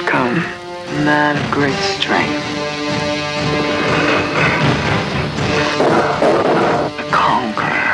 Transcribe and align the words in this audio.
had 0.00 0.08
come, 0.08 0.36
a 0.36 1.04
man 1.04 1.36
of 1.36 1.50
great 1.50 1.74
strength. 1.74 2.44
A 6.98 7.10
conqueror. 7.10 7.90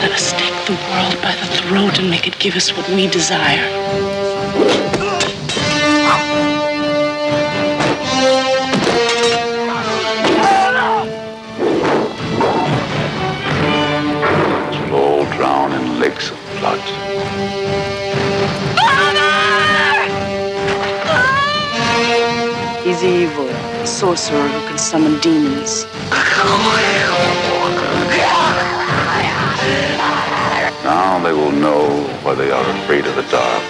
Let 0.00 0.12
us 0.12 0.32
take 0.32 0.66
the 0.66 0.74
world 0.90 1.22
by 1.22 1.34
the 1.36 1.46
throat 1.56 1.98
and 1.98 2.10
make 2.10 2.26
it 2.26 2.38
give 2.38 2.56
us 2.56 2.76
what 2.76 2.88
we 2.90 3.06
desire. 3.06 4.05
Sorcerer 23.96 24.46
who 24.48 24.60
can 24.68 24.76
summon 24.76 25.18
demons. 25.20 25.86
Now 30.84 31.18
they 31.24 31.32
will 31.32 31.50
know 31.50 32.04
why 32.22 32.34
they 32.34 32.50
are 32.50 32.66
afraid 32.76 33.06
of 33.06 33.16
the 33.16 33.24
dark. 33.30 33.62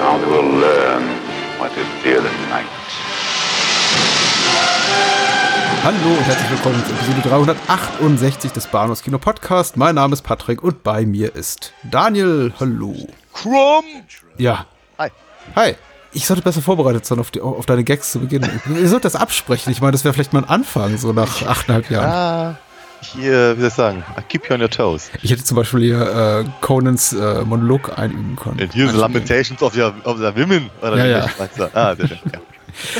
Now 0.00 0.18
they 0.18 0.26
will 0.26 0.50
learn 0.66 1.02
why 1.58 1.68
they 1.74 1.84
fear 2.02 2.20
the 2.20 2.28
night. 2.50 2.68
Hallo 5.82 6.10
und 6.18 6.26
herzlich 6.26 6.50
willkommen 6.50 6.84
zu 6.84 6.92
Episode 6.92 7.22
368 7.22 8.52
des 8.52 8.66
Bahnhofs 8.66 9.02
Kino 9.02 9.16
Podcast. 9.18 9.78
Mein 9.78 9.94
Name 9.94 10.12
ist 10.12 10.20
Patrick 10.20 10.62
und 10.62 10.82
bei 10.82 11.06
mir 11.06 11.34
ist 11.34 11.72
Daniel. 11.90 12.52
Hallo. 12.60 12.94
Krumm! 13.32 13.84
Ja. 14.36 14.66
Hi. 14.98 15.08
Hi. 15.56 15.76
Ich 16.12 16.26
sollte 16.26 16.42
besser 16.42 16.60
vorbereitet 16.60 17.06
sein 17.06 17.18
auf, 17.18 17.30
die, 17.30 17.40
auf 17.40 17.66
deine 17.66 17.84
Gags 17.84 18.10
zu 18.12 18.20
Beginn. 18.20 18.48
Ihr 18.74 18.88
sollt 18.88 19.04
das 19.04 19.14
absprechen. 19.14 19.70
Ich 19.72 19.80
meine, 19.80 19.92
das 19.92 20.04
wäre 20.04 20.12
vielleicht 20.12 20.32
mal 20.32 20.40
ein 20.40 20.48
Anfang, 20.48 20.96
so 20.98 21.12
nach 21.12 21.42
achteinhalb 21.46 21.90
Jahren. 21.90 22.10
Ah, 22.10 22.58
hier, 23.00 23.56
wie 23.56 23.60
soll 23.60 23.68
ich 23.68 23.74
sagen, 23.74 24.04
I 24.18 24.22
keep 24.28 24.48
you 24.48 24.54
on 24.54 24.60
your 24.60 24.70
toes. 24.70 25.10
Ich 25.22 25.30
hätte 25.30 25.44
zum 25.44 25.56
Beispiel 25.56 25.80
hier 25.80 26.44
äh, 26.44 26.44
Conans 26.60 27.12
äh, 27.12 27.44
Monolog 27.44 27.96
einüben 27.96 28.36
können. 28.36 28.60
And 28.60 28.74
here's 28.74 28.92
the 28.92 28.98
lamentations 28.98 29.62
of 29.62 29.76
your, 29.76 29.94
of 30.04 30.18
the 30.18 30.34
women. 30.34 30.68
Oder 30.82 30.96
Ja, 31.06 31.26
ja. 31.26 31.70
Ah, 31.74 31.94
sehr 31.94 32.08
schön. 32.08 32.18
Ja. 32.32 32.40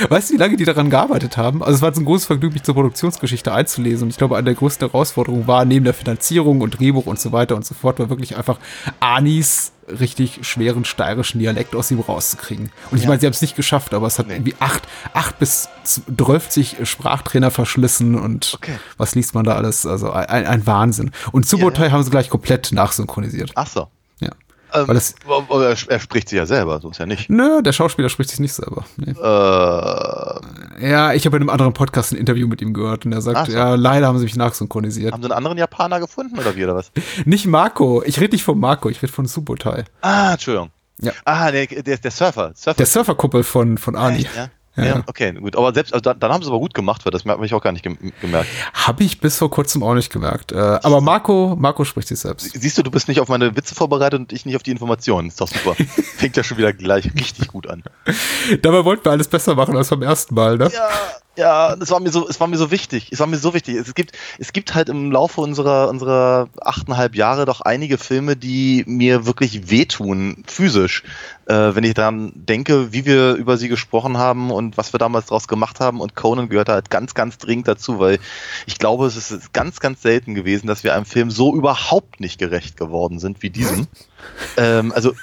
Weißt 0.08 0.30
du, 0.30 0.34
wie 0.34 0.38
lange 0.38 0.56
die 0.56 0.64
daran 0.64 0.90
gearbeitet 0.90 1.36
haben? 1.36 1.62
Also 1.62 1.76
es 1.76 1.82
war 1.82 1.88
jetzt 1.90 1.98
ein 1.98 2.04
großes 2.04 2.26
Vergnügen, 2.26 2.54
mich 2.54 2.62
zur 2.62 2.74
Produktionsgeschichte 2.74 3.52
einzulesen. 3.52 4.04
Und 4.04 4.10
ich 4.10 4.18
glaube, 4.18 4.36
eine 4.36 4.46
der 4.46 4.54
größten 4.54 4.88
Herausforderungen 4.88 5.46
war, 5.46 5.64
neben 5.64 5.84
der 5.84 5.94
Finanzierung 5.94 6.60
und 6.60 6.78
Drehbuch 6.78 7.06
und 7.06 7.20
so 7.20 7.32
weiter 7.32 7.56
und 7.56 7.64
so 7.64 7.74
fort, 7.74 7.98
war 7.98 8.10
wirklich 8.10 8.36
einfach 8.36 8.58
Anis 9.00 9.72
richtig 9.98 10.40
schweren 10.42 10.84
steirischen 10.84 11.40
Dialekt 11.40 11.74
aus 11.74 11.90
ihm 11.90 12.00
rauszukriegen. 12.00 12.70
Und 12.90 12.98
ich 12.98 13.06
meine, 13.06 13.20
sie 13.20 13.26
haben 13.26 13.32
es 13.32 13.40
nicht 13.42 13.56
geschafft, 13.56 13.94
aber 13.94 14.06
es 14.06 14.18
hat 14.18 14.28
irgendwie 14.28 14.54
acht, 14.60 14.82
acht 15.14 15.38
bis 15.38 15.68
zwölfzig 15.84 16.76
Sprachtrainer 16.84 17.50
verschlissen 17.50 18.14
und 18.14 18.52
Okay. 18.54 18.78
was 18.96 19.14
liest 19.14 19.34
man 19.34 19.44
da 19.44 19.54
alles? 19.56 19.86
Also 19.86 20.12
ein, 20.12 20.46
ein 20.46 20.66
Wahnsinn. 20.66 21.10
Und 21.32 21.46
Subotai 21.46 21.90
haben 21.90 22.02
sie 22.02 22.10
gleich 22.10 22.28
komplett 22.30 22.72
nachsynchronisiert. 22.72 23.52
Ach 23.54 23.66
so. 23.66 23.88
Ähm, 24.72 24.98
er, 25.50 25.76
er 25.88 26.00
spricht 26.00 26.28
sich 26.28 26.36
ja 26.36 26.46
selber, 26.46 26.80
so 26.80 26.90
ist 26.90 26.98
ja 26.98 27.06
nicht. 27.06 27.28
Nö, 27.30 27.62
der 27.62 27.72
Schauspieler 27.72 28.08
spricht 28.08 28.30
sich 28.30 28.40
nicht 28.40 28.52
selber. 28.52 28.84
Nee. 28.96 29.12
Äh, 29.12 30.88
Ja, 30.90 31.12
ich 31.12 31.26
habe 31.26 31.36
in 31.36 31.42
einem 31.42 31.50
anderen 31.50 31.72
Podcast 31.72 32.12
ein 32.12 32.16
Interview 32.16 32.46
mit 32.48 32.62
ihm 32.62 32.72
gehört 32.72 33.04
und 33.06 33.12
er 33.12 33.20
sagt, 33.20 33.50
so. 33.50 33.56
ja, 33.56 33.74
leider 33.74 34.06
haben 34.06 34.18
sie 34.18 34.24
mich 34.24 34.36
nachsynchronisiert. 34.36 35.12
haben 35.12 35.22
sie 35.22 35.26
einen 35.26 35.36
anderen 35.36 35.58
Japaner 35.58 36.00
gefunden 36.00 36.38
oder 36.38 36.54
wie 36.56 36.64
oder 36.64 36.74
was? 36.76 36.90
Nicht 37.24 37.46
Marco, 37.46 38.02
ich 38.04 38.20
rede 38.20 38.32
nicht 38.34 38.44
von 38.44 38.58
Marco, 38.58 38.88
ich 38.88 39.02
rede 39.02 39.12
von 39.12 39.26
Subotai. 39.26 39.84
Ah, 40.00 40.32
Entschuldigung. 40.32 40.70
Ja. 41.00 41.12
Ah, 41.24 41.50
der, 41.50 41.66
der, 41.66 41.96
der 41.96 42.10
Surfer. 42.10 42.52
Surfer. 42.54 42.74
Der 42.76 42.86
Surferkuppel 42.86 43.42
von, 43.42 43.78
von 43.78 43.96
Ani. 43.96 44.18
Echt, 44.18 44.36
ja? 44.36 44.48
Ja, 44.84 45.02
okay, 45.06 45.32
gut. 45.32 45.56
Aber 45.56 45.72
selbst, 45.72 45.92
also 45.92 46.00
dann, 46.00 46.18
dann 46.18 46.32
haben 46.32 46.42
sie 46.42 46.48
aber 46.48 46.58
gut 46.58 46.74
gemacht, 46.74 47.04
weil 47.04 47.12
das 47.12 47.24
habe 47.24 47.44
ich 47.46 47.54
auch 47.54 47.62
gar 47.62 47.72
nicht 47.72 47.82
gem 47.82 47.98
gemerkt. 48.20 48.48
Habe 48.72 49.04
ich 49.04 49.20
bis 49.20 49.38
vor 49.38 49.50
kurzem 49.50 49.82
auch 49.82 49.94
nicht 49.94 50.12
gemerkt. 50.12 50.52
Äh, 50.52 50.56
aber 50.56 51.00
Marco, 51.00 51.56
Marco 51.58 51.84
spricht 51.84 52.08
sich 52.08 52.20
selbst. 52.20 52.50
Siehst 52.52 52.78
du, 52.78 52.82
du 52.82 52.90
bist 52.90 53.08
nicht 53.08 53.20
auf 53.20 53.28
meine 53.28 53.56
Witze 53.56 53.74
vorbereitet 53.74 54.20
und 54.20 54.32
ich 54.32 54.46
nicht 54.46 54.56
auf 54.56 54.62
die 54.62 54.70
Informationen. 54.70 55.28
Ist 55.28 55.40
doch 55.40 55.48
super. 55.48 55.74
Fängt 56.16 56.36
ja 56.36 56.44
schon 56.44 56.58
wieder 56.58 56.72
gleich 56.72 57.12
richtig 57.14 57.48
gut 57.48 57.66
an. 57.66 57.82
Dabei 58.62 58.84
wollten 58.84 59.04
wir 59.04 59.12
alles 59.12 59.28
besser 59.28 59.54
machen 59.54 59.76
als 59.76 59.88
beim 59.88 60.02
ersten 60.02 60.34
Mal, 60.34 60.56
ne? 60.56 60.70
Ja, 60.72 60.88
ja, 61.40 61.74
das 61.74 61.90
war 61.90 62.00
mir 62.00 62.10
so, 62.10 62.28
es 62.28 62.38
war 62.38 62.46
mir 62.46 62.58
so 62.58 62.70
wichtig. 62.70 63.08
Es 63.10 63.18
war 63.18 63.26
mir 63.26 63.38
so 63.38 63.54
wichtig. 63.54 63.76
Es 63.76 63.94
gibt, 63.94 64.12
es 64.38 64.52
gibt 64.52 64.74
halt 64.74 64.88
im 64.88 65.10
Laufe 65.10 65.40
unserer, 65.40 65.88
unserer 65.88 66.48
achteinhalb 66.60 67.16
Jahre 67.16 67.46
doch 67.46 67.62
einige 67.62 67.96
Filme, 67.98 68.36
die 68.36 68.84
mir 68.86 69.26
wirklich 69.26 69.70
wehtun, 69.70 70.44
physisch. 70.46 71.02
Äh, 71.46 71.74
wenn 71.74 71.84
ich 71.84 71.94
daran 71.94 72.32
denke, 72.34 72.92
wie 72.92 73.06
wir 73.06 73.34
über 73.34 73.56
sie 73.56 73.68
gesprochen 73.68 74.18
haben 74.18 74.50
und 74.50 74.76
was 74.76 74.92
wir 74.92 74.98
damals 74.98 75.26
draus 75.26 75.48
gemacht 75.48 75.80
haben. 75.80 76.00
Und 76.00 76.14
Conan 76.14 76.50
gehört 76.50 76.68
halt 76.68 76.90
ganz, 76.90 77.14
ganz 77.14 77.38
dringend 77.38 77.66
dazu, 77.66 77.98
weil 77.98 78.18
ich 78.66 78.78
glaube, 78.78 79.06
es 79.06 79.16
ist 79.16 79.52
ganz, 79.54 79.80
ganz 79.80 80.02
selten 80.02 80.34
gewesen, 80.34 80.66
dass 80.66 80.84
wir 80.84 80.94
einem 80.94 81.06
Film 81.06 81.30
so 81.30 81.54
überhaupt 81.54 82.20
nicht 82.20 82.38
gerecht 82.38 82.76
geworden 82.76 83.18
sind 83.18 83.42
wie 83.42 83.50
diesem. 83.50 83.88
ähm, 84.58 84.92
also 84.94 85.14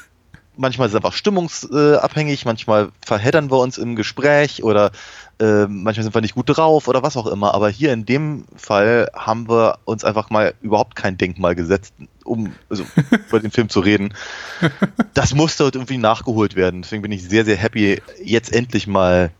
manchmal 0.57 0.87
ist 0.87 0.93
es 0.93 0.95
einfach 0.95 1.13
stimmungsabhängig, 1.13 2.45
manchmal 2.45 2.89
verheddern 3.05 3.51
wir 3.51 3.59
uns 3.59 3.77
im 3.77 3.95
Gespräch 3.95 4.63
oder 4.63 4.91
äh, 5.39 5.67
manchmal 5.67 6.03
sind 6.03 6.15
wir 6.15 6.21
nicht 6.21 6.35
gut 6.35 6.49
drauf 6.49 6.87
oder 6.87 7.03
was 7.03 7.17
auch 7.17 7.27
immer. 7.27 7.53
Aber 7.53 7.69
hier 7.69 7.93
in 7.93 8.05
dem 8.05 8.45
Fall 8.55 9.09
haben 9.13 9.47
wir 9.49 9.79
uns 9.85 10.03
einfach 10.03 10.29
mal 10.29 10.53
überhaupt 10.61 10.95
kein 10.95 11.17
Denkmal 11.17 11.55
gesetzt, 11.55 11.93
um 12.23 12.53
also, 12.69 12.83
über 13.29 13.39
den 13.39 13.51
Film 13.51 13.69
zu 13.69 13.79
reden. 13.79 14.13
Das 15.13 15.33
musste 15.33 15.63
irgendwie 15.63 15.97
nachgeholt 15.97 16.55
werden. 16.55 16.81
Deswegen 16.81 17.01
bin 17.01 17.11
ich 17.11 17.23
sehr, 17.27 17.45
sehr 17.45 17.55
happy, 17.55 18.01
jetzt 18.23 18.51
endlich 18.53 18.87
mal 18.87 19.31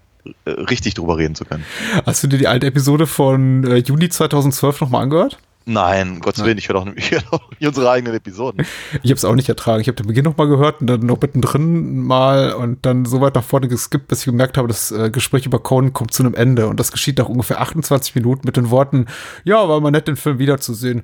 äh, 0.45 0.49
richtig 0.49 0.93
drüber 0.93 1.17
reden 1.17 1.35
zu 1.35 1.45
können. 1.45 1.65
Hast 2.05 2.23
du 2.23 2.27
dir 2.27 2.37
die 2.37 2.47
alte 2.47 2.67
Episode 2.67 3.07
von 3.07 3.63
äh, 3.63 3.77
Juni 3.77 4.09
2012 4.09 4.81
nochmal 4.81 5.03
angehört? 5.03 5.37
Nein, 5.69 6.11
um 6.11 6.19
Gottes 6.21 6.45
Willen, 6.45 6.57
ich 6.57 6.69
höre 6.69 6.75
doch, 6.75 6.85
hör 6.85 6.93
nicht 6.93 7.67
unsere 7.67 7.91
eigenen 7.91 8.15
Episoden. 8.15 8.65
Ich 9.03 9.11
habe 9.11 9.17
es 9.17 9.25
auch 9.25 9.35
nicht 9.35 9.49
ertragen. 9.49 9.81
Ich 9.81 9.89
habe 9.89 9.97
den 9.97 10.07
Beginn 10.07 10.23
nochmal 10.23 10.47
gehört 10.47 10.79
und 10.79 10.87
dann 10.87 11.01
noch 11.01 11.19
mittendrin 11.19 11.99
mal 12.03 12.53
und 12.53 12.85
dann 12.85 13.03
so 13.03 13.19
weit 13.19 13.35
nach 13.35 13.43
vorne 13.43 13.67
geskippt, 13.67 14.07
bis 14.07 14.19
ich 14.19 14.25
gemerkt 14.25 14.57
habe, 14.57 14.69
das 14.69 14.93
äh, 14.93 15.09
Gespräch 15.09 15.45
über 15.45 15.59
Conan 15.59 15.91
kommt 15.91 16.13
zu 16.13 16.23
einem 16.23 16.35
Ende. 16.35 16.67
Und 16.67 16.79
das 16.79 16.93
geschieht 16.93 17.17
nach 17.17 17.27
ungefähr 17.27 17.59
28 17.59 18.15
Minuten 18.15 18.43
mit 18.45 18.55
den 18.55 18.69
Worten, 18.69 19.07
ja, 19.43 19.67
war 19.67 19.81
mal 19.81 19.91
nett, 19.91 20.07
den 20.07 20.15
Film 20.15 20.39
wiederzusehen. 20.39 21.01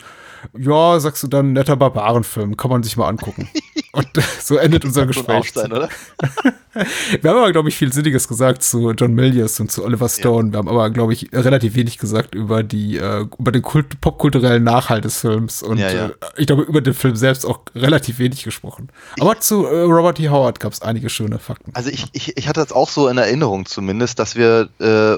Ja, 0.57 0.97
sagst 1.01 1.23
du 1.23 1.27
dann, 1.27 1.51
netter 1.51 1.75
Barbarenfilm, 1.75 2.55
kann 2.55 2.71
man 2.71 2.83
sich 2.83 2.95
mal 2.95 3.09
angucken. 3.09 3.49
und 3.93 4.07
so 4.41 4.57
endet 4.57 4.83
unser 4.85 5.05
Gespräch. 5.05 5.37
Aufstein, 5.37 5.71
oder? 5.71 5.87
Wir 7.21 7.29
haben 7.29 7.37
aber, 7.37 7.51
glaube 7.51 7.69
ich, 7.69 7.75
viel 7.75 7.93
Sinniges 7.93 8.27
gesagt 8.27 8.63
zu 8.63 8.91
John 8.91 9.13
Milius 9.13 9.59
und 9.59 9.71
zu 9.71 9.85
Oliver 9.85 10.09
Stone. 10.09 10.51
Wir 10.51 10.57
haben 10.57 10.67
aber, 10.67 10.89
glaube 10.89 11.13
ich, 11.13 11.29
relativ 11.31 11.75
wenig 11.75 11.99
gesagt 11.99 12.33
über 12.33 12.63
die, 12.63 12.97
äh, 12.97 13.27
über 13.37 13.51
den 13.51 13.61
Kult, 13.61 14.01
popkulturellen 14.01 14.63
Nachhalt 14.63 15.05
des 15.05 15.19
Films. 15.19 15.61
Und 15.61 15.77
Ja, 15.77 15.91
ja. 15.91 16.05
Äh, 16.07 16.11
ich 16.37 16.47
glaube, 16.47 16.63
über 16.63 16.81
den 16.81 16.95
Film 16.95 17.15
selbst 17.15 17.45
auch 17.45 17.59
relativ 17.75 18.17
wenig 18.17 18.43
gesprochen. 18.43 18.89
Aber 19.19 19.39
zu 19.39 19.65
äh, 19.67 19.81
Robert 19.81 20.19
E. 20.19 20.29
Howard 20.29 20.59
gab 20.59 20.73
es 20.73 20.81
einige 20.81 21.11
schöne 21.11 21.37
Fakten. 21.37 21.69
Also 21.75 21.91
ich, 21.91 22.07
ich, 22.13 22.35
ich 22.35 22.47
hatte 22.47 22.61
das 22.61 22.71
auch 22.71 22.89
so 22.89 23.07
in 23.07 23.19
Erinnerung 23.19 23.67
zumindest, 23.67 24.17
dass 24.17 24.35
wir 24.35 24.69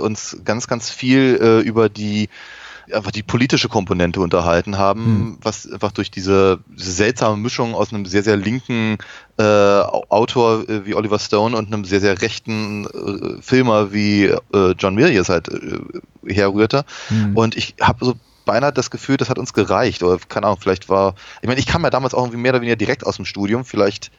uns 0.02 0.38
ganz, 0.44 0.68
ganz 0.68 0.90
viel 0.90 1.64
über 1.66 1.88
die 1.88 2.30
einfach 2.94 3.12
die 3.12 3.24
politische 3.24 3.70
Komponente 3.70 4.20
unterhalten 4.20 4.78
haben, 4.78 5.38
was 5.42 5.70
einfach 5.72 5.92
durch 5.92 6.12
diese, 6.12 6.60
diese 6.68 6.92
seltsame 6.92 7.38
Mischung 7.38 7.74
aus 7.76 7.92
einem 7.92 8.06
sehr, 8.06 8.24
sehr 8.24 8.38
linken 8.38 8.98
äh, 9.38 9.44
Au- 9.44 10.06
Autor 10.10 10.68
äh, 10.70 10.86
wie 10.86 10.96
Oliver 10.96 11.20
Stone 11.20 11.58
und 11.58 11.74
einem 11.74 11.86
sehr, 11.86 12.00
sehr 12.02 12.22
rechten 12.22 12.86
äh, 12.86 13.42
Filmer 13.42 13.92
wie 13.92 14.26
äh, 14.26 14.72
John 14.78 14.96
Milius 14.96 15.30
halt 15.30 15.48
äh, 15.50 15.80
herrührte. 16.34 16.86
Und 17.34 17.56
ich 17.58 17.76
habe 17.82 18.06
so 18.06 18.16
beinahe 18.46 18.72
das 18.72 18.92
Gefühl, 18.92 19.18
das 19.18 19.30
hat 19.30 19.40
uns 19.40 19.54
gereicht. 19.54 20.04
Oder 20.04 20.20
keine 20.30 20.46
Ahnung, 20.48 20.60
vielleicht 20.62 20.88
war. 20.88 21.16
Ich 21.42 21.48
meine, 21.48 21.60
ich 21.60 21.66
kam 21.66 21.84
ja 21.84 21.90
damals 21.90 22.14
auch 22.14 22.24
irgendwie 22.24 22.38
mehr 22.38 22.52
oder 22.52 22.62
weniger 22.62 22.76
direkt 22.76 23.06
aus 23.06 23.16
dem 23.16 23.26
Studium. 23.26 23.66
Vielleicht 23.66 24.12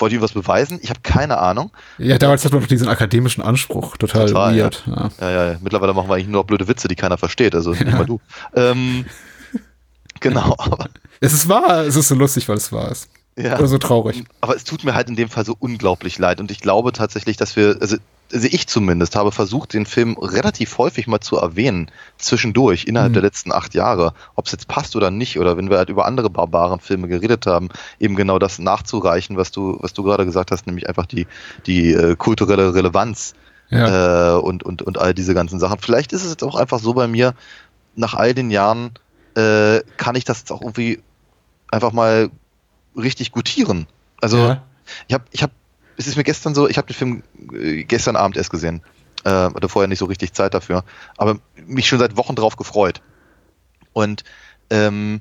wollte 0.00 0.14
ich 0.14 0.20
ihm 0.20 0.22
was 0.22 0.32
beweisen. 0.32 0.78
Ich 0.82 0.90
habe 0.90 1.00
keine 1.02 1.38
Ahnung. 1.38 1.70
Ja, 1.98 2.18
damals 2.18 2.44
hat 2.44 2.52
man 2.52 2.60
doch 2.60 2.68
diesen 2.68 2.88
akademischen 2.88 3.42
Anspruch. 3.42 3.96
Total, 3.96 4.26
Total, 4.26 4.56
weird. 4.56 4.84
Ja. 4.86 5.10
Ja, 5.20 5.30
ja, 5.30 5.52
ja. 5.52 5.58
mittlerweile 5.60 5.94
machen 5.94 6.08
wir 6.08 6.14
eigentlich 6.14 6.28
nur 6.28 6.40
noch 6.40 6.46
blöde 6.46 6.68
Witze, 6.68 6.88
die 6.88 6.96
keiner 6.96 7.18
versteht. 7.18 7.54
Also 7.54 7.70
nicht 7.70 7.92
mal 7.92 8.06
du. 8.06 8.20
Ähm, 8.54 9.04
genau, 10.20 10.56
Es 11.20 11.34
ist 11.34 11.48
wahr, 11.48 11.84
es 11.86 11.96
ist 11.96 12.08
so 12.08 12.14
lustig, 12.14 12.48
weil 12.48 12.56
es 12.56 12.72
wahr 12.72 12.90
ist. 12.90 13.08
Ja. 13.36 13.58
Oder 13.58 13.68
so 13.68 13.78
traurig. 13.78 14.24
Aber 14.40 14.56
es 14.56 14.64
tut 14.64 14.84
mir 14.84 14.94
halt 14.94 15.08
in 15.08 15.16
dem 15.16 15.28
Fall 15.28 15.44
so 15.44 15.56
unglaublich 15.58 16.18
leid. 16.18 16.40
Und 16.40 16.50
ich 16.50 16.60
glaube 16.60 16.92
tatsächlich, 16.92 17.36
dass 17.36 17.56
wir, 17.56 17.76
also, 17.80 17.96
also 18.32 18.48
ich 18.50 18.66
zumindest 18.66 19.16
habe 19.16 19.32
versucht, 19.32 19.72
den 19.72 19.86
Film 19.86 20.16
relativ 20.18 20.76
häufig 20.78 21.06
mal 21.06 21.20
zu 21.20 21.36
erwähnen, 21.36 21.90
zwischendurch, 22.18 22.84
innerhalb 22.84 23.10
Mhm. 23.10 23.14
der 23.14 23.22
letzten 23.22 23.52
acht 23.52 23.74
Jahre. 23.74 24.12
Ob 24.34 24.46
es 24.46 24.52
jetzt 24.52 24.68
passt 24.68 24.94
oder 24.94 25.10
nicht, 25.10 25.38
oder 25.38 25.56
wenn 25.56 25.70
wir 25.70 25.78
halt 25.78 25.88
über 25.88 26.04
andere 26.06 26.28
barbaren 26.28 26.80
Filme 26.80 27.08
geredet 27.08 27.46
haben, 27.46 27.68
eben 27.98 28.14
genau 28.16 28.38
das 28.38 28.58
nachzureichen, 28.58 29.36
was 29.36 29.50
du, 29.52 29.78
was 29.80 29.92
du 29.94 30.02
gerade 30.02 30.24
gesagt 30.26 30.50
hast, 30.50 30.66
nämlich 30.66 30.88
einfach 30.88 31.06
die, 31.06 31.26
die 31.66 31.92
äh, 31.92 32.16
kulturelle 32.16 32.74
Relevanz 32.74 33.34
Ja. 33.70 34.36
äh, 34.36 34.40
und, 34.40 34.64
und, 34.64 34.82
und 34.82 34.98
all 34.98 35.14
diese 35.14 35.32
ganzen 35.34 35.58
Sachen. 35.60 35.78
Vielleicht 35.80 36.12
ist 36.12 36.24
es 36.24 36.30
jetzt 36.30 36.42
auch 36.42 36.56
einfach 36.56 36.80
so 36.80 36.92
bei 36.94 37.06
mir, 37.06 37.34
nach 37.94 38.14
all 38.14 38.34
den 38.34 38.50
Jahren 38.50 38.90
äh, 39.36 39.80
kann 39.96 40.16
ich 40.16 40.24
das 40.24 40.40
jetzt 40.40 40.52
auch 40.52 40.60
irgendwie 40.60 41.00
einfach 41.70 41.92
mal 41.92 42.30
richtig 42.96 43.32
gutieren. 43.32 43.86
Also 44.20 44.38
Ja. 44.38 44.62
ich 45.08 45.14
habe, 45.14 45.24
ich 45.30 45.42
habe, 45.42 45.52
es 45.96 46.06
ist 46.06 46.16
mir 46.16 46.24
gestern 46.24 46.54
so, 46.54 46.68
ich 46.68 46.76
habe 46.78 46.86
den 46.86 46.94
Film 46.94 47.22
äh, 47.52 47.84
gestern 47.84 48.16
Abend 48.16 48.36
erst 48.36 48.50
gesehen. 48.50 48.82
Äh, 49.24 49.30
hatte 49.30 49.68
vorher 49.68 49.88
nicht 49.88 49.98
so 49.98 50.06
richtig 50.06 50.32
Zeit 50.32 50.54
dafür, 50.54 50.84
aber 51.18 51.38
mich 51.66 51.86
schon 51.86 51.98
seit 51.98 52.16
Wochen 52.16 52.36
drauf 52.36 52.56
gefreut. 52.56 53.02
Und 53.92 54.24
ähm, 54.70 55.20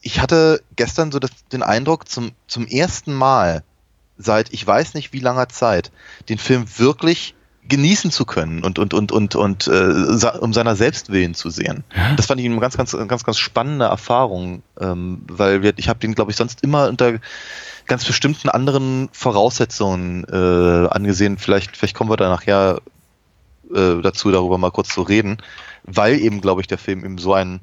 ich 0.00 0.20
hatte 0.20 0.62
gestern 0.76 1.12
so 1.12 1.18
das, 1.18 1.30
den 1.52 1.62
Eindruck, 1.62 2.08
zum, 2.08 2.32
zum 2.46 2.66
ersten 2.66 3.12
Mal 3.12 3.62
seit 4.16 4.52
ich 4.52 4.66
weiß 4.66 4.94
nicht 4.94 5.12
wie 5.12 5.18
langer 5.18 5.48
Zeit, 5.48 5.90
den 6.28 6.38
Film 6.38 6.66
wirklich 6.78 7.34
genießen 7.68 8.10
zu 8.10 8.24
können 8.24 8.62
und 8.62 8.78
und 8.78 8.92
und 8.92 9.10
und 9.12 9.34
und 9.34 9.66
äh, 9.66 10.30
um 10.40 10.52
seiner 10.52 10.76
selbst 10.76 11.10
willen 11.10 11.34
zu 11.34 11.50
sehen. 11.50 11.84
Das 12.16 12.26
fand 12.26 12.40
ich 12.40 12.46
eine 12.46 12.58
ganz 12.60 12.76
ganz 12.76 12.92
ganz 12.92 13.24
ganz 13.24 13.38
spannende 13.38 13.86
Erfahrung, 13.86 14.62
ähm, 14.80 15.22
weil 15.28 15.62
wir, 15.62 15.72
ich 15.76 15.88
habe 15.88 15.98
den 15.98 16.14
glaube 16.14 16.30
ich 16.30 16.36
sonst 16.36 16.62
immer 16.62 16.88
unter 16.88 17.18
ganz 17.86 18.04
bestimmten 18.04 18.48
anderen 18.48 19.08
Voraussetzungen 19.12 20.24
äh, 20.24 20.88
angesehen. 20.88 21.38
Vielleicht 21.38 21.76
vielleicht 21.76 21.94
kommen 21.94 22.10
wir 22.10 22.16
da 22.16 22.28
nachher 22.28 22.80
äh, 23.74 24.00
dazu, 24.02 24.30
darüber 24.30 24.58
mal 24.58 24.70
kurz 24.70 24.88
zu 24.88 25.02
reden, 25.02 25.38
weil 25.84 26.18
eben 26.18 26.40
glaube 26.40 26.60
ich 26.60 26.66
der 26.66 26.78
Film 26.78 27.04
eben 27.04 27.18
so 27.18 27.32
einen 27.32 27.60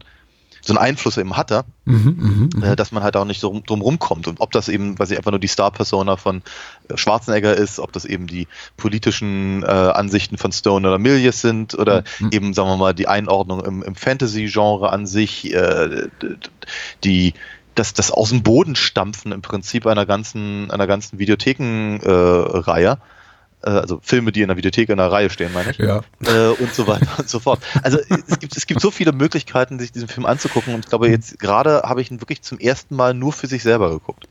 so 0.62 0.74
einen 0.74 0.78
Einfluss 0.78 1.18
eben 1.18 1.36
hatte, 1.38 1.66
Mhm, 1.86 2.16
mhm, 2.18 2.50
mhm. 2.56 2.64
äh, 2.64 2.76
dass 2.76 2.92
man 2.92 3.04
halt 3.04 3.18
auch 3.18 3.26
nicht 3.26 3.42
so 3.42 3.48
rum, 3.50 3.64
drum 3.66 3.82
rumkommt. 3.82 4.28
Und 4.28 4.40
ob 4.40 4.52
das 4.52 4.70
eben, 4.70 4.98
weiß 5.00 5.12
ich, 5.12 5.18
einfach 5.18 5.32
nur 5.32 5.40
die 5.40 5.48
Star-Persona 5.48 6.16
von 6.18 6.44
äh, 6.88 6.98
Schwarzenegger 6.98 7.56
ist, 7.56 7.80
ob 7.80 7.92
das 7.92 8.06
eben 8.06 8.28
die 8.28 8.48
politischen 8.78 9.64
äh, 9.64 9.66
Ansichten 9.66 10.38
von 10.38 10.52
Stone 10.52 10.88
oder 10.88 11.00
Milius 11.00 11.42
sind 11.42 11.74
oder 11.74 12.04
Mhm. 12.20 12.30
eben, 12.32 12.54
sagen 12.54 12.70
wir 12.70 12.78
mal, 12.78 12.94
die 12.94 13.08
Einordnung 13.08 13.66
im, 13.66 13.84
im 13.84 13.96
Fantasy-Genre 13.96 14.92
an 14.92 15.08
sich, 15.08 15.54
äh, 15.54 16.08
die 17.04 17.34
das, 17.76 17.94
das 17.94 18.12
aus 18.12 18.30
dem 18.30 18.44
Boden 18.44 18.76
stampfen 18.76 19.32
im 19.32 19.42
Prinzip 19.42 19.88
einer 19.88 20.06
ganzen, 20.06 20.70
einer 20.72 20.88
ganzen 20.88 21.20
Videotheken-Reihe. 21.20 22.92
Äh, 22.92 22.98
also 23.70 24.00
Filme, 24.04 24.32
die 24.32 24.42
in 24.42 24.48
der 24.48 24.58
Videothek 24.58 24.90
in 24.90 24.98
der 24.98 25.12
Reihe 25.12 25.30
stehen, 25.30 25.54
meine 25.54 25.72
ich 25.72 25.78
Ja. 25.78 26.02
äh, 26.26 26.50
und 26.50 26.74
so 26.74 26.88
weiter 26.88 27.08
und 27.20 27.30
so 27.30 27.40
fort. 27.40 27.62
Also 27.84 28.00
es 28.28 28.40
gibt, 28.40 28.58
es 28.58 28.66
gibt 28.66 28.82
so 28.82 28.92
viele 28.92 29.12
Möglichkeiten, 29.12 29.80
sich 29.80 29.92
diesen 29.92 30.08
Film 30.08 30.26
anzugucken 30.26 30.74
und 30.74 30.86
ich 30.86 30.90
glaube, 30.90 31.10
jetzt 31.10 31.40
gerade 31.40 31.84
habe 31.84 32.02
ich 32.02 32.12
ihn 32.12 32.22
wirklich 32.22 32.42
zum 32.42 32.60
ersten 32.60 32.96
Mal 32.96 33.14
nur 33.14 33.34
für 33.34 33.48
sich 33.48 33.64
selber 33.64 33.90
geguckt. 33.92 34.28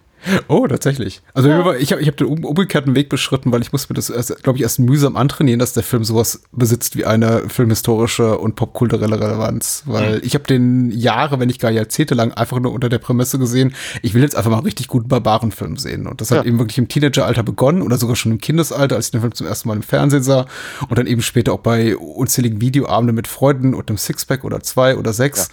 Oh, 0.48 0.66
tatsächlich. 0.66 1.22
Also 1.34 1.48
war- 1.48 1.76
ich 1.78 1.92
habe 1.92 2.02
ich 2.02 2.08
hab 2.08 2.16
den 2.16 2.26
um, 2.26 2.44
umgekehrten 2.44 2.94
Weg 2.94 3.08
beschritten, 3.08 3.52
weil 3.52 3.62
ich 3.62 3.72
musste 3.72 3.92
mir 3.92 3.96
das, 3.96 4.12
glaube 4.42 4.58
ich, 4.58 4.62
erst 4.62 4.78
mühsam 4.78 5.16
antrainieren, 5.16 5.58
dass 5.58 5.72
der 5.72 5.82
Film 5.82 6.04
sowas 6.04 6.42
besitzt 6.52 6.96
wie 6.96 7.06
eine 7.06 7.48
filmhistorische 7.48 8.38
und 8.38 8.54
popkulturelle 8.56 9.18
Relevanz. 9.20 9.82
Weil 9.86 10.20
ich 10.24 10.34
habe 10.34 10.44
den 10.44 10.90
Jahre, 10.90 11.40
wenn 11.40 11.46
nicht 11.48 11.60
gar 11.60 11.70
Jahrzehnte 11.70 12.14
lang 12.14 12.32
einfach 12.32 12.60
nur 12.60 12.72
unter 12.72 12.88
der 12.88 12.98
Prämisse 12.98 13.38
gesehen, 13.38 13.74
ich 14.02 14.14
will 14.14 14.22
jetzt 14.22 14.36
einfach 14.36 14.50
mal 14.50 14.58
einen 14.58 14.66
richtig 14.66 14.88
guten 14.88 15.08
Barbarenfilm 15.08 15.76
sehen. 15.76 16.06
Und 16.06 16.20
das 16.20 16.30
hat 16.30 16.38
Ja. 16.38 16.44
eben 16.44 16.58
wirklich 16.58 16.78
im 16.78 16.88
Teenageralter 16.88 17.42
begonnen 17.42 17.82
oder 17.82 17.96
sogar 17.96 18.16
schon 18.16 18.32
im 18.32 18.38
Kindesalter, 18.38 18.96
als 18.96 19.06
ich 19.06 19.12
den 19.12 19.20
Film 19.22 19.34
zum 19.34 19.46
ersten 19.46 19.68
Mal 19.68 19.76
im 19.76 19.82
Fernsehen 19.82 20.22
sah. 20.22 20.46
Und 20.88 20.98
dann 20.98 21.06
eben 21.06 21.22
später 21.22 21.52
auch 21.52 21.60
bei 21.60 21.96
unzähligen 21.96 22.60
Videoabenden 22.60 23.16
mit 23.16 23.26
Freunden 23.28 23.74
und 23.74 23.88
einem 23.88 23.98
Sixpack 23.98 24.44
oder 24.44 24.60
zwei 24.60 24.96
oder 24.96 25.12
sechs. 25.12 25.48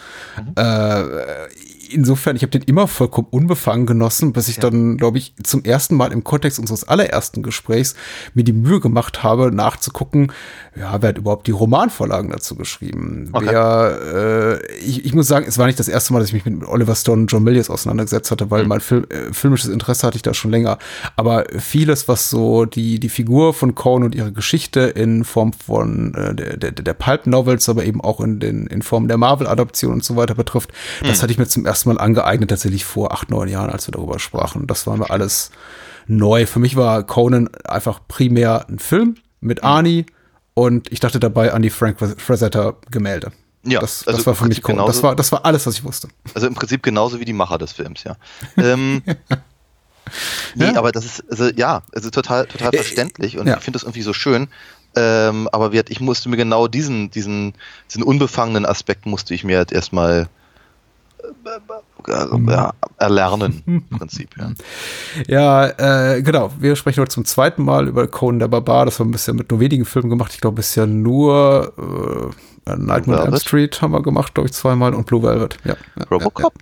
Äh, 0.55 1.03
insofern, 1.93 2.35
ich 2.35 2.41
habe 2.41 2.51
den 2.51 2.63
immer 2.63 2.87
vollkommen 2.87 3.27
unbefangen 3.31 3.85
genossen, 3.85 4.33
bis 4.33 4.47
ich 4.47 4.59
dann, 4.59 4.97
glaube 4.97 5.17
ich, 5.17 5.33
zum 5.43 5.63
ersten 5.63 5.95
Mal 5.95 6.11
im 6.11 6.23
Kontext 6.23 6.59
unseres 6.59 6.83
allerersten 6.83 7.43
Gesprächs 7.43 7.95
mir 8.33 8.43
die 8.43 8.53
Mühe 8.53 8.79
gemacht 8.79 9.23
habe, 9.23 9.51
nachzugucken, 9.51 10.31
ja, 10.75 11.01
wer 11.01 11.09
hat 11.09 11.17
überhaupt 11.17 11.47
die 11.47 11.51
Romanvorlagen 11.51 12.29
dazu 12.31 12.55
geschrieben? 12.55 13.29
Okay. 13.31 13.47
Wer, 13.49 14.59
äh, 14.63 14.75
ich, 14.77 15.05
ich 15.05 15.13
muss 15.13 15.27
sagen, 15.27 15.45
es 15.47 15.57
war 15.57 15.65
nicht 15.65 15.79
das 15.79 15.87
erste 15.87 16.13
Mal, 16.13 16.19
dass 16.19 16.29
ich 16.29 16.33
mich 16.33 16.45
mit 16.45 16.67
Oliver 16.67 16.95
Stone 16.95 17.23
und 17.23 17.31
John 17.31 17.43
Milius 17.43 17.69
auseinandergesetzt 17.69 18.31
hatte, 18.31 18.51
weil 18.51 18.65
mein 18.65 18.81
Film, 18.81 19.05
äh, 19.09 19.33
filmisches 19.33 19.69
Interesse 19.69 20.05
hatte 20.05 20.17
ich 20.17 20.21
da 20.21 20.33
schon 20.33 20.51
länger. 20.51 20.77
Aber 21.15 21.45
vieles, 21.57 22.07
was 22.07 22.29
so 22.29 22.65
die, 22.65 22.99
die 22.99 23.09
Figur 23.09 23.53
von 23.53 23.75
Cohn 23.75 24.03
und 24.03 24.13
ihre 24.13 24.31
Geschichte 24.31 24.81
in 24.81 25.23
Form 25.23 25.53
von 25.53 26.13
äh, 26.13 26.35
der, 26.35 26.57
der, 26.57 26.71
der 26.71 26.93
Pulp-Novels, 26.93 27.69
aber 27.69 27.85
eben 27.85 28.01
auch 28.01 28.21
in, 28.21 28.39
den, 28.39 28.67
in 28.67 28.81
Form 28.81 29.07
der 29.07 29.17
Marvel-Adaption 29.17 29.93
und 29.93 30.03
so 30.03 30.15
weiter 30.15 30.35
betrifft, 30.35 30.71
das 31.01 31.21
hatte 31.21 31.31
ich 31.31 31.37
mir 31.37 31.47
zum 31.47 31.65
ersten 31.65 31.76
Mal 31.85 31.97
angeeignet, 31.99 32.49
tatsächlich 32.49 32.85
vor 32.85 33.11
acht, 33.11 33.29
neun 33.29 33.47
Jahren, 33.47 33.69
als 33.69 33.87
wir 33.87 33.91
darüber 33.93 34.19
sprachen. 34.19 34.67
Das 34.67 34.87
war 34.87 34.97
mir 34.97 35.09
alles 35.09 35.51
neu. 36.07 36.45
Für 36.45 36.59
mich 36.59 36.75
war 36.75 37.03
Conan 37.03 37.49
einfach 37.65 37.99
primär 38.07 38.65
ein 38.69 38.79
Film 38.79 39.15
mit 39.41 39.63
Arnie 39.63 40.05
und 40.53 40.91
ich 40.91 40.99
dachte 40.99 41.19
dabei 41.19 41.53
an 41.53 41.61
die 41.61 41.69
Frank 41.69 41.97
Frazetta 41.99 42.73
Gemälde. 42.89 43.31
Ja, 43.63 43.81
das, 43.81 44.07
also 44.07 44.17
das 44.17 44.27
war 44.27 44.35
für 44.35 44.45
mich 44.45 44.61
Conan. 44.61 44.85
Das 44.85 44.97
genauso- 44.97 45.03
war, 45.07 45.15
das 45.15 45.31
war 45.31 45.45
alles, 45.45 45.67
was 45.67 45.75
ich 45.75 45.83
wusste. 45.83 46.07
Also 46.33 46.47
im 46.47 46.53
Prinzip 46.55 46.81
genauso 46.83 47.19
wie 47.19 47.25
die 47.25 47.33
Macher 47.33 47.57
des 47.57 47.73
Films, 47.73 48.03
ja. 48.05 48.15
ähm, 48.55 49.01
nee, 50.55 50.65
Ja. 50.65 50.75
aber 50.77 50.91
das 50.91 51.05
ist, 51.05 51.23
also 51.29 51.49
ja, 51.55 51.81
also 51.93 52.09
total, 52.09 52.45
total 52.47 52.73
Äh, 52.73 52.77
verständlich 52.77 53.37
und 53.37 53.47
ja. 53.47 53.57
ich 53.57 53.63
finde 53.63 53.77
das 53.77 53.83
irgendwie 53.83 54.01
so 54.03 54.13
schön. 54.13 54.47
Ähm, 54.95 55.47
aber 55.51 55.73
wir, 55.73 55.83
ich 55.89 55.99
musste 55.99 56.29
mir 56.29 56.37
genau 56.37 56.67
diesen, 56.67 57.11
diesen, 57.11 57.53
diesen 57.89 58.03
unbefangenen 58.03 58.65
Aspekt 58.65 59.05
musste 59.05 59.33
ich 59.33 59.43
mir 59.43 59.57
halt 59.57 59.71
erstmal 59.71 60.27
erlernen, 62.97 63.63
im 63.65 63.83
Prinzip, 63.89 64.29
ja. 64.37 64.51
Ja, 65.27 66.13
äh, 66.15 66.21
genau. 66.21 66.51
Wir 66.59 66.75
sprechen 66.75 67.01
heute 67.01 67.11
zum 67.11 67.25
zweiten 67.25 67.63
Mal 67.63 67.87
über 67.87 68.07
Conan 68.07 68.39
der 68.39 68.47
Barbar. 68.47 68.85
Das 68.85 68.99
haben 68.99 69.09
wir 69.09 69.13
bisher 69.13 69.33
mit 69.33 69.51
nur 69.51 69.59
wenigen 69.59 69.85
Filmen 69.85 70.09
gemacht. 70.09 70.33
Ich 70.33 70.41
glaube, 70.41 70.55
bisher 70.57 70.87
nur 70.87 71.73
äh, 72.67 72.75
Nightmare 72.75 73.21
on 73.21 73.27
Elm? 73.27 73.39
Street 73.39 73.81
haben 73.81 73.91
wir 73.91 74.01
gemacht, 74.01 74.33
glaube 74.33 74.47
ich, 74.47 74.53
zweimal 74.53 74.93
und 74.93 75.05
Blue 75.05 75.23
Velvet. 75.23 75.57
Ja, 75.63 75.75
ja, 75.97 76.05
Robocop? 76.11 76.53
Ja. 76.55 76.61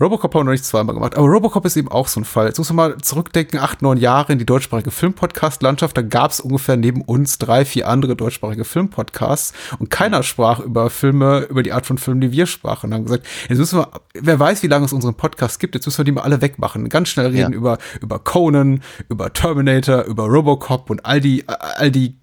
Robocop 0.00 0.34
haben 0.34 0.40
wir 0.40 0.44
noch 0.44 0.52
nicht 0.52 0.64
zweimal 0.64 0.94
gemacht. 0.94 1.16
Aber 1.16 1.26
Robocop 1.26 1.64
ist 1.64 1.76
eben 1.76 1.88
auch 1.90 2.08
so 2.08 2.20
ein 2.20 2.24
Fall. 2.24 2.46
Jetzt 2.46 2.58
muss 2.58 2.72
man 2.72 2.90
mal 2.92 2.98
zurückdenken, 2.98 3.58
acht, 3.60 3.82
neun 3.82 3.98
Jahre 3.98 4.32
in 4.32 4.38
die 4.38 4.46
deutschsprachige 4.46 4.90
Filmpodcast-Landschaft. 4.90 5.96
Da 5.96 6.02
gab 6.02 6.30
es 6.30 6.40
ungefähr 6.40 6.76
neben 6.76 7.02
uns 7.02 7.38
drei, 7.38 7.64
vier 7.64 7.88
andere 7.88 8.16
deutschsprachige 8.16 8.64
Filmpodcasts 8.64 9.52
und 9.78 9.90
keiner 9.90 10.22
sprach 10.22 10.60
über 10.60 10.90
Filme, 10.90 11.46
über 11.50 11.62
die 11.62 11.72
Art 11.72 11.86
von 11.86 11.98
Filmen, 11.98 12.20
die 12.20 12.32
wir 12.32 12.46
sprachen. 12.46 12.86
Und 12.90 12.94
haben 12.94 13.04
gesagt, 13.04 13.26
jetzt 13.48 13.58
müssen 13.58 13.78
wir, 13.78 13.88
wer 14.14 14.38
weiß, 14.38 14.62
wie 14.62 14.68
lange 14.68 14.84
es 14.86 14.92
unseren 14.92 15.14
Podcast 15.14 15.60
gibt, 15.60 15.74
jetzt 15.74 15.86
müssen 15.86 15.98
wir 15.98 16.04
die 16.04 16.12
mal 16.12 16.22
alle 16.22 16.40
wegmachen. 16.42 16.88
Ganz 16.88 17.08
schnell 17.08 17.26
reden 17.26 17.52
Ja. 17.52 17.56
über, 17.58 17.78
über 18.00 18.18
Conan, 18.18 18.82
über 19.08 19.32
Terminator, 19.32 20.02
über 20.04 20.24
Robocop 20.24 20.90
und 20.90 21.04
all 21.04 21.20
die, 21.20 21.44
all 21.48 21.90
die 21.90 22.16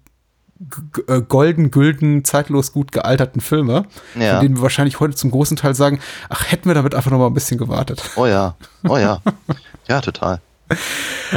golden, 1.28 1.70
gülden, 1.70 2.24
zeitlos 2.24 2.72
gut 2.72 2.92
gealterten 2.92 3.40
Filme, 3.40 3.86
Ja. 4.18 4.34
von 4.34 4.40
denen 4.42 4.56
wir 4.56 4.62
wahrscheinlich 4.62 5.00
heute 5.00 5.14
zum 5.14 5.30
großen 5.30 5.56
Teil 5.56 5.74
sagen, 5.74 6.00
ach, 6.28 6.50
hätten 6.50 6.66
wir 6.68 6.74
damit 6.74 6.94
einfach 6.94 7.10
noch 7.10 7.18
mal 7.18 7.26
ein 7.26 7.34
bisschen 7.34 7.58
gewartet. 7.58 8.02
Oh 8.16 8.26
ja, 8.26 8.54
oh 8.88 8.96
ja. 8.96 9.20
Ja, 9.88 10.00
total. 10.00 10.40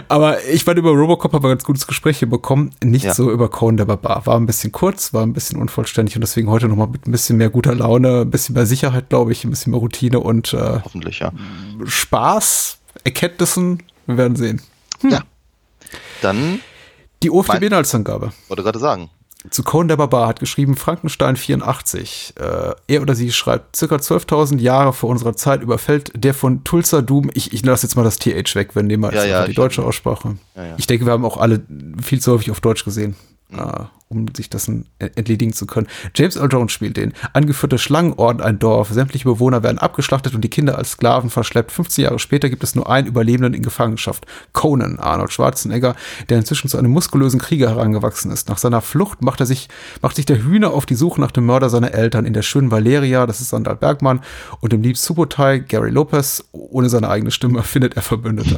Aber 0.07 0.41
ich 0.45 0.63
fand, 0.63 0.79
über 0.79 0.91
Robocop 0.91 1.33
haben 1.33 1.43
wir 1.43 1.49
ganz 1.49 1.65
gutes 1.65 1.85
Gespräch 1.85 2.19
hier 2.19 2.29
bekommen. 2.29 2.69
Nicht 2.81 3.03
Ja. 3.03 3.13
so 3.13 3.29
über 3.29 3.49
Conan 3.49 3.75
der 3.75 3.83
Barbar. 3.85 4.25
War 4.25 4.37
ein 4.39 4.45
bisschen 4.45 4.71
kurz, 4.71 5.13
war 5.13 5.23
ein 5.23 5.33
bisschen 5.33 5.59
unvollständig 5.59 6.15
und 6.15 6.21
deswegen 6.21 6.49
heute 6.49 6.69
noch 6.69 6.77
mal 6.77 6.87
mit 6.87 7.05
ein 7.07 7.11
bisschen 7.11 7.35
mehr 7.37 7.49
guter 7.49 7.75
Laune, 7.75 8.21
ein 8.21 8.31
bisschen 8.31 8.55
mehr 8.55 8.65
Sicherheit, 8.65 9.09
glaube 9.09 9.33
ich, 9.33 9.43
ein 9.43 9.49
bisschen 9.49 9.71
mehr 9.71 9.81
Routine 9.81 10.21
und 10.21 10.53
äh, 10.53 10.79
Hoffentlich, 10.83 11.19
ja. 11.19 11.33
Spaß, 11.85 12.77
Erkenntnissen. 13.03 13.83
Wir 14.05 14.15
werden 14.17 14.37
sehen. 14.37 14.61
Ja. 15.03 15.19
Dann, 16.21 16.61
Die 17.21 17.29
Mein- 17.29 17.37
OFDB-Inhaltsangabe. 17.39 18.31
wollte 18.47 18.63
gerade 18.63 18.79
sagen, 18.79 19.09
Zu 19.49 19.63
Conan 19.63 19.87
der 19.87 19.97
Barbar 19.97 20.27
hat 20.27 20.39
geschrieben 20.39 20.75
Frankenstein 20.75 21.35
84. 21.35 22.33
Äh, 22.39 22.73
er 22.87 23.01
oder 23.01 23.15
sie 23.15 23.31
schreibt, 23.31 23.75
circa 23.75 23.95
12.000 23.95 24.59
Jahre 24.59 24.93
vor 24.93 25.09
unserer 25.09 25.35
Zeit 25.35 25.61
überfällt 25.61 26.11
der 26.15 26.33
von 26.33 26.63
Tulsa 26.63 27.01
Doom, 27.01 27.29
ich, 27.33 27.53
ich 27.53 27.65
lasse 27.65 27.85
jetzt 27.85 27.95
mal 27.95 28.03
das 28.03 28.17
TH 28.17 28.55
weg, 28.55 28.75
wenn 28.75 28.87
nehmen 28.87 29.03
wir 29.03 29.13
Ja, 29.13 29.25
ja, 29.25 29.45
die 29.45 29.53
deutsche 29.53 29.83
Aussprache. 29.83 30.37
Ja, 30.55 30.65
ja. 30.65 30.73
Ich 30.77 30.87
denke, 30.87 31.05
wir 31.05 31.13
haben 31.13 31.25
auch 31.25 31.37
alle 31.37 31.61
viel 32.01 32.21
zu 32.21 32.33
häufig 32.33 32.51
auf 32.51 32.61
Deutsch 32.61 32.83
gesehen. 32.83 33.15
Äh, 33.51 33.83
um 34.09 34.25
sich 34.35 34.49
dessen 34.49 34.85
entledigen 34.99 35.53
zu 35.53 35.65
können. 35.65 35.87
James 36.15 36.37
Earl 36.37 36.51
Jones 36.51 36.71
spielt 36.71 36.97
den. 36.97 37.13
Angeführte 37.33 37.77
Schlangenorden 37.77 38.41
ein 38.41 38.57
Dorf. 38.57 38.89
Sämtliche 38.89 39.25
Bewohner 39.25 39.63
werden 39.63 39.79
abgeschlachtet 39.79 40.33
und 40.33 40.41
die 40.41 40.49
Kinder 40.49 40.77
als 40.77 40.91
Sklaven 40.91 41.29
verschleppt. 41.29 41.71
15 41.71 42.05
Jahre 42.05 42.19
später 42.19 42.49
gibt 42.49 42.63
es 42.63 42.75
nur 42.75 42.89
einen 42.89 43.07
Überlebenden 43.07 43.53
in 43.53 43.63
Gefangenschaft. 43.63 44.25
Conan, 44.53 44.97
Arnold 44.99 45.33
Schwarzenegger, 45.33 45.95
der 46.29 46.37
inzwischen 46.37 46.69
zu 46.69 46.77
einem 46.77 46.91
muskulösen 46.91 47.39
Krieger 47.39 47.69
herangewachsen 47.69 48.31
ist. 48.31 48.47
Nach 48.47 48.57
seiner 48.57 48.81
Flucht 48.81 49.21
macht 49.21 49.41
er 49.41 49.45
sich, 49.45 49.67
macht 50.01 50.15
sich 50.15 50.25
der 50.25 50.41
Hühner 50.41 50.71
auf 50.71 50.85
die 50.85 50.95
Suche 50.95 51.19
nach 51.19 51.31
dem 51.31 51.45
Mörder 51.45 51.69
seiner 51.69 51.93
Eltern 51.93 52.25
in 52.25 52.33
der 52.33 52.43
schönen 52.43 52.71
Valeria, 52.71 53.25
das 53.25 53.41
ist 53.41 53.49
Sandal 53.49 53.75
Bergmann, 53.75 54.21
und 54.61 54.73
im 54.73 54.81
Lieb 54.81 54.97
Subotai, 54.97 55.59
Gary 55.59 55.89
Lopez, 55.89 56.45
ohne 56.53 56.89
seine 56.89 57.09
eigene 57.09 57.31
Stimme, 57.31 57.63
findet 57.63 57.95
er 57.95 58.01
Verbündete. 58.01 58.55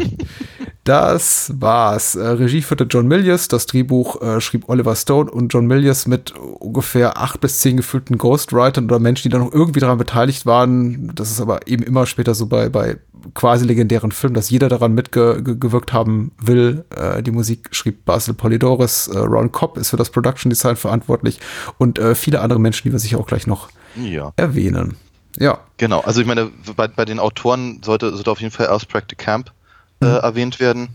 Das 0.83 1.53
war's. 1.55 2.15
Äh, 2.15 2.27
Regie 2.27 2.61
führte 2.61 2.85
John 2.89 3.07
Milius, 3.07 3.47
das 3.47 3.65
Drehbuch 3.65 4.21
äh, 4.21 4.41
schrieb 4.41 4.69
Oliver 4.69 4.95
Stone 4.95 5.29
und 5.39 5.53
John 5.53 5.65
Milius 5.65 6.05
mit 6.07 6.31
ungefähr 6.37 7.17
acht 7.17 7.39
bis 7.41 7.59
zehn 7.59 7.77
gefühlten 7.77 8.17
Ghostwritern 8.17 8.85
oder 8.85 8.99
Menschen, 8.99 9.23
die 9.23 9.29
da 9.29 9.39
noch 9.39 9.51
irgendwie 9.53 9.79
daran 9.79 9.97
beteiligt 9.97 10.45
waren. 10.45 11.11
Das 11.15 11.31
ist 11.31 11.41
aber 11.41 11.67
eben 11.67 11.83
immer 11.83 12.05
später 12.05 12.35
so 12.35 12.45
bei, 12.45 12.69
bei 12.69 12.97
quasi 13.33 13.65
legendären 13.65 14.11
Filmen, 14.11 14.33
dass 14.35 14.49
jeder 14.49 14.69
daran 14.69 14.93
mitgewirkt 14.93 15.91
haben 15.93 16.31
will. 16.39 16.85
Äh, 16.95 17.23
die 17.23 17.31
Musik 17.31 17.69
schrieb 17.71 18.05
Basil 18.05 18.33
Polidoris, 18.33 19.07
äh, 19.07 19.17
Ron 19.17 19.51
Cobb 19.51 19.77
ist 19.77 19.89
für 19.89 19.97
das 19.97 20.09
Production 20.09 20.49
Design 20.49 20.75
verantwortlich 20.75 21.39
und 21.77 21.97
äh, 21.99 22.15
viele 22.15 22.41
andere 22.41 22.59
Menschen, 22.59 22.83
die 22.87 22.91
wir 22.91 22.99
sicher 22.99 23.19
auch 23.19 23.27
gleich 23.27 23.47
noch 23.47 23.69
Ja. 23.95 24.31
erwähnen. 24.35 24.95
Ja, 25.37 25.59
Genau, 25.77 26.01
also 26.01 26.19
ich 26.21 26.27
meine, 26.27 26.49
bei, 26.75 26.87
bei 26.89 27.05
den 27.05 27.19
Autoren 27.19 27.81
sollte, 27.85 28.11
sollte 28.13 28.31
auf 28.31 28.41
jeden 28.41 28.51
Fall 28.51 28.67
Auspractic 28.67 29.17
Camp 29.19 29.51
äh, 30.01 30.05
Mhm. 30.05 30.11
erwähnt 30.11 30.59
werden. 30.59 30.89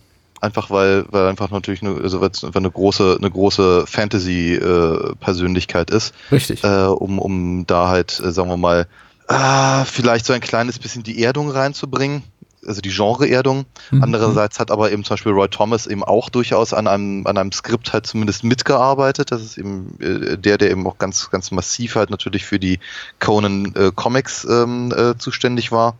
Einfach 0.44 0.68
weil, 0.68 1.06
weil 1.10 1.28
einfach 1.28 1.50
natürlich 1.50 1.80
eine, 1.80 1.98
also 2.02 2.20
weil 2.20 2.28
es 2.28 2.44
einfach 2.44 2.60
eine 2.60 2.70
große, 2.70 3.16
eine 3.18 3.30
große 3.30 3.86
Fantasy-Persönlichkeit 3.86 5.88
ist, 5.88 6.12
richtig. 6.30 6.62
äh, 6.64 6.84
um, 6.84 7.18
um 7.18 7.66
da 7.66 7.88
halt, 7.88 8.20
äh, 8.20 8.30
sagen 8.30 8.50
wir 8.50 8.58
mal, 8.58 8.86
ah, 9.26 9.86
vielleicht 9.86 10.26
so 10.26 10.34
ein 10.34 10.42
kleines 10.42 10.78
bisschen 10.78 11.02
die 11.02 11.22
Erdung 11.22 11.50
reinzubringen, 11.50 12.24
also 12.66 12.82
die 12.82 12.90
Genre-Erdung. 12.90 13.64
Mhm. 13.90 14.02
Andererseits 14.02 14.60
hat 14.60 14.70
aber 14.70 14.92
eben 14.92 15.02
zum 15.02 15.14
Beispiel 15.14 15.32
Roy 15.32 15.48
Thomas 15.48 15.86
eben 15.86 16.04
auch 16.04 16.28
durchaus 16.28 16.74
an 16.74 16.88
einem, 16.88 17.26
an 17.26 17.38
einem 17.38 17.52
Skript 17.52 17.94
halt 17.94 18.06
zumindest 18.06 18.44
mitgearbeitet. 18.44 19.32
Das 19.32 19.42
ist 19.42 19.56
eben 19.56 19.98
äh, 20.00 20.36
der, 20.36 20.58
der 20.58 20.70
eben 20.70 20.86
auch 20.86 20.98
ganz, 20.98 21.30
ganz 21.30 21.52
massiv 21.52 21.96
halt 21.96 22.10
natürlich 22.10 22.44
für 22.44 22.58
die 22.58 22.80
Conan 23.18 23.74
äh, 23.76 23.92
Comics 23.94 24.44
ähm, 24.44 24.92
äh, 24.94 25.16
zuständig 25.16 25.72
war. 25.72 25.96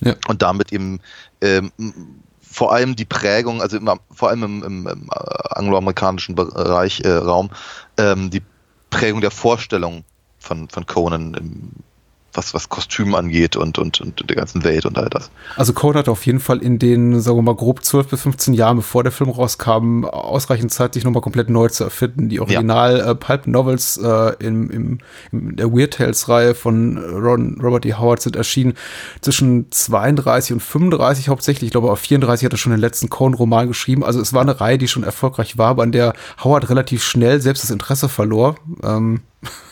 Ja. 0.00 0.16
Und 0.26 0.42
damit 0.42 0.72
eben 0.72 0.98
ähm, 1.40 1.70
vor 2.54 2.72
allem 2.72 2.94
die 2.94 3.04
Prägung, 3.04 3.60
also 3.60 3.76
immer, 3.76 3.98
vor 4.12 4.28
allem 4.28 4.44
im, 4.44 4.62
im, 4.62 4.86
im 4.86 5.10
äh, 5.12 5.54
angloamerikanischen 5.56 6.36
Bereich, 6.36 7.00
äh, 7.00 7.10
Raum, 7.10 7.50
ähm, 7.98 8.30
die 8.30 8.42
Prägung 8.90 9.20
der 9.20 9.32
Vorstellung 9.32 10.04
von, 10.38 10.68
von 10.68 10.86
Conan 10.86 11.34
im 11.34 11.72
was, 12.34 12.54
was 12.54 12.68
Kostüm 12.68 13.14
angeht 13.14 13.56
und, 13.56 13.78
und, 13.78 14.00
und 14.00 14.28
der 14.28 14.36
ganzen 14.36 14.64
Welt 14.64 14.86
und 14.86 14.98
all 14.98 15.08
das. 15.08 15.30
Also 15.56 15.72
Code 15.72 16.00
hat 16.00 16.08
auf 16.08 16.26
jeden 16.26 16.40
Fall 16.40 16.58
in 16.58 16.78
den, 16.78 17.20
sagen 17.20 17.38
wir 17.38 17.42
mal, 17.42 17.54
grob 17.54 17.84
12 17.84 18.08
bis 18.08 18.22
15 18.22 18.54
Jahren, 18.54 18.76
bevor 18.76 19.02
der 19.02 19.12
Film 19.12 19.30
rauskam, 19.30 20.04
ausreichend 20.04 20.72
Zeit, 20.72 20.94
sich 20.94 21.04
nochmal 21.04 21.22
komplett 21.22 21.48
neu 21.48 21.68
zu 21.68 21.84
erfinden. 21.84 22.28
Die 22.28 22.40
Original 22.40 23.00
äh, 23.00 23.14
Pulp 23.14 23.46
Novels 23.46 23.96
äh, 23.96 24.34
im, 24.40 24.70
im, 24.70 24.98
in 25.32 25.56
der 25.56 25.72
Weird 25.72 25.94
Tales 25.94 26.28
Reihe 26.28 26.54
von 26.54 26.98
Ron, 26.98 27.58
Robert 27.62 27.86
E. 27.86 27.94
Howard 27.94 28.20
sind 28.20 28.36
erschienen 28.36 28.74
zwischen 29.20 29.70
32 29.70 30.54
und 30.54 30.60
35 30.60 31.28
hauptsächlich. 31.28 31.68
Ich 31.68 31.72
glaube, 31.72 31.90
auf 31.90 32.00
34 32.00 32.44
hat 32.44 32.52
er 32.52 32.58
schon 32.58 32.72
den 32.72 32.80
letzten 32.80 33.08
Conan-Roman 33.08 33.68
geschrieben. 33.68 34.04
Also 34.04 34.20
es 34.20 34.32
war 34.32 34.42
eine 34.42 34.60
Reihe, 34.60 34.78
die 34.78 34.88
schon 34.88 35.04
erfolgreich 35.04 35.56
war, 35.58 35.68
aber 35.68 35.82
an 35.82 35.92
der 35.92 36.14
Howard 36.42 36.68
relativ 36.68 37.02
schnell 37.02 37.40
selbst 37.40 37.62
das 37.62 37.70
Interesse 37.70 38.08
verlor. 38.08 38.56
Ähm, 38.82 39.20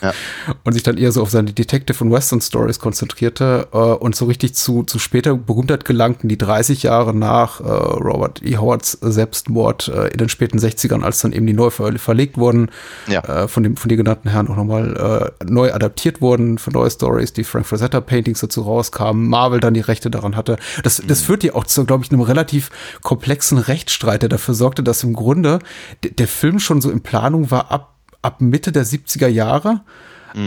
Ja. 0.01 0.13
und 0.63 0.73
sich 0.73 0.83
dann 0.83 0.97
eher 0.97 1.11
so 1.11 1.21
auf 1.21 1.29
seine 1.29 1.53
Detective- 1.53 2.03
und 2.03 2.11
Western-Stories 2.11 2.79
konzentrierte 2.79 3.67
äh, 3.71 3.77
und 3.77 4.15
so 4.15 4.25
richtig 4.25 4.55
zu, 4.55 4.83
zu 4.83 4.99
später 4.99 5.35
Berühmtheit 5.35 5.85
gelangten, 5.85 6.29
die 6.29 6.37
30 6.37 6.83
Jahre 6.83 7.13
nach 7.13 7.59
äh, 7.59 7.63
Robert 7.63 8.41
E. 8.43 8.57
Howards 8.57 8.97
Selbstmord 9.01 9.87
äh, 9.87 10.07
in 10.07 10.17
den 10.17 10.29
späten 10.29 10.59
60ern, 10.59 11.03
als 11.03 11.21
dann 11.21 11.31
eben 11.33 11.45
die 11.47 11.53
neu 11.53 11.69
ver 11.69 11.93
verlegt 11.97 12.37
wurden, 12.37 12.69
Ja. 13.07 13.43
äh, 13.43 13.47
von 13.47 13.63
dem 13.63 13.77
von 13.77 13.89
den 13.89 13.97
genannten 13.97 14.29
Herren 14.29 14.47
auch 14.47 14.55
nochmal 14.55 15.33
äh, 15.39 15.45
neu 15.45 15.73
adaptiert 15.73 16.21
wurden 16.21 16.57
für 16.57 16.71
neue 16.71 16.89
Stories, 16.89 17.33
die 17.33 17.43
Frank 17.43 17.65
Frazetta 17.65 18.01
Paintings 18.01 18.39
dazu 18.39 18.61
rauskamen, 18.61 19.27
Marvel 19.27 19.59
dann 19.59 19.73
die 19.73 19.81
Rechte 19.81 20.09
daran 20.09 20.35
hatte. 20.35 20.57
Das, 20.83 21.01
das 21.05 21.21
führt 21.21 21.43
ja 21.43 21.53
auch 21.55 21.65
zu, 21.65 21.85
glaube 21.85 22.03
ich, 22.03 22.11
einem 22.11 22.21
relativ 22.21 22.69
komplexen 23.01 23.57
Rechtsstreit, 23.57 24.21
der 24.21 24.29
dafür 24.29 24.53
sorgte, 24.53 24.83
dass 24.83 25.03
im 25.03 25.13
Grunde 25.13 25.59
der 26.03 26.27
Film 26.27 26.59
schon 26.59 26.81
so 26.81 26.89
in 26.89 27.01
Planung 27.01 27.51
war 27.51 27.71
ab 27.71 27.92
ab 28.23 28.41
Mitte 28.41 28.71
der 28.71 28.85
70er 28.85 29.27
Jahre. 29.27 29.81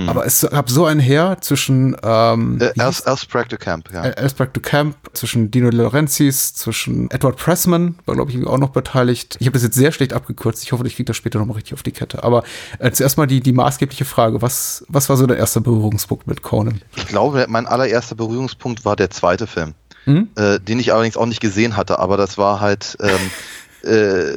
Aber 0.09 0.27
es 0.27 0.45
gab 0.51 0.69
so 0.69 0.85
ein 0.85 0.99
Heer 0.99 1.37
zwischen 1.41 1.97
ähm, 2.03 2.59
Äh, 2.61 2.73
Else, 2.77 3.07
Else 3.07 3.25
Practicamp, 3.29 3.89
ja. 3.93 4.03
Elsbrecht 4.03 4.57
du 4.57 4.61
Camp, 4.61 4.97
zwischen 5.13 5.53
Dino 5.53 5.71
De 5.71 5.79
Laurentiis, 5.79 6.55
zwischen 6.55 7.09
Edward 7.13 7.37
Pressman, 7.37 7.95
war 8.05 8.17
glaube 8.17 8.33
ich 8.33 8.47
auch 8.49 8.59
noch 8.59 8.71
beteiligt. 8.71 9.37
Ich 9.39 9.47
habe 9.47 9.53
das 9.53 9.63
jetzt 9.63 9.77
sehr 9.77 9.93
schlecht 9.93 10.13
abgekürzt. 10.13 10.65
Ich 10.65 10.73
hoffe, 10.73 10.85
ich 10.89 10.97
kriege 10.97 11.05
das 11.05 11.17
später 11.17 11.39
noch 11.39 11.47
mal 11.47 11.53
richtig 11.55 11.75
auf 11.75 11.85
die 11.85 11.93
Kette. 11.93 12.25
Aber 12.25 12.43
äh, 12.81 12.91
zuerst 12.91 13.17
mal 13.17 13.29
die, 13.29 13.39
die 13.39 13.53
maßgebliche 13.53 14.05
Frage. 14.05 14.43
Was, 14.43 14.85
was 14.89 15.09
war 15.09 15.17
so 15.17 15.25
der 15.29 15.37
erste 15.37 15.61
Berührungspunkt 15.61 16.27
mit 16.27 16.43
Conan? 16.43 16.81
Ich 16.97 17.07
glaube, 17.07 17.47
mein 17.49 17.67
allererster 17.67 18.17
Berührungspunkt 18.17 18.85
war 18.85 18.97
der 18.97 19.11
zweite 19.11 19.47
Film, 19.47 19.75
Hm? 20.03 20.31
äh, 20.35 20.59
den 20.59 20.81
ich 20.81 20.93
allerdings 20.93 21.17
auch 21.17 21.27
nicht 21.27 21.41
gesehen 21.41 21.77
hatte, 21.77 22.01
aber 22.01 22.17
das 22.17 22.37
war 22.39 22.59
halt, 22.59 22.99
ähm, 23.01 23.89
äh, 23.89 24.37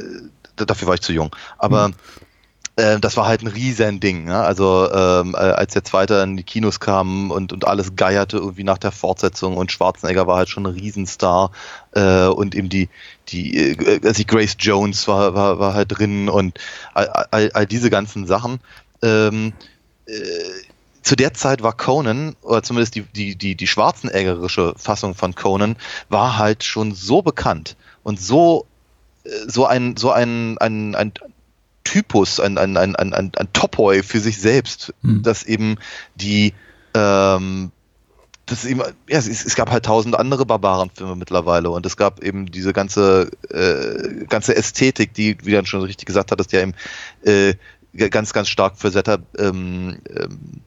dafür 0.54 0.86
war 0.86 0.94
ich 0.94 1.00
zu 1.00 1.12
jung. 1.12 1.34
Aber 1.58 1.90
äh, 2.80 2.98
das 2.98 3.16
war 3.16 3.26
halt 3.26 3.42
ein 3.42 3.48
riesen 3.48 4.00
Ding. 4.00 4.24
Ne? 4.24 4.36
Also 4.36 4.90
ähm, 4.92 5.34
äh, 5.34 5.38
als 5.38 5.74
der 5.74 5.84
zweite 5.84 6.14
in 6.16 6.36
die 6.36 6.42
Kinos 6.42 6.80
kam 6.80 7.30
und, 7.30 7.52
und 7.52 7.66
alles 7.66 7.94
geierte 7.94 8.38
irgendwie 8.38 8.64
nach 8.64 8.78
der 8.78 8.92
Fortsetzung 8.92 9.56
und 9.56 9.70
Schwarzenegger 9.70 10.26
war 10.26 10.38
halt 10.38 10.48
schon 10.48 10.66
ein 10.66 10.74
Riesenstar 10.74 11.50
äh, 11.92 12.26
und 12.26 12.54
eben 12.54 12.68
die, 12.68 12.88
die, 13.28 13.56
äh, 13.56 14.00
also 14.04 14.24
Grace 14.26 14.56
Jones 14.58 15.06
war, 15.08 15.34
war, 15.34 15.58
war 15.58 15.74
halt 15.74 15.88
drin 15.98 16.28
und 16.28 16.58
all, 16.94 17.08
all, 17.30 17.50
all 17.52 17.66
diese 17.66 17.90
ganzen 17.90 18.26
Sachen. 18.26 18.60
Ähm, 19.02 19.52
äh, 20.06 20.12
zu 21.02 21.16
der 21.16 21.32
Zeit 21.34 21.62
war 21.62 21.72
Conan, 21.72 22.36
oder 22.42 22.62
zumindest 22.62 22.94
die, 22.94 23.02
die, 23.02 23.36
die, 23.36 23.54
die 23.54 23.66
schwarzeneggerische 23.66 24.74
Fassung 24.76 25.14
von 25.14 25.34
Conan, 25.34 25.76
war 26.08 26.38
halt 26.38 26.62
schon 26.64 26.94
so 26.94 27.22
bekannt 27.22 27.76
und 28.02 28.20
so, 28.20 28.66
äh, 29.24 29.30
so 29.46 29.66
ein, 29.66 29.96
so 29.96 30.10
ein, 30.10 30.58
ein, 30.58 30.94
ein 30.94 31.12
Typus, 31.84 32.40
ein, 32.40 32.58
ein, 32.58 32.76
ein, 32.76 32.96
ein, 32.96 33.12
ein, 33.14 33.52
Topoi 33.52 34.02
für 34.02 34.20
sich 34.20 34.38
selbst, 34.40 34.92
Hm. 35.02 35.22
dass 35.22 35.42
eben 35.44 35.76
die, 36.14 36.52
ähm, 36.94 37.72
das 38.46 38.64
eben, 38.64 38.80
ja, 38.80 39.18
es, 39.18 39.28
es 39.28 39.54
gab 39.54 39.70
halt 39.70 39.84
tausend 39.84 40.16
andere 40.16 40.44
Barbarenfilme 40.44 41.16
mittlerweile 41.16 41.70
und 41.70 41.86
es 41.86 41.96
gab 41.96 42.22
eben 42.22 42.46
diese 42.46 42.72
ganze, 42.72 43.30
äh, 43.48 44.24
ganze 44.26 44.56
Ästhetik, 44.56 45.14
die, 45.14 45.38
wie 45.42 45.50
du 45.50 45.56
dann 45.56 45.66
schon 45.66 45.82
richtig 45.82 46.06
gesagt 46.06 46.32
hattest, 46.32 46.52
ja 46.52 46.60
eben 46.60 46.74
äh, 47.22 47.54
ganz, 48.10 48.32
ganz 48.32 48.48
stark 48.48 48.76
für 48.78 48.90
Setter 48.90 49.18
ähm, 49.38 49.98
ähm, 50.08 50.62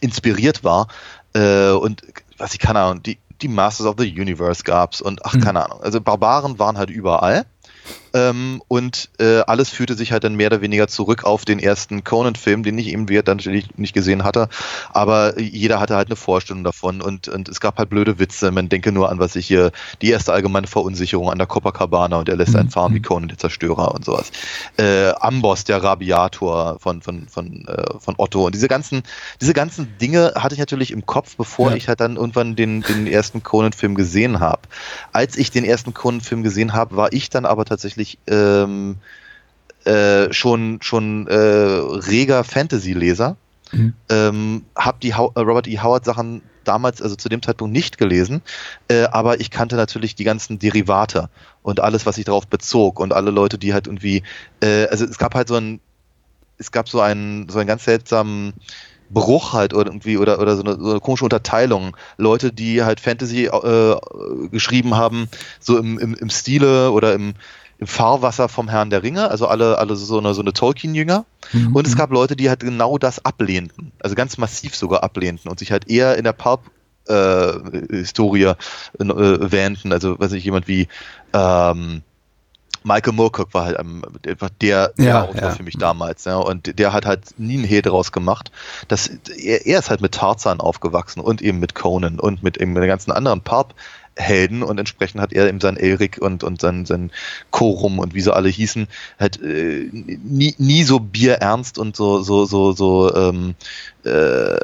inspiriert 0.00 0.64
war. 0.64 0.88
Äh, 1.34 1.70
und 1.70 2.02
was 2.38 2.54
ich 2.54 2.60
keine 2.60 2.80
Ahnung, 2.80 3.02
die, 3.02 3.18
die 3.42 3.48
Masters 3.48 3.86
of 3.86 3.96
the 3.98 4.08
Universe 4.08 4.62
gab's 4.62 5.00
und 5.00 5.24
ach, 5.24 5.34
Mhm. 5.34 5.40
keine 5.40 5.64
Ahnung. 5.64 5.80
Also 5.82 6.00
Barbaren 6.00 6.58
waren 6.58 6.78
halt 6.78 6.90
überall. 6.90 7.46
Ähm, 8.18 8.62
und 8.68 9.10
äh, 9.18 9.40
alles 9.40 9.70
führte 9.70 9.94
sich 9.94 10.12
halt 10.12 10.24
dann 10.24 10.34
mehr 10.34 10.48
oder 10.48 10.60
weniger 10.60 10.88
zurück 10.88 11.24
auf 11.24 11.44
den 11.44 11.58
ersten 11.58 12.04
Conan-Film, 12.04 12.62
den 12.62 12.78
ich 12.78 12.88
eben 12.88 13.08
wie 13.08 13.22
dann 13.22 13.36
natürlich 13.38 13.76
nicht 13.76 13.94
gesehen 13.94 14.24
hatte. 14.24 14.48
Aber 14.92 15.38
jeder 15.38 15.80
hatte 15.80 15.96
halt 15.96 16.08
eine 16.08 16.16
Vorstellung 16.16 16.64
davon 16.64 17.00
und, 17.00 17.28
und 17.28 17.48
es 17.48 17.60
gab 17.60 17.78
halt 17.78 17.90
blöde 17.90 18.18
Witze. 18.18 18.50
Man 18.50 18.68
denke 18.68 18.92
nur 18.92 19.10
an, 19.10 19.18
was 19.18 19.36
ich 19.36 19.46
hier, 19.46 19.72
die 20.02 20.10
erste 20.10 20.32
allgemeine 20.32 20.66
Verunsicherung 20.66 21.30
an 21.30 21.38
der 21.38 21.46
Copacabana 21.46 22.16
und 22.18 22.28
er 22.28 22.36
lässt 22.36 22.56
einen 22.56 22.70
fahren 22.70 22.94
wie 22.94 23.02
Conan 23.02 23.28
der 23.28 23.38
Zerstörer 23.38 23.94
und 23.94 24.04
sowas. 24.04 24.30
Äh, 24.76 25.10
Amboss, 25.20 25.64
der 25.64 25.82
Rabiator 25.82 26.78
von, 26.80 27.02
von, 27.02 27.28
von, 27.28 27.66
äh, 27.66 27.98
von 27.98 28.14
Otto 28.18 28.46
und 28.46 28.54
diese 28.54 28.68
ganzen, 28.68 29.02
diese 29.40 29.54
ganzen 29.54 29.96
Dinge 29.98 30.32
hatte 30.36 30.54
ich 30.54 30.58
natürlich 30.58 30.90
im 30.90 31.06
Kopf, 31.06 31.36
bevor 31.36 31.70
Ja. 31.70 31.76
ich 31.76 31.88
halt 31.88 32.00
dann 32.00 32.16
irgendwann 32.16 32.56
den, 32.56 32.82
den 32.82 33.06
ersten 33.06 33.42
Conan-Film 33.42 33.94
gesehen 33.94 34.40
habe. 34.40 34.62
Als 35.12 35.36
ich 35.36 35.50
den 35.50 35.64
ersten 35.64 35.94
Conan-Film 35.94 36.42
gesehen 36.42 36.72
habe, 36.72 36.96
war 36.96 37.12
ich 37.12 37.30
dann 37.30 37.44
aber 37.44 37.64
tatsächlich 37.64 38.07
ähm, 38.26 38.96
äh, 39.84 40.32
schon, 40.32 40.78
schon 40.82 41.26
äh, 41.26 41.34
reger 41.34 42.44
Fantasy-Leser. 42.44 43.36
Mhm. 43.72 43.94
Ähm, 44.08 44.64
hab 44.74 45.00
die 45.00 45.14
How 45.14 45.32
äh, 45.36 45.40
Robert 45.40 45.66
E. 45.66 45.78
Howard 45.78 46.04
Sachen 46.04 46.42
damals, 46.64 47.02
also 47.02 47.16
zu 47.16 47.28
dem 47.28 47.42
Zeitpunkt 47.42 47.72
nicht 47.72 47.98
gelesen, 47.98 48.42
äh, 48.88 49.04
aber 49.04 49.40
ich 49.40 49.50
kannte 49.50 49.76
natürlich 49.76 50.14
die 50.14 50.24
ganzen 50.24 50.58
Derivate 50.58 51.30
und 51.62 51.80
alles, 51.80 52.04
was 52.06 52.16
sich 52.16 52.26
darauf 52.26 52.46
bezog 52.46 53.00
und 53.00 53.12
alle 53.12 53.30
Leute, 53.30 53.58
die 53.58 53.72
halt 53.72 53.86
irgendwie, 53.86 54.22
äh, 54.60 54.86
also 54.88 55.04
es 55.04 55.18
gab 55.18 55.34
halt 55.34 55.48
so 55.48 55.56
ein, 55.56 55.80
es 56.58 56.70
gab 56.70 56.88
so 56.88 57.00
einen, 57.00 57.48
so 57.48 57.58
einen 57.58 57.68
ganz 57.68 57.84
seltsamen 57.84 58.52
Bruch 59.10 59.54
halt 59.54 59.72
oder 59.72 59.86
irgendwie 59.86 60.18
oder 60.18 60.38
oder 60.38 60.56
so 60.56 60.62
eine, 60.62 60.74
so 60.74 60.90
eine 60.90 61.00
komische 61.00 61.24
Unterteilung. 61.24 61.96
Leute, 62.18 62.52
die 62.52 62.82
halt 62.82 63.00
Fantasy 63.00 63.46
äh, 63.46 63.96
geschrieben 64.50 64.96
haben, 64.96 65.28
so 65.60 65.78
im, 65.78 65.98
im, 65.98 66.14
im 66.14 66.30
Stile 66.30 66.90
oder 66.90 67.14
im 67.14 67.34
im 67.78 67.86
Fahrwasser 67.86 68.48
vom 68.48 68.68
Herrn 68.68 68.90
der 68.90 69.02
Ringe, 69.02 69.30
also 69.30 69.46
alle, 69.46 69.78
alle 69.78 69.96
so 69.96 70.18
eine, 70.18 70.34
so 70.34 70.40
eine 70.40 70.52
Tolkien-Jünger. 70.52 71.24
Mhm. 71.52 71.74
Und 71.74 71.86
es 71.86 71.96
gab 71.96 72.10
Leute, 72.10 72.36
die 72.36 72.48
halt 72.48 72.60
genau 72.60 72.98
das 72.98 73.24
ablehnten, 73.24 73.92
also 74.00 74.14
ganz 74.14 74.36
massiv 74.36 74.74
sogar 74.74 75.04
ablehnten 75.04 75.48
und 75.48 75.58
sich 75.58 75.70
halt 75.70 75.88
eher 75.88 76.16
in 76.16 76.24
der 76.24 76.32
Pulp 76.32 76.60
äh, 77.06 77.52
Historie 77.90 78.42
äh, 78.44 78.54
wähnten. 78.98 79.92
Also 79.92 80.18
weiß 80.18 80.32
ich 80.32 80.44
jemand 80.44 80.66
wie 80.68 80.88
ähm, 81.32 82.02
Michael 82.84 83.12
Moorcock 83.12 83.52
war 83.54 83.66
halt 83.66 83.78
ähm, 83.78 84.02
einfach 84.26 84.50
der, 84.60 84.88
der 84.98 85.04
Ja, 85.04 85.24
Autor 85.24 85.42
ja. 85.42 85.50
für 85.50 85.62
mich 85.62 85.76
damals, 85.76 86.24
ja, 86.24 86.36
und 86.36 86.78
der 86.78 86.92
hat 86.92 87.06
halt 87.06 87.38
nie 87.38 87.54
einen 87.54 87.64
Hehl 87.64 87.82
draus 87.82 88.12
gemacht. 88.12 88.50
Das, 88.88 89.10
er, 89.36 89.66
er 89.66 89.78
ist 89.80 89.90
halt 89.90 90.00
mit 90.00 90.12
Tarzan 90.12 90.60
aufgewachsen 90.60 91.20
und 91.20 91.42
eben 91.42 91.58
mit 91.58 91.74
Conan 91.74 92.18
und 92.18 92.42
mit 92.42 92.56
eben 92.56 92.74
den 92.74 92.86
ganzen 92.86 93.12
anderen 93.12 93.40
Pulp-Helden 94.18 94.62
und 94.62 94.78
entsprechend 94.78 95.20
hat 95.20 95.32
er 95.32 95.48
eben 95.48 95.60
sein 95.60 95.76
Elric 95.76 96.18
und, 96.18 96.44
und 96.44 96.60
sein, 96.60 96.84
sein 96.84 97.10
Chorum 97.50 97.98
und 97.98 98.14
wie 98.14 98.20
sie 98.20 98.34
alle 98.34 98.48
hießen, 98.48 98.88
halt 99.18 99.40
äh, 99.42 99.88
nie, 99.92 100.54
nie 100.58 100.82
so 100.82 100.98
bierernst 100.98 101.78
und 101.78 101.96
so, 101.96 102.20
so, 102.22 102.44
so, 102.44 102.72
so, 102.72 103.14
ähm, 103.14 103.54
äh, 104.04 104.58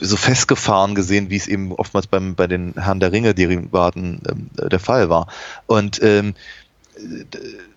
so 0.00 0.16
festgefahren 0.16 0.94
gesehen, 0.94 1.30
wie 1.30 1.36
es 1.36 1.46
eben 1.46 1.72
oftmals 1.72 2.06
beim, 2.06 2.34
bei 2.34 2.46
den 2.46 2.74
Herrn 2.74 3.00
der 3.00 3.12
Ringe-Derivaten 3.12 4.22
ähm, 4.28 4.50
der 4.70 4.80
Fall 4.80 5.10
war. 5.10 5.28
Und 5.66 6.02
ähm, 6.02 6.34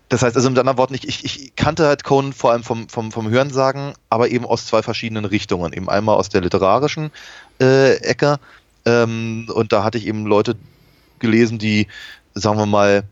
das 0.10 0.22
heißt 0.22 0.36
also 0.36 0.50
mit 0.50 0.60
anderen 0.60 0.78
Worten, 0.78 0.94
ich, 0.94 1.08
ich, 1.08 1.26
ich 1.26 1.56
kannte 1.56 1.86
halt 1.86 2.04
Conan 2.04 2.34
vor 2.34 2.52
allem 2.52 2.64
vom, 2.64 2.88
vom, 2.88 3.12
vom 3.12 3.30
Hörensagen, 3.30 3.94
aber 4.10 4.30
eben 4.30 4.46
aus 4.46 4.66
zwei 4.68 4.82
verschiedenen 4.82 5.26
Richtungen. 5.26 5.74
Eben 5.74 5.90
einmal 5.90 6.16
aus 6.16 6.30
der 6.30 6.42
literarischen 6.42 7.12
äh, 7.60 7.96
Ecke 7.98 8.40
ähm, 8.86 9.48
und 9.54 9.72
da 9.72 9.84
hatte 9.84 9.98
ich 9.98 10.08
eben 10.08 10.26
Leute 10.26 10.56
gelesen, 11.20 11.58
die, 11.58 11.88
sagen 12.34 12.58
wir 12.58 12.66
mal, 12.66 13.04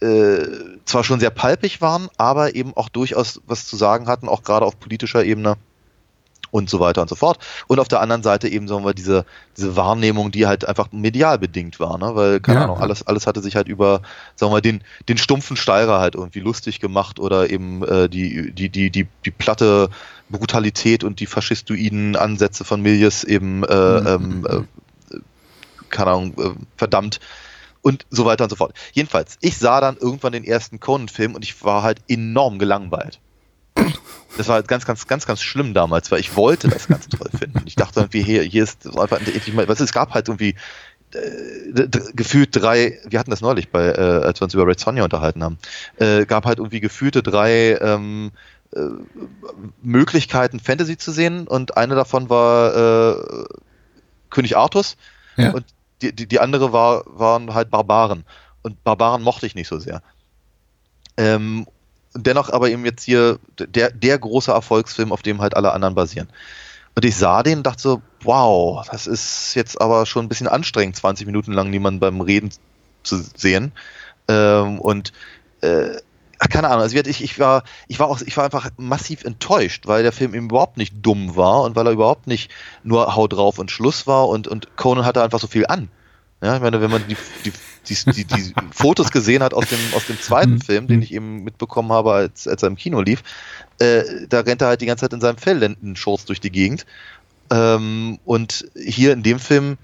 äh, 0.00 0.46
zwar 0.84 1.04
schon 1.04 1.20
sehr 1.20 1.30
palpig 1.30 1.80
waren, 1.80 2.08
aber 2.18 2.54
eben 2.54 2.76
auch 2.76 2.88
durchaus 2.88 3.40
was 3.46 3.66
zu 3.66 3.76
sagen 3.76 4.06
hatten, 4.08 4.28
auch 4.28 4.42
gerade 4.42 4.66
auf 4.66 4.78
politischer 4.80 5.24
Ebene 5.24 5.56
und 6.50 6.68
so 6.68 6.80
weiter 6.80 7.00
und 7.00 7.08
so 7.08 7.14
fort. 7.14 7.38
Und 7.66 7.80
auf 7.80 7.88
der 7.88 8.00
anderen 8.00 8.22
Seite 8.22 8.46
eben, 8.48 8.68
sagen 8.68 8.84
wir, 8.84 8.94
diese, 8.94 9.24
diese 9.56 9.74
Wahrnehmung, 9.74 10.30
die 10.30 10.46
halt 10.46 10.68
einfach 10.68 10.92
medial 10.92 11.38
bedingt 11.38 11.80
war, 11.80 11.96
ne? 11.98 12.14
Weil, 12.14 12.40
keine 12.40 12.58
Ja, 12.58 12.64
Ahnung, 12.64 12.78
alles, 12.78 13.06
alles 13.06 13.26
hatte 13.26 13.40
sich 13.40 13.56
halt 13.56 13.68
über, 13.68 14.02
sagen 14.36 14.52
wir, 14.52 14.60
den, 14.60 14.84
den 15.08 15.16
stumpfen 15.18 15.56
Steirer 15.56 15.98
halt 15.98 16.14
irgendwie 16.14 16.40
lustig 16.40 16.78
gemacht 16.78 17.18
oder 17.18 17.48
eben 17.48 17.82
äh, 17.84 18.08
die, 18.08 18.52
die, 18.52 18.68
die, 18.68 18.90
die, 18.90 19.08
die 19.24 19.30
platte 19.30 19.88
Brutalität 20.28 21.04
und 21.04 21.20
die 21.20 21.26
faschistoiden 21.26 22.16
Ansätze 22.16 22.64
von 22.64 22.82
Milius 22.82 23.24
eben 23.24 23.64
äh, 23.64 23.74
ähm, 23.74 24.46
äh, 24.46 24.60
keine 25.92 26.10
Ahnung, 26.10 26.34
äh, 26.38 26.50
verdammt 26.76 27.20
und 27.82 28.06
so 28.10 28.24
weiter 28.24 28.44
und 28.44 28.50
so 28.50 28.56
fort. 28.56 28.74
Jedenfalls, 28.92 29.36
ich 29.40 29.58
sah 29.58 29.80
dann 29.80 29.96
irgendwann 29.96 30.32
den 30.32 30.44
ersten 30.44 30.80
Conan-Film 30.80 31.34
und 31.34 31.44
ich 31.44 31.62
war 31.64 31.82
halt 31.82 32.00
enorm 32.08 32.58
gelangweilt. 32.58 33.20
Das 34.36 34.48
war 34.48 34.56
halt 34.56 34.68
ganz, 34.68 34.84
ganz, 34.86 35.06
ganz, 35.06 35.26
ganz 35.26 35.42
schlimm 35.42 35.74
damals, 35.74 36.10
weil 36.10 36.20
ich 36.20 36.36
wollte 36.36 36.68
das 36.68 36.88
ganz 36.88 37.08
toll 37.08 37.30
finden. 37.36 37.62
Ich 37.66 37.74
dachte 37.74 38.00
irgendwie, 38.00 38.22
hier, 38.22 38.42
hier 38.42 38.62
ist 38.64 38.86
einfach 38.86 39.20
mal, 39.52 39.68
was 39.68 39.80
es 39.80 39.92
gab 39.92 40.14
halt 40.14 40.28
irgendwie 40.28 40.54
äh, 41.14 41.88
gefühlt 42.14 42.50
drei, 42.52 42.98
wir 43.08 43.18
hatten 43.18 43.30
das 43.30 43.40
neulich 43.40 43.70
bei, 43.70 43.86
äh, 43.88 44.24
als 44.24 44.40
wir 44.40 44.44
uns 44.44 44.54
über 44.54 44.66
Red 44.66 44.80
Sonja 44.80 45.04
unterhalten 45.04 45.42
haben, 45.42 45.58
äh, 45.96 46.24
gab 46.26 46.46
halt 46.46 46.58
irgendwie 46.58 46.80
gefühlte 46.80 47.22
drei 47.22 47.78
ähm, 47.80 48.30
äh, 48.74 48.80
Möglichkeiten, 49.82 50.60
Fantasy 50.60 50.96
zu 50.96 51.12
sehen 51.12 51.46
und 51.46 51.76
eine 51.76 51.94
davon 51.94 52.30
war 52.30 53.16
äh, 53.16 53.44
König 54.30 54.56
Artus 54.56 54.96
Ja. 55.36 55.50
und 55.52 55.64
die, 56.02 56.12
die, 56.12 56.26
die 56.26 56.40
andere 56.40 56.72
war, 56.72 57.04
waren 57.06 57.54
halt 57.54 57.70
Barbaren. 57.70 58.24
Und 58.62 58.82
Barbaren 58.84 59.22
mochte 59.22 59.46
ich 59.46 59.54
nicht 59.54 59.68
so 59.68 59.78
sehr. 59.78 60.02
Ähm, 61.16 61.66
dennoch 62.14 62.50
aber 62.50 62.70
eben 62.70 62.84
jetzt 62.84 63.04
hier 63.04 63.38
der, 63.58 63.90
der 63.90 64.18
große 64.18 64.50
Erfolgsfilm, 64.50 65.12
auf 65.12 65.22
dem 65.22 65.40
halt 65.40 65.56
alle 65.56 65.72
anderen 65.72 65.94
basieren. 65.94 66.28
Und 66.94 67.04
ich 67.04 67.16
sah 67.16 67.42
den 67.42 67.58
und 67.58 67.66
dachte 67.66 67.82
so, 67.82 68.02
wow, 68.22 68.86
das 68.90 69.06
ist 69.06 69.54
jetzt 69.54 69.80
aber 69.80 70.04
schon 70.04 70.26
ein 70.26 70.28
bisschen 70.28 70.48
anstrengend, 70.48 70.96
20 70.96 71.26
Minuten 71.26 71.52
lang 71.52 71.70
niemanden 71.70 72.00
beim 72.00 72.20
Reden 72.20 72.50
zu 73.02 73.22
sehen. 73.34 73.72
Ähm, 74.28 74.78
und 74.78 75.12
äh, 75.62 75.96
ach, 76.42 76.48
keine 76.48 76.68
Ahnung, 76.68 76.82
also 76.82 76.96
ich, 76.96 77.22
ich 77.22 77.38
war, 77.38 77.62
ich 77.86 78.00
war 78.00 78.08
auch, 78.08 78.20
ich 78.20 78.36
war 78.36 78.44
einfach 78.44 78.70
massiv 78.76 79.24
enttäuscht, 79.24 79.86
weil 79.86 80.02
der 80.02 80.10
Film 80.10 80.34
eben 80.34 80.46
überhaupt 80.46 80.76
nicht 80.76 80.94
dumm 81.00 81.36
war 81.36 81.62
und 81.62 81.76
weil 81.76 81.86
er 81.86 81.92
überhaupt 81.92 82.26
nicht 82.26 82.50
nur 82.82 83.14
Hau 83.14 83.28
drauf 83.28 83.58
und 83.58 83.70
Schluss 83.70 84.06
war 84.08 84.28
und, 84.28 84.48
und 84.48 84.76
Conan 84.76 85.04
hatte 85.04 85.22
einfach 85.22 85.38
so 85.38 85.46
viel 85.46 85.66
an. 85.66 85.88
Ja, 86.42 86.56
ich 86.56 86.62
meine, 86.62 86.80
wenn 86.80 86.90
man 86.90 87.04
die, 87.06 87.16
die, 87.44 87.52
die, 88.12 88.24
die, 88.24 88.54
Fotos 88.72 89.12
gesehen 89.12 89.44
hat 89.44 89.54
aus 89.54 89.68
dem, 89.68 89.78
aus 89.94 90.06
dem 90.06 90.20
zweiten 90.20 90.54
Mhm. 90.54 90.60
Film, 90.60 90.86
den 90.88 91.00
ich 91.00 91.14
eben 91.14 91.44
mitbekommen 91.44 91.92
habe, 91.92 92.12
als, 92.12 92.48
als 92.48 92.64
er 92.64 92.68
im 92.68 92.74
Kino 92.74 93.00
lief, 93.00 93.22
äh, 93.78 94.02
da 94.28 94.40
rennt 94.40 94.60
er 94.60 94.68
halt 94.68 94.80
die 94.80 94.86
ganze 94.86 95.02
Zeit 95.02 95.12
in 95.12 95.20
seinem 95.20 95.36
Fellendenshorts 95.36 96.24
durch 96.24 96.40
die 96.40 96.50
Gegend. 96.50 96.84
Ähm, 97.50 98.18
und 98.24 98.68
hier 98.74 99.12
in 99.12 99.22
dem 99.22 99.38
Film, 99.38 99.78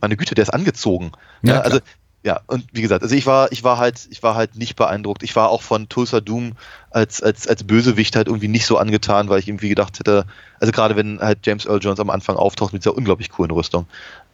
meine 0.00 0.16
Güte, 0.16 0.34
der 0.34 0.44
ist 0.44 0.54
angezogen. 0.54 1.12
Ja, 1.42 1.56
Ja, 1.56 1.60
also 1.60 1.80
ja, 2.24 2.40
und 2.46 2.64
wie 2.72 2.80
gesagt, 2.80 3.02
also 3.02 3.14
ich 3.14 3.26
war, 3.26 3.52
ich 3.52 3.64
war 3.64 3.76
halt, 3.76 4.08
ich 4.10 4.22
war 4.22 4.34
halt 4.34 4.56
nicht 4.56 4.76
beeindruckt. 4.76 5.22
Ich 5.22 5.36
war 5.36 5.50
auch 5.50 5.60
von 5.60 5.90
Tulsa 5.90 6.20
Doom 6.20 6.52
als, 6.90 7.22
als, 7.22 7.46
als 7.46 7.64
Bösewicht 7.64 8.16
halt 8.16 8.28
irgendwie 8.28 8.48
nicht 8.48 8.64
so 8.64 8.78
angetan, 8.78 9.28
weil 9.28 9.40
ich 9.40 9.48
irgendwie 9.48 9.68
gedacht 9.68 9.98
hätte, 9.98 10.24
also 10.58 10.72
gerade 10.72 10.96
wenn 10.96 11.20
halt 11.20 11.40
James 11.44 11.66
Earl 11.66 11.80
Jones 11.82 12.00
am 12.00 12.08
Anfang 12.08 12.36
auftaucht 12.36 12.72
mit 12.72 12.82
dieser 12.82 12.96
unglaublich 12.96 13.30
coolen 13.30 13.50
Rüstung, 13.50 13.86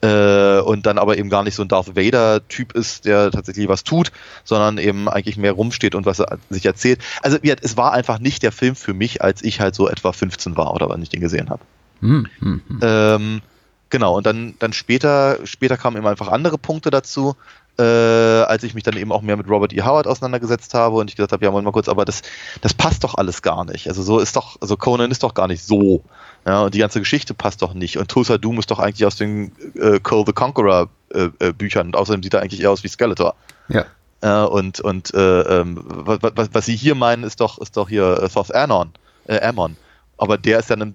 äh, 0.02 0.60
und 0.60 0.86
dann 0.86 0.98
aber 0.98 1.18
eben 1.18 1.30
gar 1.30 1.42
nicht 1.42 1.56
so 1.56 1.62
ein 1.62 1.68
Darth 1.68 1.96
Vader-Typ 1.96 2.72
ist, 2.72 3.04
der 3.04 3.30
tatsächlich 3.32 3.68
was 3.68 3.82
tut, 3.82 4.12
sondern 4.44 4.78
eben 4.78 5.08
eigentlich 5.08 5.36
mehr 5.36 5.52
rumsteht 5.52 5.94
und 5.96 6.06
was 6.06 6.20
er 6.20 6.38
sich 6.48 6.64
erzählt. 6.64 7.00
Also 7.22 7.40
gesagt, 7.40 7.64
es 7.64 7.76
war 7.76 7.92
einfach 7.92 8.18
nicht 8.18 8.42
der 8.42 8.52
Film 8.52 8.76
für 8.76 8.94
mich, 8.94 9.22
als 9.22 9.42
ich 9.42 9.60
halt 9.60 9.74
so 9.74 9.88
etwa 9.88 10.12
15 10.12 10.56
war 10.56 10.72
oder 10.74 10.88
wann 10.88 11.02
ich 11.02 11.08
den 11.08 11.20
gesehen 11.20 11.50
habe. 11.50 11.62
Hm, 12.00 12.28
hm, 12.38 12.62
hm. 12.68 12.78
Ähm, 12.80 13.42
genau, 13.90 14.16
und 14.16 14.24
dann, 14.24 14.54
dann 14.58 14.72
später, 14.72 15.38
später 15.44 15.76
kamen 15.76 15.98
eben 15.98 16.06
einfach 16.06 16.28
andere 16.28 16.56
Punkte 16.56 16.90
dazu, 16.90 17.36
äh, 17.80 18.42
als 18.42 18.62
ich 18.62 18.74
mich 18.74 18.84
dann 18.84 18.96
eben 18.96 19.10
auch 19.10 19.22
mehr 19.22 19.36
mit 19.36 19.48
Robert 19.48 19.72
E. 19.72 19.82
Howard 19.82 20.06
auseinandergesetzt 20.06 20.74
habe 20.74 20.96
und 20.96 21.08
ich 21.08 21.16
gesagt 21.16 21.32
habe, 21.32 21.44
ja, 21.44 21.50
mal 21.50 21.72
kurz, 21.72 21.88
aber 21.88 22.04
das, 22.04 22.20
das 22.60 22.74
passt 22.74 23.04
doch 23.04 23.14
alles 23.14 23.40
gar 23.40 23.64
nicht. 23.64 23.88
Also 23.88 24.02
so 24.02 24.18
ist 24.18 24.36
doch, 24.36 24.58
also 24.60 24.76
Conan 24.76 25.10
ist 25.10 25.22
doch 25.22 25.32
gar 25.32 25.48
nicht 25.48 25.64
so. 25.64 26.02
Ja, 26.46 26.62
und 26.62 26.74
die 26.74 26.78
ganze 26.78 26.98
Geschichte 26.98 27.32
passt 27.32 27.62
doch 27.62 27.72
nicht. 27.72 27.96
Und 27.96 28.08
Tulsa 28.08 28.38
Doom 28.38 28.58
ist 28.58 28.70
doch 28.70 28.78
eigentlich 28.78 29.06
aus 29.06 29.16
den 29.16 29.52
äh, 29.74 29.98
Cole 30.00 30.24
the 30.26 30.32
Conqueror 30.32 30.88
äh, 31.14 31.28
äh, 31.38 31.52
Büchern 31.52 31.88
und 31.88 31.96
außerdem 31.96 32.22
sieht 32.22 32.34
er 32.34 32.42
eigentlich 32.42 32.60
eher 32.60 32.70
aus 32.70 32.84
wie 32.84 32.88
Skeletor. 32.88 33.34
Ja. 33.68 33.86
Äh, 34.20 34.46
und 34.46 34.80
und 34.80 35.14
äh, 35.14 35.40
ähm, 35.60 35.82
was, 35.82 36.50
was, 36.52 36.66
sie 36.66 36.76
hier 36.76 36.94
meinen, 36.94 37.24
ist 37.24 37.40
doch, 37.40 37.58
ist 37.58 37.76
doch 37.76 37.88
hier 37.88 38.22
äh, 38.22 38.28
Thoth 38.28 38.54
Amon, 38.54 38.92
äh, 39.26 39.40
Ammon. 39.40 39.76
Aber 40.18 40.36
der 40.36 40.58
ist 40.58 40.70
dann 40.70 40.82
im 40.82 40.94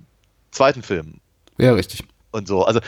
zweiten 0.51 0.83
Film 0.83 1.15
Ja, 1.57 1.73
richtig. 1.73 2.03
und 2.31 2.47
so. 2.47 2.63
Also 2.63 2.79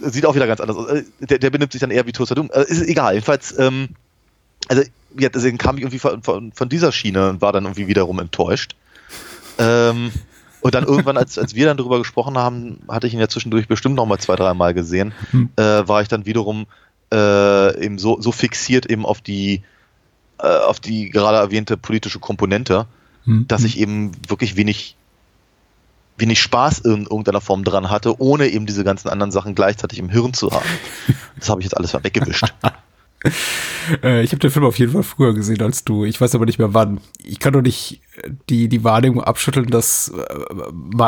sieht 0.00 0.26
auch 0.26 0.34
wieder 0.34 0.46
ganz 0.46 0.60
anders 0.60 0.76
aus. 0.76 0.88
Äh, 0.88 1.04
Der, 1.20 1.38
der 1.38 1.50
benimmt 1.50 1.72
sich 1.72 1.80
dann 1.80 1.90
eher 1.90 2.06
wie 2.06 2.12
Doom. 2.12 2.50
Äh, 2.52 2.62
ist 2.62 2.82
egal. 2.82 3.14
Jedenfalls, 3.14 3.58
ähm, 3.58 3.88
also 4.68 4.82
ja, 5.18 5.28
deswegen 5.28 5.58
kam 5.58 5.76
ich 5.76 5.82
irgendwie 5.82 5.98
von, 5.98 6.22
von, 6.22 6.52
von 6.52 6.68
dieser 6.68 6.92
Schiene 6.92 7.30
und 7.30 7.40
war 7.40 7.52
dann 7.52 7.64
irgendwie 7.64 7.86
wiederum 7.86 8.18
enttäuscht. 8.18 8.74
Ähm, 9.58 10.10
und 10.60 10.74
dann 10.74 10.84
irgendwann, 10.84 11.16
als, 11.18 11.38
als 11.38 11.54
wir 11.54 11.66
dann 11.66 11.76
darüber 11.76 11.98
gesprochen 11.98 12.38
haben, 12.38 12.78
hatte 12.88 13.06
ich 13.06 13.12
ihn 13.12 13.20
ja 13.20 13.28
zwischendurch 13.28 13.68
bestimmt 13.68 13.96
noch 13.96 14.06
mal 14.06 14.18
zwei, 14.18 14.34
drei 14.34 14.54
Mal 14.54 14.72
gesehen, 14.74 15.12
Hm. 15.30 15.50
äh, 15.56 15.62
war 15.86 16.00
ich 16.02 16.08
dann 16.08 16.26
wiederum 16.26 16.66
äh, 17.12 17.84
eben 17.84 17.98
so, 17.98 18.20
so 18.20 18.32
fixiert 18.32 18.86
eben 18.86 19.04
auf 19.04 19.20
die 19.20 19.62
äh, 20.38 20.46
auf 20.46 20.80
die 20.80 21.10
gerade 21.10 21.36
erwähnte 21.38 21.76
politische 21.76 22.18
Komponente, 22.18 22.86
Hm, 23.24 23.46
dass 23.46 23.60
hm. 23.60 23.66
ich 23.66 23.78
eben 23.78 24.12
wirklich 24.26 24.56
wenig, 24.56 24.96
wenig 26.16 26.40
Spaß 26.40 26.80
in 26.80 27.02
irgendeiner 27.02 27.40
Form 27.40 27.64
dran 27.64 27.90
hatte, 27.90 28.20
ohne 28.20 28.48
eben 28.48 28.66
diese 28.66 28.84
ganzen 28.84 29.08
anderen 29.08 29.32
Sachen 29.32 29.54
gleichzeitig 29.54 29.98
im 29.98 30.08
Hirn 30.08 30.32
zu 30.32 30.50
haben. 30.50 30.68
Das 31.38 31.48
habe 31.48 31.60
ich 31.60 31.64
jetzt 31.64 31.76
alles 31.76 31.92
mal 31.92 32.04
weggewischt. 32.04 32.52
Äh, 34.02 34.22
ich 34.22 34.32
habe 34.32 34.40
den 34.40 34.50
Film 34.50 34.66
auf 34.66 34.78
jeden 34.78 34.92
Fall 34.92 35.02
früher 35.02 35.32
gesehen 35.34 35.62
als 35.62 35.84
du. 35.84 36.04
Ich 36.04 36.20
weiß 36.20 36.34
aber 36.34 36.44
nicht 36.44 36.58
mehr 36.58 36.74
wann. 36.74 37.00
Ich 37.22 37.38
kann 37.38 37.54
doch 37.54 37.62
nicht 37.62 38.02
die, 38.48 38.68
die 38.68 38.84
Wahrnehmung 38.84 39.22
abschütteln, 39.24 39.66
dass 39.68 40.08
äh, 40.08 40.34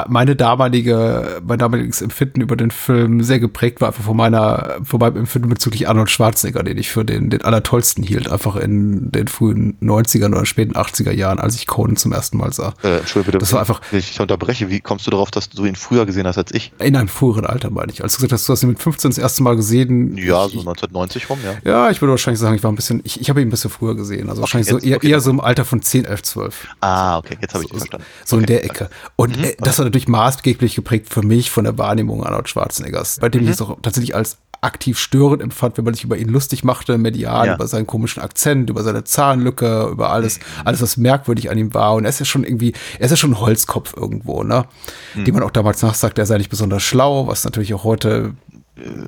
meine 0.09 0.37
damalige, 0.37 1.41
mein 1.47 1.59
damaliges 1.59 2.03
Empfinden 2.03 2.41
über 2.41 2.57
den 2.57 2.71
Film 2.71 3.23
sehr 3.23 3.39
geprägt 3.39 3.81
war, 3.81 3.89
einfach 3.89 4.05
von 4.05 4.17
meiner, 4.17 4.77
von 4.83 4.99
meinem 5.01 5.17
Empfinden 5.19 5.49
bezüglich 5.49 5.89
Arnold 5.89 6.11
Schwarzenegger, 6.11 6.63
den 6.63 6.79
ich 6.79 6.91
für 6.91 7.05
den, 7.05 7.31
den 7.31 7.43
allertollsten 7.43 8.03
hielt, 8.03 8.29
einfach 8.31 8.57
in 8.57 9.11
den 9.13 9.29
frühen 9.29 9.77
90ern 9.81 10.29
oder 10.33 10.47
späten 10.47 10.75
80er 10.75 11.13
Jahren, 11.13 11.39
als 11.39 11.55
ich 11.55 11.67
Conan 11.67 11.97
zum 11.97 12.13
ersten 12.13 12.39
Mal 12.39 12.53
sah. 12.53 12.75
Äh, 12.83 12.99
Entschuldigung, 12.99 13.25
bitte, 13.33 13.39
Das 13.39 13.53
war 13.53 13.61
einfach- 13.61 13.81
wenn 13.91 13.99
ich 14.01 14.19
unterbreche. 14.21 14.69
Wie 14.71 14.81
kommst 14.81 15.07
du 15.07 15.11
darauf, 15.11 15.31
dass 15.31 15.49
du 15.49 15.65
ihn 15.65 15.77
früher 15.77 16.07
gesehen 16.07 16.27
hast 16.27 16.39
als 16.39 16.53
ich? 16.53 16.73
In 16.81 16.97
einem 16.97 17.09
früheren 17.09 17.47
Alter, 17.47 17.71
meine 17.71 17.93
ich. 17.93 18.03
Als 18.03 18.15
du 18.15 18.17
gesagt 18.19 18.33
hast, 18.33 18.49
du 18.49 18.53
hast 18.53 18.63
ihn 18.63 18.71
mit 18.71 18.81
15 18.83 19.11
das 19.13 19.19
erste 19.19 19.43
Mal 19.43 19.57
gesehen. 19.57 20.17
Ja, 20.19 20.47
ich, 20.47 20.53
so 20.55 20.59
1990 20.61 21.31
rum, 21.31 21.39
ja. 21.45 21.55
Ja, 21.71 21.91
ich 21.91 22.01
würde 22.03 22.11
wahrscheinlich 22.11 22.41
sagen, 22.41 22.57
ich 22.57 22.63
war 22.65 22.73
ein 22.73 22.77
bisschen, 22.77 23.01
ich, 23.05 23.21
ich 23.21 23.31
habe 23.31 23.41
ihn 23.41 23.49
ein 23.49 23.51
bisschen 23.51 23.71
früher 23.71 23.95
gesehen. 23.95 24.29
Also 24.29 24.41
wahrscheinlich 24.43 24.69
so 24.69 24.77
jetzt- 24.77 24.87
eher, 24.87 24.97
okay. 24.97 25.11
eher 25.11 25.21
so 25.21 25.31
im 25.31 25.41
Alter 25.41 25.65
von 25.65 25.83
10, 25.83 26.05
11, 26.05 26.23
12. 26.23 26.67
Ah, 26.81 26.96
okay, 27.19 27.37
jetzt 27.41 27.55
habe 27.55 27.65
ich 27.65 27.71
so, 27.71 27.77
verstanden. 27.79 28.07
so 28.25 28.37
in 28.37 28.45
Okay. 28.45 28.53
der 28.55 28.65
Ecke. 28.65 28.91
Und 29.17 29.37
Mhm. 29.39 29.45
äh, 29.45 29.57
das 29.59 29.79
war 29.79 29.85
natürlich 29.85 30.09
maßgeblich 30.09 30.75
geprägt 30.75 31.13
für 31.13 31.23
mich 31.23 31.51
von 31.51 31.65
der 31.65 31.77
Wahrnehmung 31.79 32.25
Arnold 32.25 32.49
Schwarzeneggers, 32.49 33.19
bei 33.21 33.29
dem 33.29 33.43
Mhm. 33.43 33.49
ich 33.49 33.55
es 33.55 33.63
auch 33.63 33.77
tatsächlich 33.83 34.15
als 34.15 34.39
aktiv 34.63 34.99
störend 34.99 35.43
empfand, 35.43 35.77
wenn 35.77 35.85
man 35.85 35.93
sich 35.95 36.03
über 36.03 36.17
ihn 36.17 36.29
lustig 36.29 36.65
machte, 36.65 36.97
medial, 36.99 37.47
Ja. 37.47 37.55
über 37.55 37.69
seinen 37.69 37.87
komischen 37.87 38.23
Akzent, 38.23 38.71
über 38.71 38.83
seine 38.83 39.05
Zahnlücke, 39.05 39.89
über 39.93 40.11
alles, 40.11 40.41
alles, 40.65 40.81
was 40.81 40.97
merkwürdig 40.97 41.51
an 41.51 41.59
ihm 41.59 41.75
war. 41.75 41.95
Und 41.95 42.05
er 42.05 42.09
ist 42.09 42.19
ja 42.19 42.25
schon 42.25 42.43
irgendwie, 42.43 42.73
er 42.99 43.05
ist 43.05 43.11
ja 43.11 43.17
schon 43.19 43.33
ein 43.33 43.41
Holzkopf 43.41 43.95
irgendwo, 43.97 44.43
ne? 44.43 44.65
Dem 45.15 45.35
man 45.35 45.45
auch 45.45 45.51
damals 45.51 45.83
nachsagt, 45.83 46.19
er 46.19 46.27
sei 46.27 46.39
nicht 46.39 46.49
besonders 46.51 46.83
schlau, 46.83 47.27
was 47.27 47.45
natürlich 47.45 47.75
auch 47.75 47.85
heute 47.85 48.33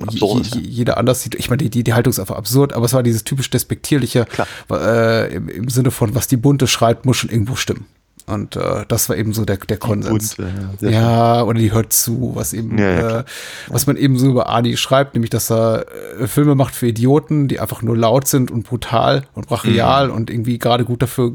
absurd 0.03 0.41
ist, 0.47 0.55
je- 0.55 0.61
je- 0.63 0.69
jeder 0.69 0.97
anders 0.99 1.23
sieht. 1.23 1.35
Ich 1.35 1.51
meine, 1.51 1.59
die, 1.59 1.71
die, 1.71 1.85
die 1.85 1.95
Haltung 1.95 2.11
ist 2.11 2.19
einfach 2.21 2.37
absurd, 2.37 2.73
aber 2.73 2.87
es 2.87 2.93
war 2.95 3.03
dieses 3.03 3.25
typisch 3.25 3.51
despektierliche 3.51 4.27
äh, 4.71 5.35
im, 5.35 5.49
im 5.49 5.69
Sinne 5.69 5.91
von, 5.91 6.15
was 6.15 6.27
die 6.27 6.37
Bunte 6.37 6.67
schreibt, 6.67 7.05
muss 7.07 7.17
schon 7.19 7.31
irgendwo 7.31 7.55
stimmen. 7.57 7.87
Und 8.29 8.57
äh, 8.57 8.85
das 8.89 9.09
war 9.09 9.17
eben 9.17 9.33
so 9.33 9.45
der, 9.45 9.57
der 9.57 9.77
Konsens. 9.79 10.37
Bunte, 10.37 10.53
ja, 10.81 10.91
ja, 10.91 11.43
oder 11.43 11.59
die 11.59 11.73
hört 11.73 11.93
zu, 11.93 12.33
was 12.35 12.53
eben, 12.53 12.79
Ja, 12.79 12.91
ja, 12.91 13.19
äh, 13.21 13.25
was 13.69 13.87
man 13.87 13.97
eben 13.97 14.19
so 14.19 14.27
über 14.29 14.49
Ani 14.51 14.77
schreibt, 14.77 15.15
nämlich, 15.15 15.31
dass 15.31 15.51
er 15.51 15.87
äh, 16.21 16.27
Filme 16.27 16.55
macht 16.55 16.75
für 16.75 16.87
Idioten, 16.87 17.49
die 17.49 17.59
einfach 17.61 17.83
nur 17.83 17.97
laut 17.97 18.29
sind 18.29 18.51
und 18.51 18.65
brutal 18.65 19.23
und 19.35 19.47
Mhm. 19.47 19.49
brachial 19.49 20.11
und 20.11 20.31
irgendwie 20.31 20.59
gerade 20.59 20.85
gut 20.85 21.01
dafür 21.03 21.33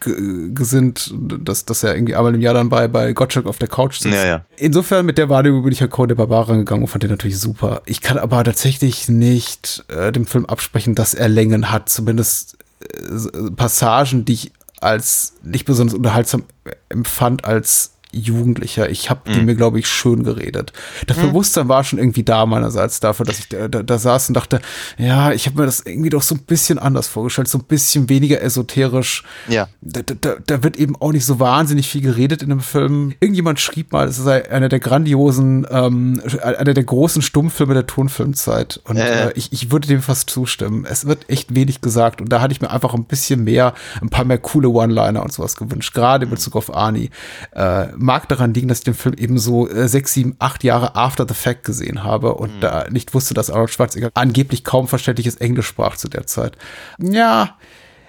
ge- 0.00 0.50
gesinnt, 0.52 1.12
dass, 1.18 1.64
dass 1.64 1.82
er 1.82 1.94
irgendwie 1.94 2.14
einmal 2.14 2.34
im 2.34 2.40
Jahr 2.40 2.54
dann 2.54 2.68
bei, 2.68 2.88
bei 2.88 3.12
Gottschalk 3.12 3.46
auf 3.46 3.58
der 3.58 3.68
Couch 3.68 3.98
sitzt. 4.00 4.14
Ja, 4.14 4.26
ja. 4.26 4.44
Insofern 4.56 5.06
mit 5.06 5.16
der 5.18 5.28
Wahrnehmung 5.28 5.62
bin 5.62 5.72
ich 5.72 5.82
an 5.82 5.88
Code 5.90 6.08
der 6.14 6.24
Barbaren 6.26 6.58
gegangen 6.58 6.82
und 6.82 6.88
fand 6.88 7.02
den 7.04 7.10
natürlich 7.10 7.38
super. 7.38 7.82
Ich 7.86 8.00
kann 8.02 8.18
aber 8.18 8.44
tatsächlich 8.44 9.08
nicht 9.08 9.84
äh, 9.88 10.12
dem 10.12 10.26
Film 10.26 10.44
absprechen, 10.46 10.94
dass 10.94 11.14
er 11.14 11.28
Längen 11.28 11.70
hat. 11.70 11.88
Zumindest 11.88 12.58
äh, 12.82 13.50
Passagen, 13.56 14.24
die 14.26 14.32
ich 14.34 14.52
als 14.84 15.34
nicht 15.42 15.64
besonders 15.64 15.94
unterhaltsam 15.94 16.44
empfand 16.88 17.44
als 17.44 17.93
Jugendlicher. 18.14 18.88
Ich 18.90 19.10
habe 19.10 19.30
die 19.32 19.40
mir, 19.40 19.54
glaube 19.54 19.78
ich, 19.78 19.88
schön 19.88 20.24
geredet. 20.24 20.72
Das 21.06 21.16
Bewusstsein 21.16 21.68
war 21.68 21.84
schon 21.84 21.98
irgendwie 21.98 22.22
da 22.22 22.46
meinerseits 22.46 23.00
dafür, 23.00 23.26
dass 23.26 23.38
ich 23.38 23.48
da, 23.48 23.68
da, 23.68 23.82
da 23.82 23.98
saß 23.98 24.28
und 24.28 24.34
dachte, 24.34 24.60
ja, 24.98 25.32
ich 25.32 25.46
habe 25.46 25.60
mir 25.60 25.66
das 25.66 25.80
irgendwie 25.80 26.10
doch 26.10 26.22
so 26.22 26.34
ein 26.34 26.42
bisschen 26.42 26.78
anders 26.78 27.08
vorgestellt, 27.08 27.48
so 27.48 27.58
ein 27.58 27.64
bisschen 27.64 28.08
weniger 28.08 28.40
esoterisch. 28.42 29.24
Ja. 29.48 29.68
Da, 29.80 30.02
da, 30.02 30.36
da 30.46 30.62
wird 30.62 30.76
eben 30.76 30.96
auch 30.96 31.12
nicht 31.12 31.24
so 31.24 31.40
wahnsinnig 31.40 31.88
viel 31.88 32.00
geredet 32.02 32.42
in 32.42 32.48
dem 32.50 32.60
Film. 32.60 33.14
Irgendjemand 33.20 33.60
schrieb 33.60 33.92
mal, 33.92 34.08
es 34.08 34.16
sei 34.16 34.50
einer 34.50 34.68
der 34.68 34.80
grandiosen, 34.80 35.66
ähm, 35.70 36.20
einer 36.42 36.74
der 36.74 36.84
großen 36.84 37.22
Stummfilme 37.22 37.74
der 37.74 37.86
Tonfilmzeit. 37.86 38.80
Und 38.84 38.96
Äh. 38.96 39.28
äh, 39.28 39.32
ich, 39.34 39.52
ich 39.52 39.70
würde 39.70 39.88
dem 39.88 40.02
fast 40.02 40.30
zustimmen. 40.30 40.86
Es 40.88 41.06
wird 41.06 41.28
echt 41.28 41.54
wenig 41.54 41.80
gesagt 41.80 42.20
und 42.20 42.28
da 42.30 42.40
hatte 42.40 42.52
ich 42.52 42.60
mir 42.60 42.70
einfach 42.70 42.94
ein 42.94 43.04
bisschen 43.04 43.44
mehr, 43.44 43.74
ein 44.00 44.08
paar 44.08 44.24
mehr 44.24 44.38
coole 44.38 44.68
One-Liner 44.68 45.22
und 45.22 45.32
sowas 45.32 45.56
gewünscht, 45.56 45.94
gerade 45.94 46.24
in 46.24 46.30
Bezug 46.30 46.56
auf 46.56 46.74
Arnie. 46.74 47.10
Äh, 47.52 47.86
mag 48.04 48.28
daran 48.28 48.54
liegen, 48.54 48.68
dass 48.68 48.78
ich 48.78 48.84
den 48.84 48.94
Film 48.94 49.14
eben 49.18 49.38
so 49.38 49.68
äh, 49.68 49.88
sechs, 49.88 50.12
sieben, 50.12 50.36
acht 50.38 50.62
Jahre 50.62 50.94
after 50.94 51.26
the 51.26 51.34
fact 51.34 51.64
gesehen 51.64 52.04
habe 52.04 52.34
und 52.34 52.60
da 52.60 52.86
nicht 52.90 53.14
wusste, 53.14 53.34
dass 53.34 53.50
Arnold 53.50 53.70
Schwarzenegger 53.70 54.10
angeblich 54.14 54.62
kaum 54.62 54.86
verständliches 54.86 55.36
Englisch 55.36 55.66
sprach 55.66 55.96
zu 55.96 56.08
der 56.08 56.26
Zeit. 56.26 56.56
Ja, 56.98 57.56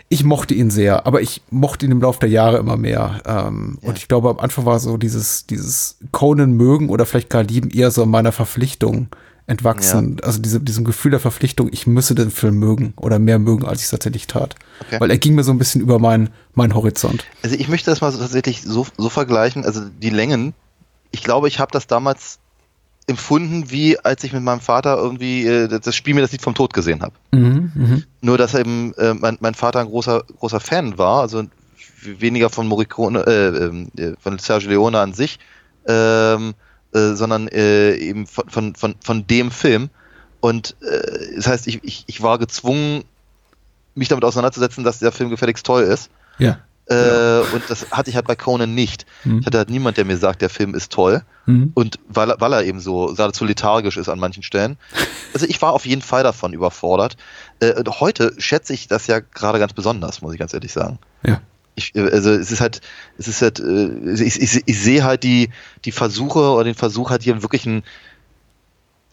ich 0.07 0.23
mochte 0.23 0.53
ihn 0.53 0.69
sehr, 0.69 1.07
aber 1.07 1.21
ich 1.21 1.41
mochte 1.49 1.85
ihn 1.85 1.91
im 1.91 2.01
Laufe 2.01 2.19
der 2.19 2.29
Jahre 2.29 2.57
immer 2.57 2.77
mehr. 2.77 3.21
Ähm, 3.25 3.79
Und 3.81 3.97
ich 3.97 4.07
glaube, 4.07 4.29
am 4.29 4.39
Anfang 4.39 4.65
war 4.65 4.79
so 4.79 4.97
dieses, 4.97 5.47
dieses 5.47 5.97
Conan 6.11 6.51
mögen 6.51 6.89
oder 6.89 7.05
vielleicht 7.05 7.29
gar 7.29 7.43
lieben 7.43 7.69
eher 7.71 7.89
so 7.89 8.05
meiner 8.05 8.31
Verpflichtung 8.31 9.07
entwachsen. 9.47 10.17
Also 10.23 10.39
diese, 10.39 10.59
diesem 10.59 10.85
Gefühl 10.85 11.11
der 11.11 11.19
Verpflichtung, 11.19 11.69
ich 11.71 11.85
müsse 11.85 12.15
den 12.15 12.31
Film 12.31 12.57
mögen 12.57 12.93
oder 12.97 13.19
mehr 13.19 13.39
mögen, 13.39 13.65
als 13.65 13.79
ich 13.79 13.85
es 13.85 13.91
tatsächlich 13.91 14.27
tat. 14.27 14.55
Okay. 14.81 14.99
Weil 14.99 15.11
er 15.11 15.17
ging 15.17 15.35
mir 15.35 15.43
so 15.43 15.51
ein 15.51 15.59
bisschen 15.59 15.81
über 15.81 15.99
meinen 15.99 16.29
mein 16.53 16.73
Horizont. 16.73 17.25
Also 17.43 17.55
ich 17.55 17.67
möchte 17.67 17.91
das 17.91 18.01
mal 18.01 18.11
so 18.11 18.19
tatsächlich 18.19 18.63
so, 18.63 18.87
so 18.97 19.09
vergleichen, 19.09 19.63
also 19.63 19.81
die 20.01 20.09
Längen. 20.09 20.53
Ich 21.11 21.23
glaube, 21.23 21.47
ich 21.47 21.59
habe 21.59 21.71
das 21.71 21.87
damals 21.87 22.39
empfunden, 23.07 23.69
wie 23.69 23.99
als 23.99 24.23
ich 24.23 24.33
mit 24.33 24.41
meinem 24.41 24.61
Vater 24.61 24.97
irgendwie 24.97 25.45
äh, 25.45 25.67
das 25.67 25.95
Spiel 25.95 26.15
mir 26.15 26.21
das 26.21 26.31
Lied 26.31 26.41
vom 26.41 26.55
Tod 26.55 26.73
gesehen 26.73 27.03
habe. 27.03 27.13
Mhm, 27.31 27.71
mhm. 27.75 28.03
Nur, 28.21 28.37
dass 28.37 28.55
eben 28.55 28.93
äh, 28.95 29.13
mein, 29.13 29.37
mein 29.41 29.53
Vater 29.53 29.79
ein 29.79 29.87
großer, 29.87 30.23
großer 30.39 30.59
Fan 30.59 30.97
war, 30.97 31.21
also 31.21 31.43
weniger 32.01 32.49
von 32.49 32.67
Morricone, 32.67 33.19
äh, 33.27 33.47
ähm, 33.47 33.87
äh, 33.97 34.13
von 34.19 34.39
Sergio 34.39 34.71
Leone 34.71 34.99
an 34.99 35.13
sich, 35.13 35.39
ähm, 35.87 36.55
äh, 36.95 37.13
sondern 37.15 37.47
äh, 37.49 37.95
eben 37.95 38.25
von, 38.25 38.49
von, 38.49 38.75
von, 38.75 38.95
von 39.03 39.27
dem 39.27 39.51
Film. 39.51 39.89
Und 40.39 40.75
äh, 40.81 41.35
das 41.35 41.47
heißt, 41.47 41.67
ich, 41.67 41.83
ich, 41.83 42.03
ich 42.07 42.21
war 42.21 42.37
gezwungen, 42.39 43.03
mich 43.95 44.07
damit 44.09 44.23
auseinanderzusetzen, 44.25 44.83
dass 44.83 44.99
der 44.99 45.11
Film 45.11 45.29
gefälligst 45.29 45.65
toll 45.65 45.83
ist. 45.83 46.09
Ja. 46.37 46.59
Äh, 46.87 47.39
und 47.53 47.63
das 47.67 47.87
hatte 47.91 48.11
ich 48.11 48.15
halt 48.15 48.27
bei 48.27 48.35
Conan 48.35 48.75
nicht. 48.75 49.07
Mhm. 49.23 49.39
Ich 49.39 49.45
hatte 49.47 49.57
halt 49.57 49.69
niemand, 49.71 49.97
der 49.97 50.05
mir 50.05 50.17
sagt, 50.17 50.41
der 50.43 50.49
Film 50.51 50.75
ist 50.75 50.91
toll. 50.91 51.23
Mhm. 51.47 51.71
Und 51.73 51.97
weil, 52.07 52.29
er- 52.29 52.39
weil 52.41 52.53
er 52.53 52.63
eben 52.63 52.79
so 52.79 53.07
geradezu 53.07 53.43
lethargisch 53.45 53.97
ist 53.97 54.07
an 54.09 54.19
manchen 54.19 54.43
Stellen. 54.43 54.77
Also 55.33 55.47
ich 55.47 55.59
war 55.63 55.73
auf 55.73 55.85
jeden 55.87 56.03
Fall 56.03 56.21
davon 56.21 56.53
überfordert. 56.53 57.17
Äh, 57.59 57.73
und 57.73 57.99
heute 58.01 58.33
schätze 58.37 58.73
ich 58.73 58.87
das 58.87 59.07
ja 59.07 59.19
gerade 59.19 59.57
ganz 59.57 59.73
besonders, 59.73 60.21
muss 60.21 60.33
ich 60.33 60.39
ganz 60.39 60.53
ehrlich 60.53 60.73
sagen. 60.73 60.99
Ja. 61.25 61.41
Ich, 61.75 61.95
äh, 61.95 62.09
also 62.09 62.31
es 62.31 62.51
ist 62.51 62.61
halt, 62.61 62.81
es 63.17 63.27
ist 63.27 63.41
halt, 63.41 63.59
äh, 63.59 64.13
ich, 64.23 64.41
ich, 64.41 64.63
ich 64.65 64.79
sehe 64.79 65.03
halt 65.03 65.23
die, 65.23 65.49
die 65.85 65.91
Versuche 65.91 66.39
oder 66.39 66.63
den 66.63 66.75
Versuch 66.75 67.09
halt 67.09 67.23
hier 67.23 67.41
wirklich 67.41 67.65
ein, 67.65 67.83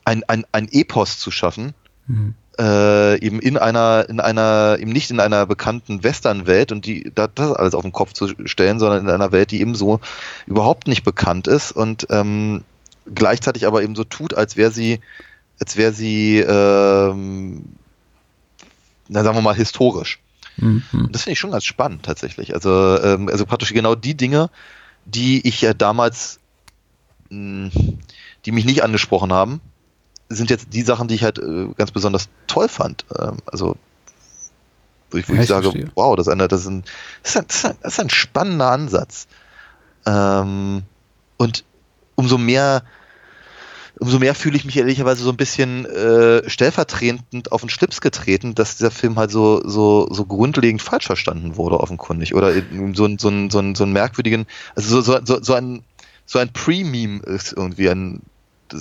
ein, 0.05 0.25
ein, 0.29 0.45
ein 0.53 0.69
Epos 0.71 1.19
zu 1.19 1.31
schaffen, 1.31 1.75
Mhm. 2.07 2.35
äh, 2.59 3.19
eben 3.25 3.39
in 3.41 3.57
einer, 3.57 4.07
in 4.09 4.21
einer, 4.21 4.77
eben 4.81 4.91
nicht 4.91 5.11
in 5.11 5.21
einer 5.21 5.47
bekannten 5.47 6.03
Western-Welt 6.03 6.73
und 6.73 6.85
die, 6.85 7.13
da, 7.15 7.29
das 7.29 7.53
alles 7.53 7.75
auf 7.75 7.83
den 7.83 7.93
Kopf 7.93 8.13
zu 8.13 8.29
stellen, 8.45 8.79
sondern 8.79 9.05
in 9.05 9.11
einer 9.11 9.33
Welt, 9.33 9.51
die 9.51 9.61
eben 9.61 9.75
so 9.75 10.01
überhaupt 10.47 10.89
nicht 10.89 11.05
bekannt 11.05 11.47
ist 11.47 11.73
und 11.73 12.07
ähm, 12.11 12.65
gleichzeitig 13.15 13.67
aber 13.67 13.83
eben 13.83 13.95
so 13.95 14.05
tut, 14.05 14.35
als 14.35 14.57
wäre 14.57 14.73
sie, 14.73 15.01
als 15.61 15.77
wäre 15.77 15.93
sie, 15.93 16.39
ähm, 16.41 17.65
na 19.09 19.23
sagen 19.23 19.37
wir 19.37 19.43
mal, 19.43 19.55
historisch. 19.55 20.19
Mhm. 20.57 21.09
Das 21.13 21.23
finde 21.23 21.33
ich 21.33 21.39
schon 21.39 21.51
ganz 21.51 21.65
spannend 21.65 22.05
tatsächlich. 22.05 22.55
Also, 22.55 22.99
ähm, 23.03 23.29
also 23.29 23.47
praktisch 23.47 23.73
genau 23.73 23.95
die 23.95 24.15
Dinge, 24.15 24.51
die 25.05 25.47
ich 25.47 25.61
ja 25.61 25.75
damals, 25.75 26.39
mh, 27.31 27.71
die 28.45 28.53
mich 28.53 28.65
nicht 28.65 28.83
angesprochen 28.85 29.33
haben, 29.33 29.61
sind 30.29 30.51
jetzt 30.51 30.69
die 30.73 30.83
Sachen, 30.83 31.09
die 31.09 31.15
ich 31.15 31.25
halt 31.25 31.39
äh, 31.39 31.69
ganz 31.77 31.91
besonders 31.91 32.29
toll 32.47 32.69
fand. 32.69 33.05
Ähm, 33.19 33.39
also 33.47 33.77
wo 35.11 35.19
ich, 35.19 35.29
wo 35.29 35.35
Ja, 35.35 35.43
ich 35.43 35.49
sage, 35.49 35.71
verstehe. 35.71 35.91
wow, 35.95 36.17
das 36.17 36.29
eine, 36.29 36.49
das, 36.49 36.63
ist 36.63 36.69
ein, 36.69 36.85
das, 37.23 37.35
ist 37.35 37.37
ein, 37.37 37.47
das, 37.49 37.57
ist 37.57 37.65
ein, 37.65 37.77
das 37.83 37.93
ist 37.95 38.01
ein 38.01 38.11
spannender 38.11 38.71
Ansatz. 38.71 39.27
Ähm, 40.07 40.83
und 41.37 41.65
umso 42.15 42.39
mehr 42.39 42.83
umso 44.01 44.19
mehr 44.19 44.35
fühle 44.35 44.57
ich 44.57 44.65
mich 44.65 44.77
ehrlicherweise 44.77 45.23
so 45.23 45.31
ein 45.31 45.37
bisschen 45.37 45.85
äh, 45.87 46.49
stellvertretend 46.49 47.53
auf 47.53 47.61
den 47.63 47.71
Schlips 47.71 48.01
getreten, 48.01 48.55
dass 48.55 48.77
dieser 48.77 48.91
Film 48.91 49.17
halt 49.17 49.31
so, 49.31 49.63
so, 49.65 50.09
so 50.11 50.25
grundlegend 50.25 50.83
falsch 50.83 51.07
verstanden 51.07 51.57
wurde, 51.57 51.79
offenkundig. 51.81 52.35
Oder 52.35 52.53
so, 52.95 53.05
ein- 53.05 53.19
so, 53.19 53.31
so, 53.49 53.59
ein- 53.59 53.75
so 53.75 53.85
einen 53.85 53.93
merkwürdigen, 53.93 54.47
also 54.75 55.01
so, 55.01 55.13
so, 55.19 55.25
so, 55.25 55.43
so 55.43 55.55
ein, 55.55 55.83
so 56.25 56.39
ein 56.39 56.53
Pre-Meme 56.53 57.21
ist 57.23 57.53
irgendwie 57.53 57.89
ein, 57.91 58.23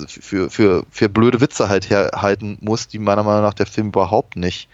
für, 0.08 0.48
für, 0.48 0.84
für 0.90 1.08
blöde 1.10 1.40
Witze 1.40 1.68
halt 1.68 1.90
herhalten 1.90 2.56
muss, 2.60 2.88
die 2.88 2.98
meiner 2.98 3.22
Meinung 3.24 3.42
nach 3.42 3.54
der 3.54 3.66
Film 3.66 3.88
überhaupt 3.88 4.36
nicht 4.36 4.68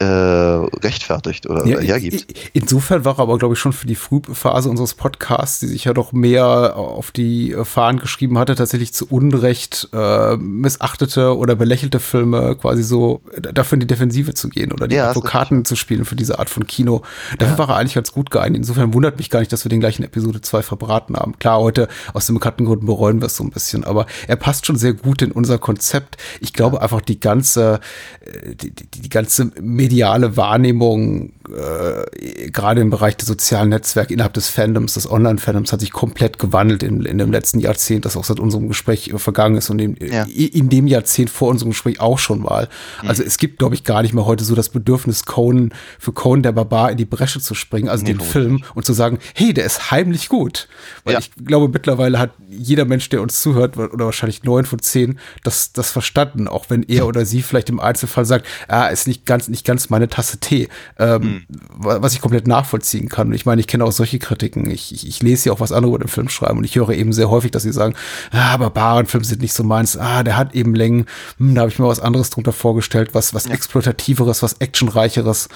äh, 0.00 0.04
rechtfertigt 0.04 1.46
oder 1.48 1.66
Ja, 1.66 1.80
hergibt. 1.80 2.26
Insofern 2.52 3.04
war 3.04 3.18
er 3.18 3.22
aber, 3.22 3.38
glaube 3.38 3.54
ich, 3.54 3.60
schon 3.60 3.72
für 3.72 3.86
die 3.86 3.96
Frühphase 3.96 4.70
unseres 4.70 4.94
Podcasts, 4.94 5.58
die 5.60 5.66
sich 5.66 5.84
ja 5.84 5.92
doch 5.92 6.12
mehr 6.12 6.76
auf 6.76 7.10
die 7.10 7.56
Fahnen 7.64 7.98
geschrieben 7.98 8.38
hatte, 8.38 8.54
tatsächlich 8.54 8.92
zu 8.92 9.06
Unrecht 9.08 9.88
äh, 9.92 10.36
missachtete 10.36 11.36
oder 11.36 11.56
belächelte 11.56 11.98
Filme 12.00 12.56
quasi 12.56 12.82
so 12.82 13.22
äh, 13.32 13.52
dafür 13.52 13.76
in 13.76 13.80
die 13.80 13.86
Defensive 13.86 14.34
zu 14.34 14.48
gehen 14.48 14.72
oder 14.72 14.86
die 14.86 14.96
Ja, 14.96 15.08
Advokaten 15.08 15.64
zu 15.64 15.74
spielen 15.74 16.04
für 16.04 16.16
diese 16.16 16.38
Art 16.38 16.50
von 16.50 16.66
Kino. 16.66 17.02
Dafür 17.38 17.58
war 17.58 17.70
er 17.70 17.76
eigentlich 17.76 17.94
ganz 17.94 18.12
gut 18.12 18.30
geeignet. 18.30 18.58
Insofern 18.58 18.94
wundert 18.94 19.18
mich 19.18 19.30
gar 19.30 19.40
nicht, 19.40 19.52
dass 19.52 19.64
wir 19.64 19.68
den 19.68 19.80
gleich 19.80 19.98
in 19.98 20.04
Episode 20.04 20.40
2 20.40 20.62
verbraten 20.62 21.16
haben. 21.16 21.38
Klar, 21.38 21.58
heute 21.58 21.88
aus 22.14 22.26
den 22.26 22.34
bekannten 22.34 22.64
Gründen 22.66 22.86
bereuen 22.86 23.20
wir 23.20 23.26
es 23.26 23.36
so 23.36 23.42
ein 23.44 23.50
bisschen, 23.50 23.84
aber 23.84 24.06
er 24.26 24.36
passt 24.36 24.66
schon 24.66 24.76
sehr 24.76 24.92
gut 24.92 25.22
in 25.22 25.32
unser 25.32 25.58
Konzept. 25.58 26.16
Ich 26.40 26.52
glaube 26.52 26.82
einfach 26.82 27.00
die 27.00 27.18
ganze, 27.18 27.80
äh, 28.20 28.54
die, 28.54 28.70
die, 28.70 28.86
die 28.86 29.08
ganze 29.08 29.50
mediale 29.88 30.36
Wahrnehmung, 30.36 31.32
äh, 31.54 32.50
gerade 32.50 32.80
im 32.80 32.90
Bereich 32.90 33.16
der 33.16 33.26
sozialen 33.26 33.68
Netzwerke 33.70 34.12
innerhalb 34.12 34.32
des 34.34 34.48
Fandoms, 34.48 34.94
des 34.94 35.10
Online-Fandoms, 35.10 35.72
hat 35.72 35.80
sich 35.80 35.92
komplett 35.92 36.38
gewandelt 36.38 36.82
in, 36.82 37.04
in 37.04 37.18
dem 37.18 37.30
letzten 37.32 37.60
Jahrzehnt, 37.60 38.04
das 38.04 38.16
auch 38.16 38.24
seit 38.24 38.40
unserem 38.40 38.68
Gespräch 38.68 39.08
äh, 39.08 39.18
vergangen 39.18 39.56
ist 39.56 39.70
und 39.70 39.78
in, 39.80 39.96
Ja. 40.00 40.24
in 40.24 40.68
dem 40.68 40.86
Jahrzehnt 40.86 41.30
vor 41.30 41.48
unserem 41.48 41.70
Gespräch 41.70 42.00
auch 42.00 42.18
schon 42.18 42.40
mal. 42.40 42.68
Also 43.06 43.22
es 43.22 43.38
gibt, 43.38 43.58
glaube 43.58 43.74
ich, 43.74 43.84
gar 43.84 44.02
nicht 44.02 44.14
mehr 44.14 44.26
heute 44.26 44.44
so 44.44 44.54
das 44.54 44.68
Bedürfnis, 44.68 45.24
Conan, 45.24 45.72
für 45.98 46.12
Conan 46.12 46.42
der 46.42 46.52
Barbar 46.52 46.90
in 46.90 46.96
die 46.96 47.04
Bresche 47.04 47.40
zu 47.40 47.54
springen, 47.54 47.88
also 47.88 48.04
Nee, 48.04 48.12
den 48.14 48.20
Film, 48.20 48.62
und 48.74 48.84
zu 48.84 48.92
sagen, 48.92 49.18
hey, 49.34 49.52
der 49.54 49.64
ist 49.64 49.90
heimlich 49.90 50.28
gut. 50.28 50.68
Weil 51.04 51.14
Ja. 51.14 51.18
ich 51.20 51.30
glaube, 51.44 51.68
mittlerweile 51.68 52.18
hat 52.18 52.30
jeder 52.48 52.84
Mensch, 52.84 53.08
der 53.08 53.22
uns 53.22 53.40
zuhört, 53.40 53.76
oder 53.76 54.04
wahrscheinlich 54.06 54.42
neun 54.44 54.64
von 54.64 54.78
zehn, 54.80 55.18
das, 55.44 55.72
das 55.72 55.90
verstanden, 55.90 56.48
auch 56.48 56.66
wenn 56.68 56.82
er 56.82 57.06
oder 57.08 57.24
sie 57.24 57.42
vielleicht 57.42 57.68
im 57.68 57.80
Einzelfall 57.80 58.24
sagt, 58.24 58.46
ah, 58.68 58.86
ist 58.86 59.06
nicht 59.06 59.26
ganz, 59.26 59.48
nicht 59.48 59.64
ganz 59.66 59.90
meine 59.90 60.08
Tasse 60.08 60.38
Tee. 60.38 60.68
Ähm, 60.98 61.22
mhm. 61.22 61.37
Was 61.76 62.14
ich 62.14 62.20
komplett 62.20 62.46
nachvollziehen 62.46 63.08
kann. 63.08 63.28
Und 63.28 63.34
ich 63.34 63.46
meine, 63.46 63.60
ich 63.60 63.66
kenne 63.66 63.84
auch 63.84 63.92
solche 63.92 64.18
Kritiken. 64.18 64.70
Ich, 64.70 64.92
ich, 64.92 65.06
ich 65.06 65.22
lese 65.22 65.48
ja 65.48 65.52
auch, 65.52 65.60
was 65.60 65.72
andere 65.72 65.90
über 65.94 66.04
den 66.04 66.08
Film 66.08 66.28
schreiben 66.28 66.58
und 66.58 66.64
ich 66.64 66.76
höre 66.76 66.90
eben 66.90 67.12
sehr 67.12 67.30
häufig, 67.30 67.50
dass 67.50 67.62
sie 67.62 67.72
sagen, 67.72 67.94
ah, 68.30 68.56
Barbarenfilme 68.56 69.24
sind 69.24 69.42
nicht 69.42 69.52
so 69.52 69.64
meins, 69.64 69.96
ah, 69.96 70.22
der 70.22 70.36
hat 70.36 70.54
eben 70.54 70.74
Längen, 70.74 71.06
hm, 71.38 71.54
da 71.54 71.62
habe 71.62 71.70
ich 71.70 71.78
mir 71.78 71.86
was 71.86 72.00
anderes 72.00 72.30
drunter 72.30 72.52
vorgestellt, 72.52 73.14
was, 73.14 73.34
was 73.34 73.46
ja. 73.46 73.52
exploitativeres, 73.52 74.42
was 74.42 74.54
actionreicheres. 74.54 75.48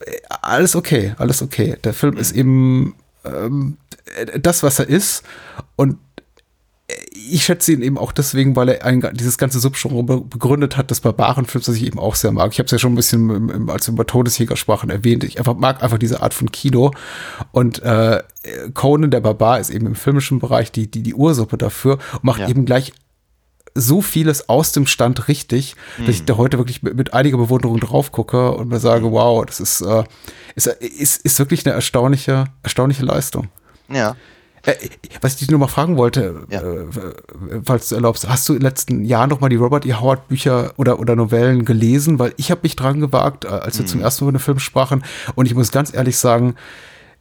Äh, 0.00 0.16
alles 0.42 0.76
okay, 0.76 1.14
alles 1.18 1.42
okay. 1.42 1.76
Der 1.84 1.94
Film 1.94 2.14
mhm. 2.14 2.20
ist 2.20 2.32
eben 2.32 2.94
ähm, 3.24 3.76
das, 4.40 4.62
was 4.62 4.78
er 4.78 4.88
ist. 4.88 5.22
Und 5.76 5.98
ich 7.28 7.44
schätze 7.44 7.72
ihn 7.72 7.82
eben 7.82 7.98
auch 7.98 8.12
deswegen, 8.12 8.56
weil 8.56 8.68
er 8.68 8.84
ein, 8.84 9.06
dieses 9.14 9.38
ganze 9.38 9.58
Subgenre 9.58 10.02
begründet 10.02 10.76
hat 10.76 10.90
des 10.90 11.00
Barbarenfilms, 11.00 11.66
das 11.66 11.76
ich 11.76 11.84
eben 11.84 11.98
auch 11.98 12.14
sehr 12.14 12.32
mag. 12.32 12.52
Ich 12.52 12.58
habe 12.58 12.66
es 12.66 12.72
ja 12.72 12.78
schon 12.78 12.92
ein 12.92 12.96
bisschen, 12.96 13.30
im, 13.30 13.50
im, 13.50 13.70
als 13.70 13.88
wir 13.88 13.92
über 13.92 14.06
Todesjäger 14.06 14.56
sprachen, 14.56 14.90
erwähnt. 14.90 15.24
Ich 15.24 15.38
einfach, 15.38 15.56
mag 15.56 15.82
einfach 15.82 15.98
diese 15.98 16.22
Art 16.22 16.34
von 16.34 16.50
Kino. 16.50 16.92
Und 17.52 17.82
äh, 17.82 18.22
Conan 18.74 19.10
der 19.10 19.20
Barbar 19.20 19.60
ist 19.60 19.70
eben 19.70 19.86
im 19.86 19.94
filmischen 19.94 20.38
Bereich 20.38 20.72
die, 20.72 20.90
die, 20.90 21.02
die 21.02 21.14
Ursuppe 21.14 21.58
dafür 21.58 21.98
und 22.12 22.24
macht 22.24 22.40
ja. 22.40 22.48
eben 22.48 22.64
gleich 22.64 22.92
so 23.74 24.00
vieles 24.00 24.48
aus 24.48 24.72
dem 24.72 24.86
Stand 24.86 25.28
richtig, 25.28 25.76
dass 25.98 26.08
ich 26.08 26.22
mhm. 26.22 26.26
da 26.26 26.36
heute 26.38 26.58
wirklich 26.58 26.82
mit, 26.82 26.96
mit, 26.96 27.12
einiger 27.12 27.36
Bewunderung 27.36 27.78
drauf 27.78 28.10
gucke 28.10 28.52
und 28.52 28.68
mir 28.68 28.80
sage, 28.80 29.12
wow, 29.12 29.44
das 29.44 29.60
ist, 29.60 29.82
äh, 29.82 30.04
ist, 30.54 30.66
ist, 30.66 31.24
ist 31.24 31.38
wirklich 31.38 31.66
eine 31.66 31.74
erstaunliche, 31.74 32.46
erstaunliche 32.62 33.04
Leistung. 33.04 33.48
Ja. 33.88 34.16
Äh, 34.66 34.74
was 35.20 35.34
ich 35.34 35.38
dich 35.38 35.50
nur 35.50 35.60
mal 35.60 35.68
fragen 35.68 35.96
wollte, 35.96 36.46
ja. 36.50 36.60
äh, 36.60 36.86
falls 37.64 37.88
du 37.88 37.94
erlaubst, 37.94 38.28
hast 38.28 38.48
du 38.48 38.52
in 38.52 38.58
den 38.58 38.64
letzten 38.64 39.04
Jahren 39.04 39.30
noch 39.30 39.40
mal 39.40 39.48
die 39.48 39.56
Robert 39.56 39.86
E. 39.86 39.94
Howard 39.94 40.28
Bücher 40.28 40.72
oder, 40.76 40.98
oder 40.98 41.16
Novellen 41.16 41.64
gelesen? 41.64 42.18
Weil 42.18 42.34
ich 42.36 42.50
habe 42.50 42.60
mich 42.64 42.76
dran 42.76 43.00
gewagt, 43.00 43.44
äh, 43.44 43.48
als 43.48 43.78
wir 43.78 43.84
mhm. 43.84 43.88
zum 43.88 44.00
ersten 44.00 44.24
Mal 44.24 44.30
über 44.30 44.38
den 44.38 44.42
Film 44.42 44.58
sprachen. 44.58 45.04
Und 45.36 45.46
ich 45.46 45.54
muss 45.54 45.70
ganz 45.70 45.94
ehrlich 45.94 46.18
sagen, 46.18 46.56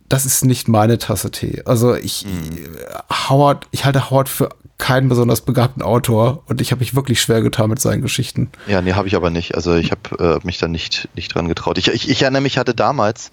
das 0.10 0.26
ist 0.26 0.44
nicht 0.44 0.68
meine 0.68 0.98
Tasse 0.98 1.32
Tee. 1.32 1.64
Also 1.66 1.96
ich, 1.96 2.26
mhm. 2.26 3.30
Howard, 3.30 3.68
ich 3.72 3.86
halte 3.86 4.10
Howard 4.10 4.30
für 4.30 4.50
keinen 4.78 5.08
besonders 5.08 5.42
begabten 5.42 5.82
Autor 5.82 6.44
und 6.48 6.60
ich 6.60 6.72
habe 6.72 6.80
mich 6.80 6.96
wirklich 6.96 7.22
schwer 7.22 7.42
getan 7.42 7.70
mit 7.70 7.80
seinen 7.80 8.02
Geschichten. 8.02 8.50
Ja, 8.68 8.82
nee, 8.82 8.94
habe 8.94 9.08
ich 9.08 9.16
aber 9.16 9.30
nicht. 9.30 9.56
Also 9.56 9.76
ich 9.76 9.92
habe 9.92 10.42
äh, 10.42 10.46
mich 10.46 10.58
da 10.58 10.68
nicht, 10.68 11.08
nicht 11.16 11.34
dran 11.34 11.48
getraut. 11.48 11.78
Ich, 11.78 11.88
ich, 11.88 12.10
ich 12.10 12.22
erinnere 12.24 12.42
mich, 12.42 12.58
hatte 12.58 12.76
damals 12.76 13.32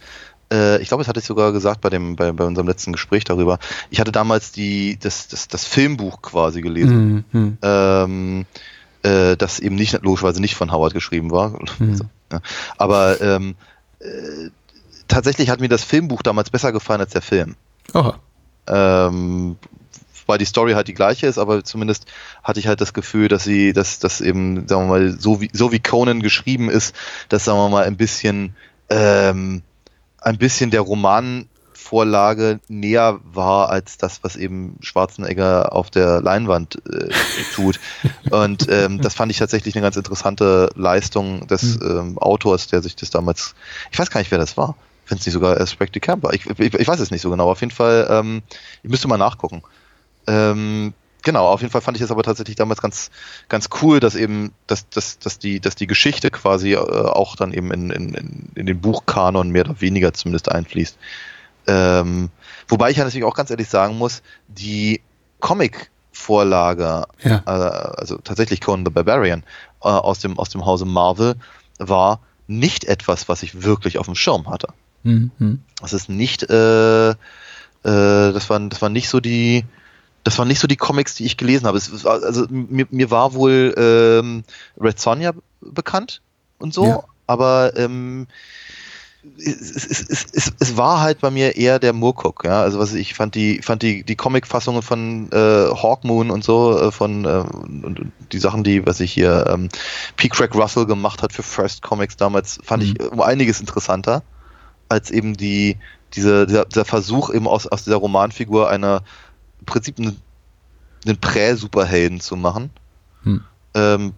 äh, 0.52 0.82
ich 0.82 0.88
glaube, 0.88 1.02
das 1.02 1.08
hatte 1.08 1.20
ich 1.20 1.26
sogar 1.26 1.52
gesagt 1.52 1.80
bei 1.80 1.88
dem, 1.88 2.16
bei, 2.16 2.30
bei 2.32 2.44
unserem 2.44 2.68
letzten 2.68 2.92
Gespräch 2.92 3.24
darüber. 3.24 3.58
Ich 3.90 4.00
hatte 4.00 4.12
damals 4.12 4.52
die, 4.52 4.98
das, 4.98 5.28
das, 5.28 5.48
das 5.48 5.64
Filmbuch 5.64 6.20
quasi 6.20 6.60
gelesen. 6.60 7.24
Mhm. 7.32 7.58
Ähm, 7.62 8.46
äh, 9.02 9.36
das 9.36 9.58
eben 9.58 9.74
nicht, 9.74 10.00
logischerweise 10.02 10.40
nicht 10.40 10.54
von 10.54 10.70
Howard 10.70 10.94
geschrieben 10.94 11.30
war. 11.30 11.58
Mhm. 11.78 12.00
ja. 12.30 12.40
Aber 12.76 13.20
ähm, 13.20 13.54
äh, 13.98 14.50
tatsächlich 15.08 15.50
hat 15.50 15.60
mir 15.60 15.68
das 15.68 15.84
Filmbuch 15.84 16.22
damals 16.22 16.50
besser 16.50 16.72
gefallen 16.72 17.00
als 17.00 17.12
der 17.12 17.22
Film. 17.22 17.56
Aha. 17.94 18.18
Ähm, 18.66 19.56
weil 20.26 20.38
die 20.38 20.44
Story 20.44 20.72
halt 20.72 20.86
die 20.86 20.94
gleiche 20.94 21.26
ist, 21.26 21.38
aber 21.38 21.64
zumindest 21.64 22.06
hatte 22.44 22.60
ich 22.60 22.68
halt 22.68 22.80
das 22.80 22.94
Gefühl, 22.94 23.28
dass 23.28 23.42
sie, 23.42 23.72
dass 23.72 23.98
das 23.98 24.20
eben, 24.20 24.68
sagen 24.68 24.84
wir 24.84 24.88
mal, 24.88 25.18
so 25.18 25.40
wie, 25.40 25.50
so 25.52 25.72
wie 25.72 25.80
Conan 25.80 26.20
geschrieben 26.20 26.70
ist, 26.70 26.94
dass, 27.28 27.44
sagen 27.44 27.58
wir 27.58 27.68
mal, 27.68 27.84
ein 27.84 27.96
bisschen 27.96 28.54
ähm, 28.88 29.62
ein 30.22 30.38
bisschen 30.38 30.70
der 30.70 30.80
Romanvorlage 30.80 32.61
näher 32.68 33.20
war 33.24 33.70
als 33.70 33.98
das, 33.98 34.22
was 34.22 34.37
eben 34.37 34.76
Schwarzenegger 34.80 35.72
auf 35.72 35.90
der 35.90 36.20
Leinwand 36.20 36.82
äh, 36.87 37.08
tut. 37.54 37.80
Und 38.30 38.66
ähm, 38.70 39.00
das 39.00 39.14
fand 39.14 39.30
ich 39.32 39.38
tatsächlich 39.38 39.74
eine 39.74 39.82
ganz 39.82 39.96
interessante 39.96 40.70
Leistung 40.74 41.46
des 41.46 41.80
hm. 41.80 41.80
ähm, 41.82 42.18
Autors, 42.18 42.66
der 42.68 42.82
sich 42.82 42.96
das 42.96 43.11
damals, 43.11 43.54
ich 43.90 43.98
weiß 43.98 44.11
gar 44.11 44.20
nicht, 44.20 44.30
wer 44.30 44.38
das 44.38 44.56
war. 44.56 44.76
Wenn 45.08 45.18
es 45.18 45.26
nicht 45.26 45.35
sogar 45.35 45.66
Spectre 45.66 46.00
Camp 46.00 46.22
war. 46.22 46.32
Ich, 46.32 46.46
ich, 46.46 46.74
ich, 46.74 46.88
weiß 46.88 47.00
es 47.00 47.11
nicht 47.11 47.22
so 47.22 47.30
genau. 47.30 47.50
Auf 47.50 47.61
jeden 47.61 47.72
Fall, 47.72 48.06
ähm, 48.08 48.42
ich 48.85 48.90
müsste 48.90 49.08
mal 49.08 49.18
nachgucken. 49.18 49.62
Ähm, 50.28 50.94
genau, 51.22 51.46
auf 51.46 51.61
jeden 51.61 51.72
Fall 51.72 51.80
fand 51.80 51.96
ich 51.96 52.02
es 52.02 52.11
aber 52.11 52.22
tatsächlich 52.22 52.56
damals 52.56 52.82
ganz, 52.82 53.11
ganz 53.48 53.68
cool, 53.80 54.00
dass 54.00 54.14
eben, 54.14 54.52
dass, 54.66 54.88
dass, 54.88 55.18
dass, 55.18 55.38
die, 55.38 55.61
dass 55.61 55.74
die 55.74 55.87
Geschichte 55.87 56.30
quasi 56.30 56.72
äh, 56.72 56.76
auch 56.76 57.37
dann 57.37 57.52
eben 57.52 57.72
in, 57.72 57.90
in, 57.90 58.50
in 58.54 58.66
den 58.66 58.80
Buchkanon 58.80 59.50
mehr 59.50 59.64
oder 59.64 59.80
weniger 59.80 60.12
zumindest 60.12 60.50
einfließt. 60.50 60.98
Ähm, 61.66 62.30
wobei 62.68 62.90
ich 62.90 62.96
ja 62.96 63.04
natürlich 63.04 63.24
auch 63.24 63.37
ganz 63.37 63.50
ehrlich 63.50 63.68
sagen 63.68 63.96
muss, 63.96 64.22
die 64.48 65.00
Comic-Vorlage, 65.40 67.06
ja. 67.22 67.42
äh, 67.46 67.50
also 67.50 68.18
tatsächlich 68.18 68.61
Conan 68.61 68.85
the 68.85 68.92
Barbarian 68.92 69.44
äh, 69.82 69.88
aus, 69.88 70.18
dem, 70.20 70.38
aus 70.38 70.50
dem 70.50 70.66
Hause 70.66 70.85
Marvel, 70.85 71.37
war 71.78 72.20
nicht 72.46 72.85
etwas, 72.85 73.28
was 73.28 73.42
ich 73.42 73.62
wirklich 73.62 73.98
auf 73.98 74.06
dem 74.06 74.14
Schirm 74.14 74.50
hatte. 74.50 74.68
Mhm. 75.04 75.62
Das 75.80 75.92
ist 75.92 76.08
nicht, 76.08 76.48
äh, 76.50 77.11
äh, 77.11 77.14
das 77.82 78.50
waren, 78.50 78.70
das 78.70 78.82
waren 78.82 78.92
nicht 78.92 79.08
so 79.08 79.20
die, 79.20 79.64
das 80.24 80.38
waren 80.38 80.48
nicht 80.48 80.61
so 80.61 80.68
die 80.68 80.76
Comics, 80.76 81.14
die 81.14 81.24
ich 81.24 81.37
gelesen 81.37 81.66
habe. 81.66 81.78
Es, 81.78 82.06
also 82.06 82.46
mir, 82.48 82.87
mir 82.90 83.11
war 83.11 83.35
wohl 83.35 83.74
ähm, 83.76 84.44
Red 84.80 85.00
Sonja 85.00 85.32
bekannt 85.61 86.22
und 86.58 86.72
so, 86.72 86.87
ja. 86.87 87.04
aber 87.26 87.72
ähm, 87.76 88.28
es, 89.38 90.08
es, 90.32 90.52
es, 90.58 90.76
war 90.76 91.00
halt 91.00 91.20
bei 91.20 91.30
mir 91.30 91.56
eher 91.56 91.78
der 91.78 91.92
Murkock, 91.92 92.44
ja. 92.44 92.61
Also 92.62 92.80
was 92.80 92.92
ich 92.92 93.14
fand 93.14 93.37
die 93.37 93.62
fand 93.62 93.82
die 93.82 94.02
die 94.02 94.16
Comic-Fassungen 94.16 94.82
von 94.82 95.30
äh, 95.30 95.37
Hawkmoon 95.37 96.30
und 96.30 96.42
so 96.42 96.76
äh, 96.78 96.90
von 96.90 97.24
äh, 97.24 97.44
und, 97.52 97.85
und, 97.85 98.12
die 98.32 98.38
Sachen, 98.38 98.64
die 98.64 98.85
was 98.85 98.98
ich 98.98 99.12
hier 99.12 99.46
ähm, 99.48 99.68
P. 100.16 100.28
Craig 100.28 100.54
Russell 100.54 100.87
gemacht 100.87 101.22
hat 101.22 101.32
für 101.32 101.44
First 101.44 101.82
Comics 101.82 102.16
damals, 102.16 102.58
fand 102.64 102.82
mhm. 102.82 102.88
ich 102.88 103.12
um 103.12 103.20
einiges 103.20 103.61
interessanter 103.61 104.22
als 104.88 105.11
eben 105.11 105.37
die 105.37 105.78
diese 106.14 106.46
dieser, 106.46 106.64
dieser 106.64 106.85
Versuch 106.85 107.32
eben 107.32 107.46
aus 107.46 107.68
aus 107.68 107.85
dieser 107.85 107.96
Romanfigur 107.96 108.68
einer 108.68 109.02
im 109.62 109.66
Prinzip 109.66 109.98
einen, 109.98 110.20
einen 111.07 111.18
Prä-Superhelden 111.18 112.20
zu 112.20 112.37
machen. 112.37 112.70
Hm. 113.22 113.44
Ähm, 113.75 114.12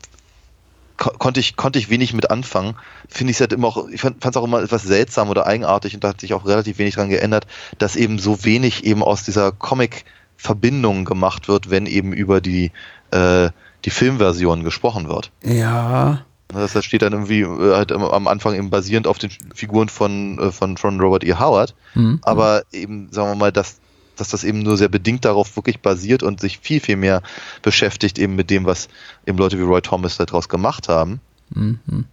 ko 0.96 1.10
konnte 1.18 1.40
ich, 1.40 1.56
konnte 1.56 1.78
ich 1.78 1.90
wenig 1.90 2.14
mit 2.14 2.30
anfangen. 2.30 2.76
Finde 3.08 3.30
ich 3.30 3.36
es 3.36 3.40
halt 3.40 3.52
immer 3.52 3.68
auch, 3.68 3.88
ich 3.88 4.00
fand 4.00 4.24
es 4.24 4.36
auch 4.36 4.44
immer 4.44 4.62
etwas 4.62 4.84
seltsam 4.84 5.28
oder 5.28 5.46
eigenartig 5.46 5.94
und 5.94 6.02
da 6.02 6.08
hat 6.08 6.20
sich 6.20 6.32
auch 6.32 6.46
relativ 6.46 6.78
wenig 6.78 6.94
dran 6.94 7.10
geändert, 7.10 7.46
dass 7.78 7.96
eben 7.96 8.18
so 8.18 8.44
wenig 8.44 8.84
eben 8.84 9.02
aus 9.02 9.22
dieser 9.24 9.52
Comic-Verbindung 9.52 11.04
gemacht 11.04 11.48
wird, 11.48 11.68
wenn 11.68 11.86
eben 11.86 12.12
über 12.12 12.40
die, 12.40 12.72
äh, 13.10 13.50
die 13.84 13.90
Filmversion 13.90 14.64
gesprochen 14.64 15.08
wird. 15.08 15.30
Ja. 15.42 16.24
Das 16.48 16.84
steht 16.84 17.02
dann 17.02 17.12
irgendwie 17.12 17.40
äh, 17.40 17.74
halt 17.74 17.92
am 17.92 18.28
Anfang 18.28 18.54
eben 18.54 18.70
basierend 18.70 19.06
auf 19.06 19.18
den 19.18 19.30
Figuren 19.54 19.88
von, 19.88 20.38
äh, 20.38 20.52
von, 20.52 20.76
von 20.78 21.00
Robert 21.00 21.24
E. 21.24 21.34
Howard. 21.34 21.74
Mhm. 21.94 22.20
Aber 22.22 22.62
eben, 22.72 23.08
sagen 23.10 23.30
wir 23.30 23.34
mal, 23.34 23.52
dass 23.52 23.80
dass 24.16 24.28
das 24.28 24.44
eben 24.44 24.60
nur 24.60 24.76
sehr 24.76 24.88
bedingt 24.88 25.24
darauf 25.24 25.56
wirklich 25.56 25.80
basiert 25.80 26.22
und 26.22 26.40
sich 26.40 26.58
viel, 26.58 26.80
viel 26.80 26.96
mehr 26.96 27.22
beschäftigt 27.62 28.18
eben 28.18 28.34
mit 28.34 28.50
dem, 28.50 28.64
was 28.64 28.88
eben 29.26 29.38
Leute 29.38 29.58
wie 29.58 29.62
Roy 29.62 29.80
Thomas 29.80 30.16
daraus 30.16 30.48
gemacht 30.48 30.88
haben. 30.88 31.20
Mhm. 31.50 32.06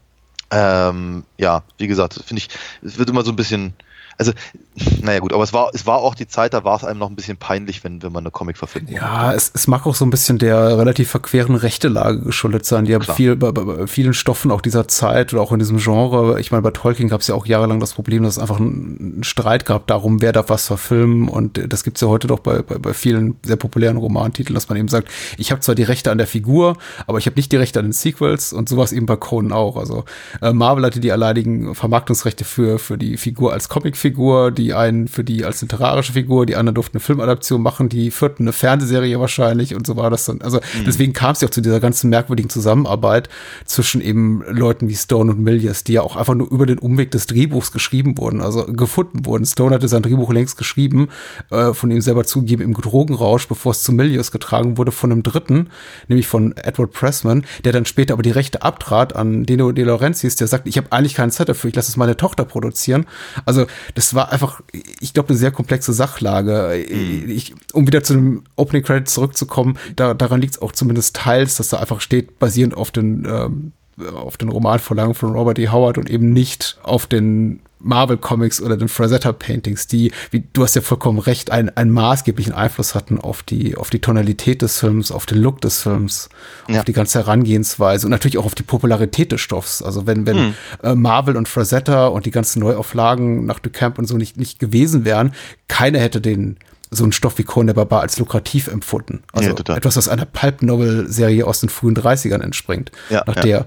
Ähm, 0.52 1.24
ja, 1.38 1.64
wie 1.78 1.88
gesagt, 1.88 2.22
finde 2.26 2.40
ich, 2.40 2.50
es 2.84 2.98
wird 2.98 3.10
immer 3.10 3.24
so 3.24 3.32
ein 3.32 3.38
bisschen, 3.38 3.74
also, 4.22 4.34
naja 5.02 5.20
gut, 5.20 5.34
aber 5.34 5.44
es 5.44 5.52
war, 5.52 5.72
es 5.74 5.88
war 5.88 5.98
auch 5.98 6.14
die 6.14 6.28
Zeit, 6.28 6.54
da 6.54 6.64
war 6.64 6.78
es 6.78 6.84
einem 6.84 7.00
noch 7.00 7.10
ein 7.10 7.16
bisschen 7.16 7.38
peinlich, 7.38 7.84
wenn, 7.84 8.04
wenn 8.04 8.12
man 8.12 8.24
eine 8.24 8.32
Comic-Verfilmung 8.32 8.94
Ja, 8.94 9.34
es, 9.34 9.52
es 9.56 9.68
mag 9.68 9.88
auch 9.88 9.96
so 9.96 10.06
ein 10.06 10.12
bisschen 10.12 10.38
der 10.38 10.78
relativ 10.78 11.10
verqueren 11.10 11.56
Rechtelage 11.56 12.20
geschuldet 12.20 12.66
sein. 12.66 12.86
Die 12.86 12.94
haben 12.94 13.04
viel, 13.04 13.36
bei, 13.36 13.52
bei, 13.52 13.88
vielen 13.88 14.14
Stoffen 14.14 14.52
auch 14.52 14.62
dieser 14.62 14.88
Zeit 14.88 15.34
oder 15.34 15.42
auch 15.42 15.52
in 15.52 15.60
diesem 15.60 15.78
Genre, 15.78 16.40
ich 16.40 16.52
meine, 16.52 16.62
bei 16.62 16.70
Tolkien 16.70 17.10
gab 17.10 17.22
es 17.22 17.28
ja 17.28 17.36
auch 17.36 17.48
jahrelang 17.48 17.80
das 17.80 17.94
Problem, 17.94 18.22
dass 18.22 18.38
es 18.38 18.40
einfach 18.40 18.60
einen 18.60 19.24
Streit 19.24 19.66
gab 19.66 19.88
darum, 19.88 20.22
wer 20.22 20.34
darf 20.34 20.50
was 20.50 20.68
verfilmen 20.68 21.28
und 21.28 21.60
das 21.74 21.84
gibt 21.84 21.98
es 21.98 22.02
ja 22.02 22.08
heute 22.08 22.28
doch 22.28 22.40
bei, 22.40 22.62
bei, 22.62 22.78
bei 22.78 22.94
vielen 22.94 23.36
sehr 23.44 23.56
populären 23.56 23.98
Romantiteln, 23.98 24.54
dass 24.54 24.70
man 24.70 24.78
eben 24.78 24.88
sagt, 24.88 25.10
ich 25.38 25.52
habe 25.52 25.62
zwar 25.62 25.74
die 25.74 25.84
Rechte 25.84 26.12
an 26.12 26.20
der 26.20 26.28
Figur, 26.28 26.78
aber 27.08 27.18
ich 27.18 27.26
habe 27.26 27.38
nicht 27.38 27.52
die 27.52 27.58
Rechte 27.58 27.80
an 27.80 27.88
den 27.88 27.94
Sequels 27.94 28.54
und 28.54 28.70
sowas 28.70 28.92
eben 28.92 29.08
bei 29.08 29.16
Conan 29.16 29.52
auch. 29.52 29.78
Also 29.78 30.06
äh, 30.42 30.54
Marvel 30.54 30.86
hatte 30.86 31.00
die 31.00 31.12
alleinigen 31.12 31.74
Vermarktungsrechte 31.74 32.46
für, 32.46 32.78
für 32.78 32.98
die 32.98 33.18
Figur 33.18 33.54
als 33.54 33.68
Comicfigur 33.68 34.11
Figur, 34.12 34.52
die 34.52 34.74
einen 34.74 35.08
für 35.08 35.24
die 35.24 35.46
als 35.46 35.62
literarische 35.62 36.12
Figur, 36.12 36.46
die 36.46 36.58
anderen 36.58 36.76
durften 36.76 36.98
eine 36.98 37.00
Filmadaption 37.00 37.62
machen, 37.62 37.88
die 37.88 38.12
vierten 38.12 38.44
eine 38.44 38.52
Fernsehserie 38.52 39.18
wahrscheinlich 39.22 39.74
und 39.74 39.88
so 39.88 39.96
war 39.96 40.10
das 40.10 40.26
dann. 40.26 40.42
Also 40.42 40.58
mhm. 40.58 40.84
deswegen 40.86 41.14
kam 41.14 41.32
es 41.32 41.40
ja 41.40 41.48
auch 41.48 41.52
zu 41.52 41.62
dieser 41.62 41.80
ganzen 41.80 42.10
merkwürdigen 42.10 42.50
Zusammenarbeit 42.50 43.30
zwischen 43.64 44.02
eben 44.02 44.44
Leuten 44.50 44.90
wie 44.90 44.96
Stone 44.96 45.32
und 45.32 45.40
Milius, 45.40 45.86
die 45.86 45.94
ja 45.94 46.02
auch 46.02 46.18
einfach 46.18 46.36
nur 46.36 46.52
über 46.52 46.66
den 46.66 46.78
Umweg 46.78 47.12
des 47.12 47.26
Drehbuchs 47.26 47.72
geschrieben 47.72 48.18
wurden, 48.18 48.42
also 48.42 48.66
gefunden 48.66 49.26
wurden. 49.26 49.46
Stone 49.46 49.74
hatte 49.74 49.88
sein 49.88 50.02
Drehbuch 50.02 50.34
längst 50.34 50.58
geschrieben, 50.58 51.08
äh, 51.50 51.74
von 51.74 51.90
ihm 51.90 52.02
selber 52.02 52.26
zugegeben 52.26 52.64
im 52.64 52.74
Drogenrausch, 52.74 53.48
bevor 53.48 53.72
es 53.72 53.82
zu 53.82 53.94
Milius 53.94 54.34
getragen 54.34 54.78
wurde 54.78 54.92
von 54.92 55.10
einem 55.10 55.24
Dritten, 55.24 55.70
nämlich 56.10 56.28
von 56.28 56.54
Edward 56.58 56.92
Pressman, 56.92 57.46
der 57.64 57.72
dann 57.72 57.86
später 57.86 58.14
aber 58.14 58.24
die 58.24 58.32
Rechte 58.32 58.62
abtrat 58.62 59.16
an 59.16 59.46
Dino 59.46 59.72
De 59.72 59.86
Laurentiis, 59.86 60.36
der 60.36 60.48
sagt, 60.48 60.68
ich 60.68 60.76
habe 60.76 60.92
eigentlich 60.92 61.14
keinen 61.16 61.32
Zeit 61.32 61.48
dafür, 61.48 61.70
ich 61.70 61.76
lasse 61.78 61.90
es 61.90 61.96
meine 61.96 62.18
Tochter 62.18 62.44
produzieren. 62.44 63.06
Also 63.46 63.68
das 63.96 64.14
war 64.14 64.32
einfach, 64.32 64.62
ich 65.00 65.14
glaube, 65.14 65.30
eine 65.30 65.38
sehr 65.38 65.52
komplexe 65.52 65.94
Sachlage. 65.94 66.86
Mhm. 66.90 67.30
Ich, 67.30 67.54
um 67.74 67.88
wieder 67.88 68.04
zu 68.04 68.14
dem 68.14 68.44
Opening 68.56 68.84
Credit 68.84 69.10
zurückzukommen, 69.10 69.78
da, 69.96 70.14
daran 70.14 70.42
liegt 70.42 70.56
es 70.56 70.62
auch 70.62 70.72
zumindest 70.72 71.16
teils, 71.16 71.58
dass 71.58 71.70
da 71.70 71.80
einfach 71.80 72.02
steht, 72.02 72.40
basierend 72.40 72.76
auf 72.76 72.92
den, 72.92 73.26
ähm, 73.26 73.72
auf 74.14 74.38
den 74.38 74.50
Romanvorlagen 74.50 75.14
von 75.14 75.34
Robert 75.34 75.60
E. 75.60 75.70
Howard 75.70 75.98
und 75.98 76.10
eben 76.10 76.34
nicht 76.34 76.80
auf 76.84 77.08
den 77.08 77.60
Marvel 77.84 78.18
Comics 78.18 78.62
oder 78.62 78.78
den 78.78 78.88
Frazetta 78.88 79.32
Paintings, 79.32 79.88
die, 79.88 80.12
wie 80.30 80.44
du 80.54 80.64
hast 80.64 80.76
ja 80.76 80.82
vollkommen 80.82 81.20
recht, 81.20 81.52
einen, 81.52 81.70
einen 81.70 81.92
maßgeblichen 81.92 82.54
Einfluss 82.54 82.96
hatten 82.96 83.20
auf 83.20 83.44
die, 83.44 83.76
auf 83.76 83.90
die 83.90 84.00
Tonalität 84.00 84.62
des 84.62 84.80
Films, 84.80 85.12
auf 85.12 85.26
den 85.26 85.40
Look 85.40 85.62
des 85.62 85.82
Films, 85.82 86.30
ja. 86.68 86.80
auf 86.80 86.86
die 86.86 86.94
ganze 86.94 87.20
Herangehensweise 87.20 88.08
und 88.08 88.12
natürlich 88.12 88.38
auch 88.38 88.46
auf 88.46 88.56
die 88.56 88.64
Popularität 88.64 89.32
des 89.32 89.42
Stoffs. 89.42 89.82
Also 89.82 90.08
wenn, 90.08 90.26
wenn 90.26 90.38
hm. 90.38 90.54
äh, 90.84 90.96
Marvel 90.96 91.38
und 91.38 91.48
Frazetta 91.48 92.08
und 92.08 92.26
die 92.26 92.32
ganzen 92.32 92.60
Neuauflagen 92.60 93.46
nach 93.46 93.60
Ducamp 93.60 93.98
und 93.98 94.08
so 94.08 94.18
nicht, 94.18 94.38
nicht 94.38 94.60
gewesen 94.60 95.06
wären, 95.06 95.34
keiner 95.68 96.00
hätte 96.00 96.22
den, 96.22 96.58
so 96.92 97.04
einen 97.04 97.14
Stoff 97.14 97.38
wie 97.38 97.44
Conan 97.44 97.68
der 97.68 97.74
Barbar 97.74 98.02
als 98.02 98.20
lukrativ 98.20 98.68
empfunden. 98.68 99.24
Also 99.32 99.50
ja, 99.50 99.76
etwas, 99.76 99.96
was 99.96 100.10
einer 100.10 100.26
Pulp-Novel-Serie 100.26 101.48
aus 101.48 101.62
den 101.62 101.70
frühen 101.70 101.96
30ern 101.96 102.42
entspringt, 102.42 102.92
ja, 103.10 103.24
nach 103.26 103.36
der 103.36 103.66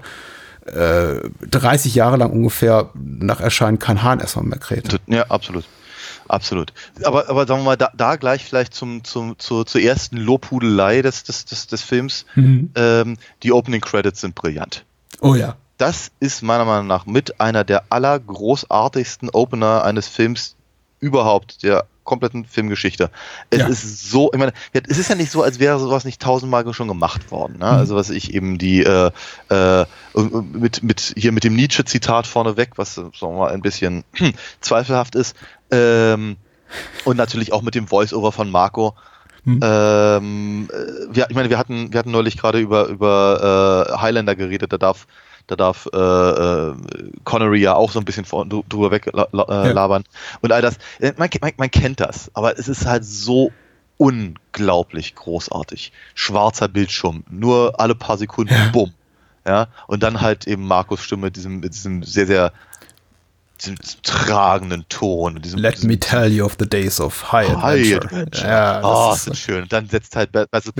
30 0.65 1.93
äh, 1.93 1.97
Jahre 1.97 2.17
lang 2.17 2.31
ungefähr 2.31 2.89
nach 2.95 3.39
Erscheinen 3.39 3.79
kein 3.79 4.01
Hahn 4.01 4.19
erstmal 4.19 4.45
mehr 4.45 4.59
kräht. 4.59 4.99
Ja, 5.07 5.23
absolut. 5.27 5.65
Absolut. 6.27 6.73
Aber, 7.03 7.29
aber 7.29 7.45
sagen 7.45 7.61
wir 7.61 7.65
mal, 7.65 7.77
da, 7.77 7.91
da 7.95 8.15
gleich 8.15 8.43
vielleicht 8.43 8.73
zum, 8.73 9.03
zum, 9.03 9.37
zur, 9.37 9.65
zur 9.65 9.81
ersten 9.81 10.17
Lobhudelei 10.17 11.03
des, 11.03 11.23
des, 11.23 11.45
des, 11.45 11.67
des 11.67 11.81
Films. 11.83 12.25
Mhm. 12.33 12.71
Ähm, 12.75 13.17
die 13.43 13.51
Opening 13.51 13.81
Credits 13.81 14.21
sind 14.21 14.33
brillant. 14.33 14.85
Oh 15.21 15.35
ja. 15.35 15.55
Das 15.77 16.11
ist 16.19 16.41
meiner 16.41 16.65
Meinung 16.65 16.87
nach 16.87 17.05
mit 17.05 17.39
einer 17.39 17.63
der 17.63 17.83
allergroßartigsten 17.89 19.29
Opener 19.29 19.83
eines 19.83 20.07
Films 20.07 20.55
überhaupt, 20.99 21.63
der 21.63 21.85
kompletten 22.05 22.45
Filmgeschichte. 22.45 23.09
Es 23.49 23.59
ja. 23.59 23.67
ist 23.67 24.09
so, 24.09 24.31
ich 24.31 24.39
meine, 24.39 24.53
es 24.71 24.97
ist 24.97 25.09
ja 25.09 25.15
nicht 25.15 25.31
so, 25.31 25.43
als 25.43 25.59
wäre 25.59 25.77
sowas 25.79 26.05
nicht 26.05 26.21
tausendmal 26.21 26.73
schon 26.73 26.87
gemacht 26.87 27.31
worden. 27.31 27.57
Ne? 27.59 27.65
Mhm. 27.65 27.77
Also 27.77 27.95
was 27.95 28.09
ich 28.09 28.33
eben 28.33 28.57
die 28.57 28.83
äh, 28.83 29.11
äh, 29.49 29.85
mit, 30.53 30.83
mit 30.83 31.13
hier 31.17 31.33
mit 31.33 31.43
dem 31.43 31.55
Nietzsche-Zitat 31.55 32.27
vorneweg, 32.27 32.77
was 32.77 32.95
sagen 32.95 33.11
wir 33.19 33.31
mal 33.31 33.51
ein 33.51 33.61
bisschen 33.61 34.05
zweifelhaft 34.61 35.15
ist, 35.15 35.35
ähm, 35.71 36.37
und 37.03 37.17
natürlich 37.17 37.53
auch 37.53 37.61
mit 37.61 37.75
dem 37.75 37.87
Voice-Over 37.87 38.31
von 38.31 38.49
Marco. 38.49 38.95
Mhm. 39.43 39.59
Ähm, 39.61 40.67
äh, 40.71 41.15
wir, 41.15 41.27
ich 41.29 41.35
meine, 41.35 41.49
wir 41.49 41.57
hatten, 41.57 41.91
wir 41.93 41.99
hatten 41.99 42.11
neulich 42.11 42.37
gerade 42.37 42.59
über, 42.59 42.87
über 42.87 43.87
äh, 43.91 43.97
Highlander 43.99 44.35
geredet, 44.35 44.73
da 44.73 44.77
darf 44.77 45.07
da 45.47 45.55
darf 45.55 45.87
äh, 45.93 45.97
äh, 45.97 46.75
Connery 47.23 47.59
ja 47.59 47.75
auch 47.75 47.91
so 47.91 47.99
ein 47.99 48.05
bisschen 48.05 48.25
vor, 48.25 48.45
drüber 48.45 48.91
weglabern. 48.91 50.01
Äh, 50.01 50.05
ja. 50.05 50.37
Und 50.41 50.51
all 50.51 50.61
das. 50.61 50.77
Äh, 50.99 51.13
man, 51.17 51.29
man, 51.41 51.51
man 51.57 51.71
kennt 51.71 51.99
das, 51.99 52.31
aber 52.33 52.57
es 52.57 52.67
ist 52.67 52.85
halt 52.85 53.05
so 53.05 53.51
unglaublich 53.97 55.15
großartig. 55.15 55.91
Schwarzer 56.13 56.67
Bildschirm, 56.67 57.23
nur 57.29 57.79
alle 57.79 57.95
paar 57.95 58.17
Sekunden, 58.17 58.53
ja. 58.53 58.69
bumm. 58.71 58.93
Ja, 59.47 59.67
und 59.85 60.01
dann 60.01 60.21
halt 60.21 60.47
eben 60.47 60.65
Markus 60.67 61.01
Stimme 61.01 61.27
mit 61.27 61.35
diesem, 61.35 61.59
mit 61.59 61.75
diesem 61.75 62.01
sehr, 62.01 62.25
sehr 62.25 62.51
diesem 63.61 63.77
tragenden 64.03 64.85
Ton. 64.89 65.41
Diesem, 65.41 65.59
Let 65.59 65.75
diesem, 65.75 65.89
me 65.89 65.99
tell 65.99 66.31
you 66.31 66.45
of 66.45 66.55
the 66.59 66.67
days 66.67 66.99
of 66.99 67.31
high 67.31 67.49
adventure. 67.49 68.01
High 68.01 68.03
adventure. 68.03 68.47
Ja, 68.47 68.81
oh, 68.83 69.11
das 69.11 69.27
ist 69.27 69.39
schön. 69.39 69.63
Und 69.63 69.73
dann 69.73 69.87
setzt 69.89 70.15
halt 70.15 70.31
Basil 70.31 70.73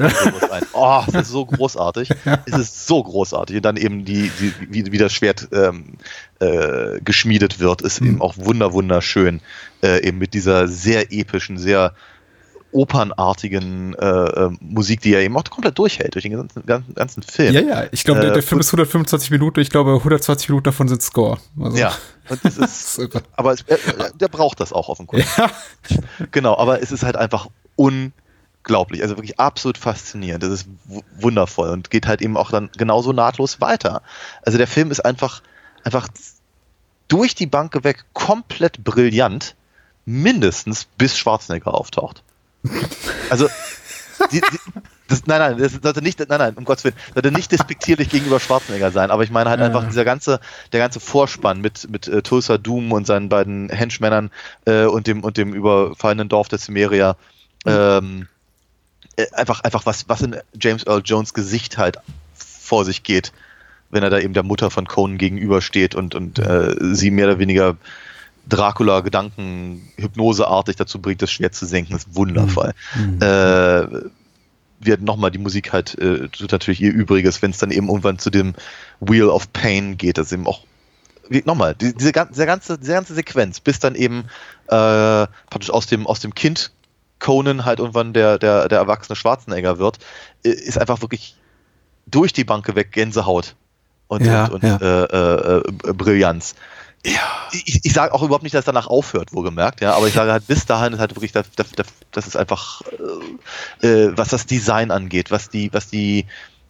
ein. 0.52 0.64
Oh, 0.74 1.04
es 1.08 1.14
ist 1.14 1.30
so 1.30 1.46
großartig. 1.46 2.10
es 2.46 2.58
ist 2.58 2.88
so 2.88 3.04
großartig. 3.04 3.58
Und 3.58 3.66
dann 3.66 3.78
eben 3.78 4.06
die, 4.06 4.32
die 4.40 4.54
wie, 4.70 4.92
wie 4.92 4.98
das 4.98 5.14
Schwert 5.14 5.48
ähm, 5.52 5.98
äh, 6.40 7.00
geschmiedet 7.04 7.60
wird, 7.60 7.82
ist 7.82 8.02
mhm. 8.02 8.08
eben 8.08 8.22
auch 8.22 8.36
wunder 8.38 8.74
wunderschön. 8.74 9.42
Äh, 9.82 10.08
eben 10.08 10.18
mit 10.18 10.34
dieser 10.34 10.68
sehr 10.68 11.12
epischen, 11.12 11.58
sehr 11.58 11.94
opernartigen 12.76 13.94
äh, 13.94 14.06
äh, 14.06 14.50
Musik, 14.60 15.00
die 15.00 15.14
er 15.14 15.22
eben 15.22 15.36
auch 15.38 15.44
komplett 15.46 15.80
durchhält 15.80 16.14
durch 16.14 16.24
den 16.24 16.34
ganzen, 16.34 16.66
ganzen, 16.66 16.94
ganzen 16.94 17.24
Film. 17.24 17.54
Ja, 17.54 17.62
ja, 17.62 17.84
ich 17.92 18.04
glaube, 18.04 18.20
der, 18.20 18.32
der, 18.32 18.40
äh, 18.40 18.42
Film 18.42 18.60
ist 18.60 18.68
125 18.68 19.32
Minuten, 19.32 19.62
ich 19.62 19.70
glaube, 19.70 19.94
120 19.96 20.50
Minuten 20.50 20.66
davon 20.66 20.90
sind 20.90 21.02
Score. 21.02 21.38
Also. 21.60 21.78
Ja, 21.78 21.94
ist, 22.44 23.00
aber 23.36 23.54
es, 23.54 23.62
äh, 23.62 23.78
der 24.16 24.28
braucht 24.28 24.60
das 24.60 24.74
auch 24.74 24.90
offenkundig. 24.90 25.28
Ja. 25.38 25.50
Genau, 26.32 26.58
aber 26.58 26.82
es 26.82 26.92
ist 26.92 27.04
halt 27.04 27.16
einfach 27.16 27.48
unglaublich, 27.76 29.02
also 29.02 29.16
wirklich 29.16 29.40
absolut 29.40 29.78
faszinierend. 29.78 30.44
Das 30.44 30.52
ist 30.52 30.68
wundervoll 31.18 31.70
und 31.70 31.90
geht 31.90 32.08
halt 32.08 32.22
eben 32.22 32.36
auch 32.36 32.52
dann 32.52 32.70
genauso 32.78 33.14
nahtlos 33.14 33.62
weiter. 33.62 34.02
Also 34.42 34.58
der 34.58 34.68
Film 34.68 34.92
ist 34.92 35.02
einfach, 35.02 35.42
einfach 35.84 36.08
durch 37.08 37.36
die 37.36 37.46
Bank 37.46 37.84
weg 37.84 38.06
komplett 38.14 38.84
brillant, 38.84 39.56
mindestens 40.06 40.86
bis 40.98 41.18
Schwarzenegger 41.18 41.74
auftaucht. 41.74 42.24
Also, 43.30 43.48
die, 44.32 44.42
die, 44.42 44.82
das, 45.08 45.28
nein, 45.28 45.40
nein, 45.40 45.58
das 45.58 45.74
sollte 45.82 46.02
nicht, 46.02 46.20
nein, 46.20 46.40
nein, 46.40 46.54
um 46.56 46.66
Gottes 46.66 46.84
Willen, 46.84 46.96
sollte 47.14 47.32
nicht 47.32 47.52
despektierlich 47.52 48.10
gegenüber 48.10 48.40
Schwarzenegger 48.40 48.92
sein, 48.92 49.12
aber 49.12 49.24
ich 49.24 49.32
meine 49.32 49.50
halt 49.50 49.60
ja. 49.60 49.68
einfach 49.68 49.86
dieser 49.86 50.06
ganze, 50.06 50.40
der 50.72 50.80
ganze 50.80 51.00
Vorspann 51.00 51.62
mit, 51.62 51.90
mit 51.90 52.08
äh, 52.08 52.22
Tulsa 52.22 52.58
Doom 52.58 52.92
und 52.92 53.06
seinen 53.06 53.30
beiden 53.30 53.70
Henchmännern 53.70 54.32
äh, 54.66 54.86
und 54.86 55.08
dem, 55.08 55.24
und 55.24 55.38
dem 55.38 55.54
überfallenen 55.54 56.30
Dorf 56.30 56.48
der 56.48 56.60
Cimmerier, 56.60 57.18
ähm, 57.66 58.28
äh, 59.16 59.26
einfach, 59.34 59.62
einfach 59.62 59.86
was, 59.86 60.10
was 60.10 60.22
in 60.22 60.38
James 60.60 60.86
Earl 60.88 61.02
Jones 61.06 61.34
Gesicht 61.34 61.78
halt 61.78 61.98
vor 62.34 62.84
sich 62.84 63.04
geht, 63.04 63.32
wenn 63.92 64.04
er 64.04 64.10
da 64.10 64.20
eben 64.20 64.34
der 64.34 64.44
Mutter 64.44 64.72
von 64.72 64.88
Conan 64.88 65.18
gegenübersteht 65.18 65.94
und, 65.94 66.16
und 66.16 66.40
äh, 66.40 66.76
sie 66.94 67.12
mehr 67.12 67.28
oder 67.28 67.40
weniger 67.40 67.78
Dracula 68.48 69.02
Gedanken 69.02 69.88
hypnoseartig 69.98 70.76
dazu 70.76 71.02
bringt, 71.02 71.22
das 71.22 71.32
Schwert 71.32 71.56
zu 71.56 71.66
senken, 71.66 71.96
ist 71.96 72.16
wundervoll. 72.16 72.74
Mhm. 72.96 73.22
Äh, 73.22 74.10
wird 74.80 75.02
nochmal 75.02 75.32
die 75.32 75.40
Musik 75.40 75.74
halt, 75.74 75.98
äh, 75.98 76.28
tut 76.30 76.52
natürlich 76.52 76.82
ihr 76.82 76.94
Übriges, 76.94 77.42
wenn 77.42 77.52
es 77.52 77.58
dann 77.58 77.72
eben 77.72 77.88
irgendwann 77.88 78.20
zu 78.20 78.30
dem 78.30 78.54
Wheel 79.00 79.30
of 79.30 79.52
Pain 79.54 79.98
geht, 79.98 80.18
das 80.18 80.32
eben 80.32 80.48
auch 80.48 80.62
nochmal, 81.46 81.74
die, 81.74 81.94
diese, 81.96 82.12
diese, 82.12 82.46
ganze, 82.46 82.78
diese 82.78 82.94
ganze 82.94 83.16
Sequenz, 83.16 83.60
bis 83.60 83.80
dann 83.80 83.96
eben 83.96 84.26
äh, 84.68 85.28
praktisch 85.50 85.72
aus 85.72 85.88
dem, 85.88 86.06
aus 86.06 86.20
dem 86.20 86.36
Kind 86.36 86.72
Conan 87.20 87.66
halt 87.66 87.80
irgendwann 87.80 88.14
der, 88.14 88.38
der, 88.38 88.68
der 88.68 88.78
erwachsene 88.78 89.16
Schwarzenegger 89.16 89.80
wird, 89.80 89.98
ist 90.44 90.78
einfach 90.78 91.02
wirklich 91.02 91.36
durch 92.06 92.34
die 92.34 92.44
Bank 92.44 92.74
weg 92.76 92.92
Gänsehaut 92.92 93.56
und, 94.08 94.26
ja, 94.26 94.46
und, 94.46 94.64
und 94.64 94.64
ja. 94.64 94.78
Äh, 94.78 95.04
äh, 95.06 95.58
äh, 95.58 95.94
Brillanz. 95.94 96.56
Ja. 97.06 97.50
Ich, 97.52 97.82
ich 97.84 97.94
sage 97.94 98.14
auch 98.14 98.24
überhaupt 98.24 98.44
nicht, 98.44 98.56
dass 98.56 98.62
es 98.62 98.66
danach 98.66 98.88
aufhört, 98.88 99.32
wohlgemerkt, 99.32 99.82
ja, 99.82 99.94
aber 99.94 100.08
ich 100.08 100.14
sage 100.14 100.32
halt, 100.32 100.48
bis 100.48 100.66
dahin 100.66 100.94
ist 100.94 101.00
halt 101.00 101.16
wirklich, 101.16 101.32
das, 101.32 101.46
das, 101.56 101.68
das 102.12 102.28
ist 102.28 102.36
einfach, 102.36 102.82
äh, 103.82 103.88
äh, 103.88 104.18
was 104.18 104.30
das 104.30 104.48
Design 104.48 104.90
angeht, 104.90 105.30
was 105.30 105.50
die, 105.50 105.72
was 105.72 105.88
die, 105.88 106.26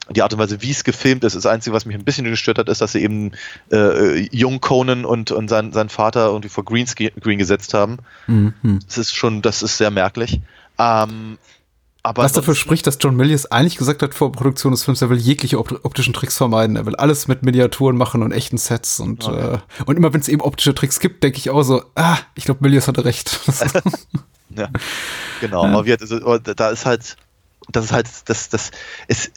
die 0.10 0.22
Art 0.22 0.34
und 0.34 0.40
Weise, 0.40 0.62
wie 0.62 0.72
es 0.72 0.84
gefilmt 0.84 1.24
ist. 1.24 1.36
Das 1.36 1.46
Einzige, 1.46 1.74
was 1.74 1.86
mich 1.86 1.96
ein 1.96 2.04
bisschen 2.04 2.26
gestört 2.26 2.60
hat, 2.60 2.70
ist, 2.70 2.82
dass 2.82 2.92
sie 2.92 3.02
eben 3.02 3.32
äh, 3.72 4.28
Jung 4.36 4.60
Conan 4.60 5.06
und, 5.06 5.32
und 5.32 5.48
sein, 5.48 5.72
sein 5.72 5.90
Vater 5.90 6.28
irgendwie 6.28 6.50
vor 6.50 6.66
Greenscreen 6.66 7.40
gesetzt 7.40 7.74
haben. 7.74 8.00
Mhm. 8.28 8.80
Das 8.86 8.98
ist 8.98 9.16
schon, 9.16 9.42
das 9.42 9.64
ist 9.64 9.78
sehr 9.78 9.90
merklich. 9.90 10.42
Ähm, 10.78 11.38
aber 12.06 12.22
Was 12.22 12.34
dafür 12.34 12.54
spricht, 12.54 12.86
dass 12.86 13.00
John 13.02 13.16
Milius 13.16 13.48
eigentlich 13.48 13.78
gesagt 13.78 14.04
hat 14.04 14.14
vor 14.14 14.32
Produktion 14.32 14.72
des 14.72 14.84
Films, 14.84 15.02
er 15.02 15.10
will 15.10 15.18
jegliche 15.18 15.58
optischen 15.58 16.14
Tricks 16.14 16.38
vermeiden. 16.38 16.76
Er 16.76 16.86
will 16.86 16.96
alles 16.96 17.28
mit 17.28 17.42
Miniaturen 17.42 17.98
machen 17.98 18.22
und 18.22 18.32
echten 18.32 18.60
Sets. 18.60 19.00
Und, 19.00 19.28
okay. 19.28 19.56
äh, 19.56 19.84
und 19.86 19.98
immer 19.98 20.14
wenn 20.14 20.22
es 20.22 20.28
eben 20.28 20.42
optische 20.42 20.76
Tricks 20.76 21.00
gibt, 21.00 21.24
denke 21.24 21.40
ich 21.40 21.50
auch 21.50 21.64
so, 21.64 21.84
ah, 21.96 22.20
ich 22.36 22.46
glaube, 22.46 22.60
Milius 22.62 22.88
hatte 22.88 23.06
recht. 23.06 23.40
ja, 24.56 24.70
genau. 25.42 25.66
Ja. 25.66 25.72
Aber 25.72 25.86
wir, 25.88 25.98
also, 26.00 26.38
da 26.38 26.70
ist 26.70 26.86
halt, 26.86 27.18
das 27.70 27.86
ist 27.86 27.92
halt, 27.92 28.08
das, 28.26 28.50
das, 28.50 28.70
es, 29.08 29.32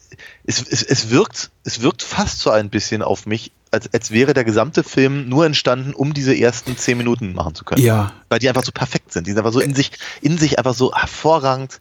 es, 0.44 0.62
es, 0.68 0.83
es 0.83 1.09
wirkt, 1.09 1.50
es 1.64 1.81
wirkt 1.81 2.02
fast 2.02 2.40
so 2.40 2.50
ein 2.50 2.68
bisschen 2.68 3.00
auf 3.00 3.24
mich, 3.24 3.50
als, 3.70 3.90
als 3.94 4.11
wäre 4.11 4.35
der 4.35 4.44
gesamte 4.44 4.85
Film 4.85 5.31
nur 5.31 5.46
entstanden, 5.46 5.94
um 5.94 6.12
diese 6.12 6.37
ersten 6.37 6.76
zehn 6.76 6.98
Minuten 6.98 7.33
machen 7.33 7.54
zu 7.54 7.64
können. 7.64 7.83
Ja. 7.83 8.12
Weil 8.28 8.40
die 8.40 8.48
einfach 8.50 8.64
so 8.64 8.72
perfekt 8.72 9.14
sind. 9.14 9.26
Die 9.26 9.31
sind 9.31 9.38
einfach 9.38 9.54
so 9.54 9.61
in 9.61 9.74
sich, 9.74 9.92
in 10.20 10.37
sich 10.37 10.59
einfach 10.59 10.74
so 10.74 10.94
hervorragend 10.94 11.81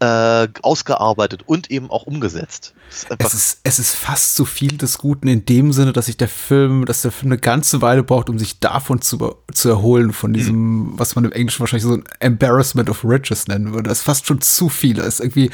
äh, 0.00 0.48
ausgearbeitet 0.62 1.44
und 1.46 1.70
eben 1.70 1.90
auch 1.90 2.04
umgesetzt. 2.04 2.74
Ist 2.90 3.08
es, 3.18 3.34
ist, 3.34 3.60
es 3.62 3.78
ist 3.78 3.94
fast 3.94 4.36
zu 4.36 4.44
viel 4.44 4.76
des 4.76 4.98
Guten 4.98 5.28
in 5.28 5.44
dem 5.46 5.72
Sinne, 5.72 5.92
dass 5.92 6.06
sich 6.06 6.16
der 6.16 6.28
Film, 6.28 6.84
dass 6.84 7.02
der 7.02 7.12
Film 7.12 7.32
eine 7.32 7.40
ganze 7.40 7.80
Weile 7.80 8.02
braucht, 8.02 8.28
um 8.28 8.38
sich 8.38 8.60
davon 8.60 9.00
zu, 9.00 9.36
zu 9.52 9.68
erholen, 9.68 10.12
von 10.12 10.32
diesem, 10.32 10.56
mhm. 10.56 10.98
was 10.98 11.14
man 11.14 11.24
im 11.24 11.32
Englischen 11.32 11.60
wahrscheinlich 11.60 11.84
so 11.84 11.94
ein 11.94 12.04
Embarrassment 12.20 12.90
of 12.90 13.04
Riches 13.04 13.48
nennen 13.48 13.72
würde. 13.72 13.88
Das 13.88 13.98
ist 13.98 14.04
fast 14.04 14.26
schon 14.26 14.40
zu 14.40 14.68
viel. 14.68 15.00
Es 15.00 15.14
ist 15.14 15.20
irgendwie 15.20 15.50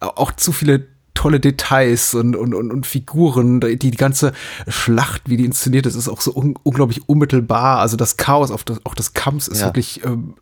auch 0.00 0.32
zu 0.32 0.52
viele 0.52 0.86
tolle 1.14 1.40
Details 1.40 2.14
und, 2.14 2.36
und, 2.36 2.54
und, 2.54 2.70
und 2.70 2.86
Figuren. 2.86 3.60
Die, 3.60 3.76
die 3.76 3.90
ganze 3.90 4.32
Schlacht, 4.68 5.22
wie 5.26 5.36
die 5.36 5.44
inszeniert 5.44 5.86
ist, 5.86 5.96
ist 5.96 6.08
auch 6.08 6.20
so 6.20 6.34
un, 6.34 6.54
unglaublich 6.62 7.08
unmittelbar. 7.08 7.80
Also 7.80 7.96
das 7.96 8.16
Chaos 8.16 8.50
auf 8.50 8.64
das, 8.64 8.84
auch 8.86 8.94
des 8.94 9.12
Kampfs 9.12 9.48
ist 9.48 9.60
ja. 9.60 9.66
wirklich 9.66 10.04
ähm, 10.04 10.36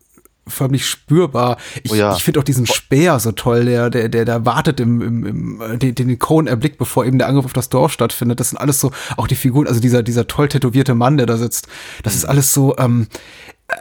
förmlich 0.48 0.86
spürbar. 0.86 1.56
Ich, 1.82 1.92
oh 1.92 1.94
ja. 1.94 2.14
ich 2.14 2.22
finde 2.22 2.40
auch 2.40 2.44
diesen 2.44 2.66
Speer 2.66 3.18
so 3.20 3.32
toll, 3.32 3.64
der, 3.64 3.90
der, 3.90 4.08
der, 4.08 4.24
der 4.24 4.46
wartet 4.46 4.80
im, 4.80 5.00
im, 5.00 5.26
im 5.26 5.78
den, 5.78 5.94
den 5.94 6.18
Cohen 6.18 6.46
erblickt, 6.46 6.78
bevor 6.78 7.04
eben 7.04 7.18
der 7.18 7.28
Angriff 7.28 7.44
auf 7.44 7.52
das 7.52 7.68
Dorf 7.68 7.92
stattfindet. 7.92 8.40
Das 8.40 8.50
sind 8.50 8.58
alles 8.58 8.80
so, 8.80 8.90
auch 9.16 9.26
die 9.26 9.36
Figuren, 9.36 9.66
also 9.66 9.80
dieser, 9.80 10.02
dieser 10.02 10.26
toll 10.26 10.48
tätowierte 10.48 10.94
Mann, 10.94 11.16
der 11.16 11.26
da 11.26 11.36
sitzt, 11.36 11.68
das 12.02 12.14
mhm. 12.14 12.18
ist 12.18 12.24
alles 12.24 12.52
so, 12.52 12.76
ähm, 12.78 13.06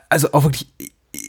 also 0.10 0.32
auch 0.34 0.44
wirklich 0.44 0.68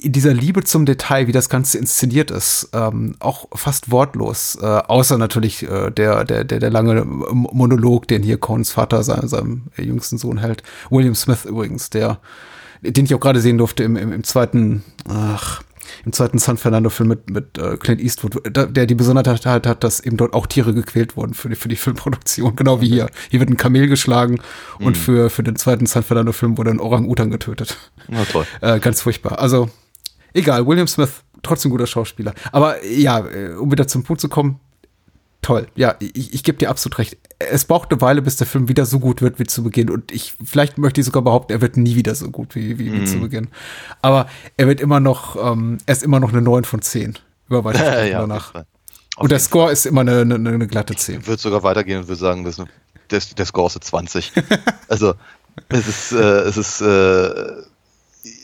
dieser 0.03 0.35
Liebe 0.35 0.65
zum 0.65 0.87
Detail, 0.87 1.27
wie 1.27 1.33
das 1.33 1.49
Ganze 1.49 1.79
inszeniert 1.79 2.31
ist, 2.31 2.69
ähm, 2.73 3.17
auch 3.21 3.47
fast 3.55 3.91
wortlos, 3.91 4.59
äh, 4.61 4.67
außer 4.67 5.19
natürlich 5.19 5.63
äh, 5.63 5.91
der, 5.91 6.25
der, 6.25 6.45
der, 6.45 6.59
der 6.59 6.71
lange 6.71 7.05
Monolog, 7.05 8.07
den 8.09 8.23
hier 8.23 8.39
Cohns 8.39 8.71
Vater 8.71 9.03
seinem, 9.03 9.29
seinem 9.29 9.63
jüngsten 9.77 10.19
Sohn 10.19 10.39
hält. 10.39 10.63
William 10.91 11.15
Smith 11.15 11.45
übrigens, 11.45 11.91
der 11.91 12.19
den 12.83 13.05
ich 13.05 13.15
auch 13.15 13.21
gerade 13.21 13.41
sehen 13.41 13.59
durfte 13.59 13.83
im, 13.85 13.97
im, 13.97 14.13
im 14.13 14.25
zweiten, 14.25 14.85
ach, 15.09 15.63
im 16.05 16.13
zweiten 16.13 16.39
San 16.39 16.59
Fernando-Film 16.59 17.09
mit, 17.09 17.31
mit 17.31 17.59
äh, 17.59 17.77
Clint 17.79 18.01
Eastwood, 18.01 18.43
der, 18.47 18.87
die 18.87 18.95
Besonderheit 18.95 19.47
hat, 19.47 19.67
hat, 19.67 19.85
dass 19.85 20.01
eben 20.01 20.17
dort 20.17 20.35
auch 20.35 20.47
Tiere 20.47 20.75
gequält 20.75 21.17
wurden 21.17 21.35
für 21.35 21.49
die, 21.49 21.57
für 21.57 21.69
die 21.69 21.77
Filmproduktion, 21.77 22.55
genau 22.57 22.81
wie 22.81 22.89
hier. 22.89 23.09
Hier 23.31 23.41
wird 23.41 23.51
ein 23.51 23.57
Kamel 23.57 23.89
geschlagen 23.89 24.41
und 24.79 24.97
Mhm. 24.97 25.01
für, 25.01 25.31
für 25.31 25.43
den 25.43 25.57
zweiten 25.57 25.87
San 25.87 26.03
Fernando-Film 26.03 26.59
wurde 26.59 26.71
ein 26.71 26.81
Orang-Utan 26.81 27.31
getötet. 27.31 27.77
Na 28.09 28.25
toll. 28.25 28.45
Äh, 28.61 28.81
ganz 28.81 29.01
furchtbar. 29.03 29.39
Also, 29.39 29.71
egal, 30.35 30.67
William 30.67 30.87
Smith, 30.87 31.23
trotzdem 31.43 31.71
guter 31.71 31.87
Schauspieler. 31.87 32.35
Aber 32.53 32.85
ja, 32.85 33.21
äh, 33.27 33.55
um 33.55 33.71
wieder 33.73 33.89
zum 33.89 34.03
Punkt 34.05 34.21
zu 34.21 34.29
kommen, 34.29 34.61
toll. 35.43 35.69
Ja, 35.75 35.97
ich, 36.01 36.35
ich 36.35 36.43
gebe 36.43 36.59
dir 36.59 36.71
absolut 36.71 36.99
recht. 36.99 37.17
Es 37.39 37.65
braucht 37.65 37.91
eine 37.91 38.01
Weile, 38.01 38.23
bis 38.23 38.37
der 38.37 38.47
Film 38.47 38.69
wieder 38.69 38.87
so 38.87 38.99
gut 38.99 39.23
wird 39.23 39.39
wie 39.39 39.45
zu 39.45 39.63
Beginn. 39.63 39.91
Und 39.91 40.13
ich, 40.13 40.35
vielleicht 40.45 40.79
möchte 40.79 41.01
ich 41.01 41.07
sogar 41.07 41.23
behaupten, 41.23 41.53
er 41.53 41.61
wird 41.61 41.77
nie 41.77 41.95
wieder 41.95 42.15
so 42.15 42.31
gut 42.31 42.55
wie, 42.55 42.79
wie, 42.79 42.93
wie 42.93 43.05
zu 43.05 43.21
Beginn. 43.21 43.49
Aber 44.03 44.29
er 44.57 44.67
wird 44.67 44.81
immer 44.81 45.01
noch, 45.01 45.37
ähm, 45.37 45.79
er 45.87 45.93
ist 45.93 46.03
immer 46.03 46.21
noch 46.21 46.33
eine 46.33 46.43
9 46.43 46.65
von 46.65 46.83
10. 46.83 47.19
Über 47.49 47.65
weiter 47.65 48.05
ja, 48.05 48.21
danach. 48.21 48.53
Fall. 48.53 48.67
Und 49.17 49.33
der 49.33 49.41
Score 49.41 49.73
ist 49.73 49.87
immer 49.87 50.03
eine, 50.03 50.21
eine, 50.21 50.35
eine 50.35 50.67
glatte 50.67 50.95
10. 50.95 51.21
Ich 51.21 51.27
würde 51.27 51.43
sogar 51.43 51.63
weitergehen 51.63 52.01
und 52.01 52.09
würde 52.09 52.21
sagen, 52.21 52.45
das 52.45 52.57
der, 53.11 53.21
der 53.37 53.47
Score 53.47 53.67
ist 53.67 53.77
eine 53.77 53.81
20. 53.81 54.33
also 54.89 55.15
es 55.69 55.89
ist, 55.89 56.13
äh, 56.13 56.41
es 56.43 56.57
ist, 56.57 56.81
äh, 56.81 57.63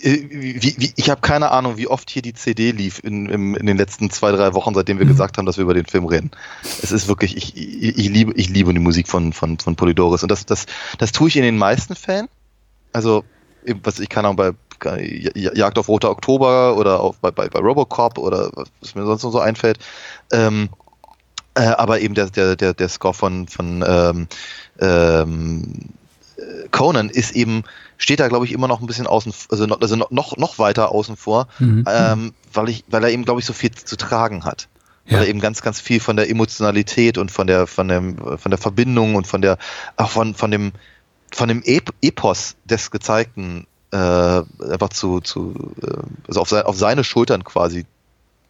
wie, 0.02 0.74
wie, 0.78 0.92
ich 0.96 1.10
habe 1.10 1.20
keine 1.20 1.50
Ahnung, 1.50 1.76
wie 1.76 1.88
oft 1.88 2.10
hier 2.10 2.22
die 2.22 2.34
CD 2.34 2.70
lief 2.70 3.00
in, 3.02 3.26
im, 3.26 3.54
in 3.54 3.66
den 3.66 3.76
letzten 3.76 4.10
zwei, 4.10 4.32
drei 4.32 4.54
Wochen, 4.54 4.74
seitdem 4.74 4.98
wir 4.98 5.06
gesagt 5.06 5.38
haben, 5.38 5.46
dass 5.46 5.56
wir 5.56 5.62
über 5.62 5.74
den 5.74 5.86
Film 5.86 6.06
reden. 6.06 6.30
Es 6.82 6.92
ist 6.92 7.08
wirklich, 7.08 7.36
ich, 7.36 7.56
ich, 7.56 7.98
ich 7.98 8.08
liebe, 8.08 8.32
ich 8.34 8.48
liebe 8.48 8.72
die 8.72 8.80
Musik 8.80 9.08
von, 9.08 9.32
von, 9.32 9.58
von 9.58 9.76
Polydoris 9.76 10.22
und 10.22 10.30
das, 10.30 10.46
das, 10.46 10.66
das 10.98 11.12
tue 11.12 11.28
ich 11.28 11.36
in 11.36 11.42
den 11.42 11.58
meisten 11.58 11.94
Fällen. 11.94 12.28
Also, 12.92 13.24
was 13.82 13.98
ich 13.98 14.08
keine 14.08 14.28
Ahnung, 14.28 14.36
bei 14.36 14.52
J- 15.02 15.56
Jagd 15.56 15.78
auf 15.78 15.88
Roter 15.88 16.10
Oktober 16.10 16.76
oder 16.76 17.00
auf, 17.00 17.16
bei, 17.18 17.30
bei, 17.30 17.48
bei 17.48 17.60
Robocop 17.60 18.18
oder 18.18 18.50
was 18.80 18.94
mir 18.94 19.06
sonst 19.06 19.22
noch 19.22 19.32
so 19.32 19.40
einfällt. 19.40 19.78
Ähm, 20.32 20.68
äh, 21.54 21.62
aber 21.62 22.00
eben 22.00 22.14
der, 22.14 22.30
der, 22.30 22.56
der, 22.56 22.74
der 22.74 22.88
Score 22.88 23.14
von, 23.14 23.48
von 23.48 23.84
ähm, 23.86 24.26
ähm, 24.80 25.62
äh, 25.72 26.03
Conan 26.70 27.10
ist 27.10 27.32
eben, 27.32 27.64
steht 27.96 28.20
da, 28.20 28.28
glaube 28.28 28.44
ich, 28.46 28.52
immer 28.52 28.68
noch 28.68 28.80
ein 28.80 28.86
bisschen 28.86 29.06
außen, 29.06 29.32
also 29.50 29.66
noch, 29.66 29.80
also 29.80 29.96
noch, 29.96 30.36
noch 30.36 30.58
weiter 30.58 30.90
außen 30.90 31.16
vor, 31.16 31.48
Mhm. 31.58 31.84
ähm, 31.88 32.34
weil, 32.52 32.68
ich, 32.68 32.84
weil 32.88 33.04
er 33.04 33.10
eben, 33.10 33.24
glaube 33.24 33.40
ich, 33.40 33.46
so 33.46 33.52
viel 33.52 33.70
zu 33.70 33.96
tragen 33.96 34.44
hat. 34.44 34.68
Weil 35.06 35.14
Ja. 35.14 35.20
er 35.22 35.28
eben 35.28 35.40
ganz, 35.40 35.62
ganz 35.62 35.80
viel 35.80 36.00
von 36.00 36.16
der 36.16 36.30
Emotionalität 36.30 37.18
und 37.18 37.30
von 37.30 37.46
der, 37.46 37.66
von 37.66 37.88
dem, 37.88 38.16
von 38.38 38.50
der 38.50 38.58
Verbindung 38.58 39.14
und 39.16 39.26
von 39.26 39.42
der, 39.42 39.58
auch 39.96 40.10
von, 40.10 40.34
von 40.34 40.50
dem, 40.50 40.72
von 41.30 41.48
dem 41.48 41.62
Ep 41.64 41.90
Epos 42.00 42.56
des 42.64 42.90
Gezeigten 42.90 43.66
äh, 43.92 43.96
einfach 43.96 44.88
zu, 44.90 45.20
zu 45.20 45.72
äh, 45.82 46.02
also 46.28 46.40
auf, 46.40 46.48
sein, 46.48 46.64
auf 46.64 46.76
seine 46.76 47.04
Schultern 47.04 47.44
quasi 47.44 47.84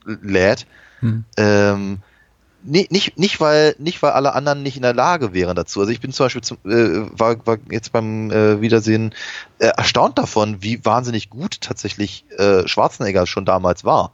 lädt. 0.05 0.66
Hm. 1.01 1.24
Ähm, 1.37 1.99
nee, 2.65 2.89
nicht, 2.91 3.19
nicht, 3.19 3.41
weil, 3.41 3.77
nicht, 3.79 4.03
weil 4.03 4.12
alle 4.12 4.35
anderen 4.35 4.62
nicht 4.62 4.77
in 4.77 4.83
der 4.83 4.95
Lage 4.95 5.33
wären 5.33 5.55
dazu. 5.55 5.81
Also 5.81 5.93
ich 5.93 6.01
bin 6.01 6.12
zum 6.12 6.27
Beispiel 6.27 6.43
zum, 6.43 6.59
äh, 6.65 7.07
war, 7.19 7.47
war 7.47 7.59
jetzt 7.71 7.93
beim 7.93 8.31
äh, 8.31 8.61
Wiedersehen 8.61 9.15
äh, 9.59 9.67
erstaunt 9.67 10.19
davon, 10.19 10.62
wie 10.62 10.85
wahnsinnig 10.85 11.31
gut 11.31 11.61
tatsächlich 11.61 12.25
äh, 12.39 12.67
Schwarzenegger 12.67 13.27
schon 13.27 13.45
damals 13.45 13.85
war. 13.85 14.12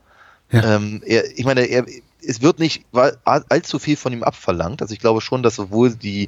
Ja. 0.51 0.77
Ähm, 0.77 1.03
er, 1.07 1.31
ich 1.39 1.45
meine, 1.45 1.63
er, 1.63 1.87
es 2.23 2.43
wird 2.43 2.59
nicht 2.59 2.85
weil, 2.93 3.17
all- 3.25 3.45
allzu 3.49 3.79
viel 3.79 3.97
von 3.97 4.13
ihm 4.13 4.23
abverlangt. 4.23 4.83
Also 4.83 4.93
ich 4.93 5.01
glaube 5.01 5.21
schon, 5.21 5.43
dass 5.43 5.55
sowohl 5.55 5.95
die, 5.95 6.25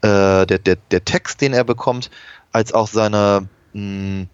äh, 0.00 0.46
der, 0.46 0.58
der, 0.58 0.76
der 0.90 1.04
Text, 1.04 1.40
den 1.40 1.52
er 1.52 1.64
bekommt, 1.64 2.10
als 2.52 2.72
auch 2.72 2.88
seine 2.88 3.48
mh, 3.72 4.26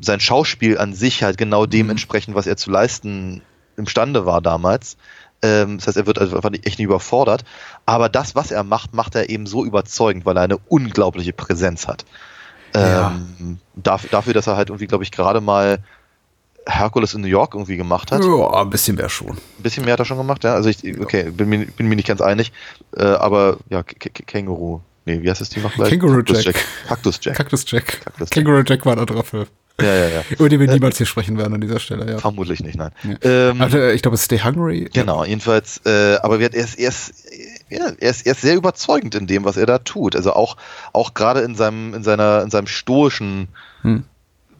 sein 0.00 0.20
Schauspiel 0.20 0.76
an 0.78 0.92
sich 0.94 1.22
halt 1.22 1.38
genau 1.38 1.64
dem 1.64 1.88
entsprechen, 1.88 2.34
was 2.34 2.46
er 2.46 2.56
zu 2.56 2.70
leisten 2.70 3.40
imstande 3.78 4.26
war 4.26 4.42
damals. 4.42 4.96
Ähm, 5.42 5.78
das 5.78 5.86
heißt, 5.86 5.96
er 5.96 6.06
wird 6.06 6.18
also 6.18 6.36
einfach 6.36 6.50
nicht, 6.50 6.66
echt 6.66 6.78
nicht 6.78 6.86
überfordert. 6.86 7.44
Aber 7.84 8.08
das, 8.08 8.34
was 8.34 8.50
er 8.50 8.64
macht, 8.64 8.94
macht 8.94 9.14
er 9.14 9.28
eben 9.28 9.46
so 9.46 9.64
überzeugend, 9.64 10.24
weil 10.24 10.36
er 10.36 10.44
eine 10.44 10.56
unglaubliche 10.56 11.32
Präsenz 11.32 11.86
hat. 11.86 12.04
Ja. 12.74 13.12
Ähm, 13.38 13.58
dafür, 13.74 14.10
dafür, 14.10 14.34
dass 14.34 14.46
er 14.46 14.56
halt 14.56 14.68
irgendwie, 14.68 14.86
glaube 14.86 15.04
ich, 15.04 15.10
gerade 15.10 15.40
mal 15.40 15.78
Hercules 16.66 17.14
in 17.14 17.20
New 17.20 17.28
York 17.28 17.54
irgendwie 17.54 17.76
gemacht 17.76 18.10
hat. 18.12 18.24
Ja, 18.24 18.62
ein 18.62 18.70
bisschen 18.70 18.96
mehr 18.96 19.08
schon. 19.08 19.30
Ein 19.30 19.62
bisschen 19.62 19.84
mehr 19.84 19.92
hat 19.92 20.00
er 20.00 20.04
schon 20.04 20.18
gemacht, 20.18 20.42
ja. 20.44 20.54
Also 20.54 20.68
ich, 20.68 21.00
okay, 21.00 21.30
bin 21.30 21.48
mir, 21.48 21.66
bin 21.66 21.86
mir 21.86 21.96
nicht 21.96 22.08
ganz 22.08 22.20
einig. 22.20 22.52
Äh, 22.96 23.04
aber 23.04 23.58
ja, 23.70 23.82
K 23.82 24.10
K 24.10 24.24
Känguru. 24.24 24.80
Nee, 25.04 25.22
wie 25.22 25.30
heißt 25.30 25.40
das 25.40 25.48
Team 25.48 25.62
noch 25.62 25.72
gleich? 25.72 25.90
Känguru 25.90 26.16
Cactus 26.16 26.44
Jack. 26.44 26.64
Cactus 26.88 27.20
Jack. 27.22 27.36
Cactus 27.36 27.64
Jack. 27.70 27.86
Cactus 27.86 28.28
Jack. 28.28 28.44
Kangaroo 28.44 28.64
Jack 28.66 28.84
war 28.84 28.98
anderer 28.98 29.22
Film. 29.22 29.46
Ja, 29.80 29.94
ja, 29.94 30.08
ja. 30.08 30.22
Über 30.30 30.48
den 30.48 30.58
wir 30.60 30.68
niemals 30.68 30.96
hier 30.96 31.04
sprechen 31.06 31.36
werden 31.36 31.52
an 31.52 31.60
dieser 31.60 31.78
Stelle, 31.80 32.10
ja. 32.10 32.18
Vermutlich 32.18 32.60
nicht, 32.60 32.76
nein. 32.76 32.92
Ja. 33.02 33.50
Ähm, 33.50 33.60
Also, 33.60 33.78
ich 33.88 34.00
glaube, 34.00 34.16
Stay 34.16 34.38
Hungry. 34.38 34.88
Genau, 34.92 35.24
jedenfalls, 35.24 35.82
äh, 35.84 36.16
aber 36.22 36.40
er 36.40 36.54
ist, 36.54 36.78
er, 36.78 36.88
ist, 36.88 37.12
ja, 37.68 37.90
er, 37.98 38.10
ist, 38.10 38.24
er 38.24 38.32
ist 38.32 38.40
sehr 38.40 38.54
überzeugend 38.56 39.14
in 39.14 39.26
dem, 39.26 39.44
was 39.44 39.58
er 39.58 39.66
da 39.66 39.78
tut. 39.78 40.16
Also 40.16 40.32
auch, 40.32 40.56
auch 40.94 41.12
gerade 41.12 41.40
in 41.40 41.54
seinem, 41.54 41.92
in 41.92 42.02
seiner, 42.02 42.42
in 42.42 42.50
seinem 42.50 42.66
stoischen, 42.66 43.48
Hm. 43.82 44.04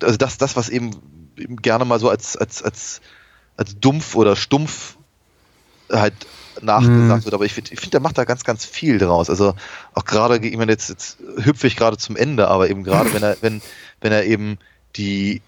also 0.03 0.17
das, 0.19 0.37
das, 0.37 0.55
was 0.55 0.69
eben, 0.69 0.91
eben 1.39 1.57
gerne 1.57 1.87
mal 1.87 1.99
so 1.99 2.11
als, 2.11 2.37
als, 2.37 2.63
als, 2.63 3.01
als 3.57 3.79
dumpf 3.81 4.15
oder 4.17 4.37
stumpf 4.37 4.97
halt 5.91 6.13
nachgesagt 6.61 7.21
Hm. 7.21 7.25
wird, 7.25 7.35
aber 7.35 7.45
ich 7.47 7.55
finde, 7.55 7.73
ich 7.73 7.81
find, 7.81 7.95
der 7.95 8.01
macht 8.01 8.19
da 8.19 8.25
ganz, 8.25 8.45
ganz 8.45 8.65
viel 8.67 8.99
draus. 8.99 9.31
Also 9.31 9.55
auch 9.95 10.05
gerade, 10.05 10.37
ich 10.47 10.57
meine, 10.59 10.73
jetzt, 10.73 10.91
jetzt 10.91 11.17
hüpfe 11.39 11.67
ich 11.67 11.77
gerade 11.77 11.97
zum 11.97 12.17
Ende, 12.17 12.49
aber 12.49 12.69
eben 12.69 12.83
gerade, 12.85 13.13
wenn 13.15 13.23
er, 13.23 13.37
wenn, 13.41 13.63
wenn 14.03 14.13
er 14.13 14.25
eben 14.25 14.59
die, 14.97 15.43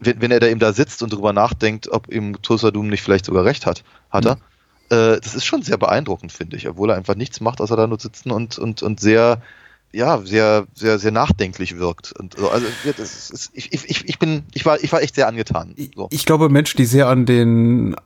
wenn, 0.00 0.20
wenn 0.20 0.30
er 0.30 0.40
da 0.40 0.46
eben 0.46 0.60
da 0.60 0.72
sitzt 0.72 1.02
und 1.02 1.12
drüber 1.12 1.32
nachdenkt, 1.32 1.88
ob 1.88 2.08
eben 2.08 2.40
Tulsa 2.42 2.70
Doom 2.70 2.88
nicht 2.88 3.02
vielleicht 3.02 3.26
sogar 3.26 3.44
recht 3.44 3.66
hat, 3.66 3.84
hat 4.10 4.26
er. 4.26 4.38
Äh, 4.88 5.20
das 5.20 5.34
ist 5.34 5.44
schon 5.44 5.62
sehr 5.62 5.78
beeindruckend, 5.78 6.32
finde 6.32 6.56
ich, 6.56 6.68
obwohl 6.68 6.90
er 6.90 6.96
einfach 6.96 7.16
nichts 7.16 7.40
macht, 7.40 7.60
außer 7.60 7.76
da 7.76 7.86
nur 7.86 7.98
sitzen 7.98 8.30
und, 8.30 8.58
und, 8.58 8.82
und 8.82 9.00
sehr, 9.00 9.42
ja, 9.92 10.20
sehr, 10.24 10.66
sehr, 10.74 10.98
sehr 10.98 11.10
nachdenklich 11.10 11.78
wirkt. 11.78 12.12
Und 12.12 12.36
so, 12.38 12.50
also 12.50 12.66
ist, 12.84 13.50
ich, 13.52 13.72
ich, 13.72 14.08
ich 14.08 14.18
bin, 14.18 14.44
ich 14.52 14.64
war, 14.66 14.82
ich 14.82 14.92
war 14.92 15.02
echt 15.02 15.14
sehr 15.14 15.26
angetan. 15.26 15.74
So. 15.94 16.08
Ich 16.10 16.24
glaube, 16.24 16.48
Menschen, 16.48 16.76
die 16.76 16.84
sehr 16.84 17.08
an 17.08 17.26
den, 17.26 17.96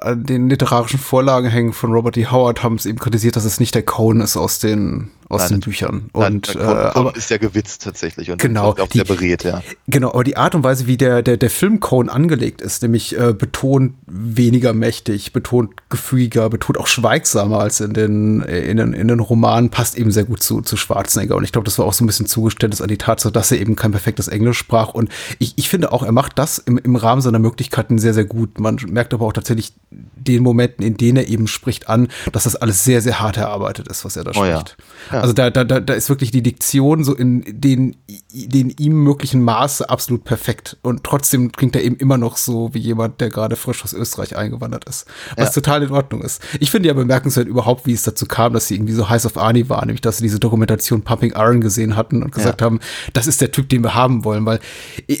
an 0.00 0.24
den 0.24 0.48
literarischen 0.48 0.98
Vorlagen 0.98 1.48
hängen 1.48 1.72
von 1.72 1.92
Robert 1.92 2.16
D. 2.16 2.26
Howard, 2.26 2.62
haben 2.62 2.76
es 2.76 2.86
eben 2.86 2.98
kritisiert, 2.98 3.36
dass 3.36 3.44
es 3.44 3.60
nicht 3.60 3.74
der 3.74 3.82
Cohen 3.82 4.20
ist 4.20 4.36
aus 4.36 4.58
den, 4.58 5.10
aus 5.32 5.40
Nein, 5.42 5.52
den 5.52 5.60
Büchern. 5.60 6.10
Nein, 6.14 6.34
Und, 6.34 6.56
äh, 6.56 6.58
aber, 6.60 7.16
ist 7.16 7.30
ja 7.30 7.38
gewitzt 7.38 7.82
tatsächlich 7.82 8.30
und 8.30 8.38
Genau, 8.40 8.70
auch 8.72 8.88
die- 8.88 8.98
sehr 8.98 9.06
berät, 9.06 9.44
ja. 9.44 9.62
Genau, 9.86 10.10
aber 10.12 10.24
die 10.24 10.36
Art 10.36 10.54
und 10.54 10.62
Weise, 10.62 10.86
wie 10.86 10.96
der, 10.96 11.22
der, 11.22 11.36
der 11.38 11.48
Film 11.50 11.80
Cohen 11.80 12.08
angelegt 12.10 12.60
ist, 12.60 12.82
nämlich 12.82 13.18
äh, 13.18 13.32
betont 13.32 13.94
weniger 14.06 14.74
mächtig, 14.74 15.32
betont 15.32 15.70
gefügiger, 15.88 16.50
betont 16.50 16.76
auch 16.78 16.86
schweigsamer 16.86 17.60
als 17.60 17.80
in 17.80 17.94
den, 17.94 18.42
in 18.42 18.76
den, 18.76 18.92
in 18.92 19.08
den 19.08 19.20
Romanen, 19.20 19.70
passt 19.70 19.96
eben 19.96 20.10
sehr 20.10 20.24
gut 20.24 20.42
zu, 20.42 20.60
zu 20.60 20.76
Schwarzenegger. 20.76 21.34
Und 21.36 21.44
ich 21.44 21.52
glaube, 21.52 21.64
das 21.64 21.78
war 21.78 21.86
auch 21.86 21.94
so 21.94 22.04
ein 22.04 22.06
bisschen 22.06 22.26
Zugeständnis 22.26 22.82
an 22.82 22.88
die 22.88 22.98
Tatsache, 22.98 23.32
dass 23.32 23.50
er 23.52 23.58
eben 23.60 23.74
kein 23.74 23.90
perfektes 23.92 24.28
Englisch 24.28 24.58
sprach. 24.58 24.92
Und 24.92 25.08
ich, 25.38 25.54
ich 25.56 25.68
finde 25.70 25.92
auch, 25.92 26.02
er 26.02 26.12
macht 26.12 26.38
das 26.38 26.58
im, 26.58 26.76
im 26.78 26.96
Rahmen 26.96 27.22
seiner 27.22 27.38
Möglichkeiten 27.38 27.98
sehr, 27.98 28.12
sehr 28.12 28.26
gut. 28.26 28.60
Man 28.60 28.76
merkt 28.86 29.14
aber 29.14 29.24
auch 29.26 29.32
tatsächlich 29.32 29.72
den 29.90 30.42
Momenten, 30.42 30.84
in 30.84 30.96
denen 30.96 31.16
er 31.16 31.28
eben 31.28 31.48
spricht, 31.48 31.88
an, 31.88 32.08
dass 32.32 32.44
das 32.44 32.54
alles 32.56 32.84
sehr, 32.84 33.00
sehr 33.00 33.20
hart 33.20 33.36
erarbeitet 33.38 33.88
ist, 33.88 34.04
was 34.04 34.16
er 34.16 34.24
da 34.24 34.32
Oh 34.34 34.44
ja. 34.44 34.60
spricht. 34.60 34.76
Also 35.22 35.34
da, 35.34 35.50
da, 35.50 35.62
da, 35.62 35.78
da 35.78 35.94
ist 35.94 36.08
wirklich 36.08 36.32
die 36.32 36.42
Diktion 36.42 37.04
so 37.04 37.14
in 37.14 37.44
den, 37.46 37.94
den 38.32 38.70
ihm 38.70 39.04
möglichen 39.04 39.42
Maße 39.42 39.88
absolut 39.88 40.24
perfekt. 40.24 40.78
Und 40.82 41.04
trotzdem 41.04 41.52
klingt 41.52 41.76
er 41.76 41.84
eben 41.84 41.94
immer 41.96 42.18
noch 42.18 42.36
so 42.36 42.74
wie 42.74 42.80
jemand, 42.80 43.20
der 43.20 43.30
gerade 43.30 43.54
frisch 43.54 43.84
aus 43.84 43.92
Österreich 43.92 44.36
eingewandert 44.36 44.84
ist. 44.86 45.06
Was 45.36 45.54
Ja. 45.54 45.62
total 45.62 45.84
in 45.84 45.92
Ordnung 45.92 46.22
ist. 46.22 46.42
Ich 46.58 46.72
finde 46.72 46.88
ja 46.88 46.94
bemerkenswert 46.94 47.46
überhaupt, 47.46 47.86
wie 47.86 47.92
es 47.92 48.02
dazu 48.02 48.26
kam, 48.26 48.52
dass 48.52 48.66
sie 48.66 48.74
irgendwie 48.74 48.94
so 48.94 49.08
heiß 49.08 49.24
auf 49.26 49.36
Arnie 49.36 49.68
waren, 49.68 49.86
nämlich 49.86 50.00
dass 50.00 50.16
sie 50.16 50.24
diese 50.24 50.40
Dokumentation 50.40 51.02
Pumping 51.02 51.34
Iron 51.36 51.60
gesehen 51.60 51.94
hatten 51.94 52.22
und 52.22 52.32
gesagt 52.32 52.60
haben, 52.60 52.80
das 53.12 53.28
ist 53.28 53.40
der 53.40 53.52
Typ, 53.52 53.68
den 53.68 53.84
wir 53.84 53.94
haben 53.94 54.24
wollen, 54.24 54.44
weil 54.44 54.58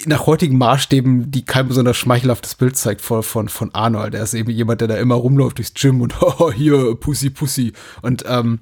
nach 0.06 0.26
heutigen 0.26 0.58
Maßstäben, 0.58 1.30
die 1.30 1.44
kein 1.44 1.68
besonders 1.68 1.96
schmeichelhaftes 1.96 2.56
Bild 2.56 2.76
zeigt 2.76 3.02
von, 3.02 3.22
von, 3.22 3.48
von 3.48 3.72
Arnold. 3.72 4.14
Er 4.14 4.24
ist 4.24 4.34
eben 4.34 4.50
jemand, 4.50 4.80
der 4.80 4.88
da 4.88 4.96
immer 4.96 5.14
rumläuft 5.14 5.58
durchs 5.58 5.74
Gym 5.74 6.00
und 6.00 6.20
oh, 6.22 6.50
hier, 6.50 6.96
Pussy, 6.96 7.30
Pussy. 7.30 7.72
Und 8.02 8.24
ähm, 8.26 8.58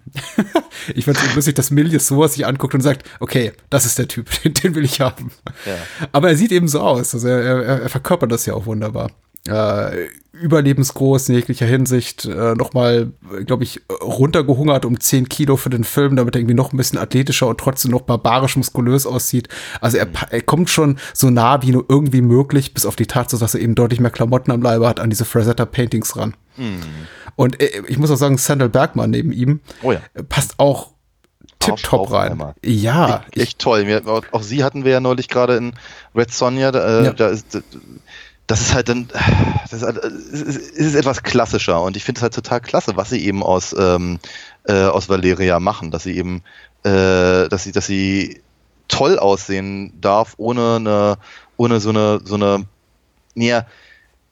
ich 0.94 1.06
fand 1.06 1.19
es 1.28 1.34
lustig, 1.34 1.54
dass 1.54 1.70
Milius 1.70 2.06
sowas 2.06 2.34
sich 2.34 2.46
anguckt 2.46 2.74
und 2.74 2.80
sagt, 2.80 3.08
okay, 3.20 3.52
das 3.68 3.84
ist 3.86 3.98
der 3.98 4.08
Typ, 4.08 4.28
den, 4.42 4.54
den 4.54 4.74
will 4.74 4.84
ich 4.84 5.00
haben. 5.00 5.30
Ja. 5.66 5.76
Aber 6.12 6.28
er 6.30 6.36
sieht 6.36 6.52
eben 6.52 6.68
so 6.68 6.80
aus. 6.80 7.14
Also 7.14 7.28
er, 7.28 7.40
er, 7.40 7.82
er 7.82 7.88
verkörpert 7.88 8.32
das 8.32 8.46
ja 8.46 8.54
auch 8.54 8.66
wunderbar. 8.66 9.10
Äh, 9.48 10.08
überlebensgroß 10.32 11.30
in 11.30 11.34
jeglicher 11.34 11.66
Hinsicht. 11.66 12.24
Äh, 12.26 12.54
Nochmal, 12.54 13.12
glaube 13.46 13.64
ich, 13.64 13.80
runtergehungert 14.02 14.84
um 14.84 15.00
10 15.00 15.28
Kilo 15.28 15.56
für 15.56 15.70
den 15.70 15.84
Film, 15.84 16.16
damit 16.16 16.34
er 16.34 16.40
irgendwie 16.40 16.54
noch 16.54 16.72
ein 16.72 16.76
bisschen 16.76 16.98
athletischer 16.98 17.46
und 17.46 17.58
trotzdem 17.58 17.90
noch 17.90 18.02
barbarisch 18.02 18.56
muskulös 18.56 19.06
aussieht. 19.06 19.48
Also 19.80 19.96
er, 19.98 20.08
er 20.30 20.42
kommt 20.42 20.68
schon 20.70 20.98
so 21.14 21.30
nah 21.30 21.62
wie 21.62 21.72
nur 21.72 21.86
irgendwie 21.88 22.22
möglich, 22.22 22.74
bis 22.74 22.86
auf 22.86 22.96
die 22.96 23.06
Tatsache, 23.06 23.40
dass 23.40 23.54
er 23.54 23.60
eben 23.60 23.74
deutlich 23.74 24.00
mehr 24.00 24.10
Klamotten 24.10 24.50
am 24.50 24.62
Leibe 24.62 24.86
hat, 24.86 25.00
an 25.00 25.10
diese 25.10 25.24
Frazetta 25.24 25.64
Paintings 25.64 26.16
ran. 26.16 26.34
Und 27.36 27.60
äh, 27.60 27.82
ich 27.88 27.98
muss 27.98 28.10
auch 28.10 28.16
sagen, 28.16 28.36
Sandal 28.36 28.68
Bergmann 28.68 29.10
neben 29.10 29.32
ihm 29.32 29.60
Oh 29.82 29.92
ja. 29.92 30.00
äh, 30.14 30.22
passt 30.22 30.58
auch 30.58 30.92
tipptopp 31.60 32.10
rein. 32.10 32.42
Ja, 32.64 33.24
echt, 33.30 33.36
echt 33.36 33.58
toll. 33.58 33.86
Wir, 33.86 34.06
auch, 34.08 34.24
auch 34.32 34.42
sie 34.42 34.64
hatten 34.64 34.84
wir 34.84 34.92
ja 34.92 35.00
neulich 35.00 35.28
gerade 35.28 35.56
in 35.56 35.72
Red 36.14 36.32
Sonja. 36.32 36.70
Äh, 36.70 37.04
Ja. 37.04 37.12
da 37.12 37.28
ist, 37.28 37.62
das 38.46 38.60
ist 38.62 38.74
halt 38.74 38.88
dann, 38.88 39.08
das 39.62 39.72
ist, 39.74 39.82
halt, 39.84 39.98
es 39.98 40.40
ist, 40.42 40.56
ist 40.72 40.94
etwas 40.96 41.22
klassischer 41.22 41.80
und 41.82 41.96
ich 41.96 42.02
finde 42.02 42.18
es 42.18 42.22
halt 42.22 42.34
total 42.34 42.60
klasse, 42.60 42.96
was 42.96 43.10
sie 43.10 43.24
eben 43.24 43.42
aus, 43.44 43.74
ähm, 43.78 44.18
äh, 44.64 44.84
aus 44.86 45.08
Valeria 45.08 45.60
machen, 45.60 45.92
dass 45.92 46.02
sie 46.02 46.16
eben, 46.16 46.42
äh, 46.82 47.48
dass 47.48 47.62
sie, 47.62 47.72
dass 47.72 47.86
sie 47.86 48.40
toll 48.88 49.18
aussehen 49.20 49.92
darf, 50.00 50.34
ohne 50.36 50.76
eine, 50.76 51.18
ohne 51.56 51.78
so 51.78 51.90
eine, 51.90 52.20
so 52.24 52.34
eine, 52.34 52.64
ja, 53.36 53.66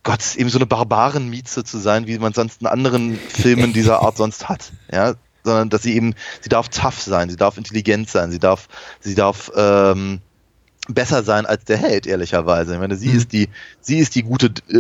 Gott, 0.03 0.35
eben 0.37 0.49
so 0.49 0.59
eine 0.59 0.67
Barbarenmieze 0.67 1.63
zu 1.63 1.79
sein, 1.79 2.07
wie 2.07 2.19
man 2.19 2.33
sonst 2.33 2.61
in 2.63 2.67
anderen 2.67 3.17
Filmen 3.17 3.73
dieser 3.73 4.01
Art 4.01 4.17
sonst 4.17 4.49
hat. 4.49 4.73
Ja, 4.91 5.15
sondern 5.49 5.69
dass 5.71 5.83
sie 5.83 5.97
eben, 5.97 6.15
sie 6.41 6.49
darf 6.49 6.69
tough 6.69 7.01
sein, 7.01 7.29
sie 7.31 7.37
darf 7.37 7.57
intelligent 7.59 8.09
sein, 8.09 8.31
sie 8.31 8.39
darf, 8.39 8.69
sie 9.01 9.15
darf 9.15 9.51
ähm, 9.57 10.21
besser 10.91 11.23
sein 11.23 11.45
als 11.45 11.65
der 11.65 11.77
Held, 11.77 12.07
ehrlicherweise. 12.07 12.73
Ich 12.73 12.81
meine, 12.81 12.97
sie 12.97 13.09
Mhm. 13.11 13.17
ist 13.17 13.33
die, 13.35 13.49
sie 13.83 13.99
ist 13.99 14.15
die 14.15 14.23
gute 14.23 14.51
äh, 14.71 14.77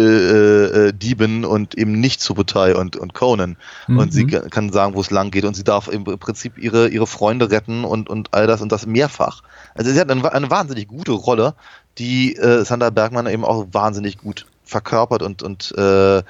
äh, 0.88 0.92
Diebin 0.94 1.44
und 1.44 1.76
eben 1.76 1.92
nicht 2.00 2.22
Subotai 2.22 2.74
und, 2.76 2.96
und 2.96 3.12
Conan. 3.12 3.58
Und 3.88 4.14
sie 4.14 4.24
Mhm. 4.24 4.30
ka- 4.30 4.48
kann 4.48 4.72
sagen, 4.72 4.94
wo 4.94 5.02
es 5.02 5.10
lang 5.10 5.30
geht 5.30 5.44
und 5.44 5.54
sie 5.54 5.64
darf 5.64 5.86
im 5.88 6.04
Prinzip 6.04 6.56
ihre, 6.56 6.88
ihre 6.88 7.06
Freunde 7.06 7.50
retten 7.50 7.84
und, 7.84 8.08
und 8.08 8.32
all 8.32 8.46
das 8.46 8.62
und 8.62 8.72
das 8.72 8.86
mehrfach. 8.86 9.42
Also 9.74 9.90
sie 9.92 10.00
hat 10.00 10.10
eine, 10.10 10.32
eine 10.32 10.50
wahnsinnig 10.50 10.88
gute 10.88 11.12
Rolle, 11.12 11.54
die 11.98 12.36
äh, 12.36 12.64
Sandra 12.64 12.88
Bergmann 12.88 13.26
eben 13.26 13.44
auch 13.44 13.66
wahnsinnig 13.72 14.16
gut 14.16 14.46
verkörpert 14.64 15.22
und, 15.22 15.42
und 15.42 15.74
äh, 15.76 16.22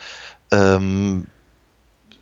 ähm, 0.50 1.26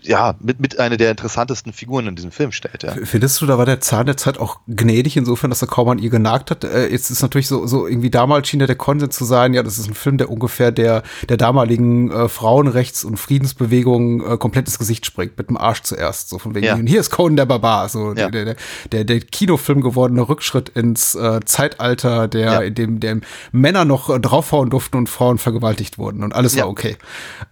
ja, 0.06 0.34
mit, 0.40 0.60
mit 0.60 0.78
einer 0.78 0.96
der 0.96 1.10
interessantesten 1.10 1.72
Figuren 1.72 2.06
in 2.06 2.16
diesem 2.16 2.30
Film 2.30 2.52
stellt. 2.52 2.82
Ja. 2.82 2.94
Findest 3.04 3.40
du, 3.40 3.46
da 3.46 3.58
war 3.58 3.66
der 3.66 3.80
Zahn 3.80 4.06
der 4.06 4.16
Zeit 4.16 4.38
auch 4.38 4.58
gnädig, 4.68 5.16
insofern, 5.16 5.50
dass 5.50 5.62
er 5.62 5.68
kaum 5.68 5.88
an 5.88 5.98
ihr 5.98 6.10
genagt 6.10 6.50
hat? 6.50 6.64
Äh, 6.64 6.88
jetzt 6.88 7.10
ist 7.10 7.22
natürlich 7.22 7.48
so, 7.48 7.66
so 7.66 7.86
irgendwie 7.86 8.10
damals 8.10 8.48
schien 8.48 8.60
ja 8.60 8.66
der 8.66 8.76
Konsens 8.76 9.14
zu 9.16 9.24
sein, 9.24 9.54
ja, 9.54 9.62
das 9.62 9.78
ist 9.78 9.88
ein 9.88 9.94
Film, 9.94 10.18
der 10.18 10.30
ungefähr 10.30 10.72
der, 10.72 11.02
der 11.28 11.36
damaligen 11.36 12.10
äh, 12.10 12.28
Frauenrechts- 12.28 13.04
und 13.04 13.16
Friedensbewegung 13.18 14.32
äh, 14.32 14.36
komplett 14.38 14.66
ins 14.66 14.78
Gesicht 14.78 15.06
springt, 15.06 15.36
mit 15.38 15.48
dem 15.48 15.56
Arsch 15.56 15.82
zuerst. 15.82 16.28
So 16.28 16.38
von 16.38 16.54
wegen, 16.54 16.66
Ja. 16.66 16.76
hier 16.76 17.00
ist 17.00 17.10
Conan 17.10 17.36
der 17.36 17.46
Barbar, 17.46 17.88
so 17.88 18.12
Ja. 18.14 18.30
der, 18.30 18.44
der, 18.44 18.56
der, 18.92 19.04
der 19.04 19.20
Kinofilm 19.20 19.80
gewordene 19.80 20.28
Rückschritt 20.28 20.68
ins 20.70 21.14
äh, 21.14 21.40
Zeitalter, 21.44 22.28
der, 22.28 22.52
Ja. 22.52 22.60
in 22.60 22.74
dem, 22.74 23.00
dem 23.00 23.22
Männer 23.52 23.84
noch 23.84 24.10
äh, 24.10 24.20
draufhauen 24.20 24.70
durften 24.70 24.96
und 24.96 25.08
Frauen 25.08 25.38
vergewaltigt 25.38 25.98
wurden 25.98 26.22
und 26.22 26.34
alles 26.34 26.56
war 26.56 26.68
okay. 26.68 26.96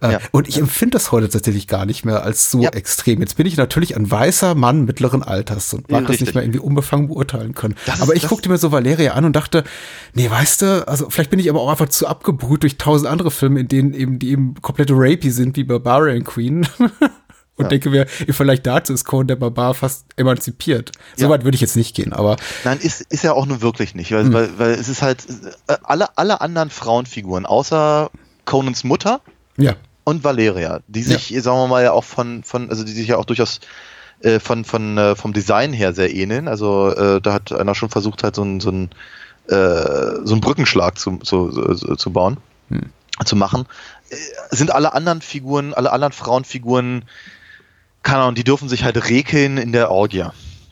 Äh. 0.01 0.19
Und 0.31 0.47
ich 0.47 0.57
empfinde 0.57 0.93
das 0.95 1.11
heute 1.11 1.29
tatsächlich 1.29 1.67
gar 1.67 1.85
nicht 1.85 2.05
mehr 2.05 2.23
als 2.23 2.44
so 2.51 2.61
Ja. 2.61 2.69
extrem. 2.69 3.19
Jetzt 3.21 3.37
bin 3.37 3.45
ich 3.45 3.57
natürlich 3.57 3.95
ein 3.95 4.09
weißer 4.09 4.55
Mann 4.55 4.85
mittleren 4.85 5.23
Alters 5.23 5.73
und 5.73 5.89
mag 5.89 5.91
Ja, 5.91 6.01
das 6.01 6.09
richtig. 6.11 6.27
nicht 6.27 6.35
mehr 6.35 6.43
irgendwie 6.43 6.59
unbefangen 6.59 7.07
beurteilen 7.07 7.53
können. 7.55 7.75
Das 7.85 7.95
ist- 7.95 8.01
aber 8.01 8.15
ich 8.15 8.21
das- 8.21 8.29
guckte 8.29 8.49
mir 8.49 8.57
so 8.57 8.71
Valeria 8.71 9.13
an 9.13 9.25
und 9.25 9.35
dachte, 9.35 9.63
nee, 10.13 10.29
weißt 10.29 10.61
du, 10.61 10.87
also 10.87 11.09
vielleicht 11.09 11.29
bin 11.29 11.39
ich 11.39 11.49
aber 11.49 11.61
auch 11.61 11.69
einfach 11.69 11.89
zu 11.89 12.07
abgebrüht 12.07 12.63
durch 12.63 12.77
tausend 12.77 13.09
andere 13.09 13.31
Filme, 13.31 13.59
in 13.59 13.67
denen 13.67 13.93
eben 13.93 14.19
die 14.19 14.29
eben 14.31 14.55
komplette 14.61 14.93
Rapey 14.95 15.31
sind, 15.31 15.57
wie 15.57 15.63
Barbarian 15.63 16.23
Queen. 16.23 16.67
Und 17.57 17.71
denke 17.71 17.89
mir, 17.89 18.05
vielleicht 18.07 18.67
dazu 18.67 18.91
ist 18.91 19.05
Conan 19.05 19.27
der 19.27 19.37
Barbar 19.37 19.73
fast 19.75 20.07
emanzipiert. 20.17 20.91
Ja. 21.15 21.27
Soweit 21.27 21.45
würde 21.45 21.55
ich 21.55 21.61
jetzt 21.61 21.77
nicht 21.77 21.95
gehen, 21.95 22.11
aber 22.11 22.35
Nein, 22.65 22.79
ist, 22.81 22.99
ist 23.03 23.23
ja 23.23 23.31
auch 23.31 23.45
nur 23.45 23.61
wirklich 23.61 23.95
nicht, 23.95 24.11
weil, 24.11 24.25
Hm. 24.25 24.33
weil, 24.33 24.49
weil 24.59 24.71
es 24.71 24.89
ist 24.89 25.01
halt 25.01 25.25
äh, 25.67 25.77
alle, 25.83 26.17
alle 26.17 26.41
anderen 26.41 26.69
Frauenfiguren, 26.69 27.45
außer 27.45 28.11
Conans 28.43 28.83
Mutter 28.83 29.21
ja. 29.55 29.75
Und 30.05 30.23
Valeria, 30.23 30.79
die 30.87 31.03
sich, 31.03 31.35
sagen 31.41 31.57
wir 31.57 31.67
mal, 31.67 31.83
ja 31.83 31.91
auch 31.91 32.05
von, 32.05 32.43
von 32.43 32.69
also 32.69 32.85
die 32.85 32.93
sich 32.93 33.09
ja 33.09 33.17
auch 33.17 33.25
durchaus 33.25 33.59
äh, 34.21 34.39
von, 34.39 34.63
von, 34.63 34.97
äh, 34.97 35.15
vom 35.15 35.33
Design 35.33 35.73
her 35.73 35.93
sehr 35.93 36.13
ähneln. 36.13 36.47
Also 36.47 36.89
äh, 36.91 37.19
da 37.19 37.33
hat 37.33 37.51
einer 37.51 37.75
schon 37.75 37.89
versucht, 37.89 38.23
halt 38.23 38.35
so 38.35 38.43
einen 38.43 38.59
so 38.61 38.69
einen, 38.69 38.91
äh, 39.47 40.23
so 40.23 40.33
einen 40.33 40.41
Brückenschlag 40.41 40.97
zu, 40.97 41.17
zu, 41.17 41.49
zu, 41.75 41.95
zu 41.95 42.09
bauen, 42.11 42.37
zu 43.25 43.35
machen. 43.35 43.65
Äh, 44.09 44.15
sind 44.51 44.71
alle 44.71 44.93
anderen 44.93 45.21
Figuren, 45.21 45.73
alle 45.73 45.91
anderen 45.91 46.13
Frauenfiguren, 46.13 47.03
keine 48.03 48.21
Ahnung, 48.21 48.35
die 48.35 48.43
dürfen 48.43 48.69
sich 48.69 48.83
halt 48.83 49.09
rekeln 49.09 49.57
in 49.57 49.71
der 49.71 49.89
Orgie. 49.89 50.25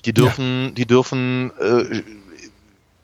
Die 0.06 0.14
dürfen, 0.14 0.76
die 0.76 0.86
dürfen, 0.86 1.52
äh, 1.60 2.04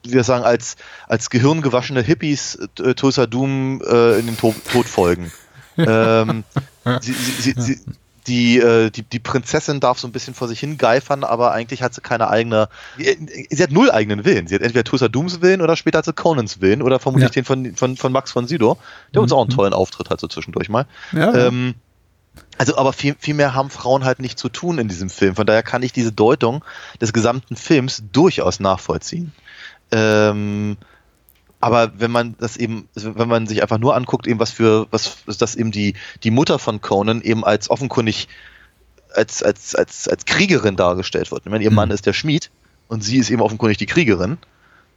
wie 0.04 0.12
wir 0.12 0.22
sagen, 0.22 0.44
als, 0.44 0.76
als 1.08 1.30
gehirngewaschene 1.30 2.02
Hippies 2.02 2.56
äh, 2.78 2.94
Tulsa 2.94 3.26
Doom 3.26 3.82
äh, 3.82 4.18
in 4.18 4.26
den 4.26 4.36
Tod, 4.36 4.54
Tod 4.70 4.86
folgen. 4.86 5.32
Ähm, 5.76 6.44
sie, 7.00 7.12
sie, 7.12 7.54
sie, 7.56 7.80
die, 8.26 8.58
äh, 8.58 8.90
die, 8.90 9.02
die 9.02 9.18
Prinzessin 9.18 9.80
darf 9.80 9.98
so 9.98 10.06
ein 10.06 10.12
bisschen 10.12 10.34
vor 10.34 10.48
sich 10.48 10.60
hingeifern, 10.60 11.24
aber 11.24 11.52
eigentlich 11.52 11.82
hat 11.82 11.94
sie 11.94 12.00
keine 12.00 12.28
eigene. 12.28 12.68
Sie, 12.98 13.46
sie 13.50 13.62
hat 13.62 13.70
null 13.70 13.90
eigenen 13.90 14.24
Willen. 14.24 14.46
Sie 14.46 14.54
hat 14.54 14.62
entweder 14.62 14.84
Tulsa 14.84 15.08
Dooms 15.08 15.40
Willen 15.40 15.62
oder 15.62 15.76
später 15.76 15.98
hat 15.98 16.04
sie 16.04 16.12
Conans 16.12 16.60
Willen 16.60 16.82
oder 16.82 16.98
vermutlich 16.98 17.30
Ja. 17.30 17.32
den 17.32 17.44
von, 17.44 17.74
von, 17.74 17.96
von 17.96 18.12
Max 18.12 18.30
von 18.30 18.46
Sydow, 18.46 18.78
der 19.14 19.22
uns 19.22 19.32
auch 19.32 19.40
einen 19.40 19.50
tollen 19.50 19.72
Auftritt 19.72 20.10
hat, 20.10 20.20
so 20.20 20.28
zwischendurch 20.28 20.68
mal. 20.68 20.86
Ja. 21.12 21.34
Ähm, 21.34 21.74
also, 22.58 22.76
aber 22.76 22.92
viel, 22.92 23.16
viel 23.18 23.34
mehr 23.34 23.54
haben 23.54 23.70
Frauen 23.70 24.04
halt 24.04 24.20
nicht 24.20 24.38
zu 24.38 24.48
tun 24.48 24.78
in 24.78 24.86
diesem 24.86 25.10
Film. 25.10 25.34
Von 25.34 25.46
daher 25.46 25.62
kann 25.62 25.82
ich 25.82 25.92
diese 25.92 26.12
Deutung 26.12 26.64
des 27.00 27.12
gesamten 27.12 27.56
Films 27.56 28.02
durchaus 28.12 28.60
nachvollziehen. 28.60 29.32
Ähm, 29.90 30.76
aber 31.60 31.92
wenn 32.00 32.10
man 32.10 32.34
das 32.38 32.56
eben, 32.56 32.88
wenn 32.94 33.28
man 33.28 33.46
sich 33.46 33.62
einfach 33.62 33.78
nur 33.78 33.94
anguckt, 33.94 34.26
eben 34.26 34.40
was 34.40 34.50
für, 34.50 34.86
was, 34.90 35.18
dass 35.38 35.54
eben 35.56 35.70
die, 35.70 35.94
die 36.24 36.30
Mutter 36.30 36.58
von 36.58 36.80
Conan 36.80 37.20
eben 37.22 37.44
als 37.44 37.70
offenkundig 37.70 38.28
als, 39.14 39.42
als, 39.42 39.74
als, 39.74 40.08
als 40.08 40.24
Kriegerin 40.24 40.76
dargestellt 40.76 41.30
wird. 41.32 41.42
Ich 41.44 41.50
meine, 41.50 41.64
ihr 41.64 41.70
Mhm. 41.70 41.76
Mann 41.76 41.90
ist 41.90 42.06
der 42.06 42.12
Schmied 42.12 42.50
und 42.88 43.02
sie 43.02 43.18
ist 43.18 43.28
eben 43.30 43.42
offenkundig 43.42 43.76
die 43.78 43.86
Kriegerin. 43.86 44.38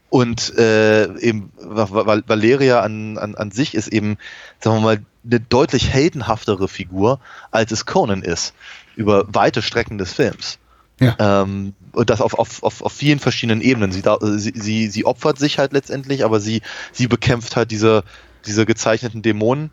Und 0.08 0.56
äh, 0.56 1.06
eben 1.18 1.50
Va- 1.58 1.90
Va- 1.90 2.22
Valeria 2.26 2.80
an, 2.80 3.18
an, 3.18 3.34
an 3.34 3.50
sich 3.50 3.74
ist 3.74 3.88
eben, 3.88 4.16
sagen 4.60 4.76
wir 4.76 4.80
mal, 4.80 5.02
eine 5.24 5.40
deutlich 5.40 5.88
heldenhaftere 5.88 6.68
Figur, 6.68 7.18
als 7.50 7.72
es 7.72 7.84
Conan 7.86 8.22
ist, 8.22 8.54
über 8.94 9.24
weite 9.34 9.60
Strecken 9.62 9.98
des 9.98 10.12
Films. 10.12 10.58
Ja. 11.00 11.16
Ähm, 11.18 11.74
und 11.92 12.10
das 12.10 12.20
auf, 12.20 12.34
auf, 12.34 12.62
auf, 12.62 12.82
auf 12.82 12.92
vielen 12.92 13.18
verschiedenen 13.18 13.60
Ebenen. 13.60 13.92
Sie, 13.92 14.02
da, 14.02 14.18
sie, 14.20 14.52
sie, 14.54 14.88
sie 14.88 15.04
opfert 15.04 15.38
sich 15.38 15.58
halt 15.58 15.72
letztendlich, 15.72 16.24
aber 16.24 16.40
sie, 16.40 16.62
sie 16.92 17.08
bekämpft 17.08 17.56
halt 17.56 17.70
diese, 17.70 18.04
diese 18.46 18.66
gezeichneten 18.66 19.22
Dämonen. 19.22 19.70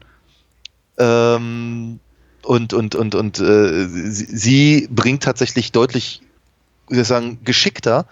Ähm, 0.97 1.99
und 2.43 2.73
und, 2.73 2.95
und, 2.95 3.15
und 3.15 3.39
äh, 3.39 3.87
sie, 3.87 4.25
sie 4.25 4.87
bringt 4.89 5.23
tatsächlich 5.23 5.71
deutlich, 5.71 6.21
wie 6.89 6.99
ich 6.99 7.07
sagen, 7.07 7.39
geschickter 7.43 8.07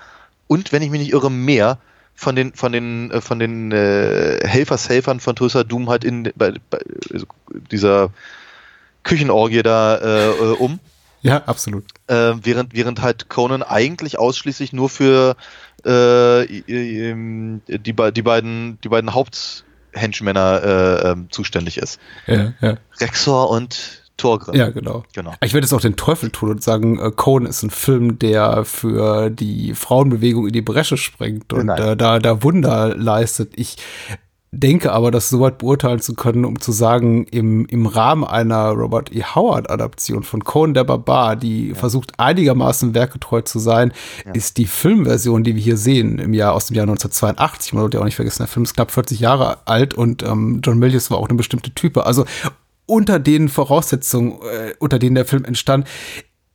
und, 0.48 0.72
wenn 0.72 0.82
ich 0.82 0.90
mich 0.90 1.02
nicht 1.02 1.14
irre, 1.14 1.32
mehr 1.32 1.80
von 2.16 2.36
den 2.36 2.54
von 2.54 2.72
den 2.72 3.12
äh, 3.12 3.22
von 3.22 3.40
den 3.40 3.72
äh, 3.72 4.40
Helfershelfern 4.46 5.20
von 5.20 5.36
Tulsa 5.36 5.64
Doom 5.64 5.90
halt 5.90 6.04
in 6.04 6.32
bei, 6.36 6.54
bei 6.70 6.80
dieser 7.72 8.12
Küchenorgie 9.04 9.64
da 9.64 9.96
äh, 9.96 10.30
äh, 10.30 10.56
um 10.58 10.80
ja, 11.22 11.44
absolut. 11.46 11.86
äh, 12.08 12.34
während, 12.42 12.74
während 12.74 13.02
halt 13.02 13.30
Conan 13.30 13.64
eigentlich 13.64 14.18
ausschließlich 14.20 14.74
nur 14.74 14.90
für 14.90 15.36
äh, 15.84 16.46
die, 16.46 17.94
die 17.94 17.94
beiden, 18.22 18.80
die 18.82 18.90
beiden 18.90 19.14
Haupthenchmänner 19.14 20.64
äh, 20.64 21.12
ähm, 21.12 21.28
zuständig 21.32 21.78
ist. 21.78 22.00
Ja, 22.28 22.54
ja. 22.62 22.78
Rexor 23.00 23.50
und 23.50 24.04
Torgrim. 24.20 24.56
Ja, 24.56 24.70
genau. 24.70 25.04
Genau. 25.14 25.34
Ich 25.42 25.54
werde 25.54 25.66
jetzt 25.66 25.74
auch 25.74 25.82
den 25.82 25.96
Teufel 25.96 26.30
tun 26.30 26.52
und 26.52 26.64
sagen, 26.64 27.00
äh, 27.00 27.12
Conan 27.16 27.50
ist 27.50 27.64
ein 27.64 27.70
Film, 27.70 28.20
der 28.20 28.66
für 28.66 29.30
die 29.30 29.74
Frauenbewegung 29.74 30.48
in 30.48 30.54
die 30.54 30.62
Bresche 30.62 30.98
springt 30.98 31.54
und 31.54 31.70
äh, 31.70 31.96
da, 31.96 32.20
da 32.20 32.44
Wunder 32.44 32.96
leistet. 32.96 33.54
Ich 33.56 33.78
denke 34.52 34.92
aber, 34.92 35.12
das 35.12 35.30
so 35.30 35.40
weit 35.42 35.60
beurteilen 35.60 36.00
zu 36.00 36.16
können, 36.16 36.44
um 36.44 36.60
zu 36.60 36.72
sagen, 36.72 37.26
im, 37.26 37.66
im 37.68 37.86
Rahmen 37.86 38.24
einer 38.24 38.70
Robert 38.70 39.14
E. 39.14 39.24
Howard-Adaption 39.24 40.24
von 40.24 40.44
Conan 40.44 40.74
der 40.74 40.84
Barbar, 40.84 41.36
die 41.36 41.74
versucht 41.76 42.14
einigermaßen 42.18 42.96
werkgetreu 42.96 43.42
zu 43.42 43.60
sein, 43.60 43.94
ist 44.34 44.58
die 44.58 44.66
Filmversion, 44.66 45.44
die 45.44 45.56
wir 45.56 45.62
hier 45.62 45.78
sehen, 45.78 46.18
im 46.18 46.34
Jahr 46.34 46.54
aus 46.54 46.68
dem 46.68 46.76
Jahr 46.76 46.84
1982, 46.84 47.74
man 47.74 47.82
sollte 47.82 47.98
ja 47.98 48.02
auch 48.02 48.06
nicht 48.06 48.16
vergessen, 48.16 48.44
der 48.44 48.48
Film 48.48 48.64
ist 48.64 48.74
knapp 48.74 48.92
40 48.92 49.20
Jahre 49.20 49.60
alt 49.66 49.94
und 49.94 50.24
ähm, 50.24 50.62
John 50.64 50.80
Milius 50.80 51.12
war 51.12 51.20
auch 51.20 51.30
eine 51.30 51.38
bestimmte 51.38 51.72
Type. 51.72 52.06
Also 52.06 52.26
unter 52.88 53.20
den 53.20 53.50
Voraussetzungen, 53.50 54.40
äh, 54.42 54.74
unter 54.80 54.98
denen 54.98 55.16
der 55.16 55.26
Film 55.26 55.46
entstand, 55.46 55.88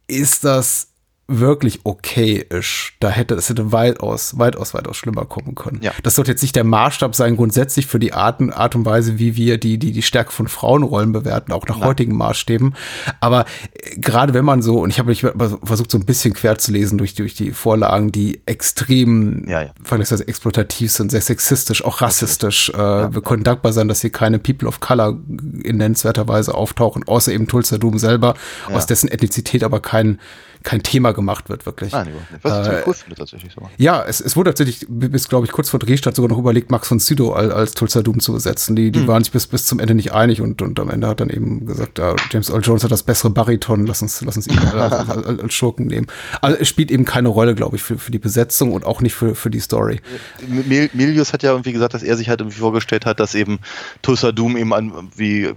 ist 0.09 0.45
das 0.45 0.89
wirklich 1.27 1.81
okay-isch. 1.85 2.97
Da 3.01 3.09
hätte 3.09 3.35
es 3.35 3.49
hätte 3.49 3.73
weitaus, 3.73 4.39
weitaus, 4.39 4.75
weitaus 4.75 4.97
schlimmer 4.97 5.25
kommen 5.25 5.55
können. 5.55 5.81
Ja. 5.83 5.93
Das 6.03 6.17
sollte 6.17 6.33
jetzt 6.33 6.43
nicht 6.43 6.55
der 6.55 6.65
Maßstab 6.65 7.15
sein, 7.15 7.37
grundsätzlich 7.37 7.87
für 7.87 7.99
die 7.99 8.13
Art, 8.13 8.43
Art 8.53 8.77
und 8.77 8.85
Weise, 8.85 9.19
wie 9.19 9.37
wir 9.37 9.59
die, 9.59 9.79
die, 9.79 9.93
die 9.93 10.03
Stärke 10.03 10.33
von 10.33 10.49
Frauenrollen 10.49 11.13
bewerten, 11.13 11.53
auch 11.53 11.67
nach 11.67 11.81
heutigen 11.81 12.15
Maßstäben. 12.17 12.75
Aber 13.21 13.47
äh, 13.73 13.97
gerade 13.97 14.35
wenn 14.35 14.45
man 14.45 14.61
so, 14.61 14.81
und 14.81 14.91
ich 14.91 14.99
habe 14.99 15.09
mich 15.09 15.27
versucht, 15.63 15.91
so 15.91 15.99
ein 15.99 16.05
bisschen 16.05 16.35
quer 16.35 16.59
zu 16.59 16.73
lesen 16.73 16.99
durch, 16.99 17.15
durch 17.15 17.35
die 17.35 17.53
Vorlagen, 17.53 18.13
die 18.13 18.43
extrem 18.45 19.49
Ja, 19.49 19.63
ja. 19.63 19.71
vergleichsweise 19.83 20.29
exploitativ 20.29 20.93
sind, 20.93 21.11
sehr 21.11 21.23
sexistisch, 21.23 21.85
auch 21.85 22.03
rassistisch. 22.03 22.71
Äh, 22.71 22.77
wir 22.77 23.23
können 23.23 23.45
dankbar 23.45 23.73
sein, 23.73 23.89
dass 23.89 24.03
hier 24.03 24.11
keine 24.11 24.39
People 24.39 24.69
of 24.69 24.81
Color 24.81 25.19
in 25.63 25.79
nennenswerter 25.79 26.29
Weise 26.29 26.55
auftauchen, 26.55 27.05
außer 27.07 27.33
eben 27.33 27.49
Tulsa 27.49 27.79
Doom 27.79 27.99
selber, 27.99 28.35
aus 28.71 28.87
dessen 28.87 29.09
Ethnizität 29.09 29.65
aber 29.65 29.81
kein, 29.81 30.19
kein 30.65 30.83
Thema 30.83 31.13
gemacht 31.13 31.49
wird, 31.49 31.67
wirklich. 31.67 31.93
Nein. 31.93 32.09
Was 32.43 32.67
ich 32.67 32.73
Äh, 32.73 32.83
cool 32.87 32.95
finde 32.95 33.15
tatsächlich 33.17 33.53
so. 33.53 33.69
Ja, 33.77 34.03
es, 34.03 34.21
es 34.21 34.35
wurde 34.35 34.51
tatsächlich 34.51 34.87
bis, 34.89 35.29
glaube 35.29 35.47
ich, 35.47 35.53
kurz 35.53 35.69
vor 35.71 35.79
Drehstart 35.79 36.17
sogar 36.17 36.31
noch 36.31 36.39
überlegt, 36.39 36.71
Max 36.71 36.89
von 36.89 36.99
Sydow 36.99 37.33
als, 37.35 37.53
als 37.53 37.73
Tulsa 37.75 38.03
Doom 38.03 38.19
zu 38.21 38.33
besetzen. 38.33 38.75
Die, 38.75 38.91
die 38.91 39.01
Hm. 39.01 39.07
waren 39.07 39.23
sich 39.23 39.31
bis, 39.33 39.47
bis 39.47 39.67
zum 39.67 39.79
Ende 39.79 39.95
nicht 39.95 40.13
einig 40.13 40.41
und, 40.41 40.63
und 40.63 40.81
am 40.81 40.89
Ende 40.91 41.07
hat 41.07 41.21
dann 41.21 41.29
eben 41.31 41.67
gesagt, 41.67 41.99
ja, 41.99 42.17
James 42.31 42.49
Earl 42.49 42.63
Jones 42.63 42.83
hat 42.83 42.91
das 42.91 43.03
bessere 43.03 43.31
Bariton, 43.31 43.87
lass 43.87 44.01
uns, 44.03 44.21
lass 44.23 44.37
uns 44.37 44.47
ihn 44.47 44.59
als, 44.59 44.93
als, 45.09 45.27
als, 45.41 45.53
Schurken 45.55 45.87
nehmen. 45.87 46.07
Also 46.41 46.57
es 46.59 46.67
spielt 46.69 46.91
eben 46.91 47.05
keine 47.05 47.29
Rolle, 47.29 47.55
glaube 47.55 47.77
ich, 47.77 47.83
für, 47.83 47.99
für 47.99 48.11
die 48.11 48.19
Besetzung 48.19 48.73
und 48.73 48.87
auch 48.87 49.03
nicht 49.03 49.15
für, 49.15 49.35
für 49.35 49.51
die 49.51 49.61
Story. 49.61 50.01
Mil- 50.49 50.89
Milius 50.95 51.33
hat 51.35 51.43
ja 51.43 51.51
irgendwie 51.51 51.73
gesagt, 51.73 51.93
dass 51.93 52.03
er 52.03 52.17
sich 52.17 52.31
halt 52.31 52.41
irgendwie 52.41 52.59
vorgestellt 52.59 53.05
hat, 53.05 53.21
dass 53.21 53.35
eben 53.35 53.59
Tulsa 54.01 54.33
Doom 54.33 54.57
eben 54.57 54.73
an, 54.73 54.93
wie, 55.15 55.43
äh, 55.45 55.55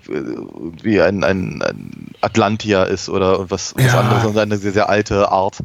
wie 0.83 0.99
ein, 0.99 1.23
ein, 1.23 1.61
ein 1.61 2.11
Atlantia 2.21 2.83
ist 2.83 3.07
oder 3.09 3.49
was, 3.49 3.73
was 3.77 3.85
Ja. 3.85 4.01
anderes 4.01 4.25
und 4.25 4.37
eine 4.37 4.57
sehr, 4.57 4.73
sehr 4.73 4.89
alte 4.89 4.96
Art. 5.31 5.59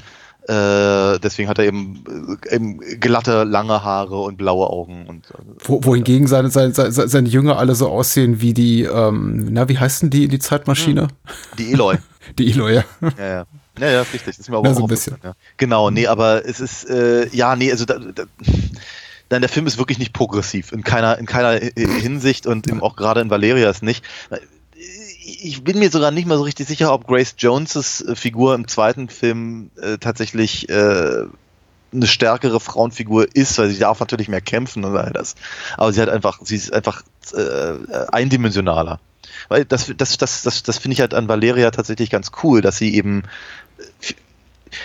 Äh, 0.48 1.20
deswegen 1.20 1.48
hat 1.48 1.58
er 1.58 1.66
eben, 1.66 2.38
äh, 2.48 2.54
eben 2.56 2.80
glatte, 2.98 3.44
lange 3.44 3.84
Haare 3.84 4.18
und 4.18 4.36
blaue 4.36 4.68
Augen 4.68 5.06
und 5.06 5.30
äh, 5.30 5.34
Wo, 5.64 5.84
wohingegen 5.84 6.26
seine, 6.26 6.50
seine, 6.50 6.74
seine, 6.74 6.90
seine 6.90 7.28
Jünger 7.28 7.58
alle 7.58 7.76
so 7.76 7.88
aussehen 7.88 8.40
wie 8.40 8.52
die, 8.52 8.82
ähm, 8.82 9.48
na, 9.52 9.68
wie 9.68 9.78
heißen 9.78 10.10
die, 10.10 10.26
die 10.26 10.40
Zeitmaschine? 10.40 11.08
die 11.58 11.72
Eloy. 11.72 11.96
Die 12.38 12.50
Eloy, 12.50 12.74
ja. 12.76 12.84
Ja, 13.18 13.26
ja. 13.26 13.46
Ja, 13.80 13.90
ja, 13.90 14.00
richtig. 14.02 14.24
Das 14.26 14.38
ist 14.38 14.48
mir 14.48 14.56
aber 14.56 14.66
Ja, 14.68 14.72
auch 14.72 14.78
so 14.78 14.84
ein 14.86 14.92
aufgefallen, 14.92 15.20
Ja. 15.24 15.32
Genau, 15.56 15.90
nee, 15.90 16.06
aber 16.06 16.46
es 16.46 16.60
ist, 16.60 16.88
äh, 16.88 17.28
ja, 17.34 17.56
nee, 17.56 17.70
also 17.70 17.84
da, 17.84 17.98
da, 17.98 18.24
nein, 19.30 19.40
der 19.40 19.48
Film 19.48 19.66
ist 19.66 19.78
wirklich 19.78 19.98
nicht 19.98 20.12
progressiv. 20.12 20.72
In 20.72 20.84
keiner, 20.84 21.18
in 21.18 21.26
keiner 21.26 21.58
Hinsicht 21.76 22.46
und 22.46 22.68
eben 22.68 22.80
auch 22.80 22.96
gerade 22.96 23.20
in 23.20 23.30
Valeria 23.30 23.70
ist 23.70 23.82
nicht. 23.82 24.04
Ich 25.42 25.64
bin 25.64 25.78
mir 25.78 25.90
sogar 25.90 26.10
nicht 26.10 26.26
mal 26.26 26.38
so 26.38 26.44
richtig 26.44 26.68
sicher, 26.68 26.92
ob 26.92 27.06
Grace 27.06 27.34
Joneses 27.36 28.00
äh, 28.00 28.14
Figur 28.14 28.54
im 28.54 28.68
zweiten 28.68 29.08
Film 29.08 29.70
äh, 29.80 29.98
tatsächlich 29.98 30.68
äh, 30.68 31.24
eine 31.92 32.06
stärkere 32.06 32.60
Frauenfigur 32.60 33.26
ist, 33.34 33.58
weil 33.58 33.68
sie 33.68 33.78
darf 33.78 34.00
natürlich 34.00 34.28
mehr 34.28 34.40
kämpfen 34.40 34.84
und 34.84 34.96
all 34.96 35.12
das. 35.12 35.34
Aber 35.76 35.92
sie 35.92 36.00
hat 36.00 36.08
einfach, 36.08 36.40
sie 36.42 36.56
ist 36.56 36.72
einfach 36.72 37.02
äh, 37.34 37.74
eindimensionaler. 38.10 39.00
Weil 39.48 39.64
das, 39.64 39.92
das, 39.96 40.16
das, 40.16 40.42
das, 40.42 40.62
das 40.62 40.78
finde 40.78 40.94
ich 40.94 41.00
halt 41.00 41.14
an 41.14 41.28
Valeria 41.28 41.70
tatsächlich 41.70 42.10
ganz 42.10 42.30
cool, 42.42 42.60
dass 42.60 42.78
sie 42.78 42.94
eben 42.94 43.24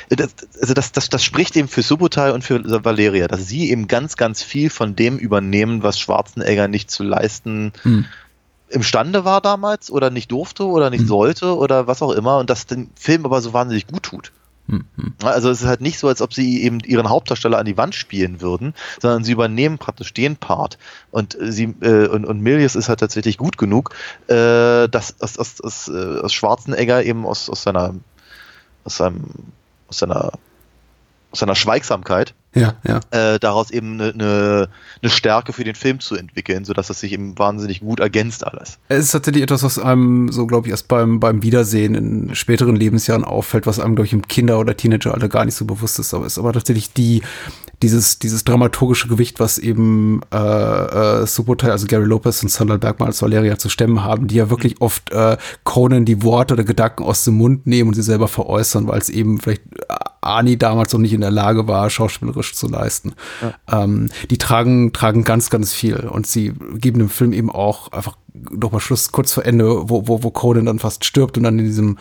äh, 0.09 0.15
das, 0.15 0.35
also 0.59 0.73
das, 0.73 0.91
das, 0.91 1.09
das 1.09 1.23
spricht 1.23 1.55
eben 1.55 1.67
für 1.67 1.81
Subotai 1.81 2.33
und 2.33 2.43
für 2.43 2.61
Valeria, 2.83 3.27
dass 3.27 3.47
sie 3.47 3.69
eben 3.71 3.87
ganz, 3.87 4.17
ganz 4.17 4.43
viel 4.43 4.69
von 4.69 4.95
dem 4.95 5.17
übernehmen, 5.17 5.83
was 5.83 5.99
Schwarzenegger 5.99 6.67
nicht 6.67 6.91
zu 6.91 7.03
leisten 7.03 7.71
Hm. 7.83 8.05
Imstande 8.69 9.25
war 9.25 9.41
damals 9.41 9.91
oder 9.91 10.09
nicht 10.09 10.31
durfte 10.31 10.65
oder 10.65 10.89
nicht 10.89 11.01
Hm. 11.01 11.07
sollte 11.07 11.57
oder 11.57 11.87
was 11.87 12.01
auch 12.01 12.11
immer 12.11 12.37
und 12.37 12.49
das 12.49 12.65
den 12.65 12.89
Film 12.95 13.25
aber 13.25 13.41
so 13.41 13.53
wahnsinnig 13.53 13.87
gut 13.87 14.03
tut. 14.03 14.31
Hm, 14.67 14.83
hm. 14.95 15.13
Also 15.23 15.49
es 15.49 15.61
ist 15.61 15.67
halt 15.67 15.79
nicht 15.79 15.97
so, 15.97 16.09
als 16.09 16.21
ob 16.21 16.33
sie 16.33 16.61
eben 16.61 16.81
ihren 16.81 17.09
Hauptdarsteller 17.09 17.57
an 17.57 17.65
die 17.65 17.77
Wand 17.77 17.95
spielen 17.95 18.41
würden, 18.41 18.73
sondern 19.01 19.23
sie 19.23 19.31
übernehmen 19.31 19.77
praktisch 19.77 20.13
den 20.13 20.35
Part. 20.35 20.77
Und 21.09 21.37
sie 21.39 21.75
äh, 21.81 22.07
und, 22.07 22.25
und 22.25 22.41
Milius 22.41 22.75
ist 22.75 22.89
halt 22.89 22.99
tatsächlich 22.99 23.37
gut 23.37 23.57
genug, 23.57 23.95
äh, 24.27 24.89
dass 24.89 25.21
aus, 25.21 25.37
aus, 25.37 25.61
aus, 25.61 25.87
äh, 25.87 26.19
aus 26.19 26.33
Schwarzenegger 26.33 27.03
eben 27.03 27.25
aus, 27.25 27.49
aus 27.49 27.63
seiner 27.63 27.95
aus 28.83 28.97
seinem 28.97 29.23
aus 29.87 29.99
seiner 29.99 30.33
aus 31.31 31.39
seiner 31.39 31.55
Schweigsamkeit 31.55 32.33
Ja, 32.55 32.75
ja. 32.87 32.99
äh, 33.11 33.39
daraus 33.39 33.69
eben 33.71 34.01
eine, 34.01 34.13
eine, 34.13 34.69
eine 35.01 35.11
Stärke 35.11 35.53
für 35.53 35.63
den 35.63 35.75
Film 35.75 35.99
zu 35.99 36.15
entwickeln, 36.15 36.65
sodass 36.65 36.87
das 36.87 36.99
sich 36.99 37.13
eben 37.13 37.37
wahnsinnig 37.37 37.81
gut 37.81 37.99
ergänzt 37.99 38.47
alles. 38.47 38.79
Es 38.87 39.05
ist 39.05 39.11
tatsächlich 39.11 39.43
etwas, 39.43 39.63
was 39.63 39.77
einem 39.77 40.31
so, 40.31 40.47
glaube 40.47 40.67
ich, 40.67 40.71
erst 40.71 40.87
beim, 40.87 41.19
beim 41.19 41.43
Wiedersehen 41.43 41.93
in 41.93 42.35
späteren 42.35 42.75
Lebensjahren 42.75 43.23
auffällt, 43.23 43.67
was 43.67 43.79
einem, 43.79 43.95
glaube 43.95 44.07
ich, 44.07 44.13
im 44.13 44.27
Kinder- 44.27 44.59
oder 44.59 44.75
Teenageralter 44.75 45.29
gar 45.29 45.45
nicht 45.45 45.55
so 45.55 45.65
bewusst 45.65 45.99
ist. 45.99 46.13
Aber 46.13 46.25
es 46.25 46.33
ist 46.33 46.39
aber 46.39 46.53
tatsächlich 46.53 46.93
die, 46.93 47.21
dieses, 47.83 48.17
dieses 48.17 48.43
dramaturgische 48.43 49.07
Gewicht, 49.07 49.39
was 49.39 49.59
eben 49.59 50.21
äh, 50.33 50.37
äh, 50.37 51.27
Subotai, 51.27 51.69
also 51.69 51.85
Gary 51.85 52.05
Lopez 52.05 52.41
und 52.41 52.49
Sandra 52.49 52.77
Bergman 52.77 53.09
als 53.09 53.21
Valeria 53.21 53.57
zu 53.57 53.69
stemmen 53.69 54.03
haben, 54.03 54.27
die 54.27 54.35
ja 54.35 54.49
wirklich 54.49 54.81
oft 54.81 55.11
äh, 55.11 55.37
Conan 55.63 56.05
die 56.05 56.23
Worte 56.23 56.55
oder 56.55 56.63
Gedanken 56.63 57.03
aus 57.03 57.23
dem 57.23 57.35
Mund 57.35 57.67
nehmen 57.67 57.89
und 57.89 57.95
sie 57.95 58.01
selber 58.01 58.27
veräußern, 58.27 58.87
weil 58.87 58.99
es 58.99 59.09
eben 59.09 59.39
vielleicht 59.39 59.61
Ani 60.27 60.57
damals 60.57 60.93
noch 60.93 60.99
nicht 60.99 61.13
in 61.13 61.21
der 61.21 61.31
Lage 61.31 61.67
war, 61.67 61.89
schauspielerisch 61.89 62.53
zu 62.53 62.67
leisten. 62.67 63.13
Ähm, 63.71 64.09
die 64.29 64.37
tragen, 64.37 64.93
tragen 64.93 65.23
ganz, 65.23 65.49
ganz 65.49 65.73
viel 65.73 65.95
und 65.97 66.27
sie 66.27 66.53
geben 66.75 66.99
dem 66.99 67.09
Film 67.09 67.33
eben 67.33 67.49
auch 67.49 67.91
einfach 67.91 68.17
nochmal 68.51 68.81
Schluss 68.81 69.11
kurz 69.11 69.33
vor 69.33 69.45
Ende, 69.45 69.89
wo, 69.89 70.07
wo, 70.07 70.23
wo 70.23 70.31
Conan 70.31 70.65
dann 70.65 70.79
fast 70.79 71.05
stirbt 71.05 71.37
und 71.37 71.43
dann 71.43 71.59
in 71.59 71.65
diesem, 71.65 71.97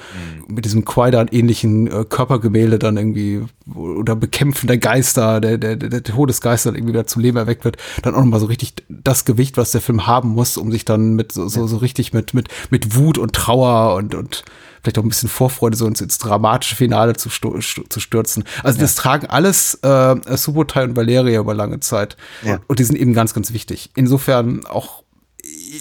mit 0.48 0.64
diesem 0.64 0.84
Quaidan-ähnlichen 0.84 1.86
äh, 1.86 2.04
Körpergemälde 2.04 2.78
dann 2.78 2.96
irgendwie 2.96 3.44
oder 3.74 4.16
Bekämpfen 4.16 4.66
der 4.66 4.78
Geister, 4.78 5.40
der, 5.40 5.58
der, 5.58 5.76
der 5.76 6.02
Todesgeister 6.02 6.70
irgendwie 6.70 6.92
wieder 6.92 7.06
zum 7.06 7.22
Leben 7.22 7.36
erweckt 7.36 7.64
wird, 7.64 7.78
dann 8.02 8.14
auch 8.14 8.20
nochmal 8.20 8.40
so 8.40 8.46
richtig 8.46 8.74
das 8.88 9.24
Gewicht, 9.24 9.56
was 9.56 9.72
der 9.72 9.80
Film 9.80 10.06
haben 10.06 10.30
muss, 10.30 10.56
um 10.56 10.70
sich 10.70 10.84
dann 10.84 11.14
mit 11.14 11.32
so, 11.32 11.48
so, 11.48 11.66
so 11.66 11.78
richtig 11.78 12.12
mit, 12.12 12.34
mit, 12.34 12.48
mit 12.70 12.96
Wut 12.96 13.18
und 13.18 13.32
Trauer 13.32 13.94
und, 13.96 14.14
und 14.14 14.44
vielleicht 14.86 14.98
auch 14.98 15.02
ein 15.02 15.08
bisschen 15.08 15.28
Vorfreude 15.28 15.76
so 15.76 15.86
ins, 15.86 16.00
ins 16.00 16.18
dramatische 16.18 16.76
Finale 16.76 17.14
zu, 17.16 17.28
zu 17.28 18.00
stürzen. 18.00 18.44
Also 18.62 18.78
das 18.78 18.94
tragen 18.94 19.26
alles 19.26 19.74
äh, 19.82 20.36
Subotai 20.36 20.84
und 20.84 20.96
Valeria 20.96 21.40
über 21.40 21.54
lange 21.54 21.80
Zeit. 21.80 22.16
Ja. 22.44 22.60
Und, 22.68 22.78
die 22.78 22.84
sind 22.84 22.96
eben 22.96 23.12
ganz, 23.12 23.34
ganz 23.34 23.52
wichtig. 23.52 23.90
Insofern 23.96 24.64
auch 24.64 25.02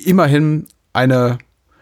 immerhin 0.05 0.67
eine, 0.91 1.37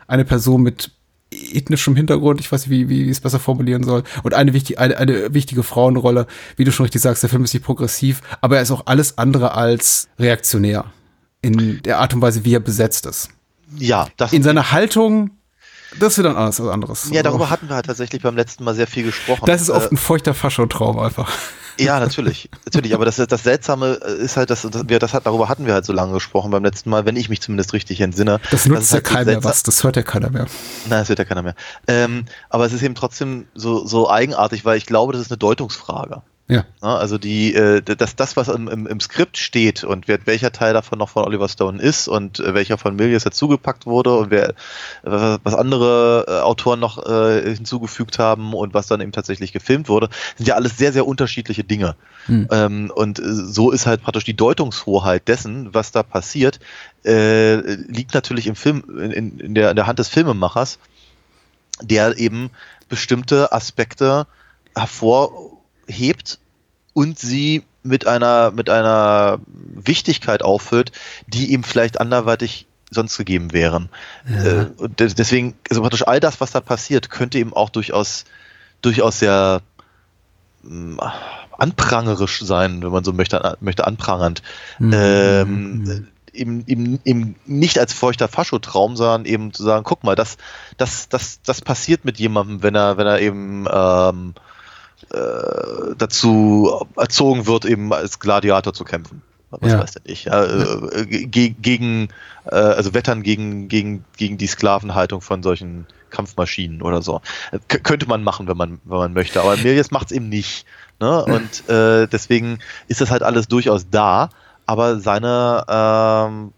eine 0.05 0.25
Person 0.25 0.63
mit 0.63 0.91
ethnischem 1.31 1.95
Hintergrund, 1.95 2.41
ich 2.41 2.51
weiß 2.51 2.67
nicht, 2.67 2.69
wie, 2.69 2.89
wie 2.89 3.03
ich 3.03 3.09
es 3.09 3.21
besser 3.21 3.39
formulieren 3.39 3.83
soll, 3.83 4.03
und 4.23 4.33
eine, 4.33 4.53
wichtig, 4.53 4.79
eine, 4.79 4.97
eine 4.97 5.33
wichtige 5.33 5.63
Frauenrolle, 5.63 6.27
wie 6.57 6.65
du 6.65 6.71
schon 6.71 6.83
richtig 6.83 7.01
sagst, 7.01 7.23
der 7.23 7.29
Film 7.29 7.43
ist 7.45 7.53
nicht 7.53 7.65
progressiv, 7.65 8.21
aber 8.41 8.57
er 8.57 8.63
ist 8.63 8.71
auch 8.71 8.85
alles 8.85 9.17
andere 9.17 9.55
als 9.55 10.09
reaktionär 10.19 10.85
in 11.41 11.81
der 11.83 11.99
Art 11.99 12.13
und 12.13 12.21
Weise, 12.21 12.43
wie 12.43 12.53
er 12.53 12.59
besetzt 12.59 13.05
ist. 13.05 13.29
Ja, 13.77 14.07
das 14.17 14.33
In 14.33 14.43
seiner 14.43 14.71
Haltung, 14.71 15.31
das 15.99 16.13
ist 16.13 16.19
wieder 16.19 16.29
ein 16.31 16.37
anderes. 16.37 16.59
anderes. 16.61 17.09
ja, 17.11 17.23
darüber 17.23 17.49
hatten 17.49 17.69
wir 17.69 17.75
halt 17.75 17.85
tatsächlich 17.85 18.21
beim 18.21 18.35
letzten 18.35 18.63
Mal 18.63 18.75
sehr 18.75 18.87
viel 18.87 19.03
gesprochen. 19.03 19.45
Das 19.45 19.61
ist 19.61 19.69
oft 19.69 19.87
Äh, 19.91 19.95
ein 19.95 19.97
feuchter 19.97 20.33
Faschotraum 20.33 20.99
einfach. 20.99 21.31
Ja, 21.79 21.99
natürlich, 21.99 22.49
natürlich. 22.65 22.93
Aber 22.93 23.03
das, 23.05 23.15
das 23.15 23.43
Seltsame 23.43 23.87
ist 23.93 24.37
halt, 24.37 24.51
dass 24.51 24.67
wir 24.87 24.99
das 24.99 25.13
hat, 25.13 25.25
darüber 25.25 25.49
hatten 25.49 25.65
wir 25.65 25.73
halt 25.73 25.85
so 25.85 25.93
lange 25.93 26.13
gesprochen 26.13 26.51
beim 26.51 26.63
letzten 26.63 26.89
Mal, 26.91 27.05
wenn 27.05 27.15
ich 27.15 27.29
mich 27.29 27.41
zumindest 27.41 27.73
richtig 27.73 27.99
entsinne. 28.01 28.39
Das 28.51 28.67
nutzt 28.67 28.91
ja 28.91 28.95
halt 28.97 29.05
keiner 29.05 29.25
mehr 29.25 29.43
was, 29.43 29.63
das 29.63 29.83
hört 29.83 29.95
ja 29.95 30.03
keiner 30.03 30.29
mehr. 30.29 30.45
Nein, 30.87 30.99
das 30.99 31.09
wird 31.09 31.17
ja 31.19 31.25
keiner 31.25 31.41
mehr. 31.41 31.55
Ähm, 31.87 32.25
aber 32.49 32.65
es 32.65 32.73
ist 32.73 32.83
eben 32.83 32.93
trotzdem 32.95 33.47
so, 33.55 33.85
so 33.87 34.09
eigenartig, 34.09 34.65
weil 34.65 34.77
ich 34.77 34.85
glaube, 34.85 35.13
das 35.13 35.21
ist 35.23 35.31
eine 35.31 35.37
Deutungsfrage. 35.39 36.21
Ja. 36.49 36.65
Ja, 36.81 36.97
also 36.97 37.17
die, 37.17 37.53
äh, 37.53 37.81
das, 37.81 38.17
das, 38.17 38.35
was 38.35 38.49
im, 38.49 38.67
im, 38.67 38.85
im 38.85 38.99
Skript 38.99 39.37
steht 39.37 39.85
und 39.85 40.09
wer, 40.09 40.19
welcher 40.25 40.51
Teil 40.51 40.73
davon 40.73 40.99
noch 40.99 41.07
von 41.07 41.23
Oliver 41.23 41.47
Stone 41.47 41.81
ist 41.81 42.09
und 42.09 42.39
äh, 42.39 42.53
welcher 42.53 42.77
von 42.77 42.97
Milius 42.97 43.23
dazugepackt 43.23 43.85
wurde 43.85 44.13
und 44.17 44.29
wer, 44.29 44.53
was 45.03 45.55
andere 45.55 46.25
äh, 46.27 46.41
Autoren 46.41 46.81
noch 46.81 47.05
äh, 47.05 47.55
hinzugefügt 47.55 48.19
haben 48.19 48.53
und 48.53 48.73
was 48.73 48.87
dann 48.87 48.99
eben 48.99 49.13
tatsächlich 49.13 49.53
gefilmt 49.53 49.87
wurde, 49.87 50.09
sind 50.37 50.47
ja 50.47 50.55
alles 50.55 50.77
sehr, 50.77 50.91
sehr 50.91 51.07
unterschiedliche 51.07 51.63
Dinge. 51.63 51.95
Hm. 52.25 52.47
Ähm, 52.51 52.91
und 52.93 53.21
so 53.23 53.71
ist 53.71 53.85
halt 53.85 54.03
praktisch 54.03 54.25
die 54.25 54.35
Deutungshoheit 54.35 55.27
dessen, 55.29 55.73
was 55.73 55.91
da 55.91 56.03
passiert, 56.03 56.59
liegt 57.05 58.13
natürlich 58.13 58.47
im 58.47 58.55
Film, 58.55 58.81
in, 58.97 59.37
in, 59.37 59.55
der, 59.55 59.71
in 59.71 59.75
der 59.75 59.87
Hand 59.87 59.99
des 59.99 60.07
Filmemachers, 60.07 60.79
der 61.81 62.17
eben 62.17 62.49
bestimmte 62.87 63.51
Aspekte 63.51 64.25
hervorhebt 65.87 66.39
und 66.93 67.19
sie 67.19 67.63
mit 67.81 68.07
einer, 68.07 68.51
mit 68.51 68.69
einer 68.69 69.39
Wichtigkeit 69.47 70.43
auffüllt, 70.43 70.91
die 71.27 71.51
ihm 71.51 71.63
vielleicht 71.63 71.99
anderweitig 71.99 72.65
sonst 72.89 73.17
gegeben 73.17 73.51
wären. 73.51 73.89
Äh, 74.27 74.65
und 74.77 74.99
des- 74.99 75.15
deswegen, 75.15 75.55
also 75.69 75.81
praktisch 75.81 76.07
all 76.07 76.19
das, 76.19 76.39
was 76.39 76.51
da 76.51 76.61
passiert, 76.61 77.09
könnte 77.09 77.39
eben 77.39 77.53
auch 77.53 77.69
durchaus, 77.69 78.25
durchaus 78.81 79.19
sehr 79.19 79.61
mh, 80.61 81.13
anprangerisch 81.57 82.41
sein, 82.43 82.83
wenn 82.83 82.91
man 82.91 83.03
so 83.03 83.11
möchte, 83.11 83.57
möchte 83.61 83.87
anprangernd. 83.87 84.43
Ähm, 84.79 86.07
eben, 86.31 86.63
eben, 86.67 86.99
eben 87.03 87.35
nicht 87.45 87.79
als 87.79 87.93
feuchter 87.93 88.27
Faschotraum, 88.27 88.95
sondern 88.95 89.25
eben 89.25 89.53
zu 89.53 89.63
sagen, 89.63 89.83
guck 89.83 90.03
mal, 90.03 90.15
das, 90.15 90.37
das, 90.77 91.09
das, 91.09 91.41
das 91.43 91.61
passiert 91.61 92.05
mit 92.05 92.19
jemandem, 92.19 92.63
wenn 92.63 92.75
er, 92.75 92.97
wenn 92.97 93.07
er 93.07 93.19
eben 93.19 93.65
ähm, 93.71 94.33
äh, 95.13 95.95
dazu 95.97 96.85
erzogen 96.97 97.45
wird, 97.47 97.65
eben 97.65 97.93
als 97.93 98.19
Gladiator 98.19 98.73
zu 98.73 98.83
kämpfen. 98.83 99.21
Was 99.51 99.71
Ja. 99.71 99.79
weiß 99.79 99.91
denn 99.93 100.03
ich? 100.05 100.25
Ja, 100.25 100.43
äh, 100.43 101.05
ge 101.05 101.49
gegen, 101.49 102.07
äh, 102.45 102.55
also 102.55 102.95
wettern 102.95 103.21
gegen, 103.21 103.67
gegen, 103.67 104.03
gegen 104.17 104.37
die 104.39 104.47
Sklavenhaltung 104.47 105.21
von 105.21 105.43
solchen 105.43 105.85
Kampfmaschinen 106.09 106.81
oder 106.81 107.03
so. 107.03 107.21
K- 107.67 107.77
könnte 107.77 108.07
man 108.07 108.23
machen, 108.23 108.47
wenn 108.47 108.57
man, 108.57 108.81
wenn 108.83 108.97
man 108.97 109.13
möchte. 109.13 109.39
Aber 109.41 109.55
Milius 109.57 109.91
macht 109.91 110.07
es 110.07 110.11
eben 110.11 110.29
nicht. 110.29 110.65
Ne? 110.99 111.23
Und 111.23 111.69
äh, 111.69 112.07
deswegen 112.07 112.59
ist 112.87 113.01
das 113.01 113.11
halt 113.11 113.21
alles 113.21 113.47
durchaus 113.47 113.87
da, 113.91 114.29
aber 114.65 114.99
seine, 114.99 115.63
ähm, 115.67 116.51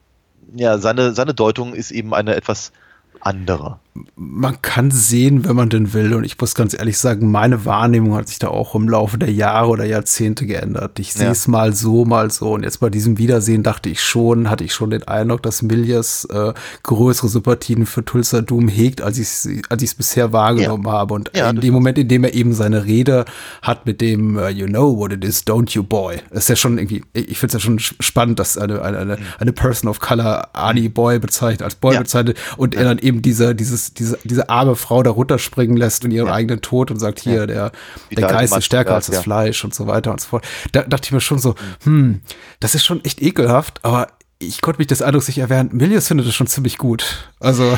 ja, 0.56 0.78
seine, 0.78 1.14
seine 1.14 1.34
Deutung 1.34 1.74
ist 1.74 1.92
eben 1.92 2.14
eine 2.14 2.36
etwas 2.36 2.72
andere. 3.20 3.80
Man 4.18 4.62
kann 4.62 4.92
sehen, 4.92 5.46
wenn 5.46 5.56
man 5.56 5.70
denn 5.70 5.94
will. 5.94 6.14
Und 6.14 6.26
ich 6.26 6.40
muss 6.40 6.54
ganz 6.54 6.74
ehrlich 6.74 6.98
sagen, 6.98 7.32
meine 7.32 7.64
Wahrnehmung 7.64 8.16
hat 8.16 8.28
sich 8.28 8.40
da 8.40 8.50
auch 8.50 8.76
im 8.76 8.90
Laufe 8.90 9.18
der 9.18 9.32
Jahre 9.32 9.70
oder 9.70 9.86
Jahrzehnte 9.86 10.46
geändert. 10.46 11.00
Ich 11.00 11.14
sehe 11.14 11.30
es 11.30 11.48
mal 11.48 11.74
so, 11.74 12.04
mal 12.04 12.30
so. 12.30 12.54
Und 12.54 12.64
jetzt 12.64 12.82
bei 12.82 12.90
diesem 12.90 13.18
Wiedersehen 13.18 13.64
dachte 13.64 13.90
ich 13.90 14.04
schon, 14.04 14.50
hatte 14.50 14.66
ich 14.66 14.74
schon 14.74 14.90
den 14.90 15.04
Eindruck, 15.04 15.44
dass 15.44 15.62
Milias 15.62 16.26
äh, 16.26 16.54
größere 16.84 17.30
Sympathien 17.30 17.86
für 17.86 18.04
Tulsa 18.04 18.42
Doom 18.42 18.68
hegt, 18.68 19.02
als 19.02 19.18
ich 19.18 19.28
es 19.28 19.50
als 19.70 19.82
ich's 19.82 19.96
bisher 19.96 20.34
wahrgenommen 20.34 20.86
ja. 20.86 20.92
habe. 20.92 21.14
Und 21.14 21.32
ja, 21.34 21.50
in 21.50 21.62
dem 21.62 21.74
Moment, 21.74 21.98
in 21.98 22.10
dem 22.10 22.26
er 22.26 22.34
eben 22.34 22.54
seine 22.54 22.84
Rede 22.84 23.24
hat 23.62 23.86
mit 23.86 24.02
dem 24.02 24.36
uh, 24.36 24.48
You 24.48 24.68
know 24.68 24.98
what 24.98 25.14
it 25.14 25.24
is, 25.24 25.48
don't 25.48 25.72
you 25.72 25.84
boy. 25.84 26.18
Ist 26.32 26.50
ja 26.50 26.58
schon 26.58 26.78
irgendwie, 26.78 27.04
ich 27.14 27.40
finde 27.40 27.48
es 27.48 27.54
ja 27.54 27.60
schon 27.66 27.80
spannend, 27.80 28.40
dass 28.40 28.58
eine, 28.58 28.82
eine, 28.82 28.98
eine, 28.98 29.16
mhm. 29.18 29.24
eine 29.40 29.54
Person 29.54 29.90
of 29.90 30.00
Color 30.00 30.50
Ani 30.54 30.90
Boy 30.90 31.20
bezeichnet, 31.20 31.62
als 31.62 31.76
Boy 31.76 31.94
ja. 31.94 32.02
bezeichnet 32.02 32.38
und 32.58 32.76
er 32.76 32.84
dann 32.84 33.00
eben 33.00 33.22
diese, 33.22 33.56
dieses 33.56 33.85
diese, 33.94 34.18
diese 34.24 34.50
arme 34.50 34.76
Frau 34.76 35.04
da 35.04 35.12
runterspringen 35.12 35.78
lässt 35.78 36.06
in 36.06 36.12
ihren 36.12 36.28
ja. 36.28 36.34
eigenen 36.34 36.62
Tod 36.62 36.92
und 36.92 37.00
sagt, 37.00 37.20
hier, 37.20 37.48
der, 37.48 37.72
der 38.12 38.28
Geist 38.28 38.56
ist 38.56 38.66
stärker 38.66 38.96
als 38.96 39.08
das 39.08 39.20
Fleisch 39.20 39.64
und 39.64 39.74
so 39.74 39.88
weiter 39.88 40.12
und 40.12 40.20
so 40.20 40.30
fort. 40.30 40.46
Da 40.72 40.84
dachte 40.84 41.08
ich 41.08 41.12
mir 41.12 41.22
schon 41.22 41.40
so, 41.40 41.56
mhm. 41.84 41.92
hm, 41.92 42.22
das 42.60 42.76
ist 42.76 42.86
schon 42.86 43.04
echt 43.04 43.22
ekelhaft, 43.22 43.80
aber 43.84 44.08
ich 44.40 44.62
konnte 44.62 44.80
mich 44.80 44.88
des 44.88 45.02
Eindrucks 45.02 45.28
nicht 45.28 45.38
erwehren, 45.38 45.70
Milius 45.72 46.08
findet 46.08 46.28
das 46.28 46.36
schon 46.36 46.48
ziemlich 46.48 46.78
gut. 46.78 47.30
Also. 47.40 47.78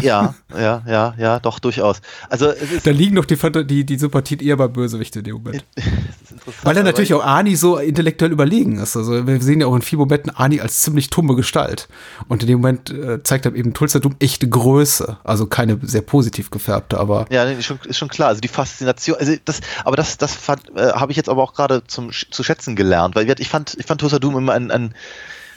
Ja, 0.00 0.34
ja, 0.52 0.82
ja, 0.86 1.14
ja, 1.16 1.38
doch, 1.38 1.60
durchaus. 1.60 2.00
Also, 2.28 2.52
da 2.82 2.90
liegen 2.90 3.14
doch 3.14 3.24
die, 3.24 3.36
die, 3.66 3.86
die 3.86 3.98
Sympathien 3.98 4.40
eher 4.40 4.56
bei 4.56 4.66
Bösewichte 4.66 5.20
in 5.20 5.24
dem 5.24 5.34
Moment. 5.36 5.64
Weil 6.62 6.76
er 6.76 6.82
natürlich 6.82 7.14
auch 7.14 7.24
Ani 7.24 7.54
so 7.54 7.78
intellektuell 7.78 8.32
überlegen 8.32 8.78
ist. 8.78 8.96
Also, 8.96 9.26
wir 9.26 9.40
sehen 9.40 9.60
ja 9.60 9.68
auch 9.68 9.76
in 9.76 9.82
vielen 9.82 10.00
Momenten 10.00 10.30
Ani 10.34 10.60
als 10.60 10.82
ziemlich 10.82 11.08
tumme 11.08 11.36
Gestalt. 11.36 11.88
Und 12.26 12.42
in 12.42 12.48
dem 12.48 12.58
Moment 12.58 12.90
äh, 12.90 13.22
zeigt 13.22 13.46
er 13.46 13.54
eben 13.54 13.72
Tulsa 13.72 14.00
Doom 14.00 14.16
echte 14.18 14.48
Größe. 14.48 15.18
Also 15.22 15.46
keine 15.46 15.78
sehr 15.82 16.02
positiv 16.02 16.50
gefärbte, 16.50 16.98
aber. 16.98 17.26
Ja, 17.30 17.44
ist 17.44 17.64
schon, 17.64 17.78
ist 17.84 17.98
schon 17.98 18.08
klar. 18.08 18.28
Also 18.28 18.40
die 18.40 18.48
Faszination, 18.48 19.16
also 19.18 19.34
das, 19.44 19.60
aber 19.84 19.96
das, 19.96 20.18
das 20.18 20.36
äh, 20.48 20.92
habe 20.92 21.12
ich 21.12 21.16
jetzt 21.16 21.28
aber 21.28 21.42
auch 21.42 21.54
gerade 21.54 21.84
zum 21.86 22.10
zu 22.12 22.42
schätzen 22.42 22.76
gelernt, 22.76 23.14
weil 23.14 23.32
ich 23.38 23.48
fand, 23.48 23.76
ich 23.78 23.86
fand 23.86 24.00
Tulsa 24.00 24.18
Doom 24.18 24.36
immer 24.36 24.52
ein, 24.52 24.70
ein 24.70 24.94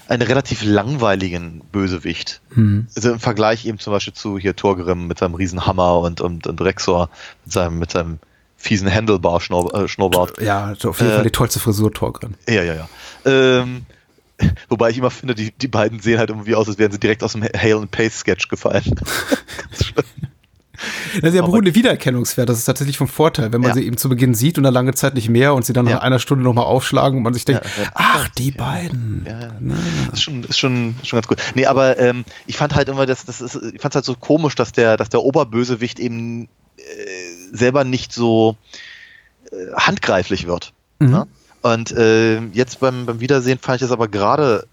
einen 0.09 0.23
relativ 0.23 0.63
langweiligen 0.63 1.61
Bösewicht. 1.71 2.41
Mhm. 2.55 2.87
Also 2.95 3.11
im 3.11 3.19
Vergleich 3.19 3.65
eben 3.65 3.77
zum 3.77 3.93
Beispiel 3.93 4.13
zu 4.13 4.39
hier 4.39 4.55
Torgrim 4.55 5.07
mit 5.07 5.19
seinem 5.19 5.35
Riesenhammer 5.35 5.99
und, 5.99 6.19
und, 6.19 6.47
und 6.47 6.61
Rexor 6.61 7.09
mit 7.45 7.53
seinem, 7.53 7.77
mit 7.77 7.91
seinem 7.91 8.19
fiesen 8.57 8.91
Handlebar-Schnurrbart. 8.91 10.39
Äh, 10.39 10.45
ja, 10.45 10.73
auf 10.83 10.99
jeden 10.99 11.13
Fall 11.13 11.23
die 11.23 11.29
tollste 11.29 11.59
Frisur, 11.59 11.93
Torgrim. 11.93 12.33
Ja, 12.47 12.63
ja, 12.63 12.73
ja. 12.73 12.89
Ähm, 13.25 13.85
wobei 14.69 14.89
ich 14.89 14.97
immer 14.97 15.11
finde, 15.11 15.35
die, 15.35 15.51
die 15.51 15.67
beiden 15.67 15.99
sehen 15.99 16.17
halt 16.17 16.31
irgendwie 16.31 16.55
aus, 16.55 16.67
als 16.67 16.79
wären 16.79 16.91
sie 16.91 16.99
direkt 16.99 17.23
aus 17.23 17.33
dem 17.33 17.43
Hale 17.43 17.77
and 17.77 17.91
Pace 17.91 18.19
Sketch 18.19 18.49
gefallen. 18.49 18.83
Ganz 19.57 19.85
schön. 19.85 20.28
Das 21.21 21.31
ist 21.31 21.35
ja 21.35 21.41
beruhende 21.41 21.75
Wiedererkennungswert. 21.75 22.49
Das 22.49 22.57
ist 22.57 22.65
tatsächlich 22.65 22.97
vom 22.97 23.07
Vorteil, 23.07 23.51
wenn 23.51 23.61
man 23.61 23.69
ja. 23.69 23.75
sie 23.75 23.85
eben 23.85 23.97
zu 23.97 24.09
Beginn 24.09 24.33
sieht 24.33 24.57
und 24.57 24.63
dann 24.63 24.73
lange 24.73 24.93
Zeit 24.93 25.13
nicht 25.13 25.29
mehr 25.29 25.53
und 25.53 25.65
sie 25.65 25.73
dann 25.73 25.87
ja. 25.87 25.95
nach 25.95 26.01
einer 26.01 26.19
Stunde 26.19 26.43
nochmal 26.43 26.65
aufschlagen 26.65 27.17
und 27.17 27.23
man 27.23 27.33
sich 27.33 27.45
denkt, 27.45 27.63
ja, 27.65 27.89
ach, 27.93 28.27
die 28.29 28.51
beiden. 28.51 29.25
Ja, 29.27 29.51
Das 30.09 30.19
ist 30.19 30.21
schon, 30.23 30.43
ist 30.43 30.59
schon, 30.59 30.95
schon 31.03 31.17
ganz 31.17 31.27
gut. 31.27 31.37
Nee, 31.55 31.65
aber 31.65 31.97
ähm, 31.99 32.25
ich 32.47 32.57
fand 32.57 32.75
halt 32.75 32.89
immer, 32.89 33.05
das, 33.05 33.25
das 33.25 33.41
ist, 33.41 33.55
ich 33.55 33.81
fand 33.81 33.93
es 33.93 33.95
halt 33.95 34.05
so 34.05 34.15
komisch, 34.15 34.55
dass 34.55 34.71
der, 34.71 34.97
dass 34.97 35.09
der 35.09 35.21
Oberbösewicht 35.21 35.99
eben 35.99 36.45
äh, 36.77 36.81
selber 37.51 37.83
nicht 37.83 38.13
so 38.13 38.55
äh, 39.51 39.73
handgreiflich 39.75 40.47
wird. 40.47 40.73
Mhm. 40.99 41.09
Ne? 41.09 41.27
Und 41.61 41.91
äh, 41.91 42.39
jetzt 42.53 42.79
beim, 42.79 43.05
beim 43.05 43.19
Wiedersehen 43.19 43.59
fand 43.59 43.77
ich 43.77 43.81
das 43.81 43.91
aber 43.91 44.07
gerade 44.07 44.65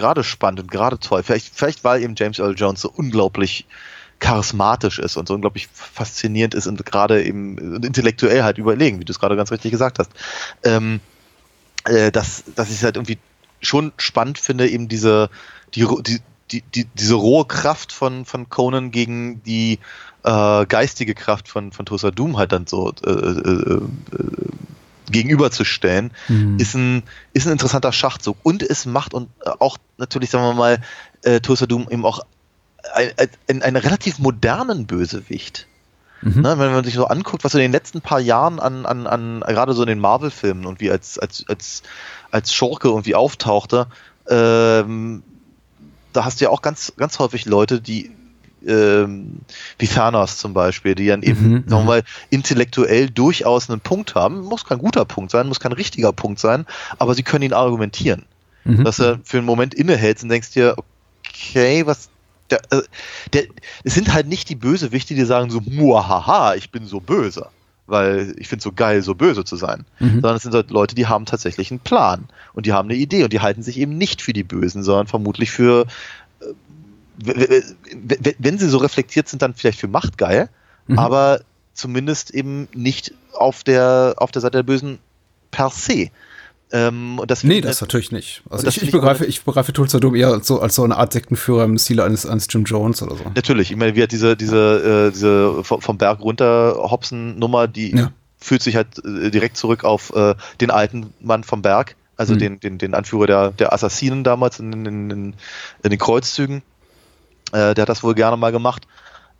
gerade 0.00 0.24
spannend 0.24 0.60
und 0.60 0.70
gerade 0.70 0.98
toll. 0.98 1.22
Vielleicht, 1.22 1.54
vielleicht 1.54 1.84
weil 1.84 2.02
eben 2.02 2.14
James 2.16 2.38
Earl 2.38 2.54
Jones 2.56 2.80
so 2.80 2.90
unglaublich 2.90 3.66
charismatisch 4.20 4.98
ist 4.98 5.16
und 5.16 5.26
so 5.26 5.34
unglaublich 5.34 5.68
faszinierend 5.72 6.54
ist 6.54 6.66
und 6.66 6.84
gerade 6.86 7.24
eben 7.24 7.82
intellektuell 7.82 8.44
halt 8.44 8.58
überlegen, 8.58 9.00
wie 9.00 9.04
du 9.04 9.12
es 9.12 9.18
gerade 9.18 9.36
ganz 9.36 9.50
richtig 9.50 9.70
gesagt 9.72 9.98
hast. 9.98 10.10
Ähm, 10.62 11.00
äh, 11.84 12.12
dass, 12.12 12.44
dass 12.54 12.68
ich 12.68 12.76
es 12.76 12.84
halt 12.84 12.96
irgendwie 12.96 13.18
schon 13.60 13.92
spannend 13.96 14.38
finde, 14.38 14.68
eben 14.68 14.88
diese, 14.88 15.30
die, 15.74 15.86
die, 16.06 16.20
die, 16.50 16.62
die, 16.62 16.84
diese 16.94 17.14
rohe 17.14 17.46
Kraft 17.46 17.92
von, 17.92 18.24
von 18.24 18.48
Conan 18.48 18.90
gegen 18.90 19.42
die 19.42 19.78
äh, 20.24 20.66
geistige 20.66 21.14
Kraft 21.14 21.48
von, 21.48 21.72
von 21.72 21.86
Tosa 21.86 22.10
Doom 22.10 22.36
halt 22.36 22.52
dann 22.52 22.66
so 22.66 22.92
äh, 23.04 23.10
äh, 23.10 23.74
äh, 23.74 23.80
gegenüberzustellen, 25.10 26.12
mhm. 26.28 26.58
ist, 26.58 26.74
ein, 26.74 27.02
ist 27.32 27.46
ein 27.46 27.52
interessanter 27.52 27.92
Schachzug. 27.92 28.36
Und 28.42 28.62
es 28.62 28.86
macht 28.86 29.14
und 29.14 29.28
auch 29.58 29.78
natürlich, 29.98 30.30
sagen 30.30 30.44
wir 30.44 30.54
mal, 30.54 30.78
äh, 31.22 31.40
Tosa 31.40 31.66
Doom 31.66 31.88
eben 31.90 32.04
auch 32.04 32.20
einen, 33.46 33.62
einen 33.62 33.76
relativ 33.76 34.18
modernen 34.18 34.86
Bösewicht. 34.86 35.66
Mhm. 36.22 36.42
Ne, 36.42 36.58
wenn 36.58 36.72
man 36.72 36.84
sich 36.84 36.94
so 36.94 37.06
anguckt, 37.06 37.44
was 37.44 37.54
in 37.54 37.60
den 37.60 37.72
letzten 37.72 38.02
paar 38.02 38.20
Jahren 38.20 38.60
an, 38.60 38.84
an, 38.84 39.06
an 39.06 39.40
gerade 39.40 39.72
so 39.72 39.82
in 39.82 39.88
den 39.88 40.00
Marvel-Filmen 40.00 40.66
und 40.66 40.80
wie 40.80 40.90
als, 40.90 41.18
als, 41.18 41.44
als, 41.48 41.82
als 42.30 42.52
Schurke 42.52 42.88
irgendwie 42.88 43.14
auftauchte, 43.14 43.86
ähm, 44.28 45.22
da 46.12 46.24
hast 46.24 46.40
du 46.40 46.44
ja 46.44 46.50
auch 46.50 46.60
ganz, 46.60 46.92
ganz 46.98 47.18
häufig 47.18 47.46
Leute, 47.46 47.80
die 47.80 48.10
ähm, 48.66 49.40
wie 49.78 49.86
Thanos 49.86 50.36
zum 50.36 50.52
Beispiel, 50.52 50.94
die 50.94 51.06
dann 51.06 51.22
eben, 51.22 51.42
mhm, 51.42 51.64
sagen 51.66 51.82
wir 51.82 51.84
mal, 51.84 52.02
intellektuell 52.28 53.08
durchaus 53.08 53.70
einen 53.70 53.80
Punkt 53.80 54.14
haben. 54.14 54.42
Muss 54.42 54.66
kein 54.66 54.78
guter 54.78 55.04
Punkt 55.04 55.30
sein, 55.30 55.46
muss 55.46 55.60
kein 55.60 55.72
richtiger 55.72 56.12
Punkt 56.12 56.38
sein, 56.38 56.66
aber 56.98 57.14
sie 57.14 57.22
können 57.22 57.42
ihn 57.42 57.52
argumentieren. 57.52 58.26
Mhm. 58.64 58.84
Dass 58.84 58.98
er 58.98 59.20
für 59.24 59.38
einen 59.38 59.46
Moment 59.46 59.74
innehältst 59.74 60.24
und 60.24 60.28
denkst 60.28 60.50
dir, 60.50 60.76
okay, 61.26 61.86
was 61.86 62.10
der, 62.50 62.60
äh, 62.70 62.82
der, 63.32 63.44
es 63.84 63.94
sind 63.94 64.12
halt 64.12 64.26
nicht 64.26 64.48
die 64.48 64.54
Bösewichte, 64.54 65.14
die 65.14 65.24
sagen 65.24 65.50
so, 65.50 65.60
muahaha, 65.60 66.54
ich 66.54 66.70
bin 66.70 66.86
so 66.86 67.00
böse, 67.00 67.48
weil 67.86 68.34
ich 68.38 68.48
finde 68.48 68.60
es 68.60 68.64
so 68.64 68.72
geil, 68.72 69.02
so 69.02 69.14
böse 69.14 69.44
zu 69.44 69.56
sein. 69.56 69.84
Mhm. 69.98 70.14
Sondern 70.14 70.36
es 70.36 70.42
sind 70.42 70.54
halt 70.54 70.70
Leute, 70.70 70.94
die 70.94 71.06
haben 71.06 71.26
tatsächlich 71.26 71.70
einen 71.70 71.80
Plan 71.80 72.28
und 72.54 72.66
die 72.66 72.72
haben 72.72 72.88
eine 72.88 72.98
Idee 72.98 73.24
und 73.24 73.32
die 73.32 73.40
halten 73.40 73.62
sich 73.62 73.78
eben 73.78 73.96
nicht 73.96 74.22
für 74.22 74.32
die 74.32 74.44
Bösen, 74.44 74.82
sondern 74.82 75.06
vermutlich 75.06 75.50
für, 75.50 75.86
äh, 77.24 77.62
wenn 78.38 78.58
sie 78.58 78.68
so 78.68 78.78
reflektiert 78.78 79.28
sind, 79.28 79.42
dann 79.42 79.54
vielleicht 79.54 79.80
für 79.80 79.88
Macht 79.88 80.18
geil, 80.18 80.48
mhm. 80.86 80.98
aber 80.98 81.40
zumindest 81.74 82.30
eben 82.32 82.68
nicht 82.74 83.14
auf 83.32 83.64
der, 83.64 84.14
auf 84.18 84.30
der 84.30 84.42
Seite 84.42 84.58
der 84.58 84.62
Bösen 84.64 84.98
per 85.50 85.70
se. 85.70 86.10
Ähm, 86.72 87.18
und 87.18 87.30
das 87.30 87.42
nee, 87.42 87.60
das 87.60 87.80
natürlich 87.80 88.12
nicht. 88.12 88.42
Also 88.48 88.68
ich, 88.68 88.82
ich, 88.82 88.92
begreife, 88.92 89.24
ich 89.24 89.42
begreife 89.42 89.72
Tulsa 89.72 89.98
Doom 89.98 90.14
eher 90.14 90.28
als 90.28 90.46
so, 90.46 90.60
als 90.60 90.76
so 90.76 90.84
eine 90.84 90.96
Art 90.96 91.12
Sektenführer 91.12 91.64
im 91.64 91.78
Stile 91.78 92.04
eines, 92.04 92.26
eines 92.26 92.46
Jim 92.48 92.64
Jones 92.64 93.02
oder 93.02 93.16
so. 93.16 93.24
Natürlich, 93.34 93.72
ich 93.72 93.76
meine, 93.76 93.96
wie 93.96 94.02
hat 94.02 94.12
diese, 94.12 94.36
diese, 94.36 95.08
äh, 95.08 95.12
diese 95.12 95.64
vom 95.64 95.98
Berg 95.98 96.20
runter 96.20 96.76
Hopsen 96.76 97.38
Nummer, 97.38 97.66
die 97.66 97.96
ja. 97.96 98.12
fühlt 98.38 98.62
sich 98.62 98.76
halt 98.76 99.04
äh, 99.04 99.30
direkt 99.30 99.56
zurück 99.56 99.82
auf 99.82 100.14
äh, 100.14 100.36
den 100.60 100.70
alten 100.70 101.12
Mann 101.20 101.42
vom 101.42 101.60
Berg, 101.60 101.96
also 102.16 102.34
mhm. 102.34 102.38
den, 102.38 102.60
den, 102.60 102.78
den 102.78 102.94
Anführer 102.94 103.26
der, 103.26 103.50
der 103.50 103.72
Assassinen 103.72 104.22
damals 104.22 104.60
in, 104.60 104.72
in, 104.72 104.86
in, 104.86 105.10
in 105.10 105.90
den 105.90 105.98
Kreuzzügen. 105.98 106.62
Äh, 107.52 107.74
der 107.74 107.82
hat 107.82 107.88
das 107.88 108.04
wohl 108.04 108.14
gerne 108.14 108.36
mal 108.36 108.52
gemacht. 108.52 108.86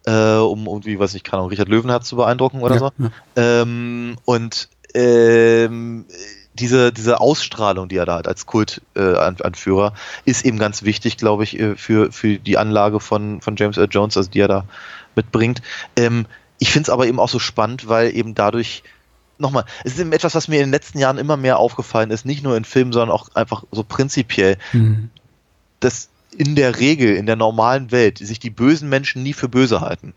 Äh, 0.07 0.37
um 0.37 0.67
irgendwie, 0.67 0.99
weiß 0.99 1.15
ich, 1.15 1.23
kann 1.23 1.41
auch 1.41 1.51
Richard 1.51 1.69
Löwenherz 1.69 2.09
zu 2.09 2.17
beeindrucken 2.17 2.63
oder 2.63 2.75
ja, 2.77 2.81
so. 2.81 2.91
Ja. 2.97 3.11
Ähm, 3.37 4.17
und 4.25 4.71
ähm, 4.95 6.07
diese, 6.61 6.93
diese 6.93 7.21
Ausstrahlung, 7.21 7.89
die 7.89 7.97
er 7.97 8.07
da 8.07 8.19
hat 8.19 8.29
als 8.29 8.47
Kultanführer, 8.47 9.95
äh, 10.25 10.31
ist 10.31 10.45
eben 10.45 10.59
ganz 10.59 10.83
wichtig, 10.83 11.17
glaube 11.17 11.45
ich, 11.45 11.59
äh, 11.59 11.77
für, 11.77 12.13
für 12.13 12.39
die 12.39 12.59
Anlage 12.59 13.01
von, 13.01 13.41
von 13.41 13.57
James 13.57 13.77
Earl 13.79 13.89
Jones, 13.91 14.17
also 14.17 14.31
die 14.31 14.41
er 14.41 14.49
da 14.49 14.65
mitbringt. 15.17 15.63
Ähm, 15.97 16.27
ich 16.59 16.71
finde 16.71 16.85
es 16.85 16.91
aber 16.91 17.07
eben 17.07 17.19
auch 17.19 17.29
so 17.29 17.39
spannend, 17.39 17.89
weil 17.89 18.15
eben 18.15 18.35
dadurch 18.35 18.83
nochmal, 19.39 19.65
es 19.85 19.95
ist 19.95 20.01
eben 20.01 20.13
etwas, 20.13 20.35
was 20.35 20.49
mir 20.49 20.57
in 20.57 20.67
den 20.67 20.73
letzten 20.73 20.99
Jahren 20.99 21.19
immer 21.19 21.37
mehr 21.37 21.59
aufgefallen 21.59 22.11
ist, 22.11 22.27
nicht 22.27 22.45
nur 22.45 22.57
in 22.57 22.65
Filmen, 22.65 22.93
sondern 22.93 23.11
auch 23.11 23.35
einfach 23.35 23.65
so 23.73 23.83
prinzipiell, 23.83 24.59
mhm. 24.73 25.11
dass 25.81 26.11
in 26.37 26.55
der 26.55 26.79
Regel, 26.79 27.17
in 27.17 27.27
der 27.27 27.37
normalen 27.37 27.91
Welt, 27.91 28.19
sich 28.19 28.39
die 28.39 28.51
bösen 28.51 28.89
Menschen 28.89 29.23
nie 29.23 29.33
für 29.33 29.49
böse 29.49 29.81
halten. 29.81 30.15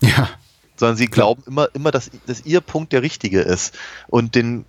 Ja. 0.00 0.28
Sondern 0.76 0.96
sie 0.96 1.06
glauben 1.06 1.42
immer, 1.46 1.68
immer, 1.74 1.90
dass, 1.90 2.10
dass 2.26 2.44
ihr 2.44 2.60
Punkt 2.60 2.92
der 2.92 3.02
richtige 3.02 3.40
ist. 3.40 3.76
Und 4.06 4.36
den 4.36 4.64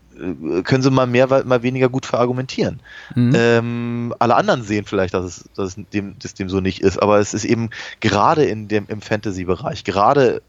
können 0.64 0.82
sie 0.82 0.92
mal 0.92 1.08
mehr, 1.08 1.28
mal 1.46 1.64
weniger 1.64 1.90
gut 1.90 2.06
verargumentieren. 2.06 2.80
Mhm. 3.16 3.34
Ähm, 3.36 4.14
alle 4.20 4.36
anderen 4.36 4.64
sehen 4.64 4.86
vielleicht, 4.86 5.14
dass 5.14 5.26
es, 5.26 5.50
dass 5.56 5.78
es 5.78 5.84
dem, 5.94 6.18
dass 6.20 6.34
dem 6.34 6.50
so 6.50 6.60
nicht 6.60 6.82
ist, 6.82 7.02
aber 7.02 7.20
es 7.20 7.34
ist 7.34 7.46
eben 7.46 7.70
gerade 8.00 8.46
in 8.46 8.68
dem, 8.68 8.86
im 8.88 9.02
Fantasy-Bereich, 9.02 9.84
gerade 9.84 10.42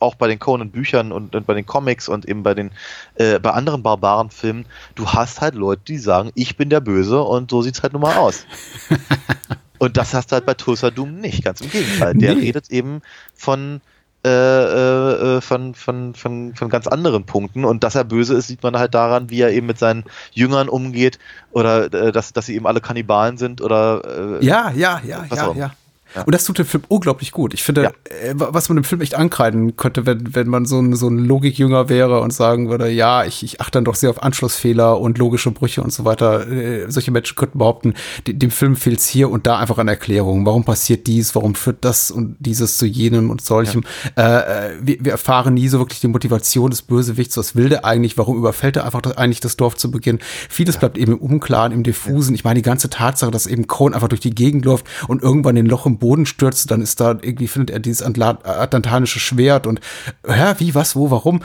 auch 0.00 0.14
bei 0.14 0.28
den 0.28 0.38
Conan-Büchern 0.38 1.10
und, 1.10 1.34
und, 1.34 1.46
bei 1.46 1.54
den 1.54 1.66
Comics 1.66 2.08
und 2.08 2.26
eben 2.26 2.42
bei 2.42 2.54
den 2.54 2.70
äh, 3.16 3.38
bei 3.38 3.50
anderen 3.50 3.82
Barbaren-Filmen, 3.82 4.66
du 4.94 5.08
hast 5.08 5.40
halt 5.40 5.54
Leute, 5.54 5.82
die 5.88 5.98
sagen, 5.98 6.30
ich 6.34 6.56
bin 6.56 6.70
der 6.70 6.80
Böse 6.80 7.22
und 7.22 7.50
so 7.50 7.62
sieht's 7.62 7.82
halt 7.82 7.94
nun 7.94 8.02
mal 8.02 8.16
aus. 8.16 8.46
und 9.78 9.96
das 9.96 10.14
hast 10.14 10.30
du 10.30 10.34
halt 10.34 10.46
bei 10.46 10.54
Tulsa 10.54 10.90
Doom 10.90 11.16
nicht, 11.16 11.44
ganz 11.44 11.60
im 11.60 11.70
Gegenteil. 11.70 12.14
Der 12.14 12.34
nee. 12.34 12.42
redet 12.42 12.70
eben 12.70 13.02
von 13.34 13.80
äh, 14.24 14.30
äh, 14.30 15.36
äh, 15.36 15.40
von, 15.40 15.74
von, 15.74 16.14
von, 16.14 16.54
von 16.54 16.68
ganz 16.68 16.88
anderen 16.88 17.24
Punkten. 17.24 17.64
Und 17.64 17.84
dass 17.84 17.94
er 17.94 18.02
böse 18.04 18.34
ist, 18.34 18.48
sieht 18.48 18.62
man 18.64 18.76
halt 18.76 18.94
daran, 18.94 19.30
wie 19.30 19.40
er 19.40 19.50
eben 19.50 19.66
mit 19.66 19.78
seinen 19.78 20.04
Jüngern 20.32 20.68
umgeht 20.68 21.20
oder 21.52 21.92
äh, 21.92 22.10
dass, 22.10 22.32
dass 22.32 22.46
sie 22.46 22.56
eben 22.56 22.66
alle 22.66 22.80
Kannibalen 22.80 23.38
sind 23.38 23.60
oder 23.60 24.40
äh, 24.40 24.44
Ja, 24.44 24.70
ja, 24.72 25.00
ja, 25.04 25.24
ja, 25.30 25.52
ja. 25.54 25.70
Ja. 26.14 26.22
Und 26.22 26.34
das 26.34 26.44
tut 26.44 26.58
dem 26.58 26.66
Film 26.66 26.82
unglaublich 26.88 27.32
gut. 27.32 27.52
Ich 27.54 27.62
finde, 27.62 27.82
Ja. 27.82 27.90
äh, 28.04 28.32
was 28.34 28.68
man 28.68 28.76
dem 28.76 28.84
Film 28.84 29.00
echt 29.02 29.14
ankreiden 29.14 29.76
könnte, 29.76 30.06
wenn, 30.06 30.34
wenn 30.34 30.48
man 30.48 30.64
so 30.64 30.80
ein, 30.80 30.94
so 30.96 31.08
ein 31.08 31.18
Logikjünger 31.18 31.88
wäre 31.88 32.20
und 32.20 32.32
sagen 32.32 32.70
würde, 32.70 32.88
ja, 32.90 33.24
ich, 33.24 33.42
ich 33.42 33.60
achte 33.60 33.72
dann 33.72 33.84
doch 33.84 33.94
sehr 33.94 34.10
auf 34.10 34.22
Anschlussfehler 34.22 34.98
und 35.00 35.18
logische 35.18 35.50
Brüche 35.50 35.82
und 35.82 35.92
so 35.92 36.04
weiter. 36.04 36.48
Äh, 36.50 36.90
solche 36.90 37.10
Menschen 37.10 37.36
könnten 37.36 37.58
behaupten, 37.58 37.94
de- 38.26 38.34
dem 38.34 38.50
Film 38.50 38.74
fehlt 38.76 39.00
es 39.00 39.06
hier 39.08 39.30
und 39.30 39.46
da 39.46 39.58
einfach 39.58 39.78
an 39.78 39.88
Erklärungen. 39.88 40.46
Warum 40.46 40.64
passiert 40.64 41.06
dies? 41.06 41.34
Warum 41.34 41.54
führt 41.54 41.84
das 41.84 42.10
und 42.10 42.36
dieses 42.40 42.78
zu 42.78 42.86
jenem 42.86 43.30
und 43.30 43.42
solchem? 43.42 43.84
Äh, 44.16 44.22
äh, 44.22 44.70
wir, 44.82 44.96
wir 45.04 45.12
erfahren 45.12 45.54
nie 45.54 45.68
so 45.68 45.78
wirklich 45.78 46.00
die 46.00 46.08
Motivation 46.08 46.70
des 46.70 46.82
Bösewichts. 46.82 47.36
Was 47.36 47.54
will 47.54 47.68
der 47.68 47.84
eigentlich? 47.84 48.16
Warum 48.16 48.36
überfällt 48.38 48.76
er 48.76 48.84
einfach 48.86 49.02
das, 49.02 49.16
eigentlich 49.18 49.40
das 49.40 49.56
Dorf 49.56 49.76
zu 49.76 49.90
Beginn? 49.90 50.18
Vieles 50.48 50.78
bleibt 50.78 50.96
eben 50.96 51.12
im 51.12 51.18
Unklaren, 51.18 51.72
im 51.72 51.82
Diffusen. 51.82 52.34
Ich 52.34 52.44
meine, 52.44 52.54
die 52.58 52.62
ganze 52.62 52.88
Tatsache, 52.88 53.30
dass 53.30 53.46
eben 53.46 53.66
Cohn 53.66 53.92
einfach 53.94 54.08
durch 54.08 54.20
die 54.20 54.30
Gegend 54.34 54.64
läuft 54.64 54.86
und 55.06 55.22
irgendwann 55.22 55.56
in 55.56 55.66
ein 55.66 55.68
Loch 55.68 55.84
im 55.86 55.97
Boden 55.98 56.26
stürzt, 56.26 56.70
dann 56.70 56.80
ist 56.80 57.00
da 57.00 57.10
irgendwie, 57.20 57.48
findet 57.48 57.70
er 57.70 57.80
dieses 57.80 58.04
Atla- 58.04 58.44
atlantanische 58.44 59.20
Schwert 59.20 59.66
und, 59.66 59.80
hä, 60.26 60.54
wie, 60.58 60.74
was, 60.74 60.96
wo, 60.96 61.10
warum? 61.10 61.42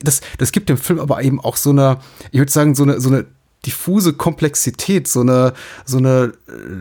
Das, 0.00 0.20
das 0.38 0.52
gibt 0.52 0.68
dem 0.68 0.78
Film 0.78 1.00
aber 1.00 1.22
eben 1.22 1.40
auch 1.40 1.56
so 1.56 1.70
eine, 1.70 1.98
ich 2.30 2.38
würde 2.38 2.52
sagen, 2.52 2.74
so 2.74 2.82
eine, 2.82 3.00
so 3.00 3.08
eine 3.08 3.26
diffuse 3.66 4.12
Komplexität, 4.12 5.08
so 5.08 5.20
eine, 5.20 5.52
so 5.84 5.98
eine 5.98 6.32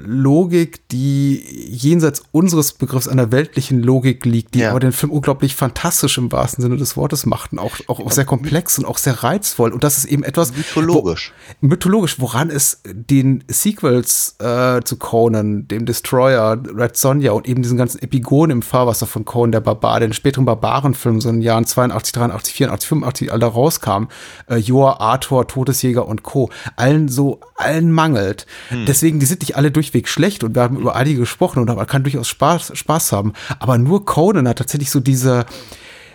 Logik, 0.06 0.88
die 0.90 1.44
jenseits 1.70 2.24
unseres 2.32 2.74
Begriffs 2.74 3.08
einer 3.08 3.32
weltlichen 3.32 3.82
Logik 3.82 4.26
liegt, 4.26 4.54
die 4.54 4.60
Ja. 4.60 4.70
aber 4.72 4.80
den 4.80 4.92
Film 4.92 5.12
unglaublich 5.12 5.56
fantastisch 5.56 6.18
im 6.18 6.32
wahrsten 6.32 6.62
Sinne 6.62 6.78
des 6.78 6.96
Wortes 6.96 7.26
macht 7.26 7.52
und 7.52 7.60
auch, 7.60 7.78
auch, 7.88 8.00
auch 8.00 8.12
sehr 8.12 8.26
komplex 8.26 8.78
und 8.78 8.86
auch 8.86 8.98
sehr 8.98 9.24
reizvoll. 9.24 9.72
Und 9.72 9.84
das 9.84 9.98
ist 9.98 10.06
eben 10.06 10.24
etwas 10.24 10.56
Mythologisch. 10.56 11.34
Wo, 11.62 11.68
mythologisch, 11.68 12.20
woran 12.20 12.50
es 12.50 12.82
den 12.86 13.44
Sequels 13.48 14.36
äh, 14.40 14.82
zu 14.84 14.98
Conan, 14.98 15.68
dem 15.68 15.86
Destroyer, 15.86 16.62
Red 16.76 16.96
Sonja 16.98 17.32
und 17.32 17.48
eben 17.48 17.62
diesen 17.62 17.78
ganzen 17.78 18.02
Epigonen 18.02 18.52
im 18.58 18.62
Fahrwasser 18.62 19.08
von 19.08 19.26
Conan 19.26 19.52
der 19.52 19.62
Barbar, 19.62 20.00
den 20.00 20.14
späteren 20.14 20.46
Barbarenfilmen, 20.46 21.22
so 21.22 21.30
in 21.30 21.36
den 21.38 21.42
Jahren 21.42 21.66
82, 21.66 22.14
83, 22.14 22.54
84, 22.54 22.88
85, 22.90 23.32
alle 23.32 23.46
rauskamen, 23.46 24.10
äh, 24.48 24.58
Joa, 24.58 25.00
Arthur, 25.00 25.48
Todesjäger 25.48 26.08
und 26.08 26.24
Co., 26.24 26.50
allen 26.76 27.07
so, 27.07 27.39
allen 27.55 27.91
mangelt. 27.91 28.45
Deswegen, 28.88 29.19
die 29.19 29.26
sind 29.26 29.41
nicht 29.41 29.55
alle 29.55 29.71
durchweg 29.71 30.07
schlecht 30.07 30.43
und 30.43 30.55
wir 30.55 30.61
haben 30.63 30.78
über 30.78 30.95
einige 30.95 31.19
gesprochen 31.19 31.59
und 31.59 31.73
man 31.73 31.88
kann 31.88 32.03
durchaus 32.03 32.28
Spaß, 32.28 32.71
Spaß 32.78 33.11
haben. 33.11 33.34
Aber 33.59 33.78
nur 33.78 34.05
Conan 34.05 34.47
hat 34.47 34.57
tatsächlich 34.57 34.91
so 34.91 34.99
diese, 34.99 35.45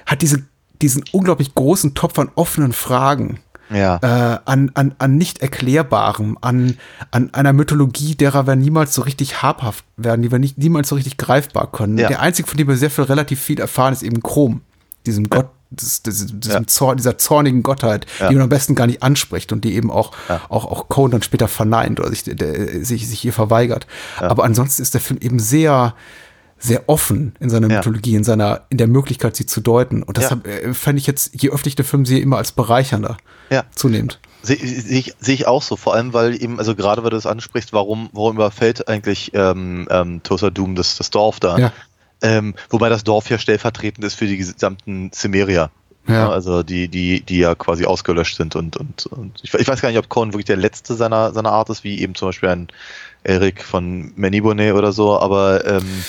hat 0.06 0.22
diese, 0.22 0.42
diesen 0.82 1.04
unglaublich 1.12 1.54
großen 1.54 1.94
Topf 1.94 2.18
an 2.18 2.30
offenen 2.34 2.72
Fragen 2.72 3.38
Ja. 3.70 3.98
äh, 4.02 4.38
an, 4.44 4.70
an, 4.74 4.94
an 4.98 5.16
nicht 5.16 5.40
erklärbarem, 5.42 6.36
an, 6.40 6.76
an 7.10 7.32
einer 7.34 7.52
Mythologie, 7.52 8.14
derer 8.16 8.46
wir 8.46 8.56
niemals 8.56 8.94
so 8.94 9.02
richtig 9.02 9.42
habhaft 9.42 9.84
werden, 9.96 10.22
die 10.22 10.32
wir 10.32 10.38
nicht, 10.38 10.58
niemals 10.58 10.88
so 10.88 10.94
richtig 10.96 11.16
greifbar 11.18 11.70
können. 11.70 11.98
Ja. 11.98 12.08
Der 12.08 12.20
einzige, 12.20 12.48
von 12.48 12.56
dem 12.56 12.66
wir 12.68 12.76
sehr 12.76 12.90
viel 12.90 13.04
relativ 13.04 13.40
viel 13.40 13.60
erfahren, 13.60 13.92
ist 13.92 14.02
eben 14.02 14.22
Chrom, 14.22 14.62
diesem 15.06 15.28
Gott, 15.30 15.50
das, 15.70 16.02
das, 16.02 16.26
diesem 16.26 16.40
Ja. 16.62 16.66
Zorn, 16.66 16.96
dieser 16.96 17.16
zornigen 17.18 17.62
Gottheit, 17.62 18.06
Ja. 18.18 18.28
die 18.28 18.34
man 18.34 18.44
am 18.44 18.48
besten 18.48 18.74
gar 18.74 18.86
nicht 18.86 19.02
anspricht 19.02 19.52
und 19.52 19.64
die 19.64 19.74
eben 19.74 19.90
auch, 19.90 20.12
auch, 20.48 20.64
auch 20.64 20.88
Conan 20.88 21.12
dann 21.12 21.22
später 21.22 21.48
verneint 21.48 22.00
oder 22.00 22.10
sich, 22.10 22.24
der, 22.24 22.84
sich, 22.84 23.08
sich 23.08 23.24
ihr 23.24 23.32
verweigert. 23.32 23.86
Aber 24.18 24.44
ansonsten 24.44 24.82
ist 24.82 24.94
der 24.94 25.00
Film 25.00 25.18
eben 25.22 25.38
sehr, 25.38 25.94
sehr 26.58 26.88
offen 26.88 27.34
in 27.40 27.48
seiner 27.48 27.68
Ja. 27.70 27.76
Mythologie, 27.78 28.16
in 28.16 28.24
seiner, 28.24 28.62
in 28.68 28.76
der 28.78 28.86
Möglichkeit, 28.88 29.34
sie 29.36 29.46
zu 29.46 29.60
deuten. 29.60 30.02
Und 30.02 30.16
deshalb 30.18 30.46
äh, 30.46 30.74
fand 30.74 30.98
ich 30.98 31.06
jetzt, 31.06 31.40
je 31.40 31.50
öfter 31.50 31.68
ich 31.68 31.76
den 31.76 31.86
Film 31.86 32.04
sehe, 32.04 32.20
immer 32.20 32.36
als 32.36 32.52
bereichernder. 32.52 33.16
Ja. 33.48 33.64
Zunehmend. 33.74 34.20
Sehe 34.42 34.56
seh 34.58 34.98
ich, 34.98 35.14
seh 35.20 35.34
ich 35.34 35.46
auch 35.46 35.62
so, 35.62 35.76
vor 35.76 35.94
allem 35.94 36.12
weil 36.14 36.40
eben, 36.42 36.58
also 36.58 36.74
gerade 36.74 37.02
weil 37.02 37.10
du 37.10 37.16
das 37.16 37.26
ansprichst, 37.26 37.72
warum, 37.74 38.08
warum 38.12 38.36
überfällt 38.36 38.88
eigentlich 38.88 39.32
ähm, 39.34 39.86
ähm, 39.90 40.22
Tosa 40.22 40.50
Doom 40.50 40.74
das, 40.76 40.96
das 40.96 41.10
Dorf 41.10 41.40
da? 41.40 41.58
Ja. 41.58 41.72
Ähm, 42.22 42.54
wobei 42.68 42.88
das 42.88 43.04
Dorf 43.04 43.30
ja 43.30 43.38
stellvertretend 43.38 44.04
ist 44.04 44.14
für 44.14 44.26
die 44.26 44.36
gesamten 44.36 45.12
Cimmeria. 45.12 45.70
Ja. 46.08 46.30
also 46.30 46.62
die, 46.62 46.88
die, 46.88 47.20
die 47.20 47.38
ja 47.38 47.54
quasi 47.54 47.84
ausgelöscht 47.84 48.36
sind 48.36 48.56
und, 48.56 48.76
und, 48.76 49.06
und 49.06 49.38
ich, 49.42 49.52
ich 49.52 49.68
weiß 49.68 49.80
gar 49.80 49.90
nicht, 49.90 49.98
ob 49.98 50.08
Conan 50.08 50.32
wirklich 50.32 50.46
der 50.46 50.56
letzte 50.56 50.94
seiner, 50.94 51.32
seiner 51.32 51.52
Art 51.52 51.68
ist, 51.68 51.84
wie 51.84 52.00
eben 52.00 52.14
zum 52.14 52.28
Beispiel 52.28 52.48
ein 52.48 52.68
Eric 53.22 53.62
von 53.62 54.12
Manibone 54.16 54.74
oder 54.74 54.92
so, 54.92 55.20
aber 55.20 55.64
ähm, 55.66 56.04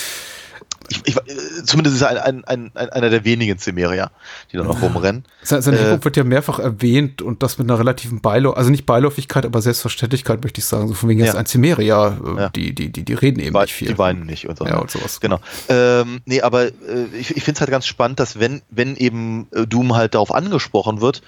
ich, 0.91 1.01
ich, 1.05 1.15
äh, 1.17 1.63
zumindest 1.65 1.95
ist 1.95 2.01
er 2.01 2.23
ein, 2.25 2.43
ein, 2.45 2.71
ein, 2.75 2.89
einer 2.89 3.09
der 3.09 3.25
wenigen 3.25 3.57
Cimmeria, 3.57 4.11
die 4.51 4.57
da 4.57 4.63
noch 4.63 4.81
rumrennen. 4.81 5.25
Se- 5.41 5.61
Seine 5.61 5.79
Äh, 5.79 6.03
wird 6.03 6.17
ja 6.17 6.23
mehrfach 6.23 6.59
erwähnt 6.59 7.21
und 7.21 7.41
das 7.43 7.57
mit 7.57 7.69
einer 7.69 7.79
relativen 7.79 8.21
Beiläufigkeit, 8.21 8.57
also 8.59 8.69
nicht 8.69 8.85
Beiläufigkeit, 8.85 9.45
aber 9.45 9.61
Selbstverständlichkeit 9.61 10.43
möchte 10.43 10.59
ich 10.59 10.65
sagen. 10.65 10.87
So 10.87 10.93
von 10.93 11.09
wegen 11.09 11.19
jetzt 11.21 11.33
Ja. 11.33 11.39
ein 11.39 11.45
Cimeria, 11.45 12.07
äh, 12.37 12.39
Ja. 12.41 12.49
die, 12.49 12.73
die, 12.75 12.91
die, 12.91 13.03
die 13.03 13.13
reden 13.13 13.39
eben 13.39 13.53
Wei- 13.53 13.63
nicht 13.63 13.73
viel. 13.73 13.87
Die 13.87 13.97
weinen 13.97 14.25
nicht 14.25 14.47
und 14.47 14.57
so. 14.57 14.65
Ja, 14.65 14.77
und 14.77 14.91
sowas. 14.91 15.19
Genau. 15.19 15.39
Ähm, 15.69 16.21
nee, 16.25 16.41
aber 16.41 16.65
äh, 16.65 16.71
ich, 17.19 17.35
ich 17.35 17.43
finde 17.43 17.57
es 17.57 17.61
halt 17.61 17.71
ganz 17.71 17.85
spannend, 17.87 18.19
dass 18.19 18.39
wenn, 18.39 18.61
wenn 18.69 18.95
eben 18.95 19.47
äh, 19.51 19.65
Doom 19.65 19.95
halt 19.95 20.13
darauf 20.15 20.33
angesprochen 20.33 21.01
wird, 21.01 21.21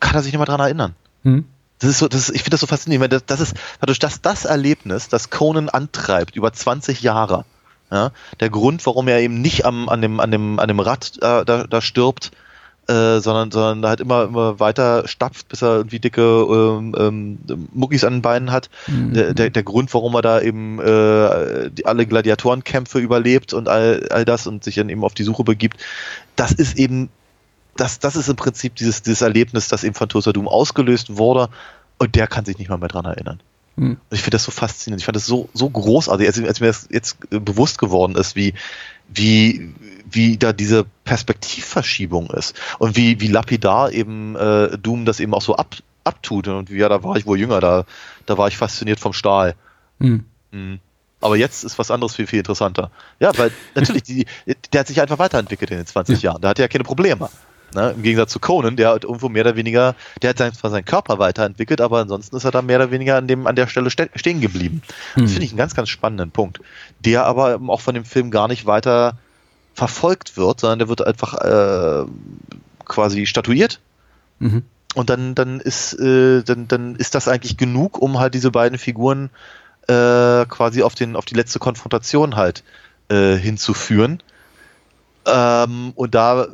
kann 0.00 0.14
er 0.14 0.22
sich 0.22 0.32
nicht 0.32 0.38
mehr 0.38 0.46
dran 0.46 0.60
erinnern. 0.60 0.94
Hm? 1.22 1.44
Das 1.80 1.90
ist 1.90 1.98
so, 1.98 2.08
das 2.08 2.30
ich 2.30 2.42
finde 2.42 2.50
das 2.52 2.60
so 2.60 2.66
faszinierend, 2.66 3.02
weil 3.02 3.08
das, 3.08 3.26
das 3.26 3.40
ist, 3.40 3.54
dadurch, 3.80 3.98
dass 3.98 4.22
das 4.22 4.44
Erlebnis, 4.44 5.08
das 5.08 5.30
Conan 5.30 5.68
antreibt 5.68 6.36
über 6.36 6.52
20 6.52 7.02
Jahre, 7.02 7.44
ja, 7.94 8.10
der 8.40 8.50
Grund, 8.50 8.84
warum 8.86 9.06
er 9.06 9.20
eben 9.20 9.40
nicht 9.40 9.64
am, 9.64 9.88
an 9.88 10.02
dem, 10.02 10.18
an 10.18 10.32
dem, 10.32 10.58
an 10.58 10.66
dem 10.66 10.80
Rad 10.80 11.12
äh, 11.18 11.44
da, 11.44 11.64
da 11.68 11.80
stirbt, 11.80 12.32
äh, 12.88 13.20
sondern, 13.20 13.52
sondern 13.52 13.88
halt 13.88 14.00
immer, 14.00 14.24
immer 14.24 14.58
weiter 14.58 15.06
stapft, 15.06 15.48
bis 15.48 15.62
er 15.62 15.76
irgendwie 15.76 16.00
dicke 16.00 16.20
ähm, 16.20 16.94
ähm, 16.98 17.68
Muckis 17.72 18.02
an 18.02 18.14
den 18.14 18.22
Beinen 18.22 18.50
hat. 18.50 18.68
Der, 18.88 19.32
der, 19.32 19.50
der 19.50 19.62
Grund, 19.62 19.94
warum 19.94 20.14
er 20.16 20.22
da 20.22 20.40
eben 20.40 20.80
äh, 20.80 21.70
die, 21.70 21.86
alle 21.86 22.04
Gladiatorenkämpfe 22.04 22.98
überlebt 22.98 23.54
und 23.54 23.68
all, 23.68 24.08
all 24.10 24.24
das 24.24 24.48
und 24.48 24.64
sich 24.64 24.74
dann 24.74 24.88
eben 24.88 25.04
auf 25.04 25.14
die 25.14 25.22
Suche 25.22 25.44
begibt, 25.44 25.76
das 26.34 26.50
ist 26.50 26.76
eben, 26.76 27.10
das, 27.76 28.00
das 28.00 28.16
ist 28.16 28.28
im 28.28 28.36
Prinzip 28.36 28.74
dieses, 28.74 29.02
dieses 29.02 29.22
Erlebnis, 29.22 29.68
das 29.68 29.84
eben 29.84 29.94
von 29.94 30.08
Tosa 30.08 30.32
Doom 30.32 30.48
ausgelöst 30.48 31.16
wurde 31.16 31.48
und 31.98 32.16
der 32.16 32.26
kann 32.26 32.44
sich 32.44 32.58
nicht 32.58 32.70
mal 32.70 32.78
mehr 32.78 32.88
dran 32.88 33.04
erinnern. 33.04 33.40
Hm. 33.76 33.92
Und 33.92 33.98
ich 34.10 34.20
finde 34.20 34.36
das 34.36 34.44
so 34.44 34.50
faszinierend. 34.50 35.00
Ich 35.00 35.06
fand 35.06 35.16
das 35.16 35.26
so, 35.26 35.48
so 35.52 35.68
großartig, 35.68 36.26
als, 36.26 36.42
als 36.42 36.60
mir 36.60 36.68
das 36.68 36.88
jetzt 36.90 37.16
äh, 37.30 37.40
bewusst 37.40 37.78
geworden 37.78 38.14
ist, 38.16 38.36
wie, 38.36 38.54
wie, 39.08 39.74
wie 40.10 40.36
da 40.36 40.52
diese 40.52 40.84
Perspektivverschiebung 41.04 42.30
ist 42.30 42.54
und 42.78 42.96
wie, 42.96 43.20
wie 43.20 43.28
lapidar 43.28 43.92
eben 43.92 44.36
äh, 44.36 44.78
Doom 44.78 45.04
das 45.04 45.20
eben 45.20 45.34
auch 45.34 45.42
so 45.42 45.56
ab, 45.56 45.74
abtut. 46.04 46.48
Und 46.48 46.70
ja, 46.70 46.88
da 46.88 47.02
war 47.02 47.16
ich 47.16 47.26
wohl 47.26 47.38
jünger, 47.38 47.60
da, 47.60 47.84
da 48.26 48.38
war 48.38 48.48
ich 48.48 48.56
fasziniert 48.56 49.00
vom 49.00 49.12
Stahl. 49.12 49.54
Hm. 50.00 50.24
Mhm. 50.52 50.80
Aber 51.20 51.36
jetzt 51.36 51.64
ist 51.64 51.78
was 51.78 51.90
anderes 51.90 52.14
viel, 52.14 52.26
viel 52.26 52.40
interessanter. 52.40 52.90
Ja, 53.18 53.36
weil 53.38 53.50
natürlich, 53.74 54.02
die, 54.02 54.26
der 54.72 54.80
hat 54.80 54.88
sich 54.88 55.00
einfach 55.00 55.18
weiterentwickelt 55.18 55.70
in 55.70 55.78
den 55.78 55.86
20 55.86 56.22
Jahren. 56.22 56.40
Da 56.42 56.50
hat 56.50 56.58
er 56.58 56.64
ja 56.64 56.68
keine 56.68 56.84
Probleme. 56.84 57.30
Ne? 57.74 57.92
Im 57.96 58.02
Gegensatz 58.02 58.32
zu 58.32 58.38
Conan, 58.38 58.76
der 58.76 58.90
hat 58.90 59.04
irgendwo 59.04 59.28
mehr 59.28 59.44
oder 59.44 59.56
weniger, 59.56 59.94
der 60.22 60.30
hat 60.30 60.54
zwar 60.54 60.70
seinen 60.70 60.84
Körper 60.84 61.18
weiterentwickelt, 61.18 61.80
aber 61.80 61.98
ansonsten 62.00 62.36
ist 62.36 62.44
er 62.44 62.50
da 62.50 62.62
mehr 62.62 62.76
oder 62.76 62.90
weniger 62.90 63.16
an, 63.16 63.26
dem, 63.26 63.46
an 63.46 63.56
der 63.56 63.66
Stelle 63.66 63.90
ste 63.90 64.10
stehen 64.14 64.40
geblieben. 64.40 64.82
Das 65.16 65.30
finde 65.32 65.44
ich 65.44 65.50
einen 65.50 65.58
ganz, 65.58 65.74
ganz 65.74 65.88
spannenden 65.88 66.30
Punkt. 66.30 66.60
Der 67.00 67.26
aber 67.26 67.60
auch 67.68 67.80
von 67.80 67.94
dem 67.94 68.04
Film 68.04 68.30
gar 68.30 68.48
nicht 68.48 68.66
weiter 68.66 69.18
verfolgt 69.74 70.36
wird, 70.36 70.60
sondern 70.60 70.78
der 70.78 70.88
wird 70.88 71.06
einfach 71.06 71.34
äh, 71.34 72.04
quasi 72.84 73.26
statuiert 73.26 73.80
Mhm. 74.38 74.64
und 74.94 75.10
dann, 75.10 75.34
dann 75.34 75.60
ist, 75.60 75.94
äh, 75.94 76.42
dann, 76.42 76.68
dann 76.68 76.96
ist 76.96 77.14
das 77.14 77.28
eigentlich 77.28 77.56
genug, 77.56 78.00
um 78.00 78.18
halt 78.18 78.34
diese 78.34 78.50
beiden 78.50 78.78
Figuren 78.78 79.30
äh, 79.86 80.44
quasi 80.46 80.82
auf 80.82 80.94
den, 80.94 81.16
auf 81.16 81.24
die 81.24 81.34
letzte 81.34 81.58
Konfrontation 81.58 82.36
halt 82.36 82.64
äh, 83.08 83.36
hinzuführen. 83.36 84.22
Ähm, 85.26 85.92
und 85.94 86.14
da, 86.14 86.48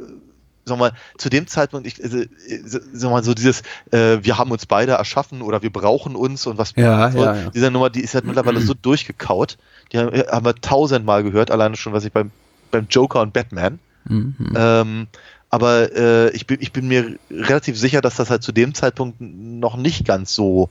sag 0.70 0.78
mal, 0.78 0.92
zu 1.18 1.28
dem 1.28 1.46
Zeitpunkt, 1.46 1.86
ich, 1.86 2.02
also, 2.02 2.18
äh, 2.18 2.28
sag 2.64 3.10
mal, 3.10 3.22
so 3.22 3.34
dieses, 3.34 3.62
äh, 3.90 4.18
wir 4.22 4.38
haben 4.38 4.50
uns 4.50 4.66
beide 4.66 4.92
erschaffen 4.92 5.42
oder 5.42 5.62
wir 5.62 5.70
brauchen 5.70 6.16
uns 6.16 6.46
und 6.46 6.56
was, 6.56 6.72
Ja, 6.76 7.10
so, 7.10 7.18
ja, 7.18 7.34
ja. 7.34 7.50
diese 7.50 7.70
Nummer, 7.70 7.90
die 7.90 8.00
ist 8.00 8.14
halt 8.14 8.24
mittlerweile 8.24 8.60
so 8.60 8.74
durchgekaut. 8.82 9.58
Die 9.92 9.98
haben, 9.98 10.10
haben 10.10 10.46
wir 10.46 10.54
tausendmal 10.54 11.22
gehört, 11.22 11.50
alleine 11.50 11.76
schon, 11.76 11.92
was 11.92 12.04
ich 12.04 12.12
beim, 12.12 12.30
beim 12.70 12.86
Joker 12.88 13.20
und 13.20 13.32
Batman. 13.32 13.78
Mhm. 14.04 14.34
Ähm, 14.56 15.06
aber 15.50 15.92
äh, 15.94 16.30
ich, 16.30 16.46
bin, 16.46 16.58
ich 16.60 16.72
bin 16.72 16.88
mir 16.88 17.18
relativ 17.30 17.78
sicher, 17.78 18.00
dass 18.00 18.16
das 18.16 18.30
halt 18.30 18.42
zu 18.42 18.52
dem 18.52 18.72
Zeitpunkt 18.72 19.20
noch 19.20 19.76
nicht 19.76 20.06
ganz 20.06 20.32
so 20.32 20.70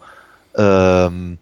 ähm, 0.56 1.38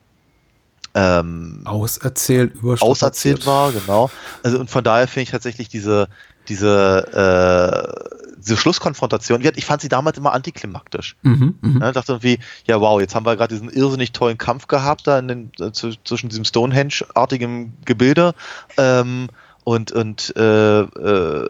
ähm, 0.96 1.62
Auserzählt, 1.66 2.54
auserzählt 2.82 3.46
war, 3.46 3.72
genau. 3.72 4.10
Also 4.42 4.60
und 4.60 4.72
von 4.72 4.84
daher 4.84 5.08
finde 5.08 5.24
ich 5.24 5.30
tatsächlich 5.30 5.70
diese 5.70 6.08
diese 6.50 8.08
äh, 8.24 8.27
diese 8.48 8.58
Schlusskonfrontation, 8.58 9.44
ich 9.56 9.66
fand 9.66 9.82
sie 9.82 9.90
damals 9.90 10.18
immer 10.18 10.34
antiklimaktisch. 10.34 11.18
Mhm, 11.22 11.56
mhm. 11.62 11.78
Ne, 11.80 11.92
dachte 11.92 12.14
irgendwie, 12.14 12.40
ja 12.66 12.80
wow, 12.80 13.00
jetzt 13.02 13.14
haben 13.14 13.26
wir 13.26 13.36
gerade 13.36 13.54
diesen 13.54 13.70
irrsinnig 13.70 14.14
tollen 14.14 14.38
Kampf 14.38 14.68
gehabt 14.68 15.06
da 15.06 15.20
in 15.20 15.28
den, 15.28 15.52
äh, 15.60 15.72
zwischen 15.72 16.30
diesem 16.30 16.46
Stonehenge-artigen 16.46 17.74
Gebilde 17.86 18.34
ähm, 18.78 19.28
und 19.64 19.92
und 19.92 20.34
äh, 20.38 20.82
äh, 20.82 21.48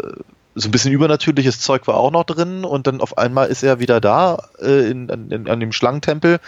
so 0.55 0.69
ein 0.69 0.71
bisschen 0.71 0.91
übernatürliches 0.91 1.59
Zeug 1.59 1.85
war 1.85 1.97
auch 1.97 2.09
noch 2.09 2.23
drin 2.23 2.65
und 2.65 2.87
dann 2.87 2.99
auf 2.99 3.17
einmal 3.19 3.47
ist 3.47 3.61
er 3.61 3.79
wieder 3.79 4.01
da 4.01 4.49
äh, 4.59 4.89
in, 4.89 5.07
in, 5.07 5.47
an 5.47 5.59
dem 5.59 5.71
Schlangentempel, 5.71 6.39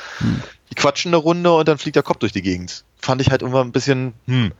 die 0.71 0.75
quatschen 0.75 1.09
eine 1.09 1.17
Runde 1.17 1.53
und 1.53 1.67
dann 1.67 1.77
fliegt 1.77 1.95
der 1.95 2.01
Kopf 2.01 2.17
durch 2.17 2.31
die 2.31 2.41
Gegend. 2.41 2.85
Fand 2.97 3.21
ich 3.21 3.29
halt 3.29 3.43
immer 3.43 3.61
ein 3.61 3.71
bisschen, 3.71 4.13
hm. 4.25 4.51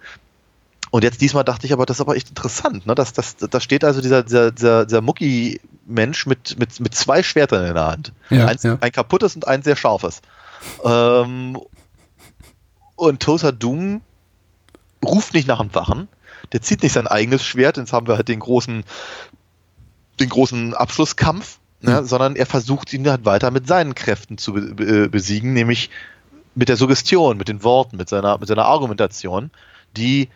Und 0.92 1.04
jetzt 1.04 1.22
diesmal 1.22 1.44
dachte 1.44 1.68
ich 1.68 1.74
aber, 1.74 1.86
das 1.86 1.98
ist 1.98 2.02
aber 2.02 2.16
echt 2.16 2.30
interessant. 2.30 2.86
Ne? 2.86 2.96
Das, 2.96 3.14
das, 3.14 3.38
da 3.38 3.60
steht 3.60 3.84
also 3.84 4.02
dieser, 4.02 4.24
dieser, 4.24 4.52
dieser, 4.52 4.86
dieser 4.86 5.02
Mucki-Mensch 5.02 6.26
mit, 6.26 6.58
mit, 6.58 6.80
mit 6.80 6.96
zwei 6.96 7.22
Schwertern 7.22 7.66
in 7.66 7.76
der 7.76 7.88
Hand. 7.88 8.14
Ja, 8.30 8.48
eins, 8.48 8.64
ja. 8.64 8.78
Ein 8.82 8.92
kaputtes 8.92 9.36
und 9.36 9.48
ein 9.48 9.62
sehr 9.62 9.76
scharfes. 9.76 10.22
Ähm, 10.84 11.60
und 12.96 13.22
Tosa 13.22 13.52
Doom 13.52 14.02
ruft 15.06 15.34
nicht 15.34 15.48
nach 15.48 15.60
dem 15.62 15.74
Wachen. 15.76 16.08
Der 16.52 16.62
zieht 16.62 16.82
nicht 16.84 16.94
sein 16.94 17.08
eigenes 17.08 17.44
Schwert, 17.44 17.78
jetzt 17.78 17.94
haben 17.94 18.08
wir 18.08 18.16
halt 18.16 18.28
den 18.28 18.40
großen, 18.40 18.84
den 20.20 20.30
großen 20.30 20.74
Abschlusskampf, 20.74 21.60
ne? 21.82 22.04
sondern 22.04 22.36
er 22.36 22.46
versucht 22.46 22.92
ihn 22.94 23.08
halt 23.08 23.26
weiter 23.26 23.52
mit 23.52 23.68
seinen 23.68 23.94
Kräften 23.94 24.38
zu 24.38 24.54
be 24.54 24.74
be 24.74 25.10
besiegen, 25.10 25.54
nämlich 25.54 25.90
mit 26.56 26.70
der 26.70 26.78
Suggestion, 26.78 27.38
mit 27.38 27.48
den 27.48 27.64
Worten, 27.64 27.98
mit 27.98 28.10
seiner, 28.10 28.38
mit 28.38 28.48
seiner 28.48 28.66
Argumentation, 28.66 29.52
die 29.96 30.30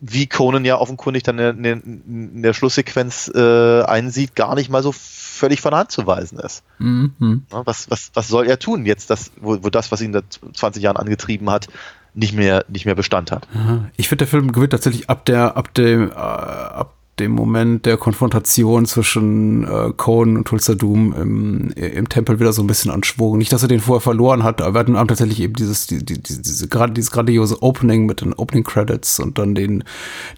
wie 0.00 0.26
Conan 0.26 0.64
ja 0.64 0.78
offenkundig 0.78 1.22
dann 1.22 1.38
in, 1.38 1.64
in, 1.64 2.02
in 2.34 2.42
der 2.42 2.52
Schlusssequenz 2.52 3.30
äh, 3.34 3.82
einsieht, 3.82 4.34
gar 4.34 4.54
nicht 4.54 4.70
mal 4.70 4.82
so 4.82 4.92
völlig 4.92 5.60
von 5.60 5.70
der 5.70 5.80
Hand 5.80 5.90
zu 5.90 6.06
weisen 6.06 6.38
ist. 6.38 6.62
Mhm. 6.78 7.44
Was, 7.50 7.90
was, 7.90 8.10
was 8.14 8.28
soll 8.28 8.46
er 8.46 8.58
tun 8.58 8.84
jetzt, 8.84 9.10
das, 9.10 9.32
wo, 9.40 9.62
wo 9.62 9.70
das, 9.70 9.90
was 9.92 10.00
ihn 10.02 10.12
da 10.12 10.20
20 10.52 10.82
Jahren 10.82 10.96
angetrieben 10.96 11.48
hat, 11.50 11.68
nicht 12.14 12.34
mehr, 12.34 12.64
nicht 12.68 12.84
mehr 12.84 12.94
Bestand 12.94 13.32
hat? 13.32 13.48
Ich 13.96 14.08
finde, 14.08 14.24
der 14.24 14.28
Film 14.28 14.52
gewinnt 14.52 14.72
tatsächlich 14.72 15.08
ab 15.08 15.24
der, 15.24 15.56
ab 15.56 15.72
dem, 15.74 16.10
äh, 16.10 16.14
ab 16.14 16.94
dem 17.18 17.32
Moment 17.32 17.86
der 17.86 17.96
Konfrontation 17.96 18.84
zwischen 18.84 19.64
äh, 19.64 19.92
Conan 19.96 20.36
und 20.38 20.44
Tulsa 20.46 20.74
Doom 20.74 21.14
im, 21.14 21.70
im 21.70 22.08
Tempel 22.08 22.40
wieder 22.40 22.52
so 22.52 22.62
ein 22.62 22.66
bisschen 22.66 22.90
an 22.90 23.04
Schwung. 23.04 23.38
Nicht, 23.38 23.52
dass 23.52 23.62
er 23.62 23.68
den 23.68 23.80
vorher 23.80 24.02
verloren 24.02 24.42
hat, 24.42 24.60
aber 24.60 24.86
wir 24.86 24.96
hatten 24.98 25.08
tatsächlich 25.08 25.40
eben 25.40 25.54
dieses, 25.54 25.86
die, 25.86 26.04
die, 26.04 26.22
diese, 26.22 26.68
gerade 26.68 26.92
dieses 26.92 27.10
grandiose 27.10 27.62
Opening 27.62 28.04
mit 28.04 28.20
den 28.20 28.34
Opening 28.34 28.64
Credits 28.64 29.18
und 29.18 29.38
dann 29.38 29.54
den, 29.54 29.84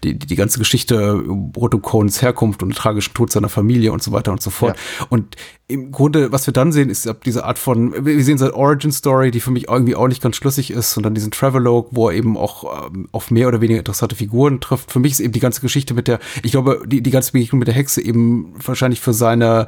die, 0.05 0.17
die, 0.17 0.35
ganze 0.35 0.57
Geschichte 0.57 1.21
rund 1.57 1.75
um 1.75 1.81
Conans 1.81 2.21
Herkunft 2.21 2.63
und 2.63 2.69
den 2.69 2.75
tragischen 2.75 3.13
Tod 3.13 3.31
seiner 3.31 3.49
Familie 3.49 3.91
und 3.91 4.01
so 4.01 4.13
weiter 4.13 4.31
und 4.31 4.41
so 4.41 4.49
fort. 4.49 4.77
Und 5.09 5.35
im 5.69 5.91
Grunde, 5.91 6.31
was 6.31 6.47
wir 6.47 6.53
dann 6.53 6.71
sehen, 6.71 6.89
ist 6.89 7.07
ab 7.07 7.23
diese 7.23 7.45
Art 7.45 7.59
von, 7.59 7.93
wir 8.05 8.23
sehen 8.23 8.39
seine 8.39 8.55
Origin 8.55 8.91
Story, 8.91 9.29
die 9.29 9.39
für 9.39 9.51
mich 9.51 9.69
irgendwie 9.69 9.95
auch 9.95 10.07
nicht 10.07 10.21
ganz 10.21 10.35
schlüssig 10.35 10.71
ist, 10.71 10.97
und 10.97 11.03
dann 11.03 11.13
diesen 11.13 11.29
Travelogue, 11.31 11.89
wo 11.91 12.09
er 12.09 12.15
eben 12.15 12.35
auch 12.37 12.87
ähm, 12.87 13.07
auf 13.11 13.29
mehr 13.29 13.47
oder 13.47 13.61
weniger 13.61 13.79
interessante 13.79 14.15
Figuren 14.15 14.59
trifft. 14.59 14.91
Für 14.91 14.99
mich 14.99 15.11
ist 15.13 15.19
eben 15.19 15.31
die 15.31 15.39
ganze 15.39 15.61
Geschichte 15.61 15.93
mit 15.93 16.07
der, 16.07 16.19
ich 16.41 16.51
glaube, 16.51 16.81
die, 16.87 17.01
die 17.03 17.11
ganze 17.11 17.31
Begegnung 17.33 17.59
mit 17.59 17.67
der 17.67 17.75
Hexe 17.75 18.01
eben 18.01 18.53
wahrscheinlich 18.65 18.99
für 18.99 19.13
seine 19.13 19.67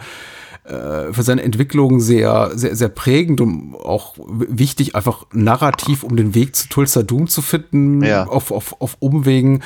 äh, 0.63 1.11
für 1.13 1.23
seine 1.23 1.41
Entwicklung 1.43 1.99
sehr, 1.99 2.51
sehr, 2.55 2.75
sehr 2.75 2.89
prägend 2.89 3.41
und 3.41 3.75
auch 3.75 4.15
wichtig, 4.27 4.95
einfach 4.95 5.25
narrativ, 5.33 6.03
um 6.03 6.15
den 6.15 6.35
Weg 6.35 6.55
zu 6.55 6.67
Tulsa 6.69 7.03
Doom 7.03 7.27
zu 7.27 7.41
finden, 7.41 8.03
Ja. 8.03 8.25
auf, 8.25 8.51
auf, 8.51 8.79
auf 8.81 8.97
Umwegen. 8.99 9.61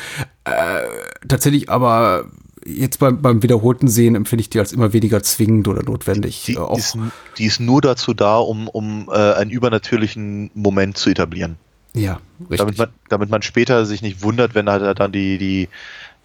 Äh, 0.46 0.52
tatsächlich 1.28 1.70
aber 1.70 2.26
jetzt 2.66 3.00
beim, 3.00 3.22
beim 3.22 3.44
wiederholten 3.44 3.88
Sehen 3.88 4.16
empfinde 4.16 4.42
ich 4.42 4.50
die 4.50 4.60
als 4.60 4.74
immer 4.74 4.94
weniger 4.94 5.22
zwingend 5.24 5.68
oder 5.68 5.84
notwendig. 5.84 6.44
Die, 6.46 6.56
Äh, 6.56 6.58
auch, 6.58 6.78
ist, 6.78 6.98
die 7.38 7.46
ist 7.46 7.60
nur 7.60 7.82
dazu 7.82 8.14
da, 8.14 8.38
um, 8.38 8.68
um 8.68 9.10
äh, 9.10 9.34
einen 9.34 9.52
übernatürlichen 9.52 10.52
Moment 10.54 10.98
zu 10.98 11.10
etablieren. 11.10 11.58
ja, 11.94 12.20
richtig. 12.40 12.58
Damit 12.58 12.78
man, 12.78 12.90
damit 13.10 13.30
man 13.30 13.42
später 13.42 13.86
sich 13.86 14.02
nicht 14.02 14.22
wundert, 14.22 14.56
wenn 14.56 14.70
halt 14.70 15.00
dann 15.00 15.12
die, 15.12 15.38
die, 15.38 15.70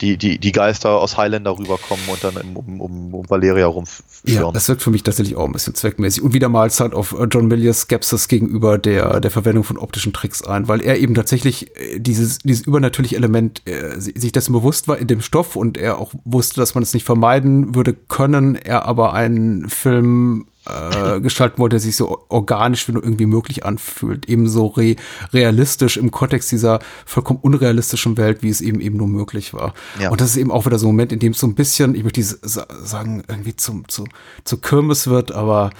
die, 0.00 0.16
die, 0.16 0.38
die 0.38 0.52
Geister 0.52 0.90
aus 0.98 1.16
Highlander 1.16 1.58
rüberkommen 1.58 2.04
und 2.08 2.22
dann 2.24 2.36
im- 2.36 2.56
um, 2.56 2.80
um, 2.80 3.14
um 3.14 3.30
Valeria 3.30 3.60
Ja, 3.60 3.66
rumführen. 3.66 4.52
das 4.54 4.68
wirkt 4.68 4.82
für 4.82 4.90
mich 4.90 5.02
tatsächlich 5.02 5.36
auch 5.36 5.44
ein 5.44 5.52
bisschen 5.52 5.74
zweckmäßig. 5.74 6.22
Und 6.22 6.32
wieder 6.32 6.48
mal 6.48 6.70
zahlt 6.70 6.94
auf 6.94 7.12
äh, 7.18 7.24
John 7.30 7.46
Milliers 7.48 7.82
Skepsis 7.82 8.28
gegenüber 8.28 8.78
der, 8.78 9.20
der 9.20 9.30
Verwendung 9.30 9.64
von 9.64 9.78
optischen 9.78 10.12
Tricks 10.12 10.42
ein, 10.42 10.68
weil 10.68 10.80
er 10.80 10.98
eben 10.98 11.14
tatsächlich 11.14 11.76
äh, 11.76 11.98
dieses, 12.00 12.38
dieses 12.38 12.66
übernatürliche 12.66 13.16
Element 13.16 13.62
äh, 13.66 13.98
si- 14.00 14.14
sich 14.18 14.32
dessen 14.32 14.52
bewusst 14.52 14.88
war 14.88 14.98
in 14.98 15.06
dem 15.06 15.20
Stoff 15.20 15.56
und 15.56 15.76
er 15.76 15.98
auch 15.98 16.12
wusste, 16.24 16.60
dass 16.60 16.74
man 16.74 16.82
es 16.82 16.94
nicht 16.94 17.04
vermeiden 17.04 17.74
würde 17.74 17.92
können, 17.94 18.54
er 18.56 18.86
aber 18.86 19.12
einen 19.14 19.68
Film 19.68 20.46
äh, 20.66 21.20
gestalten 21.20 21.58
wollte, 21.58 21.74
der 21.74 21.80
sich 21.80 21.96
so 21.96 22.24
organisch 22.28 22.86
wie 22.86 22.92
nur 22.92 23.02
irgendwie 23.02 23.26
möglich 23.26 23.64
anfühlt, 23.64 24.28
ebenso 24.28 24.66
re 24.66 24.96
realistisch 25.32 25.96
im 25.96 26.10
Kontext 26.10 26.52
dieser 26.52 26.80
vollkommen 27.06 27.40
unrealistischen 27.40 28.16
Welt, 28.16 28.42
wie 28.42 28.50
es 28.50 28.60
eben 28.60 28.80
eben 28.80 28.96
nur 28.96 29.08
möglich 29.08 29.54
war. 29.54 29.74
Ja. 29.98 30.10
Und 30.10 30.20
das 30.20 30.30
ist 30.30 30.36
eben 30.36 30.50
auch 30.50 30.66
wieder 30.66 30.78
so 30.78 30.86
ein 30.86 30.92
Moment, 30.92 31.12
in 31.12 31.18
dem 31.18 31.32
es 31.32 31.38
so 31.38 31.46
ein 31.46 31.54
bisschen, 31.54 31.94
ich 31.94 32.04
möchte 32.04 32.22
sagen, 32.22 33.22
irgendwie 33.28 33.56
zum, 33.56 33.88
zu, 33.88 34.04
zu 34.44 34.58
Kirmes 34.58 35.06
wird, 35.06 35.32
aber 35.32 35.70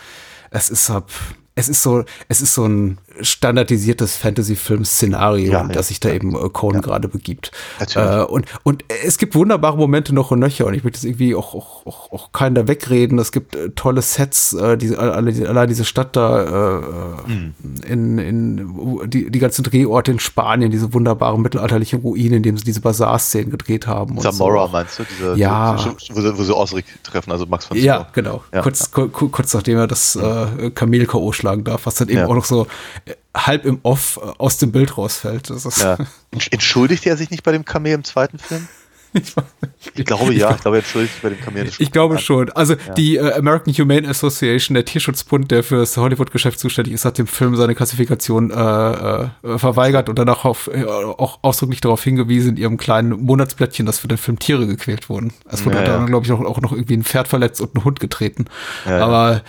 es 0.51 0.71
ist 0.71 0.91
ab, 0.91 1.11
es 1.55 1.69
ist 1.69 1.83
so, 1.83 2.05
es 2.29 2.41
ist 2.41 2.55
so 2.55 2.65
ein 2.65 2.99
standardisiertes 3.21 4.17
Fantasy-Film-Szenario, 4.17 5.53
Ja, 5.53 5.63
ja, 5.63 5.69
das 5.69 5.89
sich 5.89 6.01
da 6.01 6.11
eben 6.11 6.35
äh, 6.35 6.49
Conan 6.51 6.81
gerade 6.83 7.09
begibt. 7.09 7.51
Äh, 7.95 8.23
und, 8.23 8.47
und 8.63 8.85
es 9.05 9.19
gibt 9.19 9.35
wunderbare 9.35 9.77
Momente 9.77 10.15
noch 10.15 10.31
und 10.31 10.39
nöcher 10.39 10.67
und 10.67 10.75
ich 10.75 10.85
möchte 10.85 10.99
jetzt 10.99 11.05
irgendwie 11.05 11.35
auch, 11.35 11.55
auch, 11.55 11.87
auch, 11.87 12.13
auch 12.13 12.33
keinen 12.33 12.55
da 12.55 12.69
wegreden. 12.69 13.19
Es 13.19 13.33
gibt 13.33 13.55
äh, 13.57 13.71
tolle 13.71 14.03
Sets, 14.03 14.53
äh, 14.53 14.77
diese, 14.77 14.99
alle, 14.99 15.33
die- 15.33 15.47
allein 15.47 15.69
diese 15.69 15.85
Stadt 15.85 16.17
da 16.17 16.79
äh, 16.79 16.81
Hm. 17.27 17.55
in, 17.87 18.19
in 18.19 19.11
die, 19.11 19.31
die 19.31 19.39
ganzen 19.39 19.63
Drehorte 19.65 20.11
in 20.13 20.19
Spanien, 20.19 20.71
diese 20.71 20.93
wunderbaren 20.95 21.43
mittelalterlichen 21.43 22.01
Ruinen, 22.01 22.35
in 22.39 22.43
denen 22.43 22.57
sie 22.59 22.65
diese 22.65 22.81
Bazar-Szenen 22.81 23.51
gedreht 23.51 23.87
haben. 23.87 24.19
Zamora 24.21 24.67
so. 24.67 24.73
meinst 24.73 24.99
du? 24.99 25.03
Diese, 25.11 25.35
Ja. 25.37 25.77
die- 25.77 26.15
wo, 26.15 26.21
sie- 26.21 26.39
wo 26.39 26.43
sie 26.43 26.55
Osric 26.57 26.85
treffen, 27.03 27.31
also 27.33 27.47
Max 27.47 27.67
von 27.67 27.77
Ja, 27.77 27.99
Sydow. 27.99 28.07
genau. 28.13 28.45
Ja, 28.55 28.63
kurz, 28.63 28.91
ku- 28.91 29.09
ku- 29.09 29.29
kurz 29.29 29.53
nachdem 29.55 29.79
er 29.79 29.87
das 29.87 30.17
äh, 30.17 30.71
Kamel 30.75 31.07
K.O. 31.07 31.33
schlagen 31.33 31.65
darf, 31.65 31.87
was 31.87 31.97
dann 31.97 32.09
eben 32.09 32.19
Ja. 32.21 32.27
auch 32.27 32.35
noch 32.35 32.45
so 32.45 32.67
halb 33.35 33.65
im 33.65 33.81
Off 33.83 34.19
äh, 34.23 34.27
aus 34.39 34.59
dem 34.59 34.73
Bild 34.73 34.97
rausfällt. 34.97 35.51
Das 35.51 35.65
ist, 35.65 35.79
Ja. 35.79 35.99
Entschuldigt 36.51 37.07
er 37.07 37.17
sich 37.17 37.31
nicht 37.31 37.43
bei 37.43 37.53
dem 37.53 37.65
Kamel 37.65 37.93
im 37.93 38.05
zweiten 38.05 38.39
Film? 38.39 38.69
ich, 39.13 39.35
Ich 39.95 40.05
glaube 40.05 40.33
ja, 40.35 40.53
ich 40.53 40.61
glaube, 40.61 40.77
er 40.77 40.83
entschuldigt 40.83 41.15
sich 41.15 41.23
bei 41.23 41.31
dem 41.31 41.41
Kamel. 41.41 41.69
ich 41.79 41.91
glaube 41.91 42.19
schon. 42.19 42.51
Also 42.51 42.77
die 42.97 43.17
äh, 43.17 43.33
American 43.33 43.75
Humane 43.75 44.09
Association, 44.09 44.75
der 44.75 44.85
Tierschutzbund, 44.85 45.51
der 45.51 45.65
für 45.65 45.79
das 45.79 45.97
Hollywood-Geschäft 45.97 46.61
zuständig 46.61 46.95
ist, 46.95 47.05
hat 47.05 47.19
dem 47.19 47.27
Film 47.27 47.57
seine 47.57 47.75
Klassifikation 47.75 48.51
äh, 48.51 48.55
äh, 48.55 49.29
verweigert 49.59 50.09
und 50.09 50.19
danach 50.19 50.45
auf, 50.45 50.71
äh, 50.73 50.85
auch 50.85 51.41
ausdrücklich 51.43 51.81
darauf 51.81 52.05
hingewiesen, 52.05 52.51
in 52.51 52.57
ihrem 52.57 52.77
kleinen 52.77 53.11
Monatsblättchen, 53.11 53.85
dass 53.85 53.99
für 53.99 54.09
den 54.09 54.19
Film 54.19 54.39
Tiere 54.39 54.67
gequält 54.67 55.09
wurden. 55.09 55.33
Es 55.49 55.65
wurde 55.65 55.79
Ja, 55.79 55.85
dann, 55.85 56.01
ja. 56.03 56.07
glaube 56.07 56.27
ich, 56.27 56.33
auch, 56.33 56.41
auch 56.41 56.61
noch 56.61 56.73
irgendwie 56.73 56.97
ein 56.97 57.05
Pferd 57.05 57.27
verletzt 57.27 57.61
und 57.61 57.75
ein 57.75 57.85
Hund 57.85 57.99
getreten. 57.99 58.45
Ja, 58.87 58.99
ja. 58.99 59.05
Aber 59.05 59.43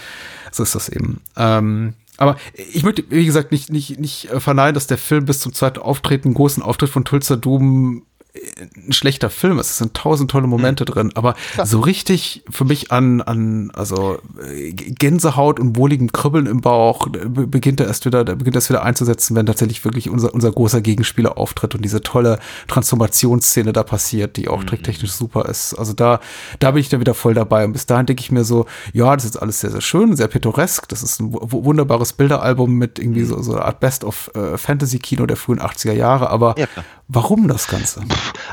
so 0.52 0.64
ist 0.64 0.74
das 0.76 0.90
eben. 0.90 1.22
Ähm, 1.38 1.94
aber 2.22 2.38
ich 2.54 2.84
möchte, 2.84 3.04
wie 3.10 3.26
gesagt, 3.26 3.52
nicht, 3.52 3.72
nicht, 3.72 4.00
nicht 4.00 4.30
äh, 4.30 4.40
verneinen, 4.40 4.76
dass 4.76 4.86
der 4.86 5.00
Film 5.00 5.26
bis 5.26 5.40
zum 5.40 5.54
zweiten 5.54 5.80
Auftreten, 5.80 6.36
großen 6.36 6.62
Auftritt 6.62 6.92
von 6.92 7.04
Tulsa 7.04 7.36
Doom 7.36 8.04
ein 8.78 8.94
schlechter 8.94 9.30
Film 9.30 9.60
ist. 9.60 9.72
Es 9.72 9.78
sind 9.80 9.94
tausend 9.94 10.32
tolle 10.32 10.48
Momente 10.48 10.86
drin, 10.86 11.12
aber 11.16 11.36
so 11.66 11.82
richtig 11.82 12.44
für 12.50 12.64
mich 12.64 12.90
an, 12.92 13.22
an 13.22 13.72
also 13.76 14.20
äh, 14.48 14.72
Gänsehaut 14.72 15.60
und 15.60 15.76
wohligem 15.76 16.12
Kribbeln 16.14 16.46
im 16.46 16.62
Bauch 16.62 17.08
be- 17.10 17.46
beginnt 17.48 17.82
er 17.82 17.88
erst 17.88 18.06
wieder, 18.06 18.24
da 18.24 18.36
beginnt 18.36 18.56
erst 18.56 18.70
wieder 18.70 18.84
einzusetzen, 18.84 19.36
wenn 19.36 19.46
tatsächlich 19.46 19.84
wirklich 19.84 20.10
unser, 20.10 20.34
unser 20.34 20.52
großer 20.52 20.80
Gegenspieler 20.82 21.38
auftritt 21.38 21.76
und 21.76 21.84
diese 21.84 22.02
tolle 22.02 22.40
Transformationsszene 22.68 23.74
da 23.74 23.84
passiert, 23.84 24.38
die 24.38 24.48
auch 24.48 24.64
tricktechnisch 24.64 25.12
super 25.12 25.46
ist. 25.48 25.74
Also 25.76 25.94
da, 25.94 26.20
da 26.60 26.72
bin 26.72 26.82
ich 26.82 26.90
dann 26.90 27.00
wieder 27.00 27.14
voll 27.14 27.34
dabei. 27.34 27.66
Und 27.66 27.74
bis 27.74 27.86
dahin 27.86 28.06
denke 28.06 28.22
ich 28.22 28.32
mir 28.32 28.44
so, 28.44 28.66
ja, 28.94 29.16
das 29.16 29.26
ist 29.26 29.38
alles 29.38 29.60
sehr, 29.62 29.72
sehr 29.72 29.82
schön, 29.82 30.16
sehr 30.16 30.28
pittoresk. 30.28 30.88
Das 30.90 31.04
ist 31.04 31.20
ein 31.20 31.34
wu- 31.34 31.64
wunderbares 31.66 32.14
Bilderalbum 32.14 32.74
mit 32.74 33.00
irgendwie 33.00 33.24
so, 33.24 33.42
so 33.42 33.54
eine 33.54 33.66
Art 33.66 33.80
Best 33.80 34.04
of 34.04 34.32
äh, 34.36 34.58
Fantasy-Kino 34.58 35.26
der 35.26 35.38
frühen 35.38 35.60
80er 35.60 35.94
Jahre. 35.94 36.30
Aber 36.30 36.56
Ja, 36.58 36.66
klar. 36.68 36.86
warum 37.08 37.48
das 37.48 37.68
Ganze? 37.68 38.02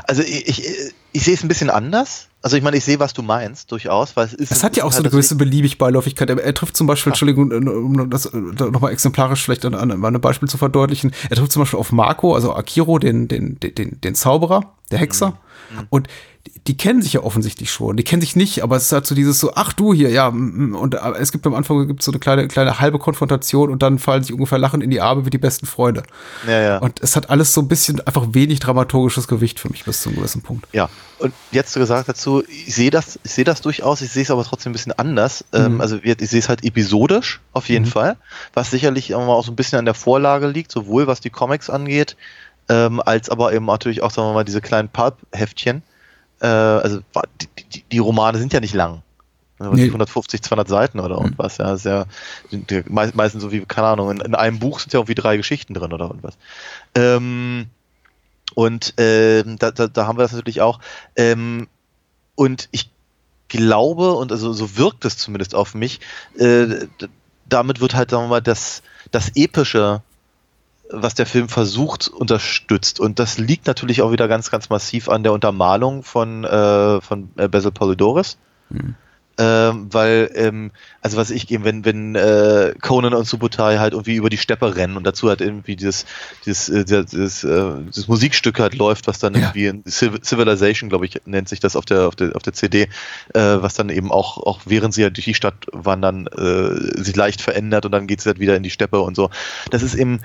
Also 0.03 0.21
ich, 0.21 0.47
ich, 0.47 0.93
ich 1.11 1.23
sehe 1.23 1.33
es 1.33 1.43
ein 1.43 1.47
bisschen 1.47 1.69
anders. 1.69 2.27
Also 2.41 2.55
ich 2.55 2.63
meine, 2.63 2.77
ich 2.77 2.85
sehe, 2.85 2.99
was 2.99 3.13
du 3.13 3.21
meinst, 3.21 3.69
durchaus, 3.71 4.15
weil 4.15 4.25
es 4.27 4.33
ist. 4.33 4.51
Es 4.51 4.63
hat 4.63 4.77
ja 4.77 4.85
auch 4.85 4.89
ist 4.89 4.95
so 4.95 4.99
eine 4.99 5.05
halt 5.05 5.11
gewisse 5.11 5.35
beliebig 5.35 5.77
Beiläufigkeit. 5.77 6.29
Er, 6.29 6.41
er 6.41 6.53
trifft 6.53 6.77
zum 6.77 6.87
Beispiel, 6.87 7.11
Entschuldigung, 7.11 7.51
äh, 7.51 7.55
um 7.55 8.09
das 8.09 8.31
nochmal 8.31 8.93
exemplarisch 8.93 9.43
vielleicht 9.43 9.65
an, 9.65 9.75
an 9.75 9.91
einem 9.91 10.21
Beispiel 10.21 10.47
zu 10.47 10.57
verdeutlichen, 10.57 11.11
er 11.29 11.35
trifft 11.35 11.51
zum 11.51 11.63
Beispiel 11.63 11.79
auf 11.79 11.91
Marco, 11.91 12.35
also 12.35 12.55
Akiro, 12.55 12.97
den, 12.97 13.27
den, 13.27 13.59
den, 13.59 13.75
den, 13.75 14.01
den 14.01 14.15
Zauberer, 14.15 14.73
der 14.91 14.99
Hexer. 14.99 15.37
Und 15.89 16.07
die, 16.47 16.51
die 16.67 16.77
kennen 16.77 17.01
sich 17.01 17.13
ja 17.13 17.21
offensichtlich 17.21 17.71
schon. 17.71 17.97
Die 17.97 18.03
kennen 18.03 18.21
sich 18.21 18.35
nicht, 18.35 18.63
aber 18.63 18.75
es 18.77 18.83
ist 18.83 18.91
halt 18.91 19.05
so 19.05 19.13
dieses 19.13 19.39
so, 19.39 19.51
ach 19.55 19.73
du 19.73 19.93
hier, 19.93 20.09
ja, 20.09 20.27
und 20.27 20.93
äh, 20.95 20.97
es 21.19 21.31
gibt 21.31 21.45
am 21.45 21.53
Anfang 21.53 21.85
gibt's 21.87 22.05
so 22.05 22.11
eine 22.11 22.19
kleine, 22.19 22.47
kleine 22.47 22.79
halbe 22.79 22.97
Konfrontation 22.97 23.69
und 23.69 23.83
dann 23.83 23.99
fallen 23.99 24.23
sich 24.23 24.33
ungefähr 24.33 24.57
lachen 24.57 24.81
in 24.81 24.89
die 24.89 25.01
Arme 25.01 25.25
wie 25.25 25.29
die 25.29 25.37
besten 25.37 25.65
Freunde. 25.65 26.03
Ja, 26.47 26.59
ja. 26.61 26.77
Und 26.77 27.01
es 27.01 27.15
hat 27.15 27.29
alles 27.29 27.53
so 27.53 27.61
ein 27.61 27.67
bisschen 27.67 27.99
einfach 28.07 28.27
wenig 28.31 28.59
dramaturgisches 28.59 29.27
Gewicht 29.27 29.59
für 29.59 29.69
mich 29.69 29.83
bis 29.83 30.01
zu 30.01 30.09
einem 30.09 30.17
gewissen 30.19 30.41
Punkt. 30.41 30.65
Ja, 30.71 30.89
und 31.19 31.33
jetzt 31.51 31.73
gesagt 31.73 32.07
dazu, 32.07 32.43
ich 32.47 32.73
sehe 32.73 32.89
das, 32.91 33.19
ich 33.23 33.31
sehe 33.31 33.43
das 33.43 33.59
durchaus, 33.61 34.01
ich 34.01 34.09
sehe 34.11 34.23
es 34.23 34.31
aber 34.31 34.43
trotzdem 34.45 34.71
ein 34.71 34.73
bisschen 34.73 34.93
anders. 34.93 35.43
Mhm. 35.51 35.59
Ähm, 35.59 35.81
also 35.81 36.03
wir- 36.03 36.19
ich 36.19 36.29
sehe 36.29 36.39
es 36.39 36.47
halt 36.47 36.63
episodisch, 36.63 37.41
auf 37.51 37.67
jeden 37.67 37.85
Fall, 37.85 38.15
was 38.53 38.71
sicherlich 38.71 39.13
auch 39.13 39.19
mal 39.25 39.33
auch 39.33 39.45
so 39.45 39.51
ein 39.51 39.55
bisschen 39.57 39.77
an 39.79 39.85
der 39.85 39.93
Vorlage 39.93 40.47
liegt, 40.47 40.71
sowohl 40.71 41.05
was 41.07 41.19
die 41.19 41.29
Comics 41.29 41.69
angeht, 41.69 42.15
ähm, 42.69 43.01
als 43.05 43.29
aber 43.29 43.51
eben 43.53 43.65
natürlich 43.65 44.01
auch, 44.01 44.11
sagen 44.11 44.29
wir 44.29 44.33
mal, 44.33 44.45
diese 44.45 44.61
kleinen 44.61 44.89
Pulp-Heftchen. 44.89 45.83
Äh, 46.41 46.47
also 46.47 46.99
die, 47.41 47.63
die, 47.63 47.83
die 47.91 47.97
Romane 47.99 48.37
sind 48.37 48.53
ja 48.53 48.59
nicht 48.61 48.73
lang. 48.73 49.01
Was 49.57 49.71
Nee. 49.75 49.83
die 49.83 49.87
150, 49.89 50.41
200 50.41 50.69
Seiten 50.69 51.01
oder 51.01 51.15
irgendwas, 51.17 51.57
ja, 51.57 51.73
ist 51.73 51.83
ja, 51.83 52.05
sind 52.49 52.71
ja 52.71 52.81
mei- 52.87 53.11
meistens 53.13 53.41
so 53.41 53.51
wie, 53.51 53.59
keine 53.65 53.87
Ahnung, 53.87 54.11
in, 54.11 54.21
in 54.21 54.33
einem 54.35 54.57
Buch 54.59 54.79
sind 54.79 54.93
ja 54.93 54.99
irgendwie 54.99 55.15
drei 55.15 55.35
Geschichten 55.35 55.73
drin 55.73 55.91
oder 55.91 56.05
irgendwas. 56.05 56.37
Ähm, 56.95 57.65
Und 58.55 58.93
ähm, 58.97 59.57
da, 59.59 59.71
da, 59.71 59.87
da 59.87 60.07
haben 60.07 60.17
wir 60.17 60.23
das 60.23 60.31
natürlich 60.31 60.61
auch. 60.61 60.79
Ähm, 61.17 61.67
und 62.35 62.69
ich 62.71 62.89
glaube, 63.49 64.13
und 64.13 64.31
also 64.31 64.53
so 64.53 64.77
wirkt 64.77 65.03
es 65.03 65.17
zumindest 65.17 65.55
auf 65.55 65.73
mich, 65.75 65.99
äh, 66.37 66.87
damit 67.49 67.81
wird 67.81 67.95
halt, 67.95 68.11
sagen 68.11 68.23
wir 68.23 68.27
mal, 68.29 68.41
das, 68.41 68.81
das 69.11 69.31
Epische, 69.35 70.01
was 70.91 71.13
der 71.13 71.25
Film 71.25 71.49
versucht, 71.49 72.07
unterstützt. 72.07 72.99
Und 72.99 73.19
das 73.19 73.37
liegt 73.37 73.67
natürlich 73.67 74.01
auch 74.01 74.11
wieder 74.11 74.27
ganz, 74.27 74.51
ganz 74.51 74.69
massiv 74.69 75.09
an 75.09 75.23
der 75.23 75.33
Untermalung 75.33 76.03
von, 76.03 76.43
äh, 76.43 77.01
von 77.01 77.29
äh, 77.37 77.47
Basil 77.47 77.71
Polidorus. 77.71 78.37
Mhm 78.69 78.95
ähm, 79.39 79.87
weil, 79.91 80.29
ähm, 80.35 80.71
also 81.01 81.15
was 81.15 81.31
ich 81.31 81.49
eben, 81.49 81.63
wenn, 81.63 81.85
wenn 81.85 82.13
äh, 82.15 82.73
Conan 82.81 83.13
und 83.13 83.25
Subutai 83.25 83.77
halt 83.77 83.93
irgendwie 83.93 84.15
über 84.15 84.29
die 84.29 84.37
Steppe 84.37 84.75
rennen 84.75 84.97
und 84.97 85.05
dazu 85.05 85.29
halt 85.29 85.39
irgendwie 85.39 85.77
dieses, 85.77 86.05
dieses, 86.45 86.67
äh, 86.67 86.83
dieses, 86.83 87.45
äh, 87.45 87.71
dieses 87.87 88.09
Musikstück 88.09 88.59
halt 88.59 88.75
läuft, 88.75 89.07
was 89.07 89.19
dann 89.19 89.33
ja. 89.35 89.39
irgendwie 89.39 89.67
in 89.67 89.83
Civilization, 89.85 90.89
glaube 90.89 91.05
ich, 91.05 91.21
nennt 91.25 91.47
sich 91.47 91.61
das 91.61 91.77
auf 91.77 91.85
der, 91.85 92.09
auf 92.09 92.17
der, 92.17 92.35
auf 92.35 92.43
der 92.43 92.51
CD, 92.51 92.89
äh, 93.33 93.39
was 93.39 93.75
dann 93.75 93.87
eben 93.87 94.11
auch, 94.11 94.37
auch 94.39 94.59
während 94.65 94.93
sie 94.93 95.03
halt 95.03 95.15
durch 95.15 95.25
die 95.25 95.33
Stadt 95.33 95.67
wandern, 95.71 96.27
äh, 96.27 97.01
sich 97.01 97.15
leicht 97.15 97.41
verändert 97.41 97.85
und 97.85 97.93
dann 97.93 98.07
geht 98.07 98.19
es 98.19 98.25
halt 98.25 98.41
wieder 98.41 98.57
in 98.57 98.63
die 98.63 98.69
Steppe 98.69 98.99
und 98.99 99.15
so. 99.15 99.29
Das 99.71 99.83
ist 99.83 99.95
eben, 99.95 100.19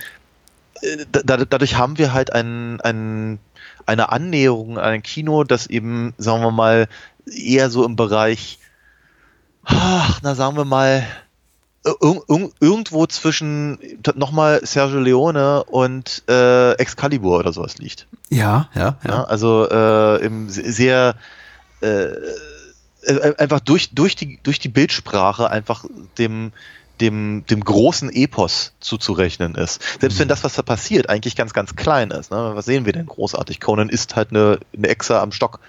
dadurch 1.13 1.77
haben 1.77 1.99
wir 1.99 2.13
halt 2.13 2.33
ein, 2.33 2.81
ein, 2.81 3.39
eine 3.87 4.11
Annäherung 4.11 4.79
an 4.79 4.85
ein 4.85 5.03
Kino, 5.03 5.45
das 5.45 5.67
eben, 5.67 6.15
sagen 6.19 6.43
wir 6.43 6.51
mal, 6.51 6.89
eher 7.27 7.71
so 7.71 7.85
im 7.85 7.97
Bereich 7.97 8.59
ach, 9.65 10.21
na 10.23 10.35
sagen 10.35 10.57
wir 10.57 10.65
mal, 10.65 11.07
irgendwo 11.85 13.07
zwischen 13.07 13.79
nochmal 14.15 14.61
Sergio 14.65 15.01
Leone 15.01 15.65
und 15.65 16.23
äh, 16.29 16.73
Excalibur 16.73 17.39
oder 17.39 17.53
sowas 17.53 17.77
liegt. 17.77 18.07
Ja, 18.31 18.71
ja, 18.75 18.97
ja. 19.05 19.11
ja 19.11 19.25
also 19.25 19.69
äh, 19.71 20.25
im 20.25 20.49
sehr 20.49 21.15
äh, 21.83 22.07
äh, 23.03 23.37
einfach 23.37 23.61
durch, 23.61 23.95
durch, 23.95 24.17
die, 24.17 24.39
durch 24.43 24.59
die 24.59 24.71
Bildsprache 24.71 25.51
einfach 25.51 25.85
dem, 26.17 26.53
dem, 27.01 27.45
dem 27.47 27.65
großen 27.65 28.11
Epos 28.11 28.73
zuzurechnen 28.81 29.55
ist. 29.55 29.83
Selbst 30.01 30.17
mhm. 30.17 30.21
wenn 30.21 30.29
das, 30.29 30.45
was 30.45 30.55
da 30.55 30.63
passiert, 30.63 31.09
eigentlich 31.09 31.37
ganz, 31.37 31.53
ganz 31.53 31.77
klein 31.77 32.11
ist. 32.11 32.31
Ne? 32.31 32.53
Was 32.55 32.67
sehen 32.67 32.87
wir 32.87 32.93
denn 32.93 33.07
großartig? 33.07 33.61
Conan 33.61 33.89
ist 33.89 34.17
halt 34.17 34.31
eine, 34.31 34.59
eine 34.77 34.89
Echse 34.89 35.21
am 35.21 35.33
Stock. 35.33 35.61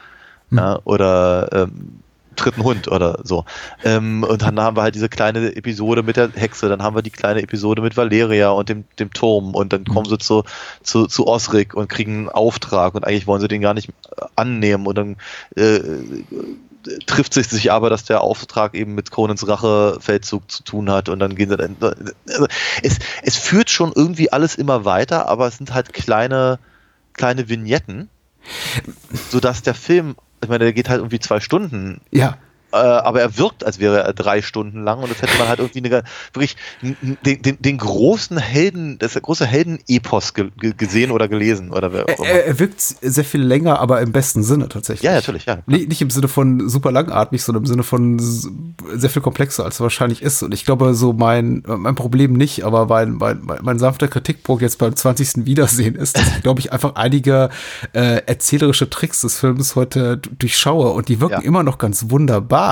Mhm. 0.49 0.57
Ja? 0.57 0.79
Oder 0.83 1.49
ähm, 1.51 1.99
dritten 2.35 2.63
Hund 2.63 2.87
oder 2.87 3.19
so. 3.23 3.45
Ähm, 3.83 4.23
und 4.23 4.41
dann 4.41 4.59
haben 4.59 4.77
wir 4.77 4.83
halt 4.83 4.95
diese 4.95 5.09
kleine 5.09 5.55
Episode 5.55 6.03
mit 6.03 6.17
der 6.17 6.31
Hexe, 6.33 6.69
dann 6.69 6.83
haben 6.83 6.95
wir 6.95 7.01
die 7.01 7.09
kleine 7.09 7.41
Episode 7.41 7.81
mit 7.81 7.97
Valeria 7.97 8.49
und 8.49 8.69
dem, 8.69 8.85
dem 8.99 9.11
Turm 9.11 9.55
und 9.55 9.73
dann 9.73 9.81
mhm. 9.81 9.85
kommen 9.93 10.09
sie 10.09 10.17
zu, 10.17 10.43
zu, 10.83 11.07
zu 11.07 11.27
Osric 11.27 11.73
und 11.73 11.87
kriegen 11.87 12.17
einen 12.17 12.29
Auftrag 12.29 12.95
und 12.95 13.05
eigentlich 13.05 13.27
wollen 13.27 13.41
sie 13.41 13.47
den 13.47 13.61
gar 13.61 13.73
nicht 13.73 13.89
annehmen 14.35 14.85
und 14.85 14.97
dann 14.97 15.15
äh, 15.55 15.79
trifft 17.05 17.33
sich 17.33 17.47
sich 17.47 17.71
aber, 17.71 17.89
dass 17.89 18.03
der 18.03 18.21
Auftrag 18.21 18.75
eben 18.75 18.95
mit 18.95 19.11
Conans 19.11 19.47
Rachefeldzug 19.47 20.49
zu 20.49 20.63
tun 20.63 20.89
hat 20.89 21.09
und 21.09 21.19
dann 21.19 21.35
gehen 21.35 21.49
sie 21.49 21.57
dann. 21.57 21.75
Also 22.27 22.47
es, 22.81 22.99
es 23.23 23.37
führt 23.37 23.69
schon 23.69 23.91
irgendwie 23.93 24.31
alles 24.31 24.55
immer 24.55 24.85
weiter, 24.85 25.27
aber 25.27 25.47
es 25.47 25.57
sind 25.57 25.73
halt 25.73 25.93
kleine, 25.93 26.59
kleine 27.13 27.49
Vignetten, 27.49 28.09
sodass 29.29 29.61
der 29.61 29.75
Film 29.75 30.15
ich 30.43 30.49
meine, 30.49 30.65
der 30.65 30.73
geht 30.73 30.89
halt 30.89 30.99
irgendwie 30.99 31.19
zwei 31.19 31.39
Stunden. 31.39 32.01
Ja 32.11 32.37
äh, 32.75 32.77
aber 32.77 33.21
er 33.21 33.37
wirkt, 33.37 33.65
als 33.65 33.79
wäre 33.79 34.03
er 34.03 34.13
drei 34.13 34.41
Stunden 34.41 34.83
lang 34.83 34.99
und 34.99 35.09
das 35.09 35.21
hätte 35.21 35.37
man 35.37 35.47
halt 35.47 35.59
irgendwie 35.59 35.79
eine, 35.79 36.03
wirklich 36.33 36.57
den, 36.81 37.41
den, 37.41 37.57
den 37.59 37.77
großen 37.77 38.37
Helden, 38.37 38.99
das 38.99 39.13
große 39.13 39.45
Helden-Epos 39.45 40.33
ge 40.33 40.49
gesehen 40.77 41.11
oder 41.11 41.27
gelesen 41.27 41.71
oder 41.71 41.91
er, 41.93 42.45
er, 42.45 42.59
wirkt 42.59 42.81
sehr 42.81 43.23
viel 43.23 43.41
länger, 43.41 43.79
aber 43.79 44.01
im 44.01 44.11
besten 44.11 44.43
Sinne 44.43 44.67
tatsächlich. 44.67 45.03
Ja, 45.03 45.13
natürlich, 45.13 45.45
ja. 45.45 45.59
Nicht, 45.65 45.87
nicht 45.87 46.01
im 46.01 46.09
Sinne 46.09 46.27
von 46.27 46.67
super 46.67 46.91
langatmig, 46.91 47.43
sondern 47.43 47.63
im 47.63 47.67
Sinne 47.67 47.83
von 47.83 48.19
sehr 48.19 49.09
viel 49.09 49.21
komplexer, 49.21 49.63
als 49.63 49.75
es 49.75 49.81
wahrscheinlich 49.81 50.21
ist. 50.21 50.43
Und 50.43 50.53
ich 50.53 50.65
glaube, 50.65 50.93
so 50.95 51.13
mein, 51.13 51.63
mein 51.65 51.95
Problem 51.95 52.33
nicht, 52.33 52.63
aber 52.63 52.87
mein, 52.87 53.13
mein, 53.13 53.41
mein 53.61 53.79
sanfter 53.79 54.07
Kritikpunkt 54.07 54.61
jetzt 54.61 54.79
beim 54.79 54.95
20. 54.95 55.45
Wiedersehen 55.45 55.95
ist, 55.95 56.17
dass 56.17 56.27
ich, 56.27 56.43
glaube 56.43 56.59
ich, 56.59 56.73
einfach 56.73 56.95
einige 56.95 57.49
äh, 57.93 58.21
erzählerische 58.25 58.89
Tricks 58.89 59.21
des 59.21 59.39
Films 59.39 59.75
heute 59.75 60.17
durchschaue 60.17 60.91
und 60.91 61.07
die 61.07 61.21
wirken 61.21 61.41
ja. 61.41 61.47
immer 61.47 61.63
noch 61.63 61.77
ganz 61.77 62.09
wunderbar 62.09 62.64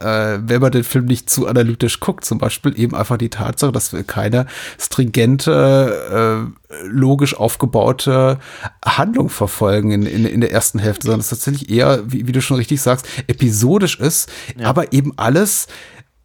äh, 0.00 0.38
wenn 0.42 0.60
man 0.60 0.72
den 0.72 0.84
Film 0.84 1.06
nicht 1.06 1.30
zu 1.30 1.46
analytisch 1.46 2.00
guckt, 2.00 2.24
zum 2.24 2.38
Beispiel 2.38 2.78
eben 2.78 2.94
einfach 2.94 3.16
die 3.16 3.30
Tatsache, 3.30 3.72
dass 3.72 3.92
wir 3.92 4.02
keine 4.02 4.46
stringente, 4.78 6.52
äh, 6.70 6.86
logisch 6.86 7.36
aufgebaute 7.36 8.38
Handlung 8.84 9.28
verfolgen 9.28 9.92
in, 9.92 10.02
in, 10.04 10.24
in 10.24 10.40
der 10.40 10.52
ersten 10.52 10.78
Hälfte, 10.78 11.06
sondern 11.06 11.20
es 11.20 11.28
tatsächlich 11.28 11.70
eher, 11.70 12.02
wie, 12.10 12.26
wie 12.26 12.32
du 12.32 12.42
schon 12.42 12.56
richtig 12.56 12.82
sagst, 12.82 13.06
episodisch 13.26 13.98
ist, 14.00 14.30
ja. 14.58 14.66
aber 14.66 14.92
eben 14.92 15.12
alles 15.16 15.68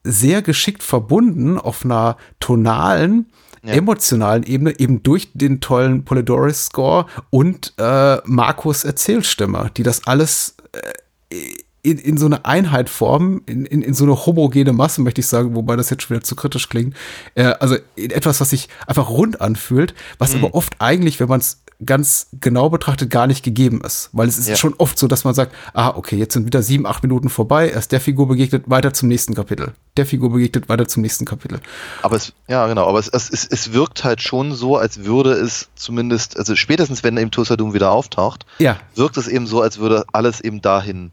sehr 0.04 0.42
geschickt 0.42 0.84
verbunden 0.84 1.58
auf 1.58 1.86
einer 1.86 2.18
tonalen, 2.40 3.28
ja. 3.64 3.74
emotionalen 3.74 4.44
Ebene, 4.44 4.80
eben 4.80 5.04
durch 5.04 5.30
den 5.34 5.62
tollen 5.62 6.04
Polydorus-Score 6.06 7.06
und 7.30 7.74
äh, 7.78 8.18
Markus 8.26 8.84
Erzählstimme, 8.84 9.70
die 9.78 9.84
das 9.84 10.08
alles 10.08 10.56
äh, 10.74 11.38
in, 11.84 11.98
in 11.98 12.18
so 12.18 12.26
eine 12.28 12.46
Einheit 12.46 12.90
formen, 12.90 13.42
in, 13.46 13.66
in, 13.66 13.82
in 13.82 13.94
so 13.94 14.04
eine 14.04 14.26
homogene 14.26 14.74
Masse, 14.74 15.02
möchte 15.02 15.22
ich 15.22 15.28
sagen, 15.28 15.56
wobei 15.56 15.76
das 15.76 15.90
jetzt 15.90 16.04
schon 16.04 16.16
wieder 16.16 16.24
zu 16.24 16.36
kritisch 16.36 16.70
klingt. 16.70 16.96
Äh, 17.36 17.54
also 17.60 17.76
in 17.96 18.12
etwas, 18.12 18.40
was 18.40 18.52
sich 18.52 18.70
einfach 18.86 19.10
rund 19.10 19.42
anfühlt, 19.42 19.96
was 20.20 20.34
mhm. 20.36 20.46
aber 20.46 20.56
oft 20.56 20.76
eigentlich, 20.80 21.20
wenn 21.20 21.30
man 21.30 21.40
es 21.40 21.64
ganz 21.84 22.28
genau 22.40 22.70
betrachtet, 22.70 23.10
gar 23.10 23.28
nicht 23.28 23.44
gegeben 23.44 23.82
ist. 23.84 24.10
Weil 24.14 24.28
es 24.28 24.38
ist 24.38 24.48
ja. 24.48 24.56
schon 24.56 24.76
oft 24.78 25.00
so, 25.00 25.08
dass 25.08 25.24
man 25.24 25.34
sagt, 25.34 25.56
ah, 25.74 25.90
okay, 25.96 26.16
jetzt 26.16 26.34
sind 26.34 26.46
wieder 26.46 26.62
sieben, 26.62 26.86
acht 26.86 27.02
Minuten 27.02 27.30
vorbei, 27.30 27.70
erst 27.70 27.92
der 27.92 28.00
Figur 28.00 28.28
begegnet, 28.28 28.70
weiter 28.70 28.94
zum 28.94 29.10
nächsten 29.10 29.34
Kapitel. 29.34 29.74
Der 29.98 30.06
Figur 30.06 30.32
begegnet, 30.32 30.70
weiter 30.70 30.88
zum 30.88 31.02
nächsten 31.02 31.26
Kapitel. 31.26 31.60
Aber 32.04 32.16
es, 32.16 32.34
ja, 32.48 32.68
genau, 32.68 32.88
aber 32.88 33.00
es, 33.00 33.08
es, 33.08 33.48
es 33.48 33.74
wirkt 33.74 34.04
halt 34.04 34.22
schon 34.22 34.54
so, 34.54 34.78
als 34.78 35.04
würde 35.04 35.32
es 35.32 35.70
zumindest, 35.76 36.38
also 36.38 36.56
spätestens 36.56 37.04
wenn 37.04 37.18
eben 37.18 37.32
Tulsa 37.32 37.58
Doom 37.58 37.74
wieder 37.74 37.92
auftaucht, 37.92 38.46
ja. 38.60 38.80
wirkt 38.96 39.18
es 39.18 39.28
eben 39.28 39.48
so, 39.48 39.62
als 39.62 39.80
würde 39.80 40.06
alles 40.12 40.42
eben 40.42 40.62
dahin 40.62 41.12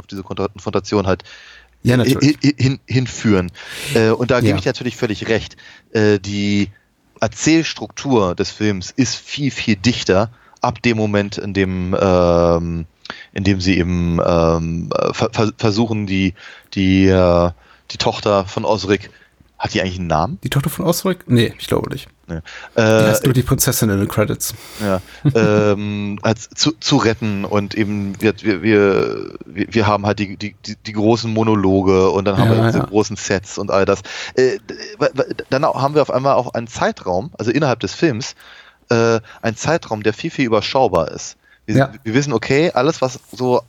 auf 0.00 0.06
diese 0.06 0.22
Konfrontation 0.22 1.06
halt 1.06 1.22
ja, 1.82 2.02
hin, 2.02 2.80
hinführen. 2.86 3.52
Äh, 3.94 4.10
und 4.10 4.30
da 4.30 4.40
gebe 4.40 4.50
ja. 4.50 4.56
ich 4.56 4.66
natürlich 4.66 4.96
völlig 4.96 5.28
recht. 5.28 5.56
Äh, 5.92 6.18
die 6.18 6.68
Erzählstruktur 7.20 8.34
des 8.34 8.50
Films 8.50 8.90
ist 8.90 9.14
viel, 9.14 9.50
viel 9.50 9.76
dichter 9.76 10.30
ab 10.60 10.82
dem 10.82 10.96
Moment, 10.96 11.38
in 11.38 11.54
dem, 11.54 11.96
ähm, 11.98 12.86
in 13.32 13.44
dem 13.44 13.60
sie 13.60 13.78
eben 13.78 14.20
ähm, 14.24 14.90
ver 15.12 15.52
versuchen, 15.56 16.06
die, 16.06 16.34
die, 16.74 17.06
äh, 17.06 17.50
die 17.90 17.98
Tochter 17.98 18.44
von 18.44 18.64
Osric 18.64 19.10
hat 19.60 19.74
die 19.74 19.82
eigentlich 19.82 19.98
einen 19.98 20.06
Namen? 20.06 20.38
Die 20.42 20.48
Tochter 20.48 20.70
von 20.70 20.86
Osric? 20.86 21.28
Nee, 21.28 21.52
ich 21.58 21.66
glaube 21.66 21.90
nicht. 21.90 22.08
Nee. 22.26 22.36
Äh, 22.36 22.40
die 22.76 22.82
heißt 22.82 23.24
nur 23.24 23.34
die 23.34 23.42
Prinzessin 23.42 23.90
in 23.90 23.98
den 23.98 24.08
Credits. 24.08 24.54
Ja, 24.82 25.02
ähm, 25.34 26.18
als 26.22 26.48
zu, 26.48 26.72
zu 26.80 26.96
retten 26.96 27.44
und 27.44 27.74
eben 27.74 28.14
wir, 28.22 28.32
wir, 28.40 28.62
wir, 28.62 29.36
wir 29.44 29.86
haben 29.86 30.06
halt 30.06 30.18
die, 30.18 30.38
die, 30.38 30.56
die 30.64 30.92
großen 30.92 31.30
Monologe 31.30 32.08
und 32.08 32.24
dann 32.24 32.38
haben 32.38 32.50
ja, 32.50 32.56
wir 32.56 32.66
diese 32.68 32.78
ja. 32.78 32.86
großen 32.86 33.16
Sets 33.16 33.58
und 33.58 33.70
all 33.70 33.84
das. 33.84 34.00
Äh, 34.34 34.58
dann 35.50 35.64
haben 35.66 35.94
wir 35.94 36.00
auf 36.00 36.10
einmal 36.10 36.36
auch 36.36 36.54
einen 36.54 36.66
Zeitraum, 36.66 37.30
also 37.38 37.50
innerhalb 37.50 37.80
des 37.80 37.92
Films, 37.92 38.36
äh, 38.88 39.20
einen 39.42 39.56
Zeitraum, 39.56 40.02
der 40.02 40.14
viel, 40.14 40.30
viel 40.30 40.46
überschaubar 40.46 41.10
ist. 41.10 41.36
Wir, 41.66 41.76
ja. 41.76 41.92
wir 42.02 42.14
wissen, 42.14 42.32
okay, 42.32 42.70
alles, 42.72 43.02
was 43.02 43.20
so 43.30 43.60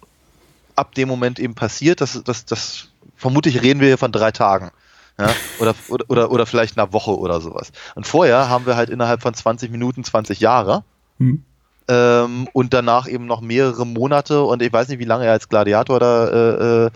ab 0.77 0.95
dem 0.95 1.09
Moment 1.09 1.37
eben 1.37 1.53
passiert, 1.53 1.99
das, 1.99 2.21
das, 2.23 2.45
das 2.45 2.87
vermutlich 3.17 3.61
reden 3.61 3.81
wir 3.81 3.87
hier 3.87 3.97
von 3.97 4.13
drei 4.13 4.31
Tagen. 4.31 4.71
Ja? 5.20 5.30
Oder, 5.59 5.76
oder, 5.89 6.05
oder, 6.09 6.32
oder 6.32 6.45
vielleicht 6.45 6.78
einer 6.78 6.93
Woche 6.93 7.18
oder 7.18 7.41
sowas. 7.41 7.72
Und 7.95 8.07
vorher 8.07 8.49
haben 8.49 8.66
wir 8.66 8.76
halt 8.76 8.89
innerhalb 8.89 9.22
von 9.22 9.34
20 9.34 9.72
Minuten 9.72 10.03
20 10.03 10.39
Jahre. 10.39 10.84
Hm. 11.20 11.43
Ähm, 11.88 12.47
und 12.53 12.74
danach 12.74 13.07
eben 13.07 13.26
noch 13.26 13.41
mehrere 13.41 13.86
Monate 13.86 14.43
und 14.43 14.62
ich 14.62 14.72
weiß 14.72 14.88
nicht, 14.88 14.99
wie 14.99 15.05
lange 15.05 15.26
er 15.26 15.34
als 15.34 15.49
Gladiator 15.49 15.99
da 15.99 16.28
äh, 16.28 16.86
äh, 16.86 16.89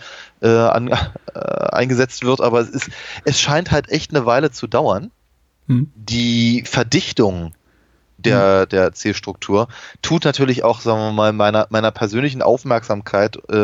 äh 0.48 0.68
an, 0.70 0.88
äh, 0.88 0.98
eingesetzt 1.34 2.24
wird, 2.24 2.40
aber 2.40 2.62
es, 2.62 2.70
ist, 2.70 2.90
es 3.26 3.42
scheint 3.42 3.72
halt 3.72 3.90
echt 3.90 4.16
eine 4.16 4.26
Weile 4.26 4.52
zu 4.52 4.68
dauern. 4.68 5.12
Hm. 5.68 5.92
Die 5.96 6.64
Verdichtung 6.66 7.54
der, 8.20 8.62
hm. 8.62 8.70
der 8.70 8.84
Erzählstruktur 8.84 9.68
tut 10.02 10.24
natürlich 10.24 10.64
auch, 10.64 10.80
sagen 10.82 11.00
wir 11.00 11.12
mal, 11.12 11.34
meiner, 11.34 11.68
meiner 11.72 11.92
persönlichen 11.92 12.42
Aufmerksamkeit 12.42 13.38
äh, 13.50 13.56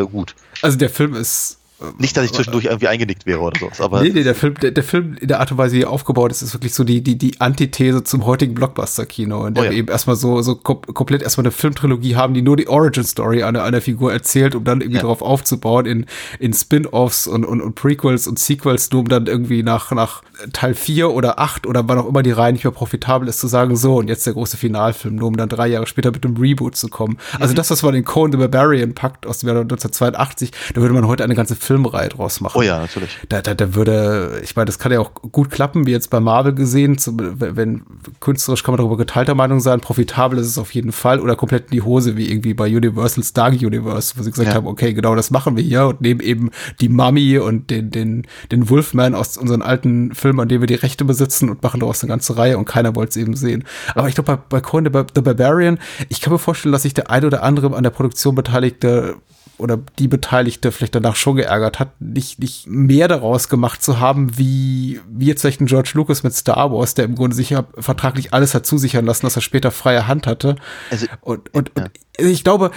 äh, 0.00 0.06
gut. 0.06 0.34
Also 0.62 0.76
der 0.76 0.90
Film 0.90 1.14
ist 1.14 1.59
Nicht, 1.98 2.16
dass 2.16 2.24
ich 2.26 2.32
zwischendurch 2.32 2.66
irgendwie 2.66 2.88
eingenickt 2.88 3.24
wäre 3.26 3.40
oder 3.40 3.58
so. 3.58 3.82
Aber 3.84 4.02
nee, 4.02 4.10
nee, 4.10 4.22
der 4.22 4.34
Film, 4.34 4.54
der, 4.54 4.70
der 4.70 4.84
Film 4.84 5.16
in 5.20 5.28
der 5.28 5.40
Art 5.40 5.50
und 5.50 5.58
Weise, 5.58 5.76
wie 5.76 5.82
er 5.82 5.90
aufgebaut 5.90 6.30
ist, 6.30 6.42
ist 6.42 6.52
wirklich 6.54 6.74
so 6.74 6.84
die, 6.84 7.00
die, 7.02 7.16
die 7.16 7.40
Antithese 7.40 8.04
zum 8.04 8.26
heutigen 8.26 8.54
Blockbuster-Kino, 8.54 9.46
in 9.46 9.54
der 9.54 9.62
Oh 9.62 9.64
ja. 9.64 9.70
wir 9.70 9.78
eben 9.78 9.88
erstmal 9.88 10.16
so, 10.16 10.42
so 10.42 10.56
kom 10.56 10.82
komplett 10.82 11.22
erstmal 11.22 11.44
eine 11.44 11.52
Filmtrilogie 11.52 12.16
haben, 12.16 12.34
die 12.34 12.42
nur 12.42 12.56
die 12.56 12.68
Origin-Story 12.68 13.42
einer, 13.42 13.64
einer 13.64 13.80
Figur 13.80 14.12
erzählt, 14.12 14.54
um 14.54 14.64
dann 14.64 14.80
irgendwie 14.80 14.96
Ja. 14.96 15.02
darauf 15.02 15.22
aufzubauen 15.22 15.86
in, 15.86 16.06
in 16.38 16.52
Spin-Offs 16.52 17.26
und, 17.26 17.44
und, 17.44 17.60
und 17.60 17.74
Prequels 17.74 18.26
und 18.26 18.38
Sequels, 18.38 18.90
nur 18.90 19.00
um 19.00 19.08
dann 19.08 19.26
irgendwie 19.26 19.62
nach, 19.62 19.90
nach 19.92 20.22
Teil 20.52 20.74
4 20.74 21.10
oder 21.10 21.38
8 21.38 21.66
oder 21.66 21.88
wann 21.88 21.98
auch 21.98 22.06
immer 22.06 22.22
die 22.22 22.30
Reihe 22.32 22.52
nicht 22.52 22.64
mehr 22.64 22.72
profitabel 22.72 23.28
ist, 23.28 23.40
zu 23.40 23.46
sagen, 23.46 23.76
so, 23.76 23.96
und 23.96 24.08
jetzt 24.08 24.26
der 24.26 24.34
große 24.34 24.56
Finalfilm, 24.56 25.16
nur 25.16 25.28
um 25.28 25.36
dann 25.36 25.48
drei 25.48 25.68
Jahre 25.68 25.86
später 25.86 26.10
mit 26.10 26.24
einem 26.24 26.36
Reboot 26.36 26.76
zu 26.76 26.88
kommen. 26.88 27.18
Also 27.38 27.54
das, 27.54 27.70
was 27.70 27.82
man 27.82 27.94
in 27.94 28.04
Conan 28.04 28.32
the 28.32 28.38
Barbarian 28.38 28.94
packt 28.94 29.26
aus 29.26 29.40
dem 29.40 29.48
Jahr 29.48 29.60
1982, 29.60 30.52
da 30.74 30.80
würde 30.80 30.94
man 30.94 31.06
heute 31.06 31.24
eine 31.24 31.34
ganze 31.34 31.56
Filmreihe 31.56 32.08
draus 32.08 32.40
machen 32.40 32.58
oh 32.58 32.62
ja, 32.62 32.80
natürlich. 32.80 33.18
da, 33.28 33.42
da, 33.42 33.54
da 33.54 33.74
würde, 33.74 34.40
ich 34.42 34.56
meine, 34.56 34.66
das 34.66 34.78
kann 34.78 34.92
ja 34.92 35.00
auch 35.00 35.12
gut 35.14 35.50
klappen, 35.50 35.86
wie 35.86 35.90
jetzt 35.90 36.10
bei 36.10 36.20
Marvel 36.20 36.54
gesehen, 36.54 36.98
zum, 36.98 37.18
wenn 37.18 37.82
künstlerisch 38.20 38.62
kann 38.62 38.72
man 38.72 38.78
darüber 38.78 38.96
geteilter 38.96 39.34
Meinung 39.34 39.60
sein, 39.60 39.80
profitabel 39.80 40.38
ist 40.38 40.46
es 40.46 40.58
auf 40.58 40.74
jeden 40.74 40.92
Fall 40.92 41.20
oder 41.20 41.36
komplett 41.36 41.64
in 41.66 41.70
die 41.72 41.82
Hose, 41.82 42.16
wie 42.16 42.30
irgendwie 42.30 42.54
bei 42.54 42.66
Universal's 42.66 43.32
Dark 43.32 43.54
Universe, 43.54 44.14
wo 44.16 44.22
sie 44.22 44.30
gesagt 44.30 44.48
Ja. 44.48 44.54
haben, 44.54 44.66
okay, 44.66 44.94
genau 44.94 45.14
das 45.14 45.30
machen 45.30 45.56
wir 45.56 45.62
hier 45.62 45.86
und 45.86 46.00
nehmen 46.00 46.20
eben 46.20 46.50
die 46.80 46.88
Mummy 46.88 47.38
und 47.38 47.70
den, 47.70 47.90
den, 47.90 48.26
den 48.50 48.68
Wolfman 48.70 49.14
aus 49.14 49.36
unseren 49.36 49.62
alten 49.62 50.14
Filmen, 50.14 50.29
an 50.38 50.48
denen 50.48 50.60
wir 50.60 50.66
die 50.68 50.74
Rechte 50.74 51.04
besitzen 51.04 51.48
und 51.48 51.62
machen 51.62 51.80
daraus 51.80 52.02
eine 52.02 52.08
ganze 52.10 52.36
Reihe 52.36 52.58
und 52.58 52.66
keiner 52.66 52.94
wollte 52.94 53.10
es 53.10 53.16
eben 53.16 53.34
sehen. 53.34 53.64
Aber 53.94 54.06
ich 54.08 54.14
glaube, 54.14 54.36
bei, 54.36 54.42
bei 54.48 54.60
Conan 54.60 54.84
the, 54.84 54.90
Bar- 54.90 55.06
the 55.14 55.22
Barbarian, 55.22 55.78
ich 56.08 56.20
kann 56.20 56.32
mir 56.32 56.38
vorstellen, 56.38 56.72
dass 56.72 56.82
sich 56.82 56.94
der 56.94 57.10
ein 57.10 57.24
oder 57.24 57.42
andere 57.42 57.74
an 57.74 57.82
der 57.82 57.90
Produktion 57.90 58.34
beteiligte 58.34 59.16
oder 59.58 59.78
die 59.98 60.08
Beteiligte 60.08 60.72
vielleicht 60.72 60.94
danach 60.94 61.16
schon 61.16 61.36
geärgert 61.36 61.78
hat, 61.80 62.00
nicht, 62.00 62.38
nicht 62.38 62.66
mehr 62.66 63.08
daraus 63.08 63.50
gemacht 63.50 63.82
zu 63.82 64.00
haben, 64.00 64.38
wie, 64.38 65.00
wie 65.10 65.26
jetzt 65.26 65.42
vielleicht 65.42 65.60
ein 65.60 65.66
George 65.66 65.90
Lucas 65.94 66.22
mit 66.22 66.32
Star 66.32 66.72
Wars, 66.72 66.94
der 66.94 67.04
im 67.04 67.14
Grunde 67.14 67.36
sich 67.36 67.50
ja 67.50 67.64
vertraglich 67.76 68.32
alles 68.32 68.54
hat 68.54 68.64
zusichern 68.64 69.04
lassen, 69.04 69.26
dass 69.26 69.36
er 69.36 69.42
später 69.42 69.70
freie 69.70 70.06
Hand 70.06 70.26
hatte. 70.26 70.56
Also, 70.90 71.06
Und, 71.20 71.52
und, 71.52 71.78
und 71.78 71.90
ich 72.16 72.42
glaube, 72.42 72.70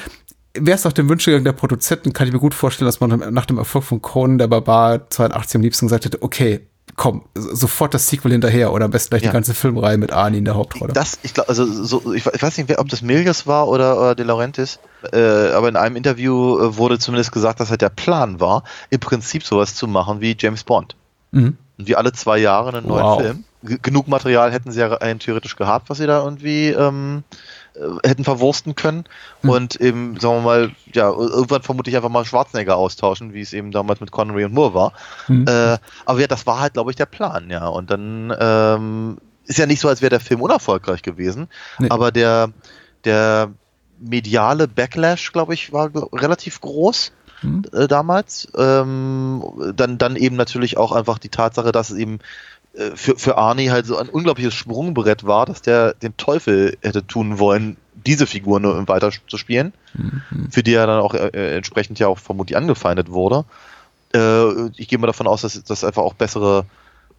wäre 0.55 0.75
es 0.77 0.84
nach 0.84 0.91
dem 0.91 1.07
Wünschegang 1.07 1.45
der 1.45 1.53
Produzenten, 1.53 2.11
kann 2.11 2.27
ich 2.27 2.34
mir 2.34 2.39
gut 2.39 2.53
vorstellen, 2.53 2.88
dass 2.88 2.99
man 2.99 3.34
nach 3.34 3.45
dem 3.45 3.57
Erfolg 3.59 3.85
von 3.85 4.01
Conan 4.01 4.38
der 4.38 4.47
Barbar 4.49 5.09
82 5.09 5.55
am 5.55 5.61
liebsten 5.61 5.85
gesagt 5.85 6.03
hätte, 6.03 6.21
okay, 6.21 6.67
komm, 6.95 7.23
so- 7.35 7.55
sofort 7.55 7.93
das 7.93 8.07
Sequel 8.07 8.31
hinterher 8.31 8.71
oder 8.73 8.85
am 8.85 8.91
besten 8.91 9.09
gleich 9.11 9.23
Ja. 9.23 9.29
die 9.29 9.33
ganze 9.33 9.53
Filmreihe 9.53 9.97
mit 9.97 10.11
Arnie 10.13 10.37
in 10.39 10.45
der 10.45 10.55
Hauptrolle. 10.55 10.93
Das, 10.93 11.19
ich 11.23 11.33
glaube, 11.33 11.49
also 11.49 11.65
so, 11.65 12.13
ich, 12.13 12.25
we- 12.25 12.31
ich 12.35 12.41
weiß 12.41 12.57
nicht, 12.57 12.77
ob 12.79 12.89
das 12.89 13.01
Milius 13.01 13.47
war 13.47 13.67
oder, 13.67 13.97
oder 13.97 14.15
De 14.15 14.25
Laurentiis, 14.25 14.79
äh, 15.11 15.49
aber 15.51 15.69
in 15.69 15.75
einem 15.75 15.95
Interview 15.95 16.59
äh, 16.59 16.77
wurde 16.77 16.99
zumindest 16.99 17.31
gesagt, 17.31 17.59
dass 17.59 17.69
halt 17.69 17.81
der 17.81 17.89
Plan 17.89 18.39
war, 18.39 18.63
im 18.89 18.99
Prinzip 18.99 19.43
sowas 19.43 19.75
zu 19.75 19.87
machen 19.87 20.21
wie 20.21 20.35
James 20.39 20.63
Bond. 20.63 20.95
Mhm. 21.31 21.57
Und 21.77 21.87
wie 21.87 21.95
alle 21.95 22.11
zwei 22.13 22.37
Jahre 22.37 22.69
einen 22.77 22.87
neuen 22.87 23.03
Wow. 23.03 23.21
Film. 23.21 23.43
G 23.63 23.77
genug 23.81 24.07
Material 24.07 24.51
hätten 24.51 24.71
sie 24.71 24.79
ja 24.81 24.95
theoretisch 25.15 25.55
gehabt, 25.55 25.89
was 25.89 25.97
sie 25.97 26.05
da 26.05 26.23
irgendwie 26.23 26.67
ähm, 26.69 27.23
äh, 27.75 28.07
hätten 28.07 28.23
verwursten 28.23 28.75
können. 28.75 29.05
Hm. 29.41 29.49
Und 29.49 29.75
eben, 29.77 30.19
sagen 30.19 30.37
wir 30.37 30.41
mal, 30.41 30.71
ja, 30.93 31.09
irgendwann 31.09 31.61
vermutlich 31.61 31.95
einfach 31.95 32.09
mal 32.09 32.25
Schwarzenegger 32.25 32.75
austauschen, 32.75 33.33
wie 33.33 33.41
es 33.41 33.53
eben 33.53 33.71
damals 33.71 33.99
mit 33.99 34.11
Connery 34.11 34.45
und 34.45 34.53
Moore 34.53 34.73
war. 34.73 34.93
Hm. 35.27 35.45
Äh, 35.47 35.77
aber 36.05 36.19
ja, 36.19 36.27
das 36.27 36.45
war 36.45 36.59
halt, 36.59 36.73
glaube 36.73 36.91
ich, 36.91 36.95
der 36.95 37.05
Plan, 37.05 37.49
ja. 37.49 37.67
Und 37.67 37.91
dann 37.91 38.33
ähm, 38.39 39.17
ist 39.45 39.59
ja 39.59 39.65
nicht 39.65 39.79
so, 39.79 39.87
als 39.87 40.01
wäre 40.01 40.11
der 40.11 40.19
Film 40.19 40.41
unerfolgreich 40.41 41.01
gewesen, 41.01 41.47
Nee. 41.79 41.89
aber 41.89 42.11
der, 42.11 42.49
der 43.05 43.51
mediale 43.99 44.67
Backlash, 44.67 45.31
glaube 45.31 45.53
ich, 45.53 45.73
war 45.73 45.91
relativ 46.13 46.61
groß 46.61 47.11
Hm. 47.41 47.63
äh, 47.73 47.87
damals. 47.87 48.47
Ähm, 48.57 49.43
dann, 49.75 49.97
dann 49.97 50.15
eben 50.15 50.37
natürlich 50.37 50.77
auch 50.77 50.93
einfach 50.93 51.19
die 51.19 51.29
Tatsache, 51.29 51.71
dass 51.71 51.89
es 51.89 51.97
eben 51.97 52.19
für, 52.95 53.17
für 53.17 53.37
Arnie 53.37 53.69
halt 53.69 53.85
so 53.85 53.97
ein 53.97 54.09
unglaubliches 54.09 54.53
Sprungbrett 54.53 55.25
war, 55.25 55.45
dass 55.45 55.61
der 55.61 55.93
den 55.93 56.17
Teufel 56.17 56.77
hätte 56.81 57.05
tun 57.05 57.37
wollen, 57.39 57.77
diese 58.05 58.27
Figur 58.27 58.59
nur 58.59 58.87
weiter 58.87 59.11
zu 59.27 59.37
spielen, 59.37 59.73
für 60.49 60.63
die 60.63 60.73
er 60.73 60.87
dann 60.87 60.99
auch 60.99 61.13
äh, 61.13 61.27
äh, 61.27 61.55
entsprechend 61.55 61.99
ja 61.99 62.07
auch 62.07 62.19
vermutlich 62.19 62.57
angefeindet 62.57 63.11
wurde. 63.11 63.45
Äh, 64.13 64.69
ich 64.75 64.87
gehe 64.87 64.99
mal 64.99 65.07
davon 65.07 65.27
aus, 65.27 65.41
dass, 65.41 65.63
dass 65.63 65.83
einfach 65.83 66.01
auch 66.01 66.13
bessere, 66.13 66.65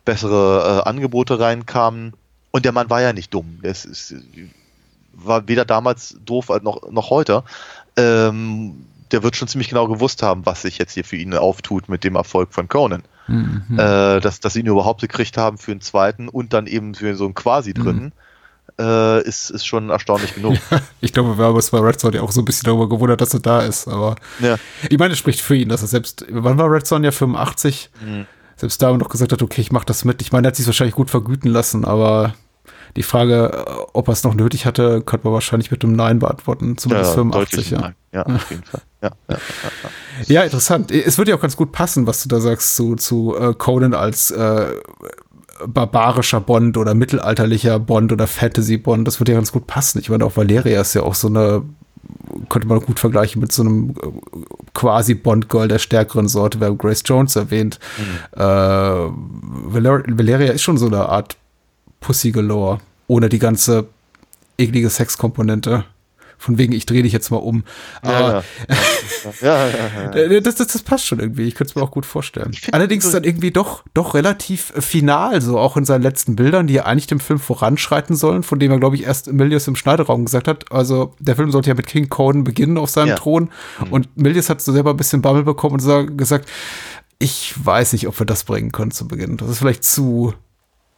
bessere 0.04 0.82
äh, 0.84 0.88
Angebote 0.88 1.38
reinkamen. 1.38 2.14
Und 2.50 2.64
der 2.64 2.72
Mann 2.72 2.90
war 2.90 3.00
ja 3.00 3.12
nicht 3.12 3.32
dumm. 3.34 3.58
Es 3.62 3.84
ist, 3.84 4.14
war 5.12 5.48
weder 5.48 5.64
damals 5.64 6.16
doof 6.24 6.50
als 6.50 6.62
noch, 6.62 6.90
noch 6.90 7.10
heute. 7.10 7.42
Ähm, 7.96 8.86
der 9.14 9.22
wird 9.22 9.36
schon 9.36 9.46
ziemlich 9.46 9.68
genau 9.68 9.86
gewusst 9.86 10.24
haben, 10.24 10.44
was 10.44 10.62
sich 10.62 10.76
jetzt 10.76 10.92
hier 10.92 11.04
für 11.04 11.14
ihn 11.14 11.34
auftut 11.34 11.88
mit 11.88 12.02
dem 12.02 12.16
Erfolg 12.16 12.52
von 12.52 12.66
Conan. 12.68 13.04
Mhm. 13.28 13.62
Äh, 13.78 14.20
dass, 14.20 14.40
dass 14.40 14.54
sie 14.54 14.60
ihn 14.60 14.66
überhaupt 14.66 15.00
gekriegt 15.00 15.38
haben 15.38 15.56
für 15.56 15.70
einen 15.70 15.80
zweiten 15.80 16.28
und 16.28 16.52
dann 16.52 16.66
eben 16.66 16.94
für 16.94 17.14
so 17.14 17.24
einen 17.24 17.34
quasi 17.34 17.72
dritten, 17.72 18.12
äh, 18.78 19.22
ist, 19.22 19.50
ist 19.50 19.64
schon 19.64 19.88
erstaunlich 19.90 20.34
genug. 20.34 20.58
Ich 21.00 21.12
glaube, 21.12 21.38
wir 21.38 21.44
haben 21.44 21.54
uns 21.54 21.70
bei 21.70 21.78
Red 21.78 22.00
Son 22.00 22.12
ja 22.12 22.22
auch 22.22 22.32
so 22.32 22.42
ein 22.42 22.44
bisschen 22.44 22.66
darüber 22.66 22.88
gewundert, 22.88 23.20
dass 23.20 23.32
er 23.32 23.40
da 23.40 23.60
ist, 23.60 23.86
aber 23.86 24.16
ja. 24.40 24.56
ich 24.90 24.98
meine, 24.98 25.12
es 25.12 25.18
spricht 25.20 25.40
für 25.40 25.54
ihn, 25.54 25.68
dass 25.68 25.82
er 25.82 25.88
selbst, 25.88 26.26
wann 26.28 26.58
war 26.58 26.70
Red 26.70 26.86
Son 26.86 27.04
ja 27.04 27.12
85? 27.12 27.90
Mhm. 28.04 28.26
Selbst 28.56 28.82
da 28.82 28.92
noch 28.96 29.08
gesagt 29.08 29.32
hat, 29.32 29.42
okay, 29.42 29.60
ich 29.60 29.72
mach 29.72 29.84
das 29.84 30.04
mit. 30.04 30.22
Ich 30.22 30.32
meine, 30.32 30.46
er 30.46 30.48
hat 30.48 30.56
sich 30.56 30.66
wahrscheinlich 30.66 30.96
gut 30.96 31.10
vergüten 31.10 31.50
lassen, 31.50 31.84
aber 31.84 32.34
die 32.96 33.02
Frage, 33.02 33.64
ob 33.92 34.08
er 34.08 34.12
es 34.12 34.22
noch 34.22 34.34
nötig 34.34 34.66
hatte, 34.66 35.02
könnte 35.02 35.26
man 35.26 35.34
wahrscheinlich 35.34 35.70
mit 35.70 35.82
einem 35.82 35.94
Nein 35.94 36.18
beantworten, 36.18 36.76
zumindest 36.78 37.14
85, 37.14 37.50
deutlich 37.50 37.70
ja. 37.70 37.80
nein. 37.80 37.94
ja, 38.12 38.22
auf 38.26 38.50
jeden 38.50 38.64
Fall. 38.64 38.82
Ja, 39.04 39.10
ja, 39.28 39.38
Ja, 40.26 40.42
interessant. 40.42 40.90
Es 40.90 41.18
würde 41.18 41.32
ja 41.32 41.36
auch 41.36 41.42
ganz 41.42 41.56
gut 41.56 41.72
passen, 41.72 42.06
was 42.06 42.22
du 42.22 42.28
da 42.28 42.40
sagst 42.40 42.76
zu, 42.76 42.96
zu 42.96 43.36
äh, 43.36 43.54
Conan 43.54 43.94
als 43.94 44.30
äh, 44.30 44.66
barbarischer 45.66 46.40
Bond 46.40 46.76
oder 46.76 46.94
mittelalterlicher 46.94 47.78
Bond 47.78 48.12
oder 48.12 48.26
Fantasy-Bond. 48.26 49.06
Das 49.06 49.20
würde 49.20 49.32
ja 49.32 49.38
ganz 49.38 49.52
gut 49.52 49.66
passen. 49.66 49.98
Ich 49.98 50.10
meine, 50.10 50.24
auch 50.24 50.36
Valeria 50.36 50.80
ist 50.80 50.94
ja 50.94 51.02
auch 51.02 51.14
so 51.14 51.28
eine, 51.28 51.62
könnte 52.48 52.68
man 52.68 52.80
gut 52.80 52.98
vergleichen 52.98 53.40
mit 53.40 53.52
so 53.52 53.62
einem 53.62 53.90
äh, 53.90 53.94
quasi 54.72 55.14
Bond-Girl 55.14 55.68
der 55.68 55.78
stärkeren 55.78 56.28
Sorte. 56.28 56.60
Wir 56.60 56.68
haben 56.68 56.78
Grace 56.78 57.02
Jones 57.04 57.36
erwähnt. 57.36 57.78
Äh, 58.32 58.40
Valer 58.40 60.02
Valeria 60.06 60.52
ist 60.52 60.62
schon 60.62 60.78
so 60.78 60.86
eine 60.86 61.08
Art 61.08 61.36
Pussy 62.00 62.32
Galore, 62.32 62.78
ohne 63.06 63.28
die 63.28 63.38
ganze 63.38 63.86
eklige 64.58 64.90
Sexkomponente. 64.90 65.84
Von 66.38 66.58
wegen, 66.58 66.72
ich 66.72 66.86
drehe 66.86 67.02
dich 67.02 67.12
jetzt 67.12 67.30
mal 67.30 67.36
um. 67.38 67.64
Aber 68.02 68.44
ja, 69.40 69.68
ja, 69.68 70.10
äh, 70.12 70.40
Das, 70.42 70.56
das, 70.56 70.68
das 70.68 70.82
passt 70.82 71.06
schon 71.06 71.20
irgendwie. 71.20 71.44
Ich 71.44 71.54
könnte 71.54 71.70
es 71.70 71.74
mir 71.76 71.82
auch 71.82 71.90
gut 71.90 72.04
vorstellen. 72.06 72.52
Allerdings 72.72 73.10
dann 73.10 73.24
irgendwie 73.24 73.50
doch, 73.50 73.82
doch 73.94 74.14
relativ 74.14 74.72
äh, 74.76 74.80
final, 74.80 75.40
so 75.40 75.58
auch 75.58 75.76
in 75.76 75.84
seinen 75.84 76.02
letzten 76.02 76.36
Bildern, 76.36 76.66
die 76.66 76.74
ja 76.74 76.84
eigentlich 76.84 77.06
dem 77.06 77.20
Film 77.20 77.38
voranschreiten 77.38 78.16
sollen, 78.16 78.42
von 78.42 78.58
dem 78.58 78.70
er, 78.72 78.78
glaube 78.78 78.96
ich, 78.96 79.04
erst 79.04 79.32
Milius 79.32 79.66
im 79.68 79.76
Schneideraum 79.76 80.24
gesagt 80.24 80.48
hat. 80.48 80.70
Also 80.72 81.14
der 81.18 81.36
Film 81.36 81.50
sollte 81.50 81.68
ja 81.70 81.74
mit 81.74 81.86
King 81.86 82.08
Conan 82.08 82.44
beginnen 82.44 82.78
auf 82.78 82.90
seinem 82.90 83.08
Ja. 83.08 83.14
Thron. 83.16 83.50
Und 83.90 84.16
Milius 84.16 84.50
hat 84.50 84.60
so 84.60 84.72
selber 84.72 84.90
ein 84.90 84.96
bisschen 84.96 85.22
Bammel 85.22 85.44
bekommen 85.44 85.74
und 85.74 85.80
sa- 85.80 86.02
gesagt, 86.02 86.48
ich 87.18 87.54
weiß 87.64 87.92
nicht, 87.92 88.08
ob 88.08 88.18
wir 88.18 88.26
das 88.26 88.44
bringen 88.44 88.72
können 88.72 88.90
zu 88.90 89.06
Beginn. 89.08 89.36
Das 89.36 89.48
ist 89.48 89.58
vielleicht 89.58 89.84
zu, 89.84 90.34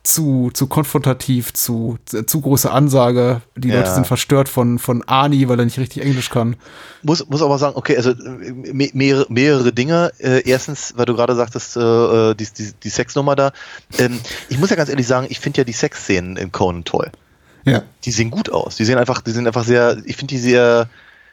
zu, 0.07 0.51
zu 0.55 0.67
konfrontativ, 0.69 1.53
zu, 1.53 1.99
zu 2.05 2.41
große 2.41 2.71
Ansage. 2.71 3.43
Die 3.57 3.69
Ja. 3.69 3.77
Leute 3.77 3.91
sind 3.91 4.07
verstört 4.07 4.49
von, 4.49 4.79
von 4.79 5.03
Arnie, 5.03 5.49
weil 5.49 5.59
er 5.59 5.65
nicht 5.65 5.79
richtig 5.79 6.03
Englisch 6.03 6.31
kann. 6.31 6.57
muss, 7.03 7.29
muss 7.29 7.43
aber 7.43 7.59
sagen, 7.59 7.77
okay, 7.77 7.97
also 7.97 8.11
äh, 8.11 8.53
me 8.73 8.91
mehrere, 8.93 9.27
mehrere 9.29 9.73
Dinge. 9.73 10.13
Äh, 10.19 10.49
erstens, 10.49 10.95
weil 10.97 11.07
du 11.07 11.15
gerade 11.15 11.35
sagtest, 11.35 11.77
äh, 11.77 12.35
die, 12.35 12.47
die, 12.57 12.73
die 12.83 12.89
Sexnummer 12.89 13.35
da. 13.35 13.53
Ähm, 13.99 14.21
ich 14.49 14.59
muss 14.59 14.71
ja 14.71 14.77
ganz 14.77 14.89
ehrlich 14.91 15.07
sagen, 15.07 15.27
ich 15.29 15.41
finde 15.41 15.59
ja 15.59 15.65
die 15.65 15.73
Sexszenen 15.73 16.37
in 16.37 16.53
Conan 16.53 16.85
toll. 16.85 17.11
Ja. 17.65 17.83
Die 18.05 18.13
sehen 18.13 18.31
gut 18.31 18.51
aus. 18.51 18.77
Die 18.77 18.85
sehen 18.85 18.99
einfach, 18.99 19.21
die 19.23 19.33
sind 19.33 19.47
einfach 19.47 19.65
sehr, 19.65 19.99
ich 20.05 20.17
finde 20.17 20.35
die 20.35 20.41
sehr, 20.41 20.89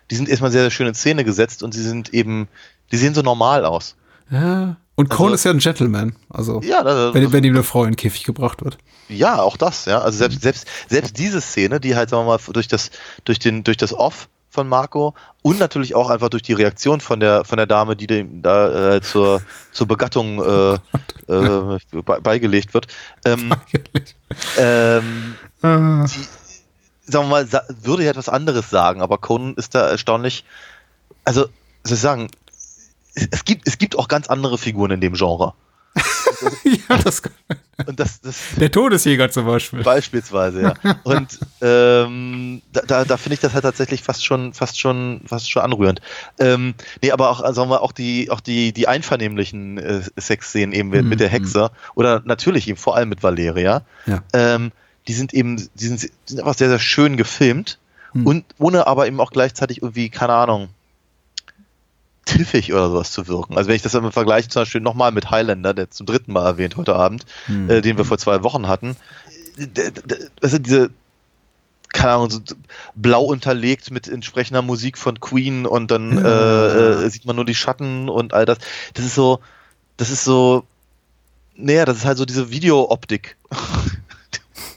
die 0.10 0.16
sind 0.16 0.28
erstmal 0.30 0.52
sehr, 0.52 0.62
sehr 0.62 0.72
schön 0.72 0.88
in 0.88 0.96
Szene 0.96 1.24
gesetzt 1.24 1.62
und 1.62 1.74
sie 1.74 1.84
sind 1.84 2.14
eben, 2.14 2.48
die 2.92 2.98
sehen 2.98 3.14
so 3.14 3.22
normal 3.22 3.66
aus. 3.66 3.96
Ja. 4.32 4.78
Und 4.96 5.10
Also- 5.12 5.18
Cole 5.24 5.34
ist 5.36 5.44
ja 5.44 5.52
ein 5.52 5.60
Gentleman. 5.60 6.16
Also, 6.30 6.62
Ja, 6.62 6.84
da, 6.84 7.14
wenn, 7.14 7.32
wenn 7.32 7.44
ihm 7.44 7.56
eine 7.56 7.64
Frau 7.64 7.84
in 7.84 7.92
den 7.92 7.96
Käfig 7.96 8.24
gebracht 8.24 8.64
wird. 8.64 8.78
Ja, 9.10 9.42
auch 9.42 9.58
das, 9.58 9.86
ja. 9.86 10.00
Also 10.00 10.18
selbst, 10.20 10.42
selbst, 10.42 10.68
selbst 10.90 11.18
diese 11.18 11.42
Szene, 11.42 11.80
die 11.80 11.96
halt, 11.96 12.10
sagen 12.10 12.26
wir 12.26 12.38
mal, 12.38 12.54
durch 12.54 12.68
das, 12.68 12.92
durch 13.26 13.40
den, 13.40 13.64
durch 13.64 13.78
das 13.78 13.94
Off 13.94 14.30
von 14.50 14.70
Marco 14.70 15.16
und 15.42 15.60
natürlich 15.60 15.96
auch 15.96 16.12
einfach 16.12 16.30
durch 16.30 16.44
die 16.44 16.54
Reaktion 16.54 17.02
von 17.02 17.20
der, 17.20 17.44
von 17.44 17.58
der 17.58 17.66
Dame, 17.66 17.96
die 17.96 18.06
dem 18.06 18.44
da 18.44 18.96
äh, 18.98 19.02
zur, 19.02 19.42
zur 19.72 19.88
Begattung 19.88 20.40
äh, 20.40 20.74
äh, 21.28 21.80
be 21.92 22.04
beigelegt 22.22 22.74
wird, 22.76 22.86
ähm, 23.26 23.52
ähm, 24.58 25.36
Ah. 25.62 26.06
die, 26.06 27.12
sagen 27.12 27.26
wir 27.26 27.30
mal, 27.30 27.48
sa- 27.48 27.64
würde 27.82 28.04
ja 28.04 28.12
etwas 28.12 28.30
anderes 28.30 28.70
sagen, 28.70 29.02
aber 29.02 29.18
Conan 29.18 29.54
ist 29.56 29.74
da 29.76 29.90
erstaunlich, 29.90 30.44
also, 31.24 31.46
soll 31.84 31.96
ich 31.96 32.00
sagen, 32.02 32.28
es, 33.16 33.28
es 33.32 33.46
gibt, 33.46 33.68
es 33.68 33.78
gibt 33.78 33.98
auch 33.98 34.08
ganz 34.08 34.28
andere 34.28 34.58
Figuren 34.58 34.92
in 34.92 35.02
dem 35.02 35.14
Genre. 35.14 35.54
ja, 36.64 36.98
das, 37.04 37.22
und 37.86 38.00
das, 38.00 38.20
das 38.22 38.38
der 38.60 38.72
Todesjäger 38.72 39.30
zum 39.30 39.46
Beispiel. 39.46 39.84
beispielsweise, 39.84 40.62
ja. 40.64 40.96
Und 41.04 41.40
ähm, 41.62 42.64
da, 42.72 42.82
da, 42.82 43.06
da 43.06 43.18
finde 43.18 43.36
ich 43.36 43.40
das 43.42 43.54
halt 43.54 43.64
tatsächlich 43.64 44.02
fast 44.02 44.26
schon, 44.26 44.54
fast 44.54 44.80
schon, 44.80 45.22
fast 45.26 45.52
schon 45.52 45.62
anrührend. 45.62 46.02
Ähm, 46.40 46.74
nee, 47.04 47.12
aber 47.12 47.30
auch, 47.30 47.42
also 47.42 47.62
sagen 47.62 47.70
wir, 47.70 47.82
auch 47.82 47.92
die, 47.92 48.32
auch 48.32 48.40
die, 48.40 48.74
die 48.74 48.88
einvernehmlichen 48.88 49.78
äh, 49.78 50.02
Sexszenen 50.18 50.74
eben 50.74 50.90
mit, 50.90 51.20
der 51.20 51.30
Hexe 51.30 51.70
oder 51.94 52.24
natürlich 52.26 52.68
eben 52.68 52.78
vor 52.78 52.96
allem 52.96 53.10
mit 53.10 53.22
Valeria. 53.22 53.84
Ja. 54.08 54.24
Ähm, 54.34 54.72
die 55.08 55.14
sind 55.14 55.32
eben, 55.34 55.58
die 55.76 55.88
sind, 55.88 56.02
die 56.02 56.10
sind 56.26 56.40
einfach 56.40 56.56
sehr, 56.56 56.70
sehr 56.70 56.80
schön 56.80 57.18
gefilmt 57.18 57.78
Hm. 58.14 58.28
und 58.28 58.46
ohne 58.60 58.88
aber 58.88 59.08
eben 59.08 59.20
auch 59.20 59.32
gleichzeitig 59.32 59.82
irgendwie, 59.82 60.10
keine 60.10 60.34
Ahnung, 60.34 60.70
tiffig 62.34 62.74
oder 62.74 62.90
sowas 62.90 63.12
zu 63.12 63.28
wirken. 63.28 63.58
Also 63.58 63.68
wenn 63.70 63.76
ich 63.76 63.82
das 63.82 63.94
im 63.94 64.12
Vergleich 64.12 64.50
zum 64.50 64.62
Beispiel 64.62 64.82
nochmal 64.82 65.12
mit 65.12 65.32
Highlander, 65.32 65.74
der 65.74 65.90
zum 65.92 66.06
dritten 66.06 66.34
Mal 66.34 66.46
erwähnt 66.46 66.76
heute 66.78 66.96
Abend, 66.96 67.26
Hm. 67.46 67.70
äh, 67.70 67.82
den 67.82 67.98
wir 67.98 68.06
vor 68.06 68.18
zwei 68.18 68.44
Wochen 68.44 68.68
hatten, 68.68 68.96
also 70.42 70.58
diese, 70.58 70.90
keine 71.94 72.14
Ahnung, 72.14 72.30
so 72.32 72.40
blau 72.96 73.24
unterlegt 73.24 73.92
mit 73.92 74.08
entsprechender 74.08 74.62
Musik 74.62 74.98
von 74.98 75.20
Queen 75.20 75.66
und 75.66 75.92
dann 75.92 76.18
Ja. 76.18 76.24
äh, 76.26 77.06
äh, 77.06 77.10
sieht 77.10 77.26
man 77.26 77.36
nur 77.36 77.46
die 77.46 77.56
Schatten 77.56 78.10
und 78.10 78.34
all 78.34 78.46
das. 78.46 78.58
Das 78.96 79.06
ist 79.06 79.16
so, 79.16 79.40
das 79.98 80.10
ist 80.10 80.24
so, 80.24 80.64
naja, 81.56 81.86
das 81.86 81.98
ist 81.98 82.06
halt 82.06 82.18
so 82.18 82.26
diese 82.26 82.50
Videooptik. 82.50 83.38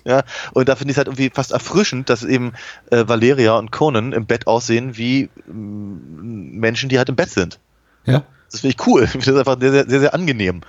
ja, 0.07 0.23
und 0.53 0.69
da 0.69 0.77
finde 0.77 0.93
ich 0.93 0.95
es 0.95 0.99
halt 0.99 1.09
irgendwie 1.09 1.31
fast 1.31 1.51
erfrischend, 1.51 2.09
dass 2.09 2.23
eben 2.23 2.53
äh, 2.91 3.05
Valeria 3.09 3.59
und 3.59 3.73
Conan 3.73 4.13
im 4.13 4.25
Bett 4.25 4.47
aussehen 4.47 4.97
wie 4.97 5.29
mm, 5.47 6.59
Menschen, 6.59 6.89
die 6.89 6.99
halt 6.99 7.09
im 7.09 7.17
Bett 7.17 7.31
sind. 7.31 7.59
Ja. 8.05 8.23
Das 8.51 8.61
finde 8.61 8.77
ich 8.79 8.87
cool. 8.87 9.03
Ich 9.05 9.11
finde 9.11 9.33
das 9.33 9.39
einfach 9.39 9.59
sehr, 9.61 9.73
sehr, 9.73 9.89
sehr, 9.89 10.01
sehr 10.01 10.15
angenehm. 10.15 10.61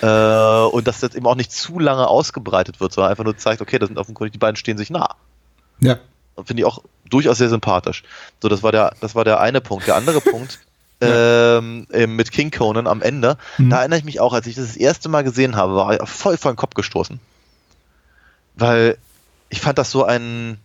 Äh, 0.00 0.06
und 0.06 0.86
dass 0.86 1.00
das 1.00 1.16
eben 1.16 1.26
auch 1.26 1.34
nicht 1.34 1.50
zu 1.50 1.80
lange 1.80 2.06
ausgebreitet 2.06 2.80
wird, 2.80 2.92
sondern 2.92 3.10
einfach 3.10 3.24
nur 3.24 3.36
zeigt, 3.36 3.60
okay, 3.60 3.80
das 3.80 3.88
sind 3.88 3.98
offenkundig, 3.98 4.32
die 4.32 4.38
beiden 4.38 4.56
stehen 4.56 4.78
sich 4.78 4.90
nah. 4.90 5.16
Ja. 5.80 5.98
Finde 6.44 6.62
ich 6.62 6.64
auch 6.64 6.82
durchaus 7.10 7.38
sehr 7.38 7.48
sympathisch. 7.48 8.04
So, 8.40 8.48
das 8.48 8.62
war 8.62 8.70
der, 8.70 8.94
das 9.00 9.16
war 9.16 9.24
der 9.24 9.40
eine 9.40 9.60
Punkt. 9.60 9.88
Der 9.88 9.96
andere 9.96 10.20
Punkt 10.20 10.60
ähm, 11.00 11.86
mit 11.90 12.30
King 12.30 12.52
Conan 12.52 12.86
am 12.86 13.02
Ende, 13.02 13.38
Mhm. 13.58 13.70
da 13.70 13.78
erinnere 13.80 13.98
ich 13.98 14.04
mich 14.04 14.20
auch, 14.20 14.32
als 14.32 14.46
ich 14.46 14.54
das 14.54 14.68
das 14.68 14.76
erste 14.76 15.08
Mal 15.08 15.24
gesehen 15.24 15.56
habe, 15.56 15.74
war 15.74 15.94
ich 15.94 16.08
voll 16.08 16.36
vor 16.36 16.52
den 16.52 16.56
Kopf 16.56 16.74
gestoßen. 16.74 17.18
Weil 18.54 18.98
ich 19.48 19.60
fand 19.60 19.78
das 19.78 19.90
so 19.90 20.04
ein, 20.04 20.58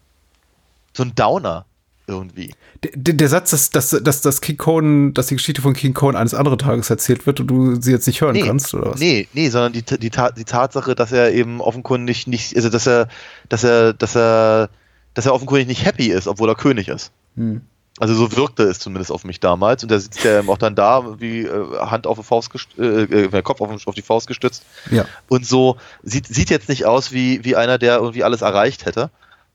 so 0.93 1.03
ein 1.03 1.15
Downer 1.15 1.65
irgendwie. 2.09 2.53
Der, 2.83 3.13
der 3.13 3.29
Satz, 3.29 3.51
dass, 3.51 3.69
dass, 3.69 3.89
dass, 3.89 4.21
dass 4.21 4.41
King 4.41 4.57
Conan, 4.57 5.13
dass 5.13 5.27
die 5.27 5.35
Geschichte 5.35 5.61
von 5.61 5.73
King 5.73 5.93
Conan 5.93 6.19
eines 6.19 6.33
anderen 6.33 6.57
Tages 6.57 6.89
erzählt 6.89 7.25
wird 7.25 7.39
und 7.39 7.47
du 7.47 7.81
sie 7.81 7.91
jetzt 7.91 8.07
nicht 8.07 8.21
hören 8.21 8.39
kannst, 8.43 8.73
oder 8.73 8.91
was? 8.91 8.99
Nee, 8.99 9.27
nee, 9.33 9.49
sondern 9.49 9.73
die, 9.73 9.83
die, 9.83 10.09
die 10.09 10.45
Tatsache, 10.45 10.95
dass 10.95 11.11
er 11.11 11.31
eben 11.33 11.61
offenkundig 11.61 12.27
nicht, 12.27 12.55
also 12.55 12.69
dass 12.69 12.87
er, 12.87 13.07
dass 13.47 13.63
er, 13.63 13.93
dass 13.93 14.15
er, 14.15 14.69
dass 15.13 15.25
er 15.25 15.33
offenkundig 15.33 15.67
nicht 15.67 15.85
happy 15.85 16.07
ist, 16.07 16.27
obwohl 16.27 16.49
er 16.49 16.55
König 16.55 16.87
ist. 16.87 17.11
Hm. 17.35 17.61
Also 17.99 18.15
so 18.15 18.35
wirkte 18.35 18.63
es 18.63 18.80
zumindest 18.80 19.11
auf 19.11 19.26
mich 19.26 19.39
damals. 19.39 19.84
Und 19.84 19.91
da 19.91 19.99
sitzt 19.99 20.26
er 20.26 20.47
auch 20.47 20.57
dann 20.57 20.73
da, 20.73 21.19
wie 21.19 21.41
äh, 21.41 21.80
Hand 21.80 22.07
auf 22.07 22.17
die 22.17 22.23
Faust 22.23 22.51
gest- 22.51 22.80
äh, 22.80 23.38
äh, 23.38 23.41
Kopf 23.41 23.61
auf, 23.61 23.88
auf 23.88 23.93
die 23.93 24.01
Faust 24.01 24.27
gestützt. 24.27 24.63
Ja. 24.89 25.05
Und 25.27 25.45
so 25.45 25.77
sieht, 26.01 26.26
sieht 26.27 26.49
jetzt 26.49 26.69
nicht 26.69 26.85
aus 26.85 27.11
wie, 27.11 27.43
wie 27.43 27.55
einer, 27.55 27.77
der 27.77 27.97
irgendwie 27.97 28.23
alles 28.23 28.41
erreicht 28.41 28.85
hätte. 28.85 29.09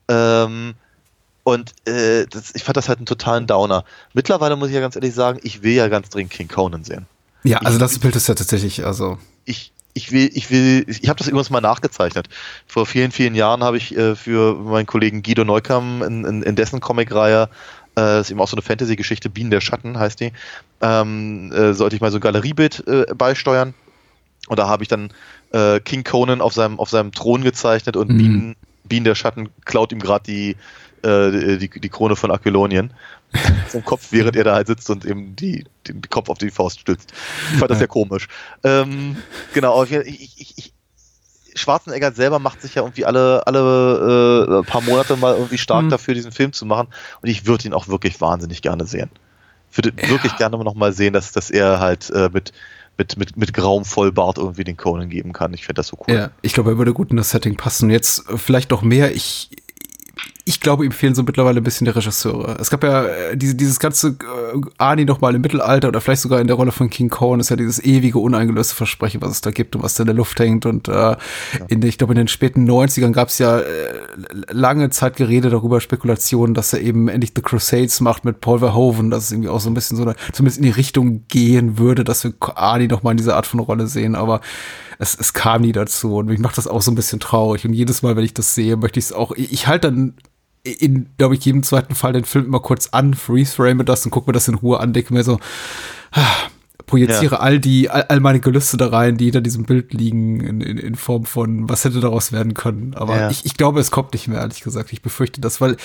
Ähm, 0.08 0.74
und 1.42 1.72
äh, 1.86 2.26
das, 2.28 2.54
ich 2.54 2.64
fand 2.64 2.76
das 2.76 2.88
halt 2.88 2.98
einen 2.98 3.06
totalen 3.06 3.46
Downer. 3.46 3.84
Mittlerweile 4.12 4.56
muss 4.56 4.68
ich 4.68 4.74
ja 4.74 4.80
ganz 4.80 4.94
ehrlich 4.94 5.14
sagen, 5.14 5.40
ich 5.42 5.62
will 5.62 5.72
ja 5.72 5.88
ganz 5.88 6.10
dringend 6.10 6.32
King 6.32 6.48
Conan 6.48 6.84
sehen. 6.84 7.06
Ja, 7.42 7.58
also 7.58 7.78
das 7.78 7.98
Bild 7.98 8.16
ist 8.16 8.28
ja 8.28 8.34
tatsächlich, 8.34 8.84
also. 8.86 9.18
ich, 9.44 9.72
ich 9.92 10.10
will, 10.12 10.30
ich 10.34 10.50
will, 10.50 10.84
ich 10.88 11.08
habe 11.08 11.18
das 11.18 11.28
übrigens 11.28 11.50
mal 11.50 11.60
nachgezeichnet. 11.60 12.28
Vor 12.66 12.86
vielen, 12.86 13.12
vielen 13.12 13.34
Jahren 13.34 13.62
habe 13.62 13.76
ich 13.76 13.96
äh, 13.96 14.16
für 14.16 14.54
meinen 14.54 14.86
Kollegen 14.86 15.22
Guido 15.22 15.44
Neukam 15.44 16.02
in, 16.02 16.24
in, 16.24 16.42
in 16.42 16.56
dessen 16.56 16.80
Comicreihe, 16.80 17.48
äh, 17.96 18.00
das 18.00 18.26
ist 18.26 18.30
eben 18.30 18.40
auch 18.40 18.48
so 18.48 18.56
eine 18.56 18.62
Fantasy-Geschichte, 18.62 19.30
Bienen 19.30 19.50
der 19.50 19.60
Schatten 19.60 19.98
heißt 19.98 20.20
die, 20.20 20.32
ähm, 20.80 21.52
äh, 21.52 21.74
sollte 21.74 21.96
ich 21.96 22.02
mal 22.02 22.10
so 22.10 22.18
ein 22.18 22.20
Galeriebild 22.20 22.86
äh, 22.86 23.06
beisteuern. 23.14 23.74
Und 24.48 24.58
da 24.58 24.68
habe 24.68 24.82
ich 24.82 24.88
dann 24.88 25.10
äh, 25.52 25.80
King 25.80 26.04
Conan 26.04 26.40
auf 26.40 26.52
seinem, 26.52 26.78
auf 26.78 26.90
seinem 26.90 27.12
Thron 27.12 27.42
gezeichnet 27.42 27.96
und 27.96 28.10
Mhm. 28.10 28.18
Bienen, 28.18 28.56
Bienen 28.84 29.04
der 29.04 29.14
Schatten 29.14 29.48
klaut 29.64 29.92
ihm 29.92 30.00
gerade 30.00 30.24
die, 30.24 30.56
äh, 31.02 31.56
die, 31.58 31.68
die 31.68 31.88
Krone 31.88 32.16
von 32.16 32.30
Aquilonien 32.30 32.92
vom 33.68 33.84
Kopf, 33.84 34.08
während 34.10 34.36
er 34.36 34.44
da 34.44 34.54
halt 34.54 34.66
sitzt 34.66 34.90
und 34.90 35.04
eben 35.04 35.34
die, 35.34 35.64
den 35.88 36.02
Kopf 36.02 36.28
auf 36.28 36.38
die 36.38 36.50
Faust 36.50 36.80
stützt. 36.80 37.12
Ich 37.52 37.58
fand 37.58 37.70
das 37.70 37.78
sehr 37.78 37.88
komisch. 37.88 38.28
Ähm, 38.62 39.16
genau, 39.54 39.82
ich, 39.84 39.92
ich, 39.92 40.58
ich, 40.58 40.73
Schwarzenegger 41.54 42.12
selber 42.12 42.38
macht 42.38 42.62
sich 42.62 42.74
ja 42.74 42.82
irgendwie 42.82 43.04
alle, 43.04 43.46
alle 43.46 44.60
äh, 44.60 44.70
paar 44.70 44.80
Monate 44.82 45.16
mal 45.16 45.34
irgendwie 45.34 45.58
stark 45.58 45.84
Mhm. 45.84 45.90
dafür, 45.90 46.14
diesen 46.14 46.32
Film 46.32 46.52
zu 46.52 46.66
machen. 46.66 46.88
Und 47.22 47.28
ich 47.28 47.46
würde 47.46 47.66
ihn 47.66 47.72
auch 47.74 47.88
wirklich 47.88 48.20
wahnsinnig 48.20 48.62
gerne 48.62 48.86
sehen. 48.86 49.10
Ich 49.70 49.78
würde 49.78 49.92
wirklich 50.08 50.36
gerne 50.36 50.56
noch 50.56 50.74
mal 50.74 50.92
sehen, 50.92 51.12
dass, 51.12 51.32
dass 51.32 51.50
er 51.50 51.80
halt 51.80 52.10
äh, 52.10 52.30
mit, 52.32 52.52
mit, 52.96 53.16
mit, 53.16 53.36
mit 53.36 53.52
grauem 53.54 53.84
Vollbart 53.84 54.38
irgendwie 54.38 54.62
den 54.64 54.76
Conan 54.76 55.08
geben 55.08 55.32
kann. 55.32 55.52
Ich 55.52 55.62
finde 55.66 55.80
das 55.80 55.88
so 55.88 55.98
cool. 56.06 56.14
Ja, 56.14 56.30
ich 56.42 56.52
glaube, 56.54 56.70
er 56.72 56.78
würde 56.78 56.92
gut 56.92 57.10
in 57.10 57.16
das 57.16 57.30
Setting 57.30 57.56
passen. 57.56 57.90
Jetzt 57.90 58.24
vielleicht 58.36 58.70
noch 58.70 58.82
mehr. 58.82 59.12
Ich, 59.14 59.50
ich 60.46 60.60
glaube, 60.60 60.84
ihm 60.84 60.92
fehlen 60.92 61.14
so 61.14 61.22
mittlerweile 61.22 61.58
ein 61.60 61.64
bisschen 61.64 61.86
die 61.86 61.90
Regisseure. 61.90 62.56
Es 62.60 62.68
gab 62.68 62.84
ja 62.84 63.04
äh, 63.06 63.36
diese, 63.36 63.54
dieses 63.54 63.78
ganze 63.80 64.08
äh, 64.08 64.60
Ani 64.76 65.06
noch 65.06 65.22
mal 65.22 65.34
im 65.34 65.40
Mittelalter 65.40 65.88
oder 65.88 66.02
vielleicht 66.02 66.20
sogar 66.20 66.38
in 66.40 66.46
der 66.46 66.56
Rolle 66.56 66.70
von 66.70 66.90
King 66.90 67.08
Conan 67.08 67.40
ist 67.40 67.48
ja 67.48 67.56
dieses 67.56 67.82
ewige, 67.82 68.18
uneingelöste 68.18 68.74
Versprechen, 68.74 69.22
was 69.22 69.30
es 69.30 69.40
da 69.40 69.50
gibt 69.50 69.74
und 69.74 69.82
was 69.82 69.94
da 69.94 70.02
in 70.02 70.06
der 70.08 70.14
Luft 70.16 70.38
hängt. 70.38 70.66
Und 70.66 70.88
äh, 70.88 71.16
in, 71.68 71.80
den- 71.80 71.88
ich 71.88 71.96
glaube, 71.96 72.12
in 72.12 72.18
den 72.18 72.28
späten 72.28 72.68
90ern 72.70 73.12
gab 73.12 73.28
es 73.28 73.38
ja 73.38 73.58
äh, 73.60 73.64
lange 74.50 74.90
Zeit 74.90 75.16
Gerede 75.16 75.48
darüber, 75.48 75.80
Spekulationen, 75.80 76.54
dass 76.54 76.74
er 76.74 76.80
eben 76.82 77.08
endlich 77.08 77.32
The 77.34 77.40
Crusades 77.42 78.00
macht 78.00 78.26
mit 78.26 78.40
Paul 78.40 78.58
Verhoeven, 78.58 79.10
dass 79.10 79.24
es 79.24 79.32
irgendwie 79.32 79.48
auch 79.48 79.60
so 79.60 79.70
ein 79.70 79.74
bisschen 79.74 79.96
so 79.96 80.02
eine, 80.02 80.14
zumindest 80.32 80.58
in 80.58 80.64
die 80.64 80.70
Richtung 80.70 81.24
gehen 81.28 81.78
würde, 81.78 82.04
dass 82.04 82.22
wir 82.22 82.34
Ani 82.54 82.86
noch 82.86 83.02
mal 83.02 83.12
in 83.12 83.16
dieser 83.16 83.36
Art 83.36 83.46
von 83.46 83.60
Rolle 83.60 83.86
sehen. 83.86 84.14
Aber 84.14 84.42
es, 84.98 85.14
es 85.18 85.32
kam 85.32 85.62
nie 85.62 85.72
dazu 85.72 86.16
und 86.16 86.26
mich 86.26 86.38
macht 86.38 86.58
das 86.58 86.66
auch 86.66 86.82
so 86.82 86.90
ein 86.90 86.94
bisschen 86.94 87.20
traurig. 87.20 87.64
Und 87.66 87.72
jedes 87.72 88.02
Mal, 88.02 88.16
wenn 88.16 88.24
ich 88.24 88.34
das 88.34 88.54
sehe, 88.54 88.76
möchte 88.76 88.98
ich 88.98 89.06
es 89.06 89.12
auch. 89.12 89.32
Ich, 89.32 89.52
ich 89.52 89.66
halte 89.66 89.90
dann 89.90 90.14
in, 90.62 91.10
glaube 91.18 91.34
ich, 91.34 91.44
jedem 91.44 91.62
zweiten 91.62 91.94
Fall 91.94 92.12
den 92.14 92.24
Film 92.24 92.46
immer 92.46 92.60
kurz 92.60 92.88
an, 92.88 93.14
freeze-frame 93.14 93.84
das 93.84 94.04
und 94.04 94.10
gucke 94.10 94.30
mir 94.30 94.32
das 94.32 94.48
in 94.48 94.54
Ruhe 94.54 94.80
an, 94.80 94.92
denke 94.94 95.12
mir 95.12 95.22
so, 95.22 95.38
ah, 96.12 96.26
projiziere 96.86 97.40
all 97.40 97.58
die, 97.60 97.90
all, 97.90 98.04
all 98.04 98.20
meine 98.20 98.40
Gelüste 98.40 98.76
da 98.78 98.88
rein, 98.88 99.16
die 99.18 99.24
hinter 99.24 99.42
diesem 99.42 99.64
Bild 99.64 99.92
liegen, 99.92 100.40
in, 100.40 100.60
in, 100.62 100.78
in 100.78 100.94
Form 100.94 101.26
von, 101.26 101.68
was 101.68 101.84
hätte 101.84 102.00
daraus 102.00 102.32
werden 102.32 102.54
können. 102.54 102.94
Aber 102.94 103.16
Ja. 103.18 103.30
ich, 103.30 103.44
ich 103.44 103.56
glaube, 103.56 103.80
es 103.80 103.90
kommt 103.90 104.14
nicht 104.14 104.26
mehr, 104.28 104.38
ehrlich 104.38 104.62
gesagt. 104.62 104.92
Ich 104.92 105.02
befürchte 105.02 105.40
das, 105.40 105.60
weil 105.60 105.76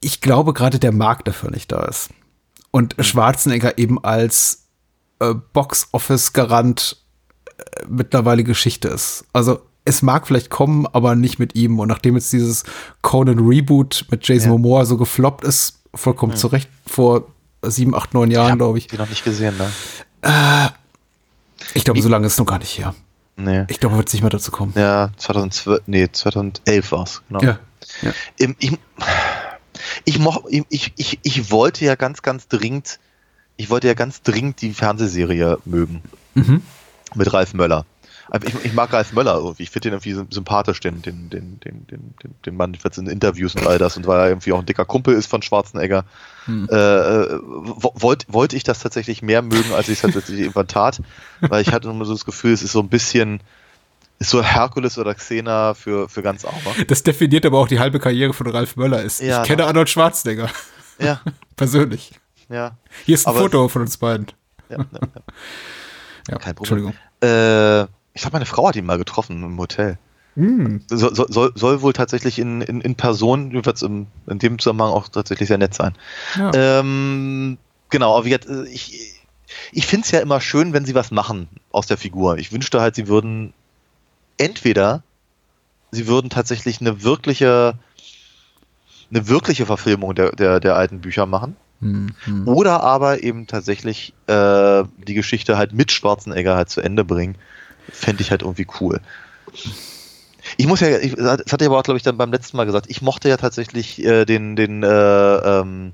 ich 0.00 0.20
glaube, 0.20 0.52
gerade 0.52 0.78
der 0.78 0.92
Markt 0.92 1.26
dafür 1.26 1.50
nicht 1.50 1.72
da 1.72 1.84
ist. 1.84 2.10
Und 2.70 2.94
Schwarzenegger 3.00 3.78
eben 3.78 4.02
als 4.04 4.68
äh, 5.18 5.34
Box-Office-Garant 5.52 7.02
mittlerweile 7.88 8.44
Geschichte 8.44 8.88
ist. 8.88 9.24
Also 9.32 9.60
es 9.84 10.02
mag 10.02 10.26
vielleicht 10.26 10.50
kommen, 10.50 10.86
aber 10.86 11.14
nicht 11.14 11.38
mit 11.38 11.54
ihm. 11.54 11.78
Und 11.78 11.88
nachdem 11.88 12.14
jetzt 12.14 12.32
dieses 12.32 12.64
Conan 13.02 13.38
Reboot 13.38 14.06
mit 14.10 14.26
Jason 14.26 14.50
Ja. 14.50 14.58
Momoa 14.58 14.84
so 14.84 14.96
gefloppt 14.96 15.44
ist, 15.44 15.78
vollkommen 15.94 16.36
zu 16.36 16.48
Recht, 16.48 16.68
vor 16.86 17.26
sieben, 17.62 17.94
acht, 17.94 18.14
neun 18.14 18.30
Jahren, 18.30 18.58
glaube 18.58 18.78
ich. 18.78 18.86
Die 18.86 18.96
noch 18.98 19.08
nicht 19.08 19.24
gesehen, 19.24 19.54
ne? 19.56 20.72
Ich 21.74 21.84
glaube, 21.84 22.00
so 22.02 22.08
lange 22.08 22.26
ist 22.26 22.34
es 22.34 22.38
noch 22.38 22.46
gar 22.46 22.58
nicht 22.58 22.78
her. 22.78 22.94
Nee. 23.36 23.64
Ich 23.68 23.78
glaube, 23.80 23.96
wird 23.96 24.08
es 24.08 24.12
nicht 24.12 24.22
mehr 24.22 24.30
dazu 24.30 24.50
kommen. 24.50 24.72
Ja, 24.74 25.10
2012, 25.16 25.82
nee, 25.86 26.08
2011 26.10 26.92
war's, 26.92 27.22
genau. 27.28 27.40
Ja. 27.40 27.58
ja. 28.02 28.12
Ähm, 28.40 28.56
Ich, 28.58 28.72
ich, 30.04 30.18
moch, 30.18 30.44
ich, 30.48 30.92
ich, 30.96 31.18
ich 31.22 31.50
wollte 31.50 31.84
ja 31.84 31.94
ganz, 31.94 32.22
ganz 32.22 32.48
dringend, 32.48 32.98
ich 33.56 33.70
wollte 33.70 33.86
ja 33.86 33.94
ganz 33.94 34.22
dringend 34.22 34.60
die 34.60 34.72
Fernsehserie 34.74 35.58
mögen. 35.64 36.02
Mhm. 36.34 36.62
Mit 37.14 37.32
Ralf 37.32 37.54
Möller. 37.54 37.84
Ich, 38.46 38.64
ich 38.66 38.72
mag 38.74 38.92
Ralf 38.92 39.14
Möller 39.14 39.36
irgendwie. 39.36 39.62
Ich 39.62 39.70
finde 39.70 39.88
den 39.88 39.92
irgendwie 39.94 40.12
sym- 40.12 40.30
sympathisch, 40.32 40.80
den, 40.80 41.00
den, 41.00 41.30
den, 41.30 41.58
den, 41.60 41.86
den, 41.86 42.14
den, 42.44 42.56
Mann 42.56 42.76
jetzt 42.84 42.98
in 42.98 43.06
Interviews 43.06 43.54
und 43.54 43.66
all 43.66 43.78
das. 43.78 43.96
Und 43.96 44.06
weil 44.06 44.18
er 44.20 44.28
irgendwie 44.28 44.52
auch 44.52 44.58
ein 44.58 44.66
dicker 44.66 44.84
Kumpel 44.84 45.14
ist 45.14 45.26
von 45.26 45.40
Schwarzenegger, 45.40 46.04
Hm. 46.44 46.68
äh, 46.70 46.74
äh, 46.76 47.40
wo- 47.42 47.92
wollt, 47.94 48.26
wollte 48.28 48.56
ich 48.56 48.64
das 48.64 48.80
tatsächlich 48.80 49.22
mehr 49.22 49.40
mögen, 49.40 49.72
als 49.74 49.88
ich 49.88 49.94
es 49.94 50.00
tatsächlich 50.02 50.40
irgendwann 50.40 50.68
tat. 50.68 51.00
Weil 51.40 51.62
ich 51.62 51.72
hatte 51.72 51.88
immer 51.88 52.04
so 52.04 52.12
das 52.12 52.26
Gefühl, 52.26 52.52
es 52.52 52.62
ist 52.62 52.72
so 52.72 52.80
ein 52.80 52.88
bisschen, 52.90 53.40
ist 54.18 54.28
so 54.30 54.42
Herkules 54.42 54.98
oder 54.98 55.14
Xena 55.14 55.72
für, 55.72 56.08
für 56.10 56.20
ganz 56.22 56.44
Arme. 56.44 56.84
Das 56.86 57.02
definiert 57.02 57.46
aber 57.46 57.58
auch 57.58 57.68
die 57.68 57.78
halbe 57.80 57.98
Karriere 57.98 58.34
von 58.34 58.46
Ralf 58.48 58.76
Möller. 58.76 59.02
Ist, 59.02 59.20
Ja, 59.22 59.40
ich 59.42 59.46
kenne 59.46 59.62
doch. 59.62 59.68
Arnold 59.68 59.88
Schwarzenegger. 59.88 60.50
Ja, 60.98 61.20
Persönlich. 61.56 62.12
ja. 62.50 62.76
Hier 63.06 63.14
ist 63.14 63.26
ein 63.26 63.30
Aber- 63.30 63.40
Foto 63.40 63.68
von 63.68 63.82
uns 63.82 63.96
beiden. 63.96 64.26
ja, 64.68 64.76
ja, 64.78 64.84
ja. 64.92 65.22
Ja, 66.28 66.38
Kein 66.38 66.54
Problem. 66.54 66.78
Entschuldigung. 66.78 66.94
Äh, 67.22 67.82
ich 68.14 68.22
glaube, 68.22 68.34
meine 68.34 68.46
Frau 68.46 68.68
hat 68.68 68.76
ihn 68.76 68.86
mal 68.86 68.98
getroffen 68.98 69.42
im 69.42 69.58
Hotel. 69.58 69.98
Hm. 70.34 70.82
So, 70.88 71.12
so, 71.12 71.26
soll, 71.28 71.52
soll 71.54 71.82
wohl 71.82 71.92
tatsächlich 71.92 72.38
in, 72.38 72.60
in, 72.60 72.80
in 72.80 72.94
Person, 72.94 73.50
jedenfalls 73.50 73.82
im, 73.82 74.06
in 74.26 74.38
dem 74.38 74.58
Zusammenhang 74.58 74.90
auch 74.90 75.08
tatsächlich 75.08 75.48
sehr 75.48 75.58
nett 75.58 75.74
sein. 75.74 75.94
Ja. 76.36 76.52
Ähm, 76.54 77.58
genau, 77.90 78.16
aber 78.16 78.24
gesagt, 78.24 78.46
äh, 78.46 78.64
ich, 78.68 79.18
ich 79.72 79.86
finde 79.86 80.04
es 80.04 80.10
ja 80.12 80.20
immer 80.20 80.40
schön, 80.40 80.72
wenn 80.72 80.84
sie 80.84 80.94
was 80.94 81.10
machen 81.10 81.48
aus 81.72 81.86
der 81.86 81.96
Figur. 81.96 82.38
Ich 82.38 82.52
wünschte 82.52 82.80
halt, 82.80 82.94
sie 82.94 83.08
würden 83.08 83.52
entweder 84.36 85.02
sie 85.90 86.06
würden 86.06 86.30
tatsächlich 86.30 86.80
eine 86.80 87.02
wirkliche, 87.02 87.74
eine 89.10 89.28
wirkliche 89.28 89.66
Verfilmung 89.66 90.14
der, 90.14 90.32
der, 90.32 90.60
der 90.60 90.76
alten 90.76 91.00
Bücher 91.00 91.26
machen. 91.26 91.56
Hm, 91.80 92.14
hm. 92.24 92.48
Oder 92.48 92.82
aber 92.82 93.22
eben 93.22 93.46
tatsächlich 93.46 94.12
äh, 94.26 94.84
die 95.06 95.14
Geschichte 95.14 95.56
halt 95.56 95.72
mit 95.72 95.92
Schwarzenegger 95.92 96.56
halt 96.56 96.70
zu 96.70 96.80
Ende 96.80 97.04
bringen. 97.04 97.36
Fände 97.90 98.22
ich 98.22 98.30
halt 98.30 98.42
irgendwie 98.42 98.66
cool. 98.80 99.00
Ich 100.56 100.66
muss 100.66 100.80
ja, 100.80 100.98
ich, 100.98 101.14
das 101.14 101.52
hatte 101.52 101.64
ich 101.64 101.66
aber 101.66 101.78
auch, 101.78 101.82
glaube 101.82 101.98
ich, 101.98 102.02
dann 102.02 102.16
beim 102.16 102.32
letzten 102.32 102.56
Mal 102.56 102.64
gesagt, 102.64 102.86
ich 102.88 103.02
mochte 103.02 103.28
ja 103.28 103.36
tatsächlich 103.36 104.04
äh, 104.04 104.24
den, 104.24 104.56
den 104.56 104.82
äh, 104.82 104.88
ähm, 104.88 105.92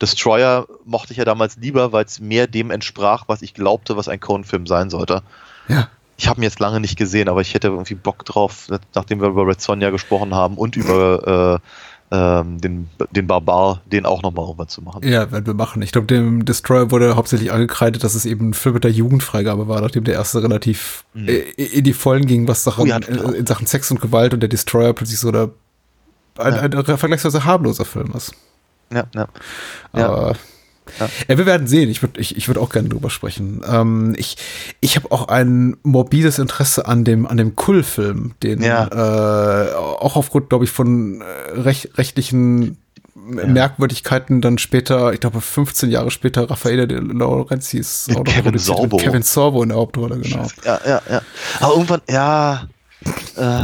Destroyer 0.00 0.66
mochte 0.84 1.12
ich 1.12 1.18
ja 1.18 1.24
damals 1.24 1.56
lieber, 1.56 1.92
weil 1.92 2.04
es 2.04 2.20
mehr 2.20 2.46
dem 2.46 2.70
entsprach, 2.70 3.24
was 3.26 3.42
ich 3.42 3.54
glaubte, 3.54 3.96
was 3.96 4.08
ein 4.08 4.20
Cohen-Film 4.20 4.66
sein 4.66 4.90
sollte. 4.90 5.22
Ja. 5.68 5.88
Ich 6.18 6.28
habe 6.28 6.40
ihn 6.40 6.44
jetzt 6.44 6.60
lange 6.60 6.80
nicht 6.80 6.96
gesehen, 6.96 7.28
aber 7.28 7.40
ich 7.42 7.52
hätte 7.52 7.68
irgendwie 7.68 7.94
Bock 7.94 8.24
drauf, 8.24 8.68
nachdem 8.94 9.20
wir 9.20 9.28
über 9.28 9.46
Red 9.46 9.60
Sonja 9.60 9.90
gesprochen 9.90 10.34
haben 10.34 10.56
und 10.56 10.76
über 10.76 11.60
äh, 11.62 11.68
ähm, 12.10 12.60
den, 12.60 12.88
den 13.10 13.26
Barbar, 13.26 13.80
den 13.86 14.06
auch 14.06 14.22
nochmal 14.22 14.44
rüber 14.46 14.68
zu 14.68 14.80
machen. 14.82 15.02
Ja, 15.06 15.30
werden 15.32 15.46
wir 15.46 15.54
machen. 15.54 15.82
Ich 15.82 15.90
glaube, 15.92 16.06
dem 16.06 16.44
Destroyer 16.44 16.90
wurde 16.90 17.16
hauptsächlich 17.16 17.50
angekreidet, 17.52 18.04
dass 18.04 18.14
es 18.14 18.24
eben 18.26 18.50
ein 18.50 18.54
Film 18.54 18.74
mit 18.74 18.84
der 18.84 18.92
Jugendfreigabe 18.92 19.66
war, 19.68 19.80
nachdem 19.80 20.04
der 20.04 20.14
erste 20.14 20.42
relativ 20.42 21.04
Mhm. 21.14 21.28
äh, 21.28 21.38
in 21.64 21.82
die 21.84 21.92
Vollen 21.92 22.26
ging, 22.26 22.46
was 22.46 22.62
Sachen, 22.64 22.82
Oh 22.84 22.86
ja, 22.86 23.00
total. 23.00 23.34
in, 23.34 23.46
Sachen 23.46 23.66
Sex 23.66 23.90
und 23.90 24.00
Gewalt 24.00 24.32
und 24.34 24.40
der 24.40 24.48
Destroyer 24.48 24.92
plötzlich 24.92 25.18
so 25.18 25.32
der, 25.32 25.50
ein, 26.38 26.54
Ja. 26.54 26.60
ein, 26.60 26.98
vergleichsweise 26.98 27.44
harmloser 27.44 27.84
Film 27.84 28.12
ist. 28.14 28.32
Ja, 28.92 29.04
ja. 29.14 29.26
Ja. 29.94 30.06
Aber 30.08 30.28
Ja. 30.32 30.34
Ja, 31.28 31.38
wir 31.38 31.46
werden 31.46 31.66
sehen. 31.66 31.88
Ich 31.90 32.02
würde 32.02 32.20
ich, 32.20 32.36
ich 32.36 32.48
würd 32.48 32.58
auch 32.58 32.70
gerne 32.70 32.88
drüber 32.88 33.10
sprechen. 33.10 33.62
Ähm, 33.68 34.14
ich 34.16 34.36
ich 34.80 34.96
habe 34.96 35.10
auch 35.12 35.28
ein 35.28 35.76
morbides 35.82 36.38
Interesse 36.38 36.86
an 36.86 37.04
dem, 37.04 37.26
an 37.26 37.36
dem 37.36 37.56
Kull-Film, 37.56 38.34
den 38.42 38.62
Ja. 38.62 38.86
äh, 39.68 39.74
auch 39.74 40.16
aufgrund, 40.16 40.48
glaube 40.48 40.64
ich, 40.64 40.70
von 40.70 41.20
äh, 41.22 41.60
rech, 41.60 41.90
rechtlichen 41.96 42.78
Merkwürdigkeiten 43.14 44.40
dann 44.40 44.58
später, 44.58 45.12
ich 45.12 45.20
glaube 45.20 45.40
15 45.40 45.90
Jahre 45.90 46.10
später, 46.10 46.48
Raffaele 46.48 46.86
de 46.86 47.00
Laurentiis 47.00 48.06
noch 48.08 48.22
Kevin. 48.24 48.56
Sorbo. 48.58 48.98
Kevin 48.98 49.22
Sorbo 49.22 49.62
in 49.62 49.70
der 49.70 49.78
Hauptrolle, 49.78 50.18
genau. 50.18 50.46
Ja, 50.64 50.78
ja, 50.86 51.02
ja. 51.10 51.22
Aber 51.60 51.72
irgendwann, 51.74 52.02
ja, 52.08 52.68
äh, 53.36 53.60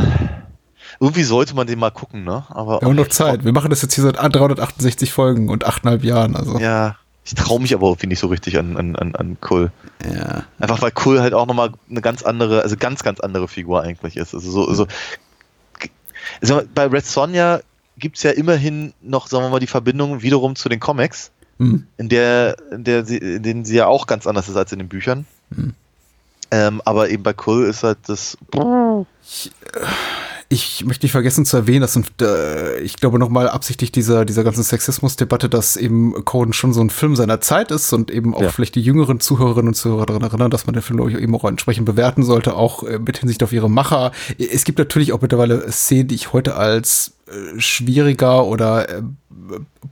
irgendwie 1.00 1.22
sollte 1.24 1.54
man 1.54 1.66
den 1.66 1.78
mal 1.78 1.90
gucken, 1.90 2.24
ne? 2.24 2.44
Aber 2.48 2.80
Wir 2.80 2.88
haben 2.88 2.96
noch 2.96 3.08
Zeit. 3.08 3.44
Wir 3.44 3.52
machen 3.52 3.70
das 3.70 3.82
jetzt 3.82 3.94
hier 3.94 4.04
seit 4.04 4.16
368 4.16 5.12
Folgen 5.12 5.48
und 5.48 5.66
8,5 5.66 6.04
Jahren. 6.04 6.36
Also. 6.36 6.58
Ja, 6.58 6.96
ich 7.24 7.34
traue 7.34 7.60
mich 7.60 7.74
aber 7.74 7.86
irgendwie 7.88 8.08
nicht 8.08 8.18
so 8.18 8.26
richtig 8.26 8.58
an, 8.58 8.76
an, 8.76 8.96
an, 8.96 9.14
an 9.14 9.36
Kull. 9.40 9.70
ja. 10.04 10.44
Einfach 10.58 10.82
weil 10.82 10.90
Kull 10.90 11.20
halt 11.20 11.34
auch 11.34 11.46
nochmal 11.46 11.72
eine 11.88 12.00
ganz 12.00 12.22
andere, 12.22 12.62
also 12.62 12.76
ganz, 12.76 13.02
ganz 13.02 13.20
andere 13.20 13.46
Figur 13.48 13.82
eigentlich 13.82 14.16
ist. 14.16 14.34
Also 14.34 14.50
so, 14.50 14.72
so 14.74 14.86
also 16.40 16.62
bei 16.74 16.86
Red 16.86 17.06
Sonja 17.06 17.60
gibt 17.98 18.16
es 18.16 18.22
ja 18.22 18.30
immerhin 18.32 18.92
noch, 19.02 19.28
sagen 19.28 19.44
wir 19.44 19.50
mal, 19.50 19.60
die 19.60 19.66
Verbindung 19.66 20.22
wiederum 20.22 20.56
zu 20.56 20.68
den 20.68 20.80
Comics, 20.80 21.30
Hm. 21.58 21.86
in 21.98 22.08
der, 22.08 22.56
in 22.72 22.82
der 22.82 23.04
sie, 23.04 23.18
in 23.18 23.42
denen 23.42 23.64
sie 23.64 23.76
ja 23.76 23.86
auch 23.86 24.06
ganz 24.06 24.26
anders 24.26 24.48
ist 24.48 24.56
als 24.56 24.72
in 24.72 24.78
den 24.78 24.88
Büchern. 24.88 25.26
Ähm, 26.50 26.82
aber 26.84 27.10
eben 27.10 27.22
bei 27.22 27.34
Kull 27.34 27.66
ist 27.66 27.82
halt 27.82 27.98
das. 28.06 28.36
Ich 29.22 29.52
möchte 30.84 31.04
nicht 31.04 31.12
vergessen 31.12 31.44
zu 31.44 31.56
erwähnen, 31.56 31.80
dass 31.80 31.98
äh, 32.20 32.80
ich 32.80 32.96
glaube 32.96 33.18
nochmal 33.18 33.48
absichtlich 33.48 33.90
dieser, 33.92 34.24
dieser 34.24 34.44
ganzen 34.44 34.62
Sexismusdebatte, 34.62 35.48
dass 35.48 35.76
eben 35.76 36.24
Coden 36.24 36.52
schon 36.52 36.72
so 36.72 36.80
ein 36.80 36.90
Film 36.90 37.16
seiner 37.16 37.40
Zeit 37.40 37.70
ist 37.70 37.92
und 37.92 38.10
eben 38.10 38.34
auch 38.34 38.42
Ja. 38.42 38.50
vielleicht 38.50 38.74
die 38.74 38.82
jüngeren 38.82 39.18
Zuhörerinnen 39.20 39.68
und 39.68 39.74
Zuhörer 39.74 40.06
daran 40.06 40.22
erinnern, 40.22 40.50
dass 40.50 40.66
man 40.66 40.74
den 40.74 40.82
Film, 40.82 40.98
glaube 40.98 41.10
ich, 41.12 41.18
eben 41.18 41.34
auch 41.34 41.44
entsprechend 41.44 41.86
bewerten 41.86 42.22
sollte, 42.22 42.54
auch 42.54 42.82
äh, 42.82 42.98
mit 42.98 43.18
Hinsicht 43.18 43.42
auf 43.42 43.52
ihre 43.52 43.70
Macher. 43.70 44.12
Es 44.38 44.64
gibt 44.64 44.78
natürlich 44.78 45.12
auch 45.12 45.20
mittlerweile 45.20 45.70
Szenen, 45.72 46.08
die 46.08 46.14
ich 46.16 46.32
heute 46.32 46.56
als 46.56 47.14
äh, 47.28 47.58
schwieriger 47.58 48.44
oder 48.44 48.88
äh, 48.88 49.02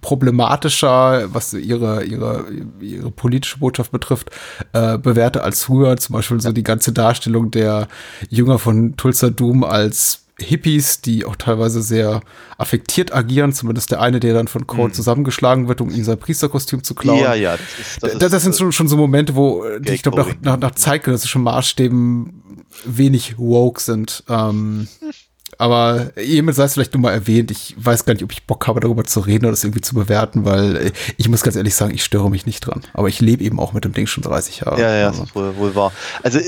problematischer, 0.01 1.33
was 1.33 1.53
ihre, 1.53 2.05
ihre, 2.05 2.47
ihre 2.81 3.11
politische 3.11 3.59
Botschaft 3.59 3.93
betrifft, 3.93 4.31
äh, 4.73 4.99
bewerte 4.99 5.43
als 5.43 5.65
früher. 5.65 5.97
Zum 5.97 6.15
Beispiel 6.15 6.41
so 6.41 6.53
die 6.53 6.63
ganze 6.63 6.93
Darstellung 6.93 7.51
der 7.51 7.89
Jünger 8.29 8.59
von 8.59 8.97
Tulsa 8.97 9.31
Doom 9.31 9.65
als 9.65 10.25
Hippies, 10.41 11.01
die 11.01 11.25
auch 11.25 11.37
teilweise 11.37 11.83
sehr 11.83 12.21
affektiert 12.59 13.15
agieren, 13.15 13.53
zumindest 13.53 13.91
der 13.91 14.01
eine, 14.01 14.21
der 14.21 14.35
dann 14.35 14.49
von 14.49 14.67
Code 14.67 14.93
zusammengeschlagen 14.93 15.69
wird, 15.69 15.81
um 15.81 15.91
ihm 15.91 16.05
sein 16.05 16.19
Priesterkostüm 16.19 16.83
zu 16.83 16.95
klauen. 16.95 17.21
Ja, 17.21 17.35
ja, 17.35 17.53
das 17.53 17.61
ist. 17.79 18.03
Das, 18.03 18.13
Das, 18.13 18.23
ist, 18.23 18.33
das 18.33 18.43
sind 18.43 18.57
schon, 18.57 18.73
schon 18.73 18.89
so 18.89 18.97
Momente, 18.97 19.35
wo 19.35 19.65
äh, 19.65 19.81
die, 19.81 19.93
ich 19.93 20.03
glaube, 20.03 20.19
nach, 20.19 20.35
nach, 20.41 20.59
nach 20.59 20.71
zeitgenössischen 20.73 21.43
Maßstäben 21.43 22.65
wenig 22.85 23.39
woke 23.39 23.81
sind. 23.81 24.25
Ähm, 24.29 24.89
aber 25.59 26.13
jemand 26.19 26.57
sei 26.57 26.65
es 26.65 26.75
vielleicht 26.75 26.95
nur 26.95 27.03
mal 27.03 27.13
erwähnt. 27.13 27.51
Ich 27.51 27.75
weiß 27.77 28.05
gar 28.05 28.15
nicht, 28.15 28.23
ob 28.23 28.33
ich 28.33 28.47
Bock 28.47 28.67
habe, 28.67 28.81
darüber 28.81 29.05
zu 29.05 29.21
reden 29.21 29.45
oder 29.45 29.53
das 29.53 29.65
irgendwie 29.65 29.83
zu 29.83 29.95
bewerten, 29.95 30.45
weil 30.45 30.77
äh, 30.77 30.93
ich 31.17 31.29
muss 31.29 31.43
ganz 31.43 31.57
ehrlich 31.57 31.75
sagen, 31.75 31.95
ich 31.95 32.05
störe 32.05 32.31
mich 32.31 32.47
nicht 32.47 32.61
dran. 32.61 32.81
Aber 32.95 33.09
ich 33.09 33.21
lebe 33.21 33.45
eben 33.45 33.59
auch 33.61 33.73
mit 33.73 33.85
dem 33.85 33.93
Ding 33.93 34.07
schon 34.07 34.23
30 34.23 34.61
Jahre. 34.61 34.81
Ja, 34.81 34.97
ja, 34.97 35.07
Also, 35.09 35.21
das 35.21 35.29
ist 35.29 35.35
wohl, 35.35 35.57
wohl 35.57 35.75
wahr. 35.75 35.93
Also 36.23 36.39
äh, 36.39 36.43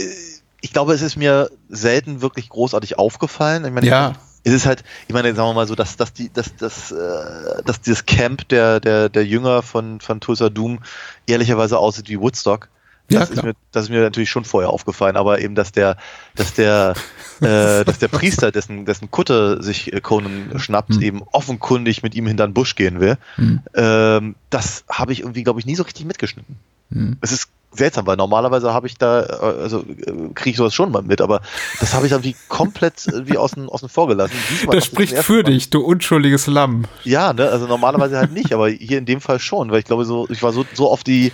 ich 0.63 0.73
glaube, 0.73 0.95
es 0.95 1.03
ist 1.03 1.17
mir 1.17 1.51
selten 1.69 2.23
wirklich 2.23 2.49
großartig 2.49 2.99
aufgefallen. 2.99 3.65
Ich 3.67 3.73
meine, 3.73 3.87
Ja. 3.87 4.15
es 4.45 4.53
ist 4.53 4.65
halt, 4.65 4.83
ich 5.09 5.13
meine, 5.15 5.35
sagen 5.35 5.49
wir 5.51 5.55
mal 5.55 5.67
so, 5.67 5.75
dass, 5.75 5.97
dass 5.97 6.13
die, 6.15 6.33
dass, 6.33 6.57
dass, 6.57 6.91
äh, 6.93 7.63
dass 7.67 7.81
dieses 7.83 8.07
Camp 8.07 8.49
der, 8.49 8.81
der, 8.81 9.09
der 9.11 9.27
Jünger 9.27 9.63
von, 9.63 10.01
von 10.01 10.21
Tulsa 10.21 10.49
Doom 10.49 10.79
ehrlicherweise 11.27 11.79
aussieht 11.79 12.09
wie 12.09 12.19
Woodstock. 12.19 12.69
Ja, 13.11 13.19
Das, 13.19 13.31
ist 13.31 13.35
klar. 13.35 13.47
mir, 13.47 13.55
das 13.73 13.85
ist 13.85 13.91
mir 13.91 14.01
natürlich 14.01 14.31
schon 14.31 14.45
vorher 14.45 14.71
aufgefallen, 14.71 15.17
aber 15.17 15.41
eben, 15.41 15.57
dass 15.57 15.73
der, 15.73 15.97
dass 16.37 16.55
der, 16.55 16.95
äh, 17.41 17.85
dass 17.85 17.99
der 17.99 18.09
Priester, 18.09 18.53
dessen, 18.53 18.87
dessen 18.87 19.11
Kutte 19.11 19.61
sich 19.63 19.93
äh, 19.93 20.01
Conan 20.01 20.53
schnappt, 20.59 20.95
Hm. 20.95 21.03
eben 21.03 21.23
offenkundig 21.33 22.03
mit 22.05 22.15
ihm 22.15 22.27
hinter 22.29 22.47
den 22.47 22.55
Busch 22.55 22.77
gehen 22.77 23.01
will, 23.01 23.19
Hm. 23.35 23.61
ähm, 23.75 24.35
das 24.51 24.85
habe 24.89 25.13
ich 25.13 25.21
irgendwie, 25.21 25.43
glaube 25.43 25.59
ich, 25.59 25.67
nie 25.67 25.75
so 25.75 25.83
richtig 25.83 26.07
mitgeschnitten. 26.07 26.57
Hm. 26.93 27.17
Es 27.21 27.33
ist 27.33 27.49
seltsam, 27.75 28.07
weil 28.07 28.17
normalerweise 28.17 28.73
habe 28.75 28.87
ich 28.87 28.99
da, 28.99 29.23
äh, 29.23 29.63
also 29.63 29.81
äh, 29.81 30.13
kriege 30.35 30.51
ich 30.51 30.57
sowas 30.57 30.75
schon 30.75 30.91
mal 30.93 31.03
mit, 31.03 31.21
aber 31.21 31.41
das 31.81 31.95
habe 31.95 32.07
ich 32.07 32.13
dann 32.13 32.23
wie 32.25 32.37
komplett 32.49 33.07
äh, 33.09 33.27
wie 33.27 33.39
außen, 33.39 33.69
außen 33.69 33.89
vor 33.89 34.09
gelassen. 34.09 34.35
Diesmal 34.51 34.77
Das 34.77 34.85
spricht 34.87 35.17
für 35.19 35.43
Mal- 35.43 35.43
dich, 35.45 35.71
du 35.71 35.81
unschuldiges 35.81 36.47
Lamm. 36.47 36.85
Ja, 37.05 37.33
ne, 37.33 37.49
also 37.49 37.67
normalerweise 37.67 38.19
halt 38.19 38.33
nicht, 38.33 38.53
aber 38.53 38.69
hier 38.69 38.99
in 38.99 39.07
dem 39.07 39.21
Fall 39.21 39.39
schon, 39.41 39.71
weil 39.71 39.79
ich 39.79 39.85
glaube 39.87 40.05
so, 40.05 40.27
ich 40.31 40.43
war 40.43 40.53
so, 40.53 40.65
so 40.75 40.91
auf 40.91 41.03
die, 41.05 41.33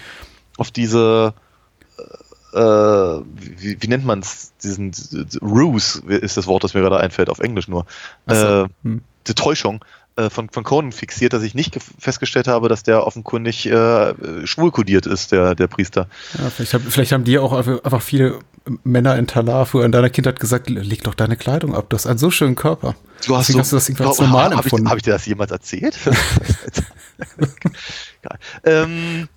auf 0.57 0.71
diese, 0.71 1.35
äh, 2.55 2.59
wie, 2.59 3.77
wie 3.81 3.89
nennt 3.89 4.05
man 4.05 4.21
es, 4.21 4.53
diesen, 4.63 4.93
Ruse 5.43 6.01
ist 6.07 6.37
das 6.37 6.47
Wort, 6.47 6.65
das 6.65 6.75
mir 6.75 6.81
gerade 6.81 6.99
einfällt, 6.99 7.31
auf 7.31 7.41
Englisch 7.41 7.69
nur. 7.69 7.85
So. 8.27 8.35
Äh, 8.65 8.67
Hm. 8.85 9.03
die 9.27 9.35
Täuschung 9.35 9.85
äh, 10.19 10.31
von, 10.31 10.51
von 10.51 10.65
Conan 10.65 10.93
fixiert, 10.93 11.33
dass 11.33 11.43
ich 11.43 11.55
nicht 11.55 11.79
festgestellt 11.99 12.49
habe, 12.49 12.69
dass 12.69 12.83
der 12.83 13.07
offenkundig 13.07 13.67
äh, 13.67 14.15
schwul 14.47 14.73
kodiert 14.73 15.07
ist, 15.07 15.31
der, 15.33 15.55
der 15.55 15.69
Priester. 15.69 16.09
Ja, 16.37 16.51
vielleicht, 16.51 16.75
hab, 16.75 16.83
vielleicht 16.83 17.13
haben 17.13 17.25
dir 17.25 17.43
auch 17.43 17.53
einfach 17.53 18.03
viele 18.03 18.41
Männer 18.85 19.17
in 19.17 19.27
Talar 19.27 19.65
früher 19.65 19.85
in 19.85 19.93
deiner 19.93 20.11
Kindheit 20.11 20.41
gesagt, 20.41 20.69
leg 20.69 21.05
doch 21.05 21.15
deine 21.15 21.37
Kleidung 21.37 21.75
ab, 21.75 21.87
du 21.89 21.95
hast 21.95 22.07
einen 22.07 22.19
so 22.19 22.31
schönen 22.31 22.57
Körper. 22.57 22.97
Du 23.27 23.37
hast 23.37 23.49
Deswegen 23.49 23.61
hast 23.61 23.73
du 23.73 23.77
das 23.77 23.89
irgendwie 23.89 24.05
als 24.05 24.17
Glaub- 24.17 24.29
normal 24.29 24.51
hab 24.51 24.59
ich, 24.59 24.65
empfunden. 24.67 24.91
hab 24.91 24.97
ich 24.97 25.03
dir 25.05 25.13
das 25.13 25.25
jemals 25.25 25.51
erzählt? 25.53 25.97
Ähm, 28.65 29.29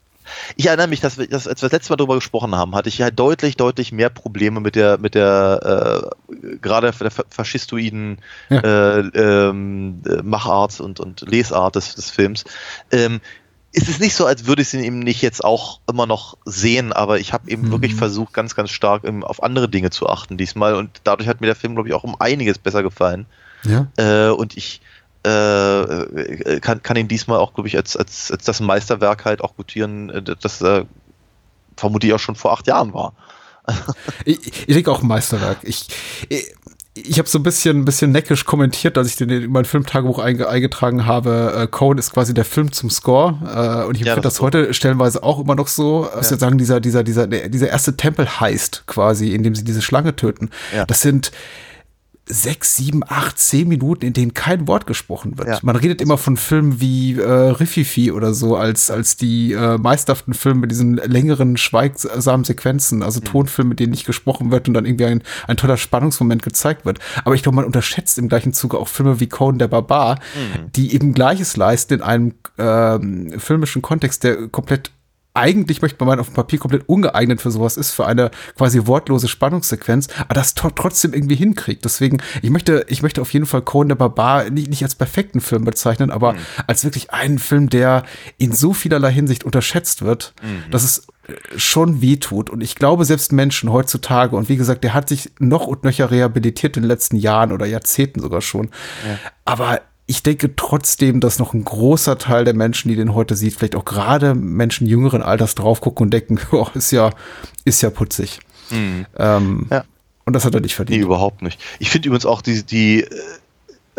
ich 0.56 0.68
erinnere 0.68 0.88
mich, 0.88 1.00
dass 1.02 1.18
wir, 1.18 1.28
dass, 1.28 1.48
als 1.48 1.62
wir 1.62 1.68
das 1.70 1.74
letzte 1.74 1.92
Mal 1.94 1.98
darüber 1.98 2.16
gesprochen 2.16 2.56
haben, 2.56 2.76
hatte 2.76 2.90
ich 2.90 3.02
halt 3.02 3.20
deutlich, 3.20 3.58
deutlich 3.58 3.92
mehr 3.92 4.10
Probleme 4.10 4.60
mit 4.60 4.76
der, 4.76 4.98
mit 4.98 5.16
der, 5.16 6.12
äh, 6.32 6.56
gerade 6.62 6.92
der 6.92 7.12
fa- 7.12 7.24
faschistoiden 7.30 8.20
Ja. 8.50 8.60
äh, 8.60 9.00
ähm, 9.00 10.02
äh, 10.06 10.22
Machart 10.24 10.80
und, 10.80 11.00
und 11.00 11.22
Lesart 11.22 11.76
des, 11.76 11.96
des 11.96 12.10
Films. 12.10 12.44
Ähm, 12.92 13.22
es 13.74 13.88
ist 13.88 14.02
nicht 14.02 14.16
so, 14.16 14.26
als 14.26 14.48
würde 14.48 14.62
ich 14.64 14.74
ihn 14.74 14.84
eben 14.84 15.00
nicht 15.00 15.22
jetzt 15.22 15.44
auch 15.44 15.80
immer 15.90 16.06
noch 16.06 16.38
sehen, 16.44 16.92
aber 16.92 17.20
ich 17.20 17.32
habe 17.32 17.50
eben 17.50 17.68
Mhm. 17.68 17.72
wirklich 17.72 17.96
versucht, 17.96 18.34
ganz, 18.34 18.54
ganz 18.54 18.70
stark 18.70 19.06
ähm, 19.06 19.24
auf 19.24 19.42
andere 19.42 19.70
Dinge 19.70 19.92
zu 19.92 20.10
achten 20.10 20.38
diesmal 20.38 20.76
und 20.76 21.02
dadurch 21.06 21.30
hat 21.30 21.40
mir 21.40 21.48
der 21.48 21.56
Film, 21.56 21.76
glaube 21.76 21.88
ich, 21.88 21.96
auch 21.96 22.04
um 22.04 22.20
einiges 22.20 22.58
besser 22.58 22.84
gefallen. 22.84 23.28
Ja. 23.64 23.88
Äh, 23.96 24.32
und 24.32 24.58
ich 24.58 24.82
äh, 25.26 25.82
äh, 25.82 26.60
kann, 26.60 26.82
kann 26.84 26.98
ihn 26.98 27.08
diesmal 27.08 27.38
auch, 27.40 27.54
glaube 27.54 27.68
ich, 27.68 27.78
als, 27.78 27.96
als, 27.96 28.32
als 28.32 28.44
das 28.46 28.60
Meisterwerk 28.60 29.26
halt 29.26 29.42
auch 29.42 29.56
gutieren, 29.56 30.12
das 30.42 30.62
äh, 30.62 30.86
vermutlich 31.78 32.14
auch 32.14 32.20
schon 32.20 32.36
vor 32.36 32.54
acht 32.54 32.68
Jahren 32.68 32.94
war. 32.94 33.14
Ich, 34.26 34.40
ich 34.68 34.74
denke 34.76 34.92
auch 34.92 35.02
ein 35.02 35.08
Meisterwerk. 35.08 35.60
Ich, 35.64 35.88
ich, 36.30 36.54
ich 36.96 37.20
habe 37.20 37.30
so 37.30 37.40
ein 37.40 37.44
bisschen, 37.44 37.80
ein 37.82 37.86
bisschen 37.86 38.12
neckisch 38.12 38.44
kommentiert, 38.46 38.98
als 38.98 39.08
ich 39.08 39.16
den 39.16 39.30
in 39.30 39.52
mein 39.52 39.66
Filmtagebuch 39.66 40.20
einge, 40.20 40.50
eingetragen 40.50 41.06
habe. 41.06 41.54
Äh, 41.56 41.68
Cohen 41.68 41.98
ist 41.98 42.12
quasi 42.12 42.34
der 42.34 42.44
Film 42.44 42.72
zum 42.72 42.90
Score. 42.90 43.84
Äh, 43.84 43.88
und 43.88 43.96
ich 43.96 44.02
Ja, 44.06 44.14
finde 44.14 44.26
das 44.28 44.34
das 44.36 44.42
heute 44.42 44.74
stellenweise 44.74 45.24
auch 45.24 45.40
immer 45.40 45.56
noch 45.56 45.68
so. 45.68 46.10
Also 46.10 46.36
sagen, 46.38 46.58
dieser, 46.58 46.80
dieser, 46.82 47.04
dieser, 47.04 47.28
der- 47.28 47.50
dieser 47.50 47.70
erste 47.70 47.96
Tempel 47.96 48.28
heißt 48.28 48.84
quasi, 48.88 49.34
in 49.34 49.44
dem 49.44 49.56
sie 49.56 49.64
diese 49.64 49.82
Schlange 49.82 50.16
töten. 50.16 50.50
Ja. 50.76 50.86
Das 50.86 51.02
sind 51.02 51.32
sechs, 52.32 52.76
sieben, 52.76 53.02
acht, 53.08 53.38
zehn 53.38 53.68
Minuten, 53.68 54.06
in 54.06 54.14
denen 54.14 54.34
kein 54.34 54.68
Wort 54.68 54.88
gesprochen 54.88 55.38
wird. 55.38 55.50
Ja. 55.50 55.60
Man 55.62 55.76
redet 55.76 56.02
immer 56.02 56.18
von 56.18 56.38
Filmen 56.38 56.80
wie 56.80 57.16
äh, 57.16 57.30
Riffifi 57.30 58.12
oder 58.12 58.34
so, 58.34 58.56
als, 58.56 58.90
als 58.90 59.18
die 59.18 59.52
äh, 59.54 59.78
meisterhaften 59.78 60.34
Filme 60.34 60.62
mit 60.62 60.72
diesen 60.72 60.96
längeren, 60.96 61.58
schweigsamen 61.58 62.46
Sequenzen, 62.46 63.04
also 63.04 63.20
Tonfilme, 63.20 63.70
mit 63.70 63.80
denen 63.80 63.92
nicht 63.92 64.06
gesprochen 64.06 64.52
wird 64.52 64.68
und 64.68 64.74
dann 64.74 64.86
irgendwie 64.86 65.06
ein, 65.06 65.24
ein 65.48 65.58
toller 65.58 65.78
Spannungsmoment 65.78 66.42
gezeigt 66.42 66.86
wird. 66.86 67.00
Aber 67.26 67.36
ich 67.36 67.44
glaube, 67.44 67.58
man 67.58 67.66
unterschätzt 67.66 68.18
im 68.18 68.30
gleichen 68.30 68.54
Zuge 68.54 68.78
auch 68.78 68.88
Filme 68.88 69.20
wie 69.20 69.28
Conan 69.28 69.60
der 69.60 69.68
Barbar, 69.68 70.20
die 70.76 70.94
eben 70.96 71.14
Gleiches 71.14 71.58
leisten 71.58 71.96
in 71.96 72.02
einem 72.02 72.34
ähm, 72.58 73.40
filmischen 73.40 73.82
Kontext, 73.82 74.24
der 74.24 74.48
komplett 74.48 74.92
eigentlich 75.34 75.82
möchte 75.82 75.98
man 76.00 76.10
meinen, 76.10 76.20
auf 76.20 76.28
dem 76.28 76.36
Papier 76.36 76.60
komplett 76.60 76.88
ungeeignet 76.88 77.42
für 77.42 77.52
sowas 77.52 77.78
ist, 77.78 77.92
für 77.92 78.06
eine 78.06 78.32
quasi 78.58 78.86
wortlose 78.86 79.28
Spannungssequenz, 79.28 80.08
aber 80.20 80.34
das 80.34 80.54
trotzdem 80.54 81.14
irgendwie 81.14 81.36
hinkriegt. 81.36 81.86
Deswegen, 81.86 82.22
ich 82.42 82.50
möchte, 82.50 82.86
ich 82.90 83.02
möchte 83.02 83.22
auf 83.22 83.32
jeden 83.34 83.46
Fall 83.46 83.62
Conan 83.62 83.90
der 83.90 83.96
Barbar 83.96 84.50
nicht, 84.50 84.70
nicht 84.70 84.84
als 84.84 84.96
perfekten 84.96 85.40
Film 85.40 85.64
bezeichnen, 85.64 86.12
aber 86.12 86.36
als 86.68 86.84
wirklich 86.84 87.12
einen 87.12 87.40
Film, 87.40 87.70
der 87.70 88.04
in 88.38 88.52
so 88.52 88.74
vielerlei 88.74 89.12
Hinsicht 89.12 89.44
unterschätzt 89.44 90.02
wird, 90.02 90.34
dass 90.70 90.84
es 90.84 91.08
äh, 91.28 91.34
schon 91.58 92.02
wehtut. 92.02 92.50
Und 92.50 92.62
ich 92.62 92.76
glaube, 92.76 93.06
selbst 93.06 93.32
Menschen 93.32 93.72
heutzutage, 93.72 94.36
und 94.36 94.50
wie 94.50 94.58
gesagt, 94.58 94.84
der 94.84 94.94
hat 94.94 95.08
sich 95.08 95.32
noch 95.40 95.66
und 95.66 95.84
nöcher 95.84 96.12
rehabilitiert 96.12 96.76
in 96.76 96.84
den 96.84 96.90
letzten 96.90 97.16
Jahren 97.16 97.52
oder 97.52 97.66
Jahrzehnten 97.66 98.20
sogar 98.20 98.42
schon. 98.42 98.70
Aber 99.46 99.82
ich 100.12 100.24
denke 100.24 100.58
trotzdem, 100.58 101.22
dass 101.22 101.40
noch 101.40 101.54
ein 101.54 101.64
großer 101.64 102.18
Teil 102.18 102.44
der 102.44 102.54
Menschen, 102.54 102.90
die 102.90 102.98
den 102.98 103.16
heute 103.16 103.38
sieht, 103.38 103.56
vielleicht 103.56 103.78
auch 103.78 103.86
gerade 103.86 104.36
Menschen 104.36 104.86
jüngeren 104.86 105.22
Alters 105.22 105.56
drauf 105.56 105.80
gucken 105.80 106.08
und 106.08 106.12
denken, 106.12 106.38
oh, 106.52 106.68
ist 106.74 106.92
ja, 106.92 107.12
ist 107.64 107.82
ja 107.82 107.90
putzig. 107.90 108.42
Ähm, 109.18 109.68
Ja. 109.72 109.86
Und 110.26 110.34
das 110.34 110.44
hat 110.44 110.54
er 110.54 110.60
nicht 110.60 110.74
Nee, 110.74 110.76
verdient. 110.76 111.04
überhaupt 111.04 111.42
nicht. 111.42 111.62
Ich 111.80 111.90
finde 111.90 112.10
übrigens 112.10 112.26
auch 112.26 112.42
die, 112.42 112.64
die 112.64 113.04
äh, 113.04 113.08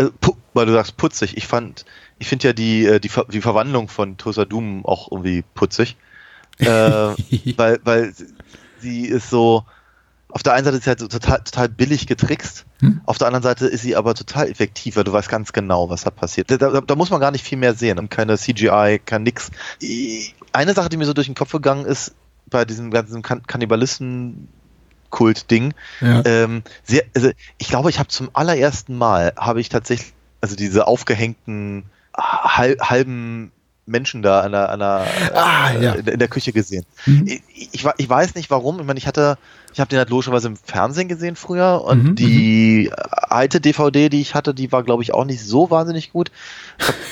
äh, 0.05 0.11
weil 0.53 0.67
du 0.67 0.73
sagst 0.73 0.99
putzig, 0.99 1.37
ich 1.39 1.47
fand, 1.47 1.87
ich 2.19 2.29
finde 2.29 2.49
ja 2.49 2.53
die, 2.53 2.85
äh, 2.85 3.01
die, 3.01 3.09
Ver 3.09 3.25
die 3.33 3.41
Verwandlung 3.41 3.89
von 3.89 4.19
Tosa 4.19 4.45
Doom 4.45 4.85
auch 4.85 5.11
irgendwie 5.11 5.45
putzig. 5.55 5.97
Äh, 6.59 6.67
weil, 7.57 7.81
weil 7.85 8.13
sie 8.81 9.07
ist 9.07 9.31
so, 9.31 9.65
auf 10.35 10.43
der 10.43 10.55
einen 10.55 10.65
Seite 10.65 10.79
ist 10.79 10.85
sie 10.85 10.91
halt 10.91 11.01
total, 11.01 11.41
total 11.45 11.69
billig 11.69 12.07
getrickst, 12.07 12.65
auf 13.07 13.17
der 13.19 13.29
anderen 13.29 13.45
Seite 13.45 13.67
ist 13.67 13.83
sie 13.83 13.95
aber 13.95 14.15
total 14.15 14.49
effektiv, 14.51 14.97
weil 14.97 15.05
du 15.05 15.13
weißt 15.13 15.29
ganz 15.29 15.53
genau, 15.53 15.89
was 15.89 16.03
da 16.03 16.11
passiert. 16.11 16.51
Da, 16.51 16.57
da, 16.57 16.81
da 16.81 16.95
muss 16.97 17.11
man 17.11 17.21
gar 17.21 17.31
nicht 17.31 17.45
viel 17.45 17.59
mehr 17.59 17.75
sehen. 17.75 18.09
Keine 18.09 18.37
CGI, 18.37 19.01
kein 19.05 19.23
nix. 19.23 19.53
Eine 20.53 20.75
Sache, 20.75 20.89
die 20.89 20.97
mir 20.97 21.05
so 21.05 21.13
durch 21.13 21.27
den 21.29 21.37
Kopf 21.37 21.53
gegangen 21.53 21.85
ist, 21.85 22.13
bei 22.51 22.65
diesem 22.65 22.91
ganzen 22.91 23.23
kan 23.23 23.47
Kannibalistenkult-Ding, 23.47 25.75
Ja. 26.01 26.23
ähm, 26.25 26.63
sehr, 26.85 27.03
also 27.15 27.31
ich 27.59 27.69
glaube, 27.69 27.91
ich 27.91 27.99
habe 27.99 28.09
zum 28.09 28.31
allerersten 28.33 28.97
Mal 28.97 29.33
habe 29.37 29.61
ich 29.61 29.69
tatsächlich, 29.69 30.13
also 30.41 30.57
diese 30.57 30.87
aufgehängten 30.87 31.85
hal 32.17 32.77
halben 32.81 33.53
Menschen 33.87 34.23
da 34.23 34.41
an 34.41 34.53
der, 34.53 34.69
an 34.71 34.79
der, 34.81 35.07
Ah, 35.35 35.71
äh, 35.73 35.83
ja. 35.85 35.93
in, 35.95 36.07
in 36.07 36.19
der 36.19 36.29
Küche 36.29 36.53
gesehen. 36.53 36.85
Mhm. 37.07 37.27
Ich, 37.27 37.43
ich, 37.75 37.85
ich 37.97 38.09
weiß 38.09 38.35
nicht 38.35 38.51
warum. 38.51 38.81
Ich 38.81 38.87
meine, 38.87 38.99
ich 38.99 39.07
hatte, 39.07 39.39
ich 39.73 39.81
habe 39.81 39.89
den 39.89 39.99
halt 39.99 40.11
logischerweise 40.11 40.49
im 40.49 40.57
Fernsehen 40.57 41.09
gesehen 41.09 41.37
früher 41.37 41.83
und 41.85 42.05
Mhm, 42.11 42.15
die 42.17 42.91
alte 43.13 43.61
DVD, 43.61 44.09
die 44.09 44.21
ich 44.21 44.35
hatte, 44.35 44.55
die 44.55 44.71
war, 44.73 44.83
glaube 44.83 45.03
ich, 45.03 45.15
auch 45.15 45.25
nicht 45.25 45.43
so 45.43 45.71
wahnsinnig 45.71 46.13
gut. 46.13 46.31
Ich 46.79 46.89
habe 46.89 46.99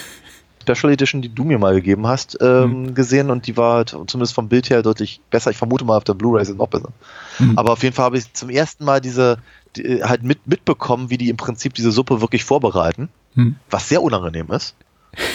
Special 0.76 0.92
Edition, 0.92 1.22
die 1.22 1.34
du 1.34 1.44
mir 1.44 1.58
mal 1.58 1.74
gegeben 1.74 2.06
hast, 2.06 2.36
ähm, 2.40 2.82
Mhm. 2.82 2.94
gesehen 2.94 3.30
und 3.30 3.46
die 3.46 3.56
war 3.56 3.74
halt 3.76 3.88
zumindest 4.06 4.34
vom 4.34 4.48
Bild 4.48 4.68
her 4.70 4.82
deutlich 4.82 5.20
besser. 5.30 5.50
Ich 5.50 5.56
vermute 5.56 5.84
mal, 5.84 5.96
auf 5.96 6.04
der 6.04 6.14
Blu-ray 6.14 6.42
ist 6.42 6.50
es 6.50 6.56
noch 6.56 6.68
besser. 6.68 6.90
Mhm. 7.38 7.58
Aber 7.58 7.72
auf 7.72 7.82
jeden 7.82 7.94
Fall 7.94 8.04
habe 8.04 8.18
ich 8.18 8.32
zum 8.34 8.50
ersten 8.50 8.84
Mal 8.84 9.00
diese 9.00 9.38
die, 9.76 10.02
halt 10.04 10.22
mit, 10.22 10.46
mitbekommen, 10.46 11.08
wie 11.10 11.16
die 11.18 11.30
im 11.30 11.36
Prinzip 11.36 11.74
diese 11.74 11.90
Suppe 11.92 12.20
wirklich 12.20 12.44
vorbereiten, 12.44 13.08
Hm. 13.36 13.56
was 13.70 13.88
sehr 13.88 14.02
unangenehm 14.02 14.50
ist. 14.52 14.74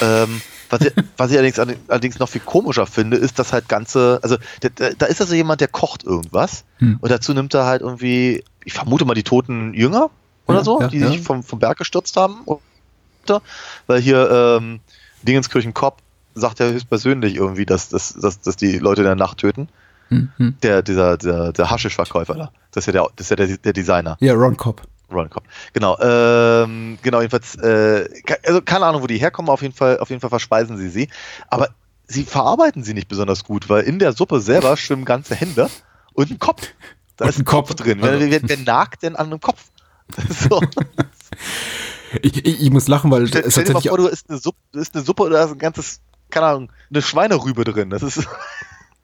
ähm, 0.02 0.42
was, 0.80 0.88
ich, 0.88 0.94
was 1.18 1.32
ich 1.32 1.38
allerdings, 1.38 1.60
allerdings 1.88 2.20
noch 2.20 2.30
viel 2.30 2.42
komischer 2.42 2.86
finde, 2.86 3.18
ist, 3.18 3.40
dass 3.40 3.54
halt 3.54 3.70
ganze, 3.70 4.20
also 4.22 4.38
da, 4.62 4.90
da 4.98 5.06
ist 5.06 5.22
also 5.22 5.34
jemand, 5.34 5.62
der 5.62 5.68
kocht 5.68 6.04
irgendwas 6.04 6.64
Hm. 6.78 6.98
und 7.00 7.10
dazu 7.10 7.34
nimmt 7.34 7.54
er 7.54 7.66
halt 7.66 7.82
irgendwie, 7.82 8.44
ich 8.64 8.74
vermute 8.74 9.06
mal 9.06 9.14
die 9.14 9.24
toten 9.24 9.74
Jünger 9.74 10.10
oder 10.46 10.60
Ja, 10.60 10.64
so, 10.64 10.82
ja, 10.82 10.88
die 10.88 11.00
ja. 11.00 11.08
sich 11.08 11.22
vom, 11.22 11.42
vom 11.44 11.60
Berg 11.60 11.78
gestürzt 11.78 12.18
haben. 12.18 12.42
Weil 13.88 14.02
hier 14.02 14.30
ähm, 14.30 14.80
Dingenskirchen 15.24 15.74
Kopp 15.74 15.98
sagt 16.36 16.60
ja 16.60 16.68
höchstpersönlich 16.68 17.36
irgendwie, 17.36 17.66
dass, 17.66 17.90
dass, 17.90 18.14
dass, 18.14 18.42
dass 18.42 18.56
die 18.56 18.78
Leute 18.78 19.02
in 19.02 19.06
der 19.06 19.16
Nacht 19.16 19.40
töten. 19.40 19.70
Hm, 20.10 20.30
hm. 20.38 20.56
Der, 20.62 20.84
dieser, 20.84 21.18
der, 21.18 21.52
der 21.52 21.72
Haschischverkäufer 21.72 22.36
da. 22.36 22.52
Das 22.72 22.84
ist 22.84 22.88
ja 22.88 22.94
der, 22.94 23.10
das 23.16 23.26
ist 23.26 23.30
ja 23.32 23.36
der, 23.38 23.58
der 23.58 23.74
Designer. 23.74 24.18
Ja, 24.20 24.34
Ron 24.34 24.56
Cobb. 24.58 24.82
Ron 25.12 25.30
Cobb. 25.30 25.44
Genau, 25.74 25.98
ähm, 26.00 26.98
genau, 27.02 27.22
jedenfalls, 27.22 27.56
äh, 27.56 28.10
also 28.46 28.62
keine 28.62 28.86
Ahnung, 28.86 29.02
wo 29.02 29.08
die 29.08 29.18
herkommen, 29.18 29.50
auf 29.50 29.62
jeden 29.62 29.74
Fall, 29.74 30.00
auf 30.00 30.10
jeden 30.10 30.20
Fall 30.22 30.30
verspeisen 30.30 30.78
sie 30.78 30.90
sie. 30.90 31.10
Aber 31.48 31.70
sie 32.08 32.24
verarbeiten 32.24 32.84
sie 32.84 32.94
nicht 32.94 33.08
besonders 33.08 33.44
gut, 33.44 33.70
weil 33.70 33.84
in 33.84 34.00
der 34.00 34.14
Suppe 34.14 34.40
selber 34.42 34.78
schwimmen 34.78 35.06
ganze 35.06 35.36
Hände 35.36 35.70
und 36.14 36.32
ein 36.32 36.40
Kopf. 36.40 36.68
Da 37.18 37.26
Und 37.26 37.30
ist 37.30 37.40
ein 37.40 37.46
Kopf, 37.46 37.70
Kopf. 37.70 37.78
drin. 37.82 38.04
Also- 38.04 38.20
Wer, 38.20 38.30
wer, 38.32 38.50
wer 38.50 38.58
nagt 38.58 39.04
denn 39.04 39.16
an 39.16 39.28
einem 39.28 39.40
Kopf? 39.40 39.64
So. 40.50 40.62
Ich, 42.22 42.46
ich, 42.46 42.62
ich 42.62 42.70
muss 42.72 42.88
lachen, 42.88 43.12
weil 43.12 43.28
Stell, 43.28 43.44
es 43.44 43.54
stell 43.54 43.66
dir 43.66 43.74
mal 43.74 43.82
vor, 43.82 43.98
du 43.98 44.08
isst 44.08 44.30
eine 44.30 44.38
Suppe, 44.38 44.58
du 44.72 44.80
isst 44.80 44.96
eine 44.96 45.04
Suppe 45.04 45.30
da 45.30 45.44
ist 45.46 45.52
ein 45.52 45.58
ganzes, 45.58 46.00
keine 46.30 46.46
Ahnung, 46.46 46.72
eine 46.90 47.02
Schweinerübe 47.02 47.64
drin. 47.64 47.90
Das 47.90 48.04
ist. 48.04 48.28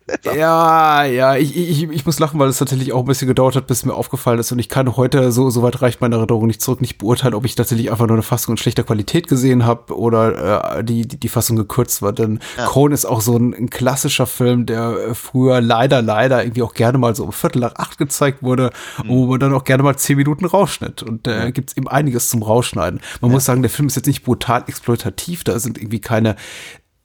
Ja, 0.23 1.03
ja, 1.03 1.35
ich, 1.35 1.55
ich, 1.55 1.83
ich 1.83 2.05
muss 2.05 2.19
lachen, 2.19 2.39
weil 2.39 2.49
es 2.49 2.57
tatsächlich 2.57 2.93
auch 2.93 2.99
ein 2.99 3.05
bisschen 3.05 3.27
gedauert 3.27 3.55
hat, 3.55 3.67
bis 3.67 3.79
es 3.79 3.85
mir 3.85 3.93
aufgefallen 3.93 4.39
ist. 4.39 4.51
Und 4.51 4.59
ich 4.59 4.69
kann 4.69 4.95
heute, 4.97 5.31
so, 5.31 5.49
so 5.49 5.61
weit 5.61 5.81
reicht 5.81 6.01
meine 6.01 6.15
Erinnerung 6.15 6.47
nicht 6.47 6.61
zurück, 6.61 6.81
nicht 6.81 6.97
beurteilen, 6.97 7.33
ob 7.33 7.45
ich 7.45 7.55
tatsächlich 7.55 7.91
einfach 7.91 8.07
nur 8.07 8.15
eine 8.15 8.23
Fassung 8.23 8.53
in 8.53 8.57
schlechter 8.57 8.83
Qualität 8.83 9.27
gesehen 9.27 9.65
habe 9.65 9.97
oder 9.97 10.77
äh, 10.77 10.83
die, 10.83 11.07
die, 11.07 11.19
die 11.19 11.29
Fassung 11.29 11.55
gekürzt 11.55 12.01
war. 12.01 12.13
Denn 12.13 12.39
Ja. 12.57 12.65
Conan 12.65 12.93
ist 12.93 13.05
auch 13.05 13.21
so 13.21 13.37
ein, 13.37 13.53
ein 13.53 13.69
klassischer 13.69 14.27
Film, 14.27 14.65
der 14.65 14.91
äh, 15.09 15.15
früher 15.15 15.61
leider, 15.61 16.01
leider 16.01 16.43
irgendwie 16.43 16.63
auch 16.63 16.73
gerne 16.73 16.97
mal 16.97 17.15
so 17.15 17.25
um 17.25 17.31
Viertel 17.31 17.59
nach 17.59 17.75
acht 17.75 17.97
gezeigt 17.97 18.43
wurde, 18.43 18.71
wo 19.05 19.27
man 19.27 19.39
dann 19.39 19.53
auch 19.53 19.63
gerne 19.63 19.83
mal 19.83 19.95
zehn 19.97 20.17
Minuten 20.17 20.45
rausschnitt. 20.45 21.03
Und 21.03 21.27
da 21.27 21.45
äh, 21.45 21.51
gibt's 21.51 21.77
eben 21.77 21.87
einiges 21.87 22.29
zum 22.29 22.43
Rausschneiden. 22.43 22.99
Man 23.21 23.31
muss 23.31 23.45
sagen, 23.45 23.61
der 23.61 23.71
Film 23.71 23.87
ist 23.87 23.95
jetzt 23.95 24.07
nicht 24.07 24.23
brutal 24.23 24.63
exploitativ, 24.67 25.43
da 25.43 25.59
sind 25.59 25.77
irgendwie 25.77 26.01
keine 26.01 26.35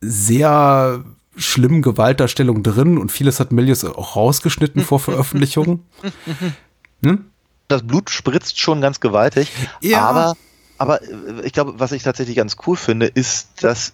sehr 0.01 1.05
schlimmen 1.37 1.83
Gewaltdarstellungen 1.83 2.63
drin 2.63 2.99
und 2.99 3.13
vieles 3.13 3.41
hat 3.41 3.53
Milius 3.53 3.85
auch 3.85 4.17
rausgeschnitten 4.17 4.83
vor 4.83 5.01
Veröffentlichung. 5.01 5.85
Hm? 7.05 7.27
das 7.69 7.83
Blut 7.87 8.11
spritzt 8.11 8.59
schon 8.59 8.81
ganz 8.81 9.01
gewaltig. 9.01 9.51
Ja. 9.83 10.01
Aber, 10.07 10.35
aber 10.79 11.03
äh, 11.03 11.43
ich 11.45 11.53
glaube, 11.53 11.75
was 11.79 11.93
ich 11.93 12.03
tatsächlich 12.03 12.37
ganz 12.37 12.57
cool 12.67 12.77
finde, 12.77 13.07
ist, 13.07 13.49
dass 13.63 13.93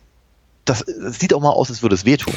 das, 0.64 0.82
es 0.82 1.18
sieht 1.18 1.34
auch 1.34 1.40
mal 1.40 1.50
aus, 1.50 1.70
als 1.70 1.82
würde 1.82 1.96
es 1.96 2.04
wehtun. 2.04 2.34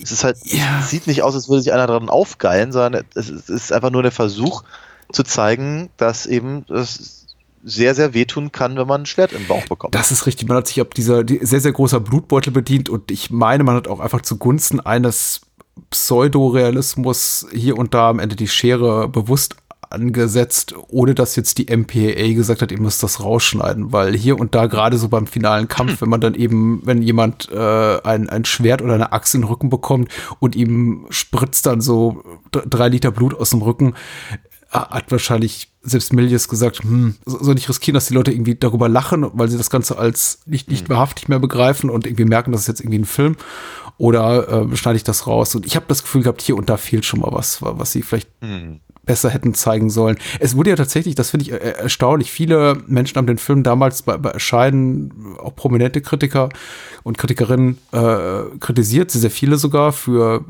Es 0.00 0.12
ist 0.12 0.22
halt, 0.24 0.36
Ja. 0.44 0.80
es 0.80 0.90
sieht 0.90 1.06
nicht 1.06 1.22
aus, 1.22 1.34
als 1.34 1.48
würde 1.48 1.62
sich 1.62 1.72
einer 1.72 1.86
daran 1.86 2.10
aufgeilen, 2.10 2.72
sondern 2.72 3.04
es 3.14 3.30
ist, 3.30 3.48
es 3.48 3.64
ist 3.64 3.72
einfach 3.72 3.90
nur 3.90 4.02
der 4.02 4.12
Versuch 4.12 4.64
zu 5.10 5.22
zeigen, 5.22 5.88
dass 5.96 6.26
eben 6.26 6.66
das 6.66 7.23
sehr, 7.64 7.94
sehr 7.94 8.14
wehtun 8.14 8.52
kann, 8.52 8.76
wenn 8.76 8.86
man 8.86 9.02
ein 9.02 9.06
Schwert 9.06 9.32
im 9.32 9.46
Bauch 9.46 9.66
bekommt. 9.66 9.94
Das 9.94 10.12
ist 10.12 10.26
richtig. 10.26 10.46
Man 10.48 10.58
hat 10.58 10.68
sich 10.68 10.80
ab 10.80 10.94
dieser 10.94 11.24
die, 11.24 11.40
sehr, 11.42 11.60
sehr 11.60 11.72
großer 11.72 11.98
Blutbeutel 11.98 12.52
bedient 12.52 12.88
und 12.88 13.10
ich 13.10 13.30
meine, 13.30 13.64
man 13.64 13.74
hat 13.74 13.88
auch 13.88 14.00
einfach 14.00 14.20
zugunsten 14.20 14.80
eines 14.80 15.40
Pseudorealismus 15.90 17.46
hier 17.52 17.78
und 17.78 17.94
da 17.94 18.10
am 18.10 18.18
Ende 18.18 18.36
die 18.36 18.48
Schere 18.48 19.08
bewusst 19.08 19.56
angesetzt, 19.90 20.74
ohne 20.88 21.14
dass 21.14 21.36
jetzt 21.36 21.58
die 21.58 21.74
MPAA 21.74 22.34
gesagt 22.34 22.62
hat, 22.62 22.72
ihr 22.72 22.80
müsst 22.80 23.02
das 23.02 23.22
rausschneiden, 23.22 23.92
weil 23.92 24.14
hier 24.16 24.38
und 24.38 24.54
da 24.54 24.66
gerade 24.66 24.98
so 24.98 25.08
beim 25.08 25.26
finalen 25.26 25.68
Kampf, 25.68 26.00
wenn 26.00 26.08
man 26.08 26.20
dann 26.20 26.34
eben, 26.34 26.82
wenn 26.84 27.00
jemand 27.00 27.50
äh, 27.50 28.00
ein, 28.02 28.28
ein 28.28 28.44
Schwert 28.44 28.82
oder 28.82 28.94
eine 28.94 29.12
Axt 29.12 29.34
in 29.34 29.42
den 29.42 29.48
Rücken 29.48 29.70
bekommt 29.70 30.10
und 30.40 30.56
ihm 30.56 31.06
spritzt 31.10 31.66
dann 31.66 31.80
so 31.80 32.22
drei 32.50 32.88
Liter 32.88 33.10
Blut 33.10 33.34
aus 33.34 33.50
dem 33.50 33.62
Rücken, 33.62 33.94
hat 34.70 35.10
wahrscheinlich 35.12 35.73
selbst 35.84 36.12
Milius 36.12 36.48
gesagt, 36.48 36.82
hm, 36.82 37.14
so- 37.26 37.42
soll 37.44 37.54
nicht 37.54 37.68
riskieren, 37.68 37.94
dass 37.94 38.06
die 38.06 38.14
Leute 38.14 38.32
irgendwie 38.32 38.54
darüber 38.54 38.88
lachen, 38.88 39.26
weil 39.34 39.48
sie 39.48 39.58
das 39.58 39.70
Ganze 39.70 39.98
als 39.98 40.40
nicht, 40.46 40.70
nicht 40.70 40.88
wahrhaftig 40.88 41.28
mehr 41.28 41.38
begreifen 41.38 41.90
und 41.90 42.06
irgendwie 42.06 42.24
merken, 42.24 42.52
das 42.52 42.62
ist 42.62 42.68
jetzt 42.68 42.80
irgendwie 42.80 42.98
ein 43.00 43.04
Film. 43.04 43.36
Oder 43.96 44.48
äh, 44.72 44.76
schneide 44.76 44.96
ich 44.96 45.04
das 45.04 45.26
raus? 45.26 45.54
Und 45.54 45.66
ich 45.66 45.76
habe 45.76 45.86
das 45.88 46.02
Gefühl 46.02 46.22
gehabt, 46.22 46.42
hier 46.42 46.56
und 46.56 46.68
da 46.68 46.76
fehlt 46.76 47.04
schon 47.04 47.20
mal 47.20 47.30
was, 47.32 47.62
was 47.62 47.92
sie 47.92 48.02
vielleicht 48.02 48.28
Hm. 48.40 48.80
besser 49.04 49.30
hätten 49.30 49.54
zeigen 49.54 49.88
sollen. 49.90 50.16
Es 50.40 50.56
wurde 50.56 50.70
ja 50.70 50.76
tatsächlich, 50.76 51.14
das 51.14 51.30
finde 51.30 51.44
ich 51.44 51.52
äh, 51.52 51.56
erstaunlich, 51.56 52.32
viele 52.32 52.76
Menschen 52.88 53.16
haben 53.16 53.26
den 53.28 53.38
Film 53.38 53.62
damals 53.62 54.02
bei, 54.02 54.16
bei 54.16 54.30
Erscheinen, 54.30 55.12
auch 55.38 55.54
prominente 55.54 56.00
Kritiker 56.00 56.48
und 57.04 57.18
Kritikerinnen 57.18 57.78
äh, 57.92 58.42
kritisiert, 58.58 59.10
sehr 59.12 59.30
viele 59.30 59.58
sogar 59.58 59.92
für 59.92 60.44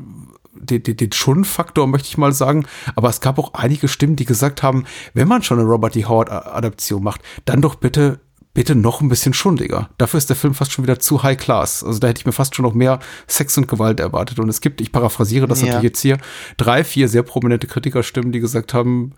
den, 0.55 0.83
den, 0.83 0.97
den 0.97 1.11
Schundfaktor, 1.11 1.87
möchte 1.87 2.07
ich 2.07 2.17
mal 2.17 2.33
sagen. 2.33 2.65
Aber 2.95 3.09
es 3.09 3.21
gab 3.21 3.37
auch 3.39 3.53
einige 3.53 3.87
Stimmen, 3.87 4.15
die 4.15 4.25
gesagt 4.25 4.63
haben, 4.63 4.85
wenn 5.13 5.27
man 5.27 5.43
schon 5.43 5.59
eine 5.59 5.67
Robert 5.67 5.95
D. 5.95 6.05
Howard-Adaption 6.05 7.03
macht, 7.03 7.21
dann 7.45 7.61
doch 7.61 7.75
bitte 7.75 8.19
bitte 8.55 8.73
noch 8.73 9.01
ein 9.01 9.09
bisschen 9.09 9.33
schundiger. 9.33 9.89
Dafür 9.97 10.17
ist 10.17 10.29
der 10.29 10.37
Film 10.37 10.53
fast 10.53 10.71
schon 10.71 10.85
wieder 10.85 10.97
zu 10.97 11.23
high 11.23 11.37
class. 11.37 11.83
Also 11.83 11.99
da 11.99 12.07
hätte 12.07 12.21
ich 12.21 12.25
mir 12.25 12.31
fast 12.31 12.55
schon 12.55 12.63
noch 12.63 12.73
mehr 12.73 12.99
Sex 13.27 13.57
und 13.57 13.67
Gewalt 13.67 13.99
erwartet. 13.99 14.39
Und 14.39 14.47
es 14.47 14.61
gibt, 14.61 14.79
ich 14.79 14.93
paraphrasiere 14.93 15.45
das 15.45 15.59
Ja. 15.59 15.65
natürlich 15.67 15.89
jetzt 15.89 15.99
hier, 16.01 16.17
drei, 16.55 16.85
vier 16.85 17.09
sehr 17.09 17.23
prominente 17.23 17.67
Kritikerstimmen, 17.67 18.31
die 18.31 18.39
gesagt 18.39 18.73
haben, 18.73 19.11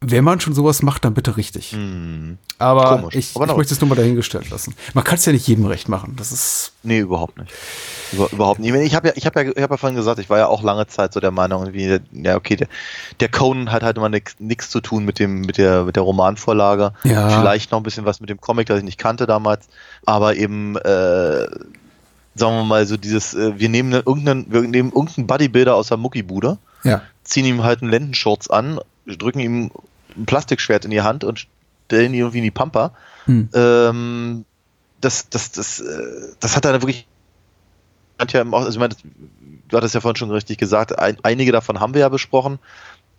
wenn 0.00 0.22
man 0.22 0.38
schon 0.38 0.54
sowas 0.54 0.82
macht, 0.82 1.04
dann 1.04 1.14
bitte 1.14 1.36
richtig. 1.36 1.72
Hm. 1.72 2.38
Aber 2.58 2.98
Komisch. 3.00 3.16
ich, 3.16 3.34
Aber 3.36 3.46
ich 3.48 3.56
möchte 3.56 3.74
es 3.74 3.80
nur 3.80 3.88
mal 3.88 3.96
dahingestellt 3.96 4.48
lassen. 4.50 4.74
Man 4.94 5.02
kann 5.02 5.16
es 5.16 5.24
ja 5.26 5.32
nicht 5.32 5.46
jedem 5.48 5.66
recht 5.66 5.88
machen. 5.88 6.14
Das 6.16 6.30
ist. 6.30 6.72
Nee, 6.84 7.00
überhaupt 7.00 7.36
nicht. 7.36 7.52
Über, 8.12 8.30
überhaupt 8.32 8.60
nicht. 8.60 8.72
Ich, 8.72 8.94
habe 8.94 9.08
ja, 9.08 9.14
ich 9.16 9.26
habe 9.26 9.42
ja, 9.42 9.50
ich 9.54 9.62
habe 9.62 9.74
ja 9.74 9.76
vorhin 9.76 9.96
gesagt, 9.96 10.20
ich 10.20 10.30
war 10.30 10.38
ja 10.38 10.46
auch 10.46 10.62
lange 10.62 10.86
Zeit 10.86 11.12
so 11.12 11.20
der 11.20 11.32
Meinung, 11.32 11.62
irgendwie, 11.66 11.98
ja, 12.12 12.36
okay, 12.36 12.54
der, 12.56 12.68
der 13.18 13.28
Conan 13.28 13.72
hat 13.72 13.82
halt 13.82 13.96
immer 13.96 14.08
nichts 14.08 14.70
zu 14.70 14.80
tun 14.80 15.04
mit 15.04 15.18
dem, 15.18 15.40
mit 15.42 15.58
der, 15.58 15.84
mit 15.84 15.96
der 15.96 16.04
Romanvorlage. 16.04 16.92
Ja. 17.02 17.28
Vielleicht 17.40 17.72
noch 17.72 17.80
ein 17.80 17.84
bisschen 17.84 18.04
was 18.04 18.20
mit 18.20 18.30
dem 18.30 18.40
Comic, 18.40 18.68
das 18.68 18.78
ich 18.78 18.84
nicht 18.84 18.98
kannte 18.98 19.26
damals. 19.26 19.66
Aber 20.06 20.36
eben, 20.36 20.76
äh, 20.76 21.46
sagen 22.36 22.56
wir 22.56 22.64
mal, 22.64 22.86
so 22.86 22.96
dieses, 22.96 23.34
äh, 23.34 23.58
wir 23.58 23.68
nehmen 23.68 23.92
irgendeinen, 23.92 24.46
wir 24.52 24.62
nehmen 24.62 24.90
irgendeinen 24.92 25.26
Bodybuilder 25.26 25.74
aus 25.74 25.88
der 25.88 25.96
Muckibude, 25.96 26.58
Ja. 26.84 27.02
ziehen 27.24 27.44
ihm 27.44 27.64
halt 27.64 27.82
einen 27.82 27.90
Lendenschurz 27.90 28.48
an, 28.48 28.78
drücken 29.06 29.40
ihm 29.40 29.70
ein 30.18 30.26
Plastikschwert 30.26 30.84
in 30.84 30.90
die 30.90 31.02
Hand 31.02 31.24
und 31.24 31.46
stellen 31.86 32.12
ihn 32.12 32.20
irgendwie 32.20 32.38
in 32.38 32.44
die 32.44 32.50
Pampa. 32.50 32.92
Hm. 33.26 33.48
Ähm, 33.54 34.44
das, 35.00 35.28
das, 35.30 35.52
das, 35.52 35.80
äh, 35.80 36.34
das 36.40 36.56
hat 36.56 36.64
er 36.64 36.74
wirklich 36.82 37.06
im- 38.18 38.54
also 38.54 38.68
ich 38.68 38.78
meine, 38.78 38.94
du 39.68 39.76
hattest 39.76 39.94
ja 39.94 40.00
vorhin 40.00 40.16
schon 40.16 40.30
richtig 40.30 40.58
gesagt, 40.58 40.98
ein, 40.98 41.16
einige 41.22 41.52
davon 41.52 41.80
haben 41.80 41.94
wir 41.94 42.00
ja 42.00 42.08
besprochen. 42.08 42.58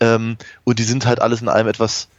Ähm, 0.02 0.38
und 0.64 0.80
die 0.80 0.84
sind 0.84 1.06
halt 1.06 1.22
alles 1.22 1.42
in 1.42 1.50
allem 1.50 1.68
etwas, 1.68 2.10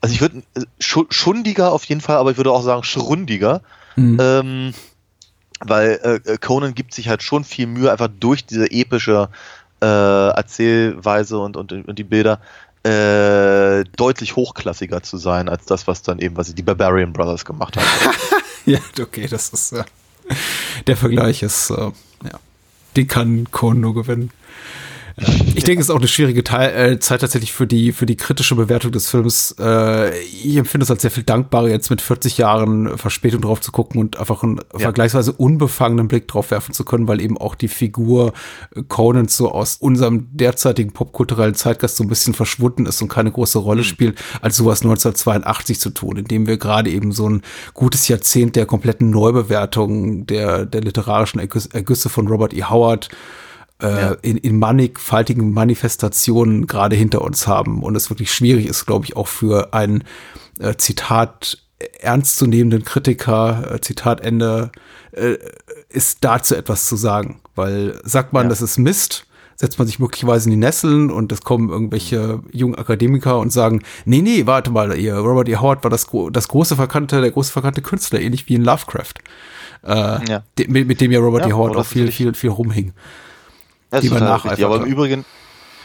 also 0.00 0.14
ich 0.14 0.20
würde 0.20 0.42
äh, 0.54 0.62
schu- 0.80 1.06
schundiger 1.10 1.72
auf 1.72 1.84
jeden 1.84 2.00
Fall, 2.00 2.16
aber 2.16 2.30
ich 2.32 2.36
würde 2.36 2.52
auch 2.52 2.62
sagen 2.62 2.82
schrundiger. 2.84 3.62
Hm. 3.94 4.18
Ähm, 4.20 4.74
weil 5.60 6.20
äh, 6.24 6.38
Conan 6.38 6.74
gibt 6.74 6.94
sich 6.94 7.08
halt 7.08 7.22
schon 7.22 7.44
viel 7.44 7.66
Mühe, 7.66 7.92
einfach 7.92 8.08
durch 8.18 8.46
diese 8.46 8.70
epische 8.70 9.28
äh, 9.82 9.86
Erzählweise 9.86 11.38
und, 11.38 11.56
und, 11.56 11.72
und 11.72 11.98
die 11.98 12.04
Bilder 12.04 12.40
äh, 12.82 13.84
deutlich 13.96 14.36
hochklassiger 14.36 15.02
zu 15.02 15.16
sein, 15.18 15.48
als 15.48 15.66
das, 15.66 15.86
was 15.86 16.02
dann 16.02 16.18
eben, 16.18 16.36
was 16.36 16.54
die 16.54 16.62
Barbarian 16.62 17.12
Brothers 17.12 17.44
gemacht 17.44 17.76
haben. 17.76 17.86
Ja, 18.66 18.78
okay, 19.00 19.26
das 19.26 19.48
ist. 19.48 19.72
Äh, 19.72 19.84
der 20.86 20.96
Vergleich 20.96 21.42
ist. 21.42 21.70
Äh, 21.70 21.90
ja. 22.24 22.38
Den 22.94 23.08
kann 23.08 23.50
Cohn 23.50 23.80
nur 23.80 23.94
gewinnen. 23.94 24.30
Ich 25.54 25.64
denke, 25.64 25.80
es 25.80 25.88
ist 25.88 25.90
auch 25.90 25.98
eine 25.98 26.08
schwierige 26.08 26.42
Teil, 26.42 26.92
äh, 26.92 26.98
Zeit 27.00 27.20
tatsächlich 27.20 27.52
für 27.52 27.66
die, 27.66 27.92
für 27.92 28.06
die 28.06 28.16
kritische 28.16 28.54
Bewertung 28.54 28.92
des 28.92 29.10
Films. 29.10 29.54
Äh, 29.58 30.18
ich 30.20 30.56
empfinde 30.56 30.84
es 30.84 30.90
als 30.90 31.02
sehr 31.02 31.10
viel 31.10 31.24
dankbarer, 31.24 31.68
jetzt 31.68 31.90
mit 31.90 32.00
40 32.00 32.38
Jahren 32.38 32.96
Verspätung 32.96 33.42
drauf 33.42 33.60
zu 33.60 33.70
gucken 33.72 34.00
und 34.00 34.18
einfach 34.18 34.42
einen 34.42 34.60
Ja. 34.72 34.78
vergleichsweise 34.78 35.32
unbefangenen 35.32 36.08
Blick 36.08 36.28
drauf 36.28 36.50
werfen 36.50 36.72
zu 36.72 36.84
können, 36.84 37.08
weil 37.08 37.20
eben 37.20 37.36
auch 37.36 37.54
die 37.54 37.68
Figur 37.68 38.32
Conan 38.88 39.28
so 39.28 39.50
aus 39.52 39.76
unserem 39.80 40.28
derzeitigen 40.32 40.92
popkulturellen 40.92 41.54
Zeitgeist 41.54 41.96
so 41.96 42.04
ein 42.04 42.08
bisschen 42.08 42.32
verschwunden 42.34 42.86
ist 42.86 43.02
und 43.02 43.08
keine 43.08 43.30
große 43.30 43.58
Rolle 43.58 43.84
spielt, 43.84 44.18
als 44.40 44.56
sowas 44.56 44.80
1982 44.82 45.80
zu 45.80 45.90
tun, 45.90 46.16
indem 46.16 46.46
wir 46.46 46.56
gerade 46.56 46.90
eben 46.90 47.12
so 47.12 47.28
ein 47.28 47.42
gutes 47.74 48.08
Jahrzehnt 48.08 48.56
der 48.56 48.64
kompletten 48.66 49.10
Neubewertung 49.10 50.26
der, 50.26 50.64
der 50.64 50.80
literarischen 50.80 51.40
Ergüsse, 51.40 52.08
von 52.08 52.28
Robert 52.28 52.54
E. 52.54 52.64
Howard 52.64 53.08
Ja. 53.82 54.16
in, 54.22 54.36
in 54.36 54.58
mannigfaltigen 54.58 55.52
Manifestationen 55.52 56.66
gerade 56.66 56.96
hinter 56.96 57.22
uns 57.22 57.46
haben 57.46 57.82
und 57.82 57.94
es 57.96 58.10
wirklich 58.10 58.32
schwierig 58.32 58.66
ist, 58.66 58.86
glaube 58.86 59.04
ich, 59.06 59.16
auch 59.16 59.28
für 59.28 59.72
einen 59.74 60.04
äh, 60.58 60.74
Zitat 60.76 61.58
ernstzunehmenden 62.00 62.84
Kritiker, 62.84 63.74
äh, 63.74 63.80
Zitat 63.80 64.20
Ende, 64.20 64.70
äh, 65.12 65.36
ist 65.88 66.18
dazu 66.22 66.54
etwas 66.54 66.86
zu 66.86 66.96
sagen. 66.96 67.40
Weil 67.54 67.98
sagt 68.04 68.32
man, 68.32 68.44
Ja. 68.44 68.48
das 68.50 68.62
ist 68.62 68.78
Mist, 68.78 69.26
setzt 69.56 69.78
man 69.78 69.86
sich 69.86 69.98
möglicherweise 69.98 70.46
in 70.46 70.52
die 70.52 70.56
Nesseln 70.56 71.10
und 71.10 71.32
es 71.32 71.42
kommen 71.42 71.68
irgendwelche 71.68 72.40
jungen 72.52 72.76
Akademiker 72.76 73.38
und 73.38 73.50
sagen, 73.52 73.82
nee, 74.04 74.22
nee, 74.22 74.46
warte 74.46 74.70
mal, 74.70 74.96
ihr 74.98 75.14
Robert 75.16 75.48
E. 75.48 75.56
Howard 75.56 75.82
war 75.84 75.90
das, 75.90 76.06
das 76.32 76.48
große 76.48 76.76
verkannte, 76.76 77.20
der 77.20 77.30
große 77.30 77.52
verkannte 77.52 77.82
Künstler, 77.82 78.20
ähnlich 78.20 78.48
wie 78.48 78.54
in 78.54 78.64
Lovecraft. 78.64 79.14
Äh, 79.84 79.90
Ja. 80.28 80.42
de, 80.58 80.68
mit, 80.68 80.86
mit 80.86 81.00
dem 81.00 81.12
ja 81.12 81.20
Robert 81.20 81.42
Ja, 81.42 81.48
E. 81.48 81.52
Howard 81.52 81.76
auch 81.76 81.86
viel, 81.86 82.10
viel, 82.12 82.34
viel 82.34 82.50
rumhing. 82.50 82.92
Das 83.90 84.00
Die 84.00 84.06
ist 84.06 84.12
man 84.12 84.24
nacheifert. 84.24 84.64
Aber 84.64 84.76
im. 84.76 84.84
Übrigen, 84.84 85.24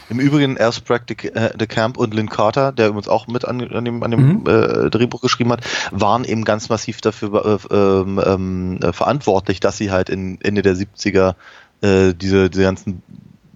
im 0.08 0.20
Übrigen 0.20 0.56
erst 0.56 0.88
de, 0.88 1.30
äh, 1.32 1.56
de 1.56 1.66
Camp 1.66 1.96
und 1.96 2.14
Lynn 2.14 2.28
Carter, 2.28 2.72
der 2.72 2.88
übrigens 2.88 3.08
auch 3.08 3.26
mit 3.26 3.44
an, 3.44 3.60
an 3.72 3.84
dem, 3.84 4.02
an 4.02 4.10
dem 4.12 4.40
Mhm. 4.40 4.44
äh, 4.46 4.90
Drehbuch 4.90 5.20
geschrieben 5.20 5.52
hat, 5.52 5.62
waren 5.90 6.24
eben 6.24 6.44
ganz 6.44 6.68
massiv 6.68 7.00
dafür 7.00 7.60
äh, 7.70 7.74
ähm, 7.74 8.20
ähm, 8.24 8.78
äh, 8.82 8.92
verantwortlich, 8.92 9.60
dass 9.60 9.76
sie 9.76 9.90
halt 9.90 10.08
in 10.08 10.40
Ende 10.40 10.62
der 10.62 10.76
70er 10.76 11.34
äh, 11.82 12.14
diese, 12.14 12.48
diese 12.48 12.62
ganzen 12.62 13.02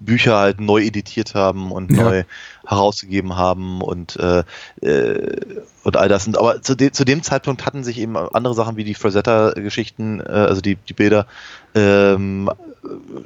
Bücher 0.00 0.38
halt 0.38 0.60
neu 0.60 0.82
editiert 0.82 1.34
haben 1.34 1.70
und 1.70 1.92
Ja. 1.92 2.02
neu 2.02 2.24
herausgegeben 2.66 3.36
haben 3.36 3.80
und 3.82 4.16
äh, 4.16 4.44
äh, 4.80 5.40
und 5.84 5.96
all 5.96 6.08
das. 6.08 6.26
Und, 6.26 6.38
aber 6.38 6.62
zu, 6.62 6.74
de 6.74 6.90
zu 6.90 7.04
dem 7.04 7.22
Zeitpunkt 7.22 7.64
hatten 7.66 7.84
sich 7.84 7.98
eben 7.98 8.16
andere 8.16 8.54
Sachen 8.54 8.76
wie 8.76 8.84
die 8.84 8.94
Frazetta-Geschichten, 8.94 10.20
äh, 10.20 10.24
also 10.24 10.60
die, 10.60 10.76
die 10.76 10.94
Bilder, 10.94 11.26
ähm, 11.74 12.50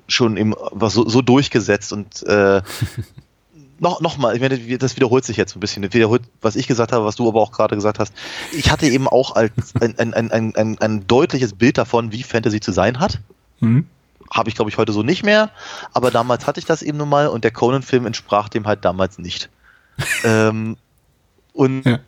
schon 0.08 0.36
eben 0.36 0.54
was 0.72 0.94
so, 0.94 1.08
so 1.08 1.22
durchgesetzt 1.22 1.92
und 1.92 2.22
äh, 2.26 2.60
noch, 3.78 4.00
noch 4.00 4.18
mal, 4.18 4.34
ich 4.34 4.40
meine, 4.40 4.58
das 4.78 4.96
wiederholt 4.96 5.24
sich 5.24 5.36
jetzt 5.36 5.56
ein 5.56 5.60
bisschen. 5.60 5.82
Das 5.82 5.92
wiederholt, 5.94 6.22
was 6.40 6.56
ich 6.56 6.66
gesagt 6.66 6.92
habe, 6.92 7.04
was 7.04 7.16
du 7.16 7.28
aber 7.28 7.40
auch 7.40 7.52
gerade 7.52 7.74
gesagt 7.74 7.98
hast. 7.98 8.12
Ich 8.52 8.70
hatte 8.70 8.86
eben 8.86 9.08
auch 9.08 9.34
als 9.36 9.52
ein, 9.80 9.98
ein, 9.98 10.14
ein, 10.14 10.30
ein, 10.30 10.54
ein, 10.56 10.78
ein 10.78 11.06
deutliches 11.06 11.54
Bild 11.54 11.78
davon, 11.78 12.12
wie 12.12 12.22
Fantasy 12.22 12.60
zu 12.60 12.72
sein 12.72 12.98
hat. 13.00 13.20
Mhm. 13.60 13.86
Habe 14.34 14.48
ich, 14.50 14.56
glaube 14.56 14.70
ich, 14.70 14.76
heute 14.76 14.92
so 14.92 15.02
nicht 15.02 15.22
mehr. 15.22 15.50
Aber 15.92 16.10
damals 16.10 16.46
hatte 16.46 16.58
ich 16.58 16.66
das 16.66 16.82
eben 16.82 16.98
nun 16.98 17.08
mal 17.08 17.28
und 17.28 17.44
der 17.44 17.52
Conan-Film 17.52 18.04
entsprach 18.04 18.48
dem 18.48 18.66
halt 18.66 18.84
damals 18.84 19.18
nicht. 19.18 19.48
ähm, 20.24 20.76
und 21.52 21.86
Ja. 21.86 22.00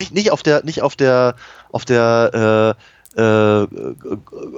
nicht, 0.00 0.14
nicht 0.14 0.30
auf 0.32 0.42
der, 0.42 0.64
nicht 0.64 0.80
auf 0.80 0.96
der, 0.96 1.36
auf 1.70 1.84
der, 1.84 2.76
äh, 3.16 3.20
äh, 3.20 3.66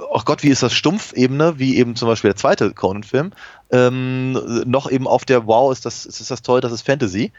oh 0.09 0.21
Gott, 0.23 0.43
wie 0.43 0.49
ist 0.49 0.63
das 0.63 0.73
Stumpf-Ebene, 0.73 1.59
wie 1.59 1.77
eben 1.77 1.95
zum 1.97 2.07
Beispiel 2.07 2.29
der 2.29 2.37
zweite 2.37 2.71
Conan-Film, 2.71 3.33
ähm, 3.71 4.33
noch 4.65 4.89
eben 4.89 5.07
auf 5.07 5.25
der 5.25 5.47
Wow, 5.47 5.73
ist 5.73 5.85
das, 5.85 6.05
ist 6.05 6.31
das 6.31 6.41
toll, 6.41 6.61
das 6.61 6.71
ist 6.71 6.83
Fantasy, 6.83 7.33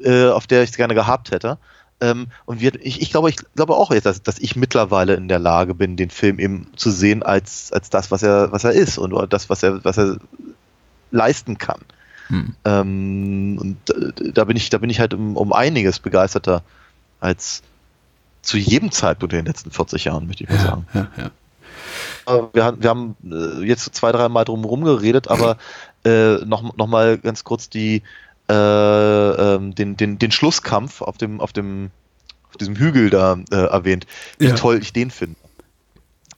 äh, 0.00 0.28
auf 0.28 0.46
der 0.46 0.62
ich 0.62 0.70
es 0.70 0.76
gerne 0.76 0.94
gehabt 0.94 1.32
hätte. 1.32 1.58
Ähm, 2.00 2.28
und 2.46 2.60
wir, 2.60 2.74
ich, 2.80 3.02
ich 3.02 3.10
glaube, 3.10 3.28
ich 3.30 3.36
glaube 3.56 3.74
auch 3.76 3.90
jetzt, 3.90 4.06
dass, 4.06 4.22
dass 4.22 4.38
ich 4.38 4.54
mittlerweile 4.56 5.14
in 5.14 5.28
der 5.28 5.38
Lage 5.40 5.74
bin, 5.74 5.96
den 5.96 6.10
Film 6.10 6.38
eben 6.38 6.68
zu 6.76 6.90
sehen 6.90 7.22
als, 7.22 7.72
als 7.72 7.90
das, 7.90 8.10
was 8.10 8.22
er, 8.22 8.52
was 8.52 8.64
er 8.64 8.72
ist 8.72 8.98
und 8.98 9.32
das, 9.32 9.50
was 9.50 9.62
er, 9.62 9.84
was 9.84 9.98
er 9.98 10.18
leisten 11.10 11.58
kann. 11.58 11.80
Hm. 12.28 12.54
Ähm, 12.64 13.58
und 13.60 13.90
äh, 13.90 14.32
da 14.32 14.44
bin 14.44 14.56
ich, 14.56 14.70
da 14.70 14.78
bin 14.78 14.90
ich 14.90 15.00
halt 15.00 15.14
um, 15.14 15.36
um 15.36 15.52
einiges 15.52 15.98
begeisterter 15.98 16.62
als 17.20 17.62
zu 18.42 18.58
jedem 18.58 18.92
Zeitpunkt 18.92 19.32
in 19.32 19.40
den 19.40 19.46
letzten 19.46 19.70
40 19.70 20.04
Jahren, 20.04 20.26
möchte 20.26 20.44
ich 20.44 20.50
mal 20.50 20.58
sagen. 20.58 20.86
Ja, 20.94 21.08
ja. 21.16 21.30
Wir, 22.52 22.64
haben- 22.64 22.82
wir 22.82 22.90
haben 22.90 23.16
äh, 23.24 23.64
jetzt 23.64 23.94
zwei, 23.94 24.12
drei 24.12 24.28
Mal 24.28 24.44
drum 24.44 24.60
herum 24.60 24.84
geredet, 24.84 25.28
aber 25.28 25.56
äh, 26.04 26.36
noch, 26.44 26.76
noch 26.76 26.86
mal 26.86 27.18
ganz 27.18 27.44
kurz 27.44 27.70
die, 27.70 28.02
äh, 28.50 28.54
ähm, 28.54 29.74
den, 29.74 29.96
den, 29.96 30.18
den 30.18 30.30
Schlusskampf 30.30 31.02
auf 31.02 31.18
dem, 31.18 31.40
auf 31.40 31.52
dem, 31.52 31.90
auf 32.48 32.56
diesem 32.56 32.76
Hügel 32.76 33.10
da 33.10 33.38
äh, 33.50 33.56
erwähnt, 33.56 34.06
wie 34.38 34.46
Ja. 34.46 34.54
toll 34.54 34.78
ich 34.80 34.92
den 34.92 35.10
finde. 35.10 35.36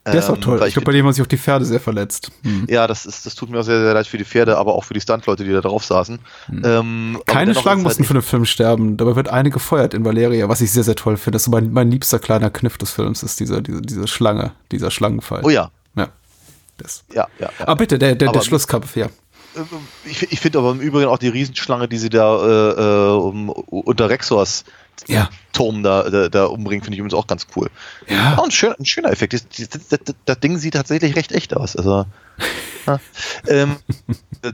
Der 0.03 0.15
ist 0.15 0.29
auch 0.29 0.35
Ähm, 0.35 0.41
toll. 0.41 0.63
Ich 0.65 0.73
glaube, 0.73 0.85
bei 0.85 0.93
dem 0.93 1.05
haben 1.05 1.13
sich 1.13 1.21
auch 1.21 1.27
die 1.27 1.37
Pferde 1.37 1.63
sehr 1.63 1.79
verletzt. 1.79 2.31
Hm. 2.41 2.65
ja, 2.67 2.87
das, 2.87 3.05
ist, 3.05 3.23
das 3.27 3.35
tut 3.35 3.51
mir 3.51 3.59
auch 3.59 3.63
sehr, 3.63 3.79
sehr 3.81 3.93
leid 3.93 4.07
für 4.07 4.17
die 4.17 4.25
Pferde, 4.25 4.57
aber 4.57 4.73
auch 4.73 4.83
für 4.83 4.95
die 4.95 4.99
Stuntleute, 5.01 5.43
die 5.43 5.51
da 5.51 5.61
drauf 5.61 5.85
saßen. 5.85 6.17
Ähm, 6.49 6.63
Hm. 6.63 7.21
Keine 7.27 7.51
dennoch 7.51 7.61
Schlangen 7.61 7.81
es 7.81 7.83
mussten 7.83 8.03
für 8.05 8.13
den 8.13 8.23
Film 8.23 8.45
sterben. 8.45 8.97
Dabei 8.97 9.15
wird 9.15 9.29
eine 9.29 9.51
gefeuert 9.51 9.93
in 9.93 10.03
Valeria, 10.03 10.49
was 10.49 10.59
ich 10.61 10.71
sehr, 10.71 10.83
sehr 10.83 10.95
toll 10.95 11.17
finde. 11.17 11.35
Das 11.35 11.43
ist 11.43 11.45
so 11.45 11.51
mein, 11.51 11.71
mein 11.71 11.91
liebster 11.91 12.17
kleiner 12.17 12.49
Kniff 12.49 12.79
des 12.79 12.89
Films, 12.89 13.21
ist 13.21 13.39
diese, 13.39 13.61
diese, 13.61 13.83
diese 13.83 14.07
Schlange, 14.07 14.53
dieser 14.71 14.89
Schlangenfall. 14.89 15.41
Oh 15.43 15.49
ja, 15.51 15.69
Ja. 15.95 16.07
Das. 16.77 17.03
ja, 17.13 17.27
ja. 17.37 17.51
ja. 17.59 17.67
Ah, 17.67 17.75
bitte, 17.75 17.99
der, 17.99 18.15
der, 18.15 18.31
der 18.31 18.41
Schlusskampf, 18.41 18.95
ja. 18.95 19.07
Ich, 20.05 20.31
ich 20.31 20.39
finde 20.39 20.59
aber 20.59 20.71
im 20.71 20.79
Übrigen 20.79 21.07
auch 21.07 21.17
die 21.17 21.27
Riesenschlange, 21.27 21.87
die 21.87 21.97
sie 21.97 22.09
da 22.09 22.37
äh, 22.43 22.81
äh, 22.81 23.17
um, 23.17 23.49
unter 23.49 24.09
Rexors 24.09 24.63
Ja. 25.07 25.29
Turm 25.53 25.83
da, 25.83 26.09
da, 26.09 26.29
da 26.29 26.45
umbringen, 26.45 26.83
finde 26.83 26.95
ich 26.95 26.99
übrigens 26.99 27.13
auch 27.13 27.27
ganz 27.27 27.47
cool. 27.55 27.69
Ja. 28.07 28.37
Auch 28.37 28.45
ein, 28.45 28.51
schön, 28.51 28.73
ein 28.79 28.85
schöner 28.85 29.11
Effekt. 29.11 29.33
Das, 29.33 29.45
das, 29.49 29.99
das, 30.25 30.39
Ding 30.39 30.57
sieht 30.57 30.73
tatsächlich 30.73 31.15
recht 31.15 31.31
echt 31.31 31.55
aus. 31.55 31.75
Also, 31.75 32.05
ja. 32.87 32.99
ähm, 33.47 33.77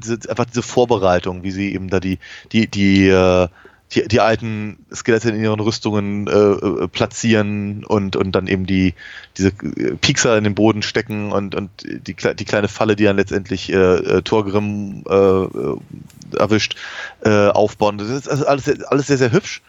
diese, 0.03 0.19
einfach 0.29 0.45
diese 0.45 0.63
Vorbereitung, 0.63 1.43
wie 1.43 1.51
sie 1.51 1.73
eben 1.73 1.89
da 1.89 1.99
die, 1.99 2.19
die, 2.51 2.67
die, 2.67 3.07
äh, 3.07 3.47
die, 3.93 4.07
die 4.07 4.19
alten 4.19 4.85
Skelette 4.93 5.29
in 5.29 5.41
ihren 5.41 5.59
Rüstungen 5.59 6.27
äh, 6.27 6.31
äh, 6.31 6.87
platzieren 6.87 7.85
und, 7.85 8.15
und 8.15 8.33
dann 8.33 8.47
eben 8.47 8.65
die, 8.65 8.93
diese 9.37 9.49
äh, 9.49 9.95
Piekser 9.95 10.37
in 10.37 10.43
den 10.43 10.55
Boden 10.55 10.81
stecken 10.81 11.31
und, 11.31 11.55
und 11.55 11.69
die, 11.83 12.13
die 12.13 12.45
kleine 12.45 12.67
Falle, 12.67 12.95
die 12.95 13.05
dann 13.05 13.15
letztendlich 13.15 13.71
äh, 13.71 13.75
äh, 13.75 14.21
Torgrim 14.23 15.03
äh, 15.09 16.37
erwischt, 16.37 16.75
äh, 17.23 17.47
aufbauen. 17.47 17.97
Das 17.97 18.09
ist 18.09 18.29
also 18.29 18.45
alles, 18.45 18.65
sehr- 18.65 18.91
alles 18.91 19.07
sehr, 19.07 19.17
sehr 19.17 19.31
hübsch 19.31 19.61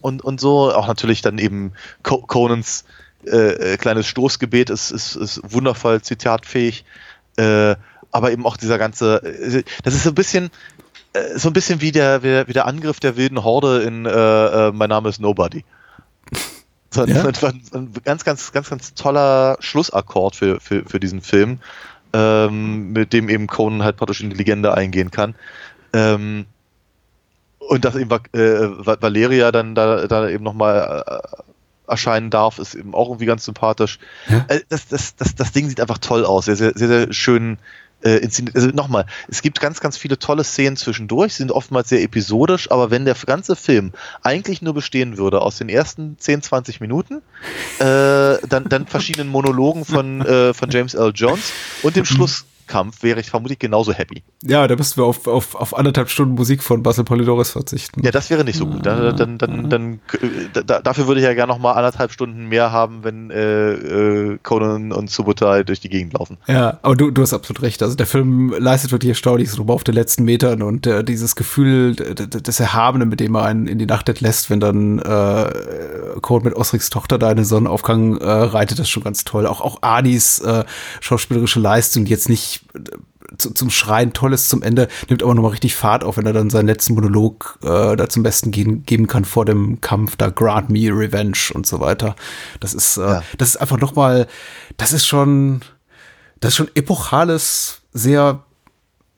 und, 0.00 0.22
und 0.22 0.40
so. 0.40 0.72
Auch 0.72 0.88
natürlich 0.88 1.20
dann 1.20 1.38
eben 1.38 1.72
Co 2.02 2.18
Conans 2.22 2.84
äh, 3.26 3.76
kleines 3.76 4.06
Stoßgebet 4.06 4.70
ist, 4.70 4.90
ist, 4.90 5.16
ist 5.16 5.40
wundervoll 5.44 6.00
zitatfähig. 6.00 6.84
Äh, 7.36 7.76
aber 8.12 8.32
eben 8.32 8.44
auch 8.44 8.56
dieser 8.56 8.78
ganze, 8.78 9.20
das 9.84 9.94
ist 9.94 10.02
so 10.02 10.08
ein 10.10 10.14
bisschen, 10.14 10.50
äh, 11.12 11.38
so 11.38 11.48
ein 11.48 11.52
bisschen 11.52 11.80
wie 11.80 11.92
der, 11.92 12.22
wie, 12.22 12.52
der 12.52 12.66
Angriff 12.66 13.00
der 13.00 13.16
wilden 13.16 13.42
Horde 13.42 13.82
in 13.82 14.06
äh, 14.06 14.10
äh, 14.10 14.72
Mein 14.72 14.88
Name 14.88 15.08
ist 15.08 15.20
Nobody. 15.20 15.64
So, 16.92 17.04
ja? 17.04 17.22
ein, 17.22 17.62
ein 17.72 17.92
ganz, 18.04 18.24
ganz, 18.24 18.50
ganz, 18.50 18.68
ganz 18.68 18.94
toller 18.94 19.56
Schlussakkord 19.60 20.34
für, 20.34 20.58
für, 20.58 20.84
für 20.84 20.98
diesen 20.98 21.20
Film, 21.20 21.60
ähm, 22.12 22.92
mit 22.92 23.12
dem 23.12 23.28
eben 23.28 23.46
Conan 23.46 23.84
halt 23.84 23.96
praktisch 23.96 24.20
in 24.22 24.30
die 24.30 24.36
Legende 24.36 24.74
eingehen 24.74 25.12
kann. 25.12 25.36
Ähm, 25.92 26.46
und 27.60 27.84
dass 27.84 27.94
eben 27.94 28.10
äh, 28.10 28.68
Valeria 29.00 29.52
dann 29.52 29.76
da, 29.76 30.08
da 30.08 30.28
eben 30.28 30.42
nochmal 30.42 31.04
äh, 31.06 31.42
erscheinen 31.86 32.30
darf, 32.30 32.58
ist 32.58 32.74
eben 32.74 32.94
auch 32.94 33.08
irgendwie 33.08 33.26
ganz 33.26 33.44
sympathisch. 33.44 34.00
Ja? 34.28 34.44
Äh, 34.48 34.62
das, 34.68 34.88
das, 34.88 35.14
das, 35.14 35.36
das 35.36 35.52
Ding 35.52 35.68
sieht 35.68 35.80
einfach 35.80 35.98
toll 35.98 36.24
aus, 36.24 36.46
sehr, 36.46 36.56
sehr, 36.56 36.72
sehr, 36.74 36.88
sehr 36.88 37.12
schön 37.12 37.58
äh, 38.02 38.16
inszeniert. 38.16 38.56
Also 38.56 38.68
nochmal, 38.68 39.06
es 39.28 39.42
gibt 39.42 39.60
ganz, 39.60 39.80
ganz 39.80 39.96
viele 39.96 40.18
tolle 40.18 40.44
Szenen 40.44 40.76
zwischendurch, 40.76 41.34
sind 41.34 41.52
oftmals 41.52 41.88
sehr 41.88 42.02
episodisch, 42.02 42.70
aber 42.70 42.90
wenn 42.90 43.04
der 43.04 43.16
ganze 43.26 43.56
Film 43.56 43.92
eigentlich 44.22 44.62
nur 44.62 44.74
bestehen 44.74 45.18
würde 45.18 45.40
aus 45.40 45.58
den 45.58 45.68
ersten 45.68 46.16
10, 46.18 46.42
20 46.42 46.80
Minuten, 46.80 47.22
äh, 47.78 47.84
dann, 48.48 48.68
dann 48.68 48.86
verschiedenen 48.86 49.28
Monologen 49.28 49.84
von, 49.84 50.20
äh, 50.22 50.54
von 50.54 50.70
James 50.70 50.94
L. 50.94 51.12
Jones 51.14 51.52
und 51.82 51.96
dem 51.96 52.04
Schluss 52.04 52.44
Kampf 52.70 53.02
wäre 53.02 53.20
ich 53.20 53.30
vermutlich 53.30 53.58
genauso 53.58 53.92
happy. 53.92 54.22
Ja, 54.44 54.66
da 54.68 54.76
müssten 54.76 55.00
wir 55.00 55.04
auf, 55.04 55.26
auf, 55.26 55.56
auf 55.56 55.76
anderthalb 55.76 56.08
Stunden 56.08 56.34
Musik 56.34 56.62
von 56.62 56.82
Basil 56.82 57.04
Polidorus 57.04 57.50
verzichten. 57.50 58.02
Ja, 58.04 58.12
das 58.12 58.30
wäre 58.30 58.44
nicht 58.44 58.56
so 58.56 58.66
gut. 58.66 58.86
Da, 58.86 59.10
dann, 59.12 59.38
dann, 59.38 59.68
dann, 59.68 60.00
da, 60.52 60.80
dafür 60.80 61.08
würde 61.08 61.20
ich 61.20 61.26
ja 61.26 61.34
gerne 61.34 61.52
noch 61.52 61.58
mal 61.58 61.72
anderthalb 61.72 62.12
Stunden 62.12 62.46
mehr 62.46 62.70
haben, 62.70 63.02
wenn 63.02 63.30
äh, 63.30 63.72
äh, 63.72 64.38
Conan 64.42 64.92
und 64.92 65.10
Subotai 65.10 65.64
durch 65.64 65.80
die 65.80 65.88
Gegend 65.88 66.12
laufen. 66.14 66.38
Ja, 66.46 66.78
aber 66.82 66.94
du, 66.94 67.10
du 67.10 67.22
hast 67.22 67.34
absolut 67.34 67.62
recht. 67.62 67.82
Also 67.82 67.96
der 67.96 68.06
Film 68.06 68.54
leistet 68.56 68.92
wirklich 68.92 69.10
erstaunliches 69.10 69.58
Rum 69.58 69.68
auf 69.68 69.82
den 69.82 69.96
letzten 69.96 70.22
Metern 70.24 70.62
und 70.62 70.86
äh, 70.86 71.02
dieses 71.02 71.34
Gefühl 71.34 71.96
des 71.96 72.60
Erhabenen, 72.60 73.08
mit 73.08 73.18
dem 73.18 73.34
er 73.34 73.44
einen 73.44 73.66
in 73.66 73.78
die 73.78 73.86
Nacht 73.86 74.08
entlässt, 74.08 74.48
wenn 74.48 74.60
dann 74.60 75.00
äh, 75.00 75.50
Conan 76.22 76.44
mit 76.44 76.54
Osricks 76.54 76.88
Tochter 76.88 77.18
da 77.18 77.30
in 77.30 77.36
den 77.36 77.44
Sonnenaufgang 77.44 78.16
äh, 78.18 78.30
reitet, 78.30 78.78
das 78.78 78.88
schon 78.88 79.02
ganz 79.02 79.24
toll. 79.24 79.46
Auch, 79.46 79.60
auch 79.60 79.78
Adis 79.80 80.38
äh, 80.38 80.64
schauspielerische 81.00 81.58
Leistung, 81.58 82.04
die 82.04 82.10
jetzt 82.12 82.28
nicht 82.28 82.59
zu, 83.38 83.52
zum 83.52 83.70
Schreien 83.70 84.12
Tolles 84.12 84.48
zum 84.48 84.62
Ende, 84.62 84.88
nimmt 85.08 85.22
aber 85.22 85.34
nochmal 85.34 85.52
richtig 85.52 85.74
Fahrt 85.74 86.04
auf, 86.04 86.16
wenn 86.16 86.26
er 86.26 86.32
dann 86.32 86.50
seinen 86.50 86.66
letzten 86.66 86.94
Monolog 86.94 87.58
äh, 87.62 87.96
da 87.96 88.08
zum 88.08 88.22
Besten 88.22 88.50
gehen, 88.50 88.84
geben 88.84 89.06
kann 89.06 89.24
vor 89.24 89.44
dem 89.44 89.80
Kampf, 89.80 90.16
da 90.16 90.30
Grant 90.30 90.70
Me 90.70 90.88
Revenge 90.88 91.50
und 91.54 91.66
so 91.66 91.80
weiter. 91.80 92.16
Das 92.60 92.74
ist, 92.74 92.96
äh, 92.96 93.02
ja. 93.02 93.22
das 93.38 93.50
ist 93.50 93.56
einfach 93.56 93.78
nochmal, 93.78 94.26
das 94.76 94.92
ist 94.92 95.06
schon, 95.06 95.60
das 96.40 96.50
ist 96.50 96.56
schon 96.56 96.70
epochales, 96.74 97.82
sehr 97.92 98.42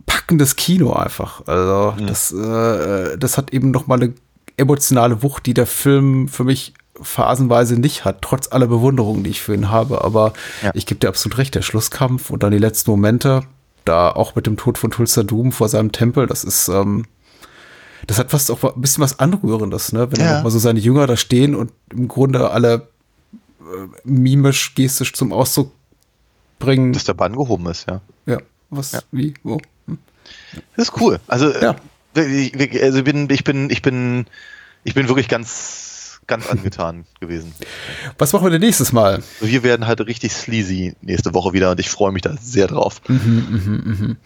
packendes 0.06 0.56
Kino 0.56 0.92
einfach. 0.92 1.46
Also 1.46 1.94
mhm. 1.98 2.06
das, 2.06 2.32
äh, 2.32 3.18
das 3.18 3.38
hat 3.38 3.52
eben 3.52 3.70
nochmal 3.70 4.02
eine 4.02 4.14
emotionale 4.56 5.22
Wucht, 5.22 5.46
die 5.46 5.54
der 5.54 5.66
Film 5.66 6.28
für 6.28 6.44
mich 6.44 6.74
phasenweise 7.02 7.78
nicht 7.78 8.04
hat, 8.04 8.22
trotz 8.22 8.50
aller 8.50 8.66
Bewunderung, 8.66 9.22
die 9.22 9.30
ich 9.30 9.42
für 9.42 9.54
ihn 9.54 9.70
habe. 9.70 10.04
Aber 10.04 10.32
ja. 10.62 10.70
ich 10.74 10.86
gebe 10.86 11.00
dir 11.00 11.08
absolut 11.08 11.38
recht, 11.38 11.54
der 11.54 11.62
Schlusskampf 11.62 12.30
und 12.30 12.42
dann 12.42 12.52
die 12.52 12.58
letzten 12.58 12.90
Momente, 12.90 13.42
da 13.84 14.10
auch 14.10 14.34
mit 14.34 14.46
dem 14.46 14.56
Tod 14.56 14.78
von 14.78 14.90
Tulsa 14.90 15.22
Doom 15.22 15.52
vor 15.52 15.68
seinem 15.68 15.92
Tempel, 15.92 16.26
das 16.26 16.44
ist, 16.44 16.68
ähm, 16.68 17.04
das 18.06 18.18
hat 18.18 18.30
fast 18.30 18.50
auch 18.50 18.62
ein 18.62 18.80
bisschen 18.80 19.02
was 19.02 19.18
Anrührendes, 19.18 19.92
ne? 19.92 20.10
Wenn 20.10 20.20
ja. 20.20 20.34
dann 20.34 20.42
mal 20.42 20.50
so 20.50 20.58
seine 20.58 20.80
Jünger 20.80 21.06
da 21.06 21.16
stehen 21.16 21.54
und 21.54 21.72
im 21.90 22.08
Grunde 22.08 22.50
alle 22.50 22.88
äh, 23.60 23.88
mimisch, 24.04 24.74
gestisch 24.74 25.12
zum 25.12 25.32
Ausdruck 25.32 25.72
bringen. 26.58 26.92
Dass 26.92 27.04
der 27.04 27.14
Bann 27.14 27.34
gehoben 27.34 27.66
ist, 27.66 27.88
ja. 27.88 28.00
Ja, 28.26 28.38
was, 28.70 28.92
ja. 28.92 29.00
wie, 29.12 29.34
wo? 29.42 29.60
Hm. 29.86 29.98
Das 30.76 30.88
ist 30.88 31.00
cool. 31.00 31.20
Also, 31.28 31.52
ja. 31.52 31.76
ich, 32.14 32.82
also 32.82 32.98
ich 32.98 33.04
bin, 33.04 33.28
ich 33.30 33.44
bin, 33.44 33.70
ich 33.70 33.82
bin, 33.82 34.26
ich 34.84 34.94
bin 34.94 35.08
wirklich 35.08 35.28
ganz 35.28 35.81
ganz 36.32 36.48
angetan 36.48 37.04
gewesen. 37.20 37.52
Was 38.16 38.32
machen 38.32 38.46
wir 38.46 38.50
denn 38.50 38.62
nächstes 38.62 38.90
Mal? 38.92 39.22
Wir 39.40 39.62
werden 39.62 39.86
halt 39.86 40.00
richtig 40.00 40.32
sleazy 40.32 40.94
nächste 41.02 41.34
Woche 41.34 41.52
wieder 41.52 41.70
und 41.72 41.78
ich 41.78 41.90
freue 41.90 42.10
mich 42.10 42.22
da 42.22 42.34
sehr 42.40 42.68
drauf. 42.68 43.02
Mhm, 43.06 43.86
mhm, 43.86 44.16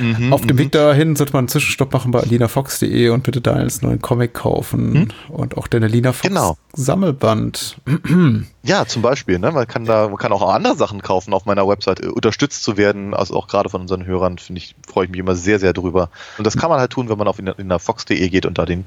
mhm. 0.00 0.32
Auf 0.32 0.44
dem 0.44 0.58
Weg 0.58 0.72
dahin 0.72 1.14
sollte 1.14 1.32
man 1.32 1.42
einen 1.42 1.48
Zwischenstopp 1.48 1.92
machen 1.92 2.10
bei 2.10 2.18
alinafox.de 2.18 3.10
und 3.10 3.22
bitte 3.22 3.40
da 3.40 3.52
einen 3.52 3.70
neuen 3.82 4.02
Comic 4.02 4.34
kaufen 4.34 4.94
hm? 4.94 5.08
und 5.28 5.56
auch 5.56 5.68
den 5.68 5.84
Alina 5.84 6.12
Fox 6.12 6.28
genau. 6.28 6.56
Sammelband. 6.72 7.76
ja, 8.64 8.84
zum 8.84 9.02
Beispiel. 9.02 9.38
Ne? 9.38 9.52
Man 9.52 9.68
kann 9.68 9.84
da, 9.84 10.08
man 10.08 10.16
kann 10.16 10.32
auch 10.32 10.52
andere 10.52 10.74
Sachen 10.74 11.02
kaufen 11.02 11.32
auf 11.32 11.46
meiner 11.46 11.68
Website, 11.68 12.00
äh, 12.00 12.08
unterstützt 12.08 12.64
zu 12.64 12.76
werden, 12.76 13.14
also 13.14 13.36
auch 13.36 13.46
gerade 13.46 13.68
von 13.68 13.82
unseren 13.82 14.06
Hörern, 14.06 14.38
finde 14.38 14.58
ich, 14.58 14.74
freue 14.84 15.04
ich 15.04 15.10
mich 15.12 15.20
immer 15.20 15.36
sehr, 15.36 15.60
sehr 15.60 15.72
drüber. 15.72 16.10
Und 16.36 16.48
das 16.48 16.56
kann 16.56 16.68
man 16.68 16.80
halt 16.80 16.90
tun, 16.90 17.08
wenn 17.08 17.18
man 17.18 17.28
auf 17.28 17.38
alinafox.de 17.38 18.28
geht 18.28 18.44
und 18.44 18.58
da 18.58 18.66
den 18.66 18.86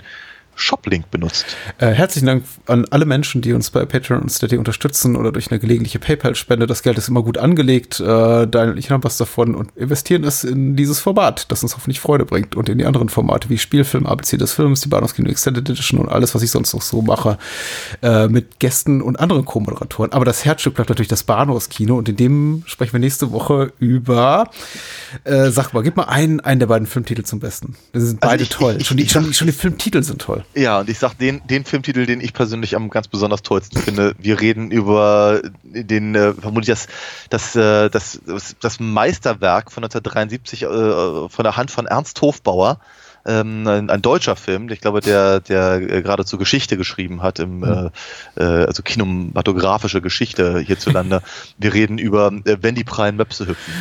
Shop-Link 0.57 1.09
benutzt. 1.11 1.45
Äh, 1.77 1.91
herzlichen 1.91 2.25
Dank 2.25 2.43
an 2.65 2.85
alle 2.89 3.05
Menschen, 3.05 3.41
die 3.41 3.53
uns 3.53 3.69
bei 3.69 3.85
Patreon 3.85 4.21
und 4.21 4.29
Steady 4.29 4.57
unterstützen 4.57 5.15
oder 5.15 5.31
durch 5.31 5.51
eine 5.51 5.59
gelegentliche 5.59 5.99
PayPal-Spende. 5.99 6.67
Das 6.67 6.83
Geld 6.83 6.97
ist 6.97 7.07
immer 7.07 7.21
gut 7.21 7.37
angelegt. 7.37 7.99
Äh, 7.99 8.47
Daniel 8.47 8.71
und 8.71 8.77
ich 8.77 8.89
haben 8.89 9.03
was 9.03 9.17
davon 9.17 9.55
und 9.55 9.75
investieren 9.77 10.23
es 10.23 10.43
in 10.43 10.75
dieses 10.75 10.99
Format, 10.99 11.51
das 11.51 11.61
uns 11.63 11.75
hoffentlich 11.75 11.99
Freude 11.99 12.25
bringt 12.25 12.55
und 12.55 12.69
in 12.69 12.79
die 12.79 12.85
anderen 12.85 13.09
Formate 13.09 13.49
wie 13.49 13.57
Spielfilm, 13.57 14.07
ABC 14.07 14.37
des 14.37 14.53
Films, 14.53 14.81
die 14.81 14.89
Bahnhofskino 14.89 15.29
Extended 15.29 15.69
Edition 15.69 15.99
und 15.99 16.09
alles, 16.09 16.33
was 16.33 16.41
ich 16.41 16.51
sonst 16.51 16.73
noch 16.73 16.81
so 16.81 17.01
mache, 17.01 17.37
äh, 18.01 18.27
mit 18.27 18.59
Gästen 18.59 19.01
und 19.01 19.19
anderen 19.19 19.45
Co-Moderatoren. 19.45 20.11
Aber 20.11 20.25
das 20.25 20.43
Herzstück 20.43 20.73
bleibt 20.73 20.89
natürlich 20.89 21.07
das 21.07 21.23
Bahnhofskino 21.23 21.97
und 21.97 22.09
in 22.09 22.15
dem 22.15 22.63
sprechen 22.65 22.93
wir 22.93 22.99
nächste 22.99 23.31
Woche 23.31 23.71
über, 23.79 24.49
äh, 25.23 25.51
sag 25.51 25.73
mal, 25.73 25.83
gib 25.83 25.95
mal 25.95 26.05
einen, 26.05 26.39
einen 26.39 26.59
der 26.59 26.67
beiden 26.67 26.87
Filmtitel 26.87 27.23
zum 27.23 27.39
Besten. 27.39 27.75
Das 27.93 28.03
sind 28.03 28.23
also 28.23 28.31
beide 28.31 28.43
ich, 28.43 28.49
toll. 28.49 28.77
Ich, 28.79 28.87
schon, 28.87 28.97
die, 28.97 29.07
schon, 29.07 29.33
schon 29.33 29.47
die 29.47 29.53
Filmtitel 29.53 30.01
sind 30.01 30.21
toll. 30.21 30.43
Ja, 30.53 30.79
und 30.79 30.89
ich 30.89 30.97
sag 30.97 31.13
den, 31.15 31.45
den 31.45 31.65
Filmtitel, 31.65 32.05
den 32.05 32.19
ich 32.19 32.33
persönlich 32.33 32.75
am 32.75 32.89
ganz 32.89 33.07
besonders 33.07 33.43
tollsten 33.43 33.79
finde. 33.79 34.15
Wir 34.17 34.39
reden 34.39 34.71
über 34.71 35.41
den, 35.63 36.15
äh, 36.15 36.33
vermutlich 36.33 36.67
das, 36.67 36.87
das, 37.29 37.55
äh, 37.55 37.89
das, 37.89 38.19
das 38.59 38.79
Meisterwerk 38.79 39.71
von 39.71 39.83
1973 39.83 40.63
äh, 40.63 41.29
von 41.29 41.43
der 41.43 41.57
Hand 41.57 41.69
von 41.69 41.85
Ernst 41.85 42.21
Hofbauer 42.21 42.79
ähm, 43.27 43.67
ein, 43.67 43.89
ein, 43.89 44.01
deutscher 44.01 44.35
Film, 44.35 44.69
ich 44.69 44.81
glaube, 44.81 45.01
der, 45.01 45.41
der 45.41 45.75
äh, 45.75 46.01
geradezu 46.01 46.37
Geschichte 46.37 46.77
geschrieben 46.77 47.21
hat, 47.21 47.39
im, 47.39 47.59
mhm. 47.59 47.89
äh, 48.35 48.43
also 48.43 48.81
kinematografische 48.83 50.01
Geschichte 50.01 50.59
hierzulande. 50.59 51.21
wir 51.57 51.73
reden 51.73 51.97
über 51.97 52.31
äh, 52.45 52.57
Wenn 52.61 52.75
die 52.75 52.83
prallen 52.83 53.17
Möpse 53.17 53.47
hüpfen. 53.47 53.73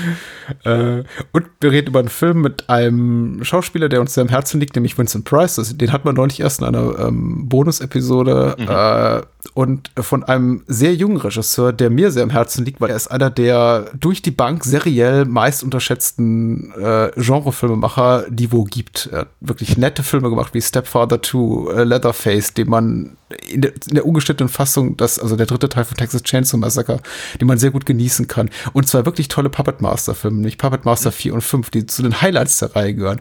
Äh, 0.65 1.05
und 1.33 1.47
wir 1.61 1.73
reden 1.73 1.89
über 1.89 2.01
einen 2.01 2.09
Film 2.09 2.41
mit 2.41 2.69
einem 2.69 3.43
Schauspieler, 3.45 3.89
der 3.89 4.01
uns 4.01 4.15
sehr 4.15 4.23
am 4.23 4.29
Herzen 4.29 4.61
liegt, 4.61 4.75
nämlich 4.75 4.99
Vincent 4.99 5.25
Price. 5.25 5.57
Das, 5.57 5.77
den 5.77 5.93
hat 5.93 6.05
man 6.05 6.15
neulich 6.15 6.41
erst 6.41 6.61
in 6.61 6.67
einer 6.67 6.99
ähm, 6.99 7.49
Bonus-Episode 7.49 8.57
mhm. 8.59 8.67
äh, 8.69 9.23
und 9.55 9.91
von 9.99 10.25
einem 10.25 10.65
sehr 10.67 10.95
jungen 10.95 11.17
Regisseur, 11.19 11.73
der 11.73 11.91
mir 11.91 12.11
sehr 12.11 12.25
am 12.25 12.31
Herzen 12.31 12.65
liegt, 12.65 12.81
weil 12.81 12.91
er 12.91 12.97
ist 12.97 13.09
einer 13.09 13.31
der 13.31 13.91
durch 13.99 14.23
die 14.23 14.31
Bank 14.31 14.65
seriell 14.65 15.25
meist 15.25 15.63
unterschätzten 15.63 16.73
äh, 16.73 17.11
Genrefilmemacher, 17.17 18.27
die 18.29 18.53
wo 18.53 18.65
gibt. 18.65 19.09
Er 19.13 19.27
wirklich 19.41 19.77
nette 19.77 20.03
Filme 20.03 20.31
gemacht 20.31 20.55
wie 20.55 20.63
Stepfather 20.63 21.23
2, 21.23 21.73
äh, 21.73 21.85
Leatherface, 21.85 22.55
den 22.55 22.69
man 22.69 23.17
in 23.49 23.61
der, 23.61 23.73
in 23.89 23.95
der 23.95 24.07
ungeschnittenen 24.07 24.49
Fassung, 24.49 24.97
das, 24.97 25.19
also 25.19 25.37
der 25.37 25.47
dritte 25.47 25.69
Teil 25.69 25.85
von 25.85 25.97
Texas 25.97 26.23
Chainsaw 26.23 26.59
Massacre, 26.59 27.01
den 27.41 27.49
man 27.49 27.59
sehr 27.59 27.71
gut 27.71 27.85
genießen 27.85 28.29
kann. 28.29 28.51
Und 28.73 28.89
zwar 28.89 29.05
wirklich 29.05 29.29
tolle 29.29 29.51
Puppet 29.51 29.81
Master 29.81 30.15
Filme, 30.15 30.37
nämlich 30.37 30.59
Puppet 30.59 30.85
Master 30.85 31.13
4 31.13 31.35
und 31.35 31.41
5, 31.43 31.71
die 31.71 31.87
zu 31.87 32.03
den 32.03 32.21
Highlights 32.23 32.59
der 32.61 32.75
Reihe 32.75 32.95
gehören. 32.95 33.21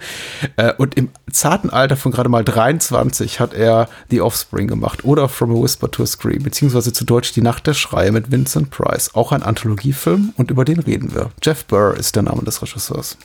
Äh, 0.57 0.73
und 0.77 0.95
im 0.95 1.09
zarten 1.31 1.69
Alter 1.69 1.97
von 1.97 2.11
gerade 2.11 2.29
mal 2.29 2.45
23 2.45 3.39
hat 3.39 3.53
er 3.53 3.89
The 4.09 4.21
Offspring 4.21 4.67
gemacht 4.67 5.03
oder 5.03 5.27
From 5.27 5.51
a 5.51 5.61
Whisper 5.61 5.91
to 5.91 6.03
a 6.03 6.05
Scream, 6.05 6.43
beziehungsweise 6.43 6.93
zu 6.93 7.03
Deutsch 7.03 7.33
Die 7.33 7.41
Nacht 7.41 7.67
der 7.67 7.73
Schreie 7.73 8.11
mit 8.11 8.31
Vincent 8.31 8.69
Price. 8.69 9.13
Auch 9.15 9.31
ein 9.31 9.43
Anthologiefilm 9.43 10.33
und 10.37 10.51
über 10.51 10.65
den 10.65 10.79
reden 10.79 11.13
wir. 11.13 11.31
Jeff 11.43 11.65
Burr 11.65 11.95
ist 11.97 12.15
der 12.15 12.23
Name 12.23 12.43
des 12.43 12.61
Regisseurs. 12.61 13.17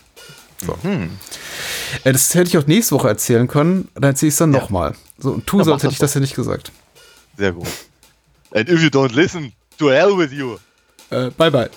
So. 0.64 0.76
Mhm. 0.82 1.10
Das 2.04 2.34
hätte 2.34 2.48
ich 2.48 2.58
auch 2.58 2.66
nächste 2.66 2.94
Woche 2.94 3.08
erzählen 3.08 3.48
können, 3.48 3.88
dann 3.94 4.04
erzähle 4.04 4.28
ich 4.28 4.34
es 4.34 4.38
dann 4.38 4.52
ja. 4.52 4.60
nochmal. 4.60 4.94
So, 5.18 5.32
und 5.32 5.46
tu 5.46 5.62
so, 5.62 5.72
als 5.72 5.82
hätte 5.82 5.92
ich 5.92 5.98
das 5.98 6.14
ja 6.14 6.20
nicht 6.20 6.34
gesagt. 6.34 6.72
Sehr 7.36 7.52
gut. 7.52 7.68
And 8.52 8.68
if 8.68 8.82
you 8.82 8.88
don't 8.88 9.14
listen, 9.14 9.52
to 9.78 9.90
hell 9.90 10.16
with 10.16 10.32
you. 10.32 10.56
Äh, 11.10 11.30
bye 11.30 11.50
bye. 11.50 11.70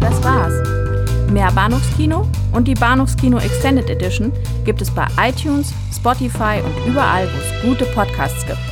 Das 0.00 0.22
war's. 0.22 1.30
Mehr 1.30 1.50
Bahnhofskino 1.52 2.28
und 2.52 2.68
die 2.68 2.74
Bahnhofskino 2.74 3.38
Extended 3.38 3.88
Edition 3.88 4.32
gibt 4.64 4.82
es 4.82 4.90
bei 4.90 5.06
iTunes, 5.18 5.72
Spotify 5.94 6.60
und 6.62 6.90
überall, 6.90 7.28
wo 7.32 7.38
es 7.38 7.62
gute 7.62 7.84
Podcasts 7.92 8.44
gibt. 8.46 8.71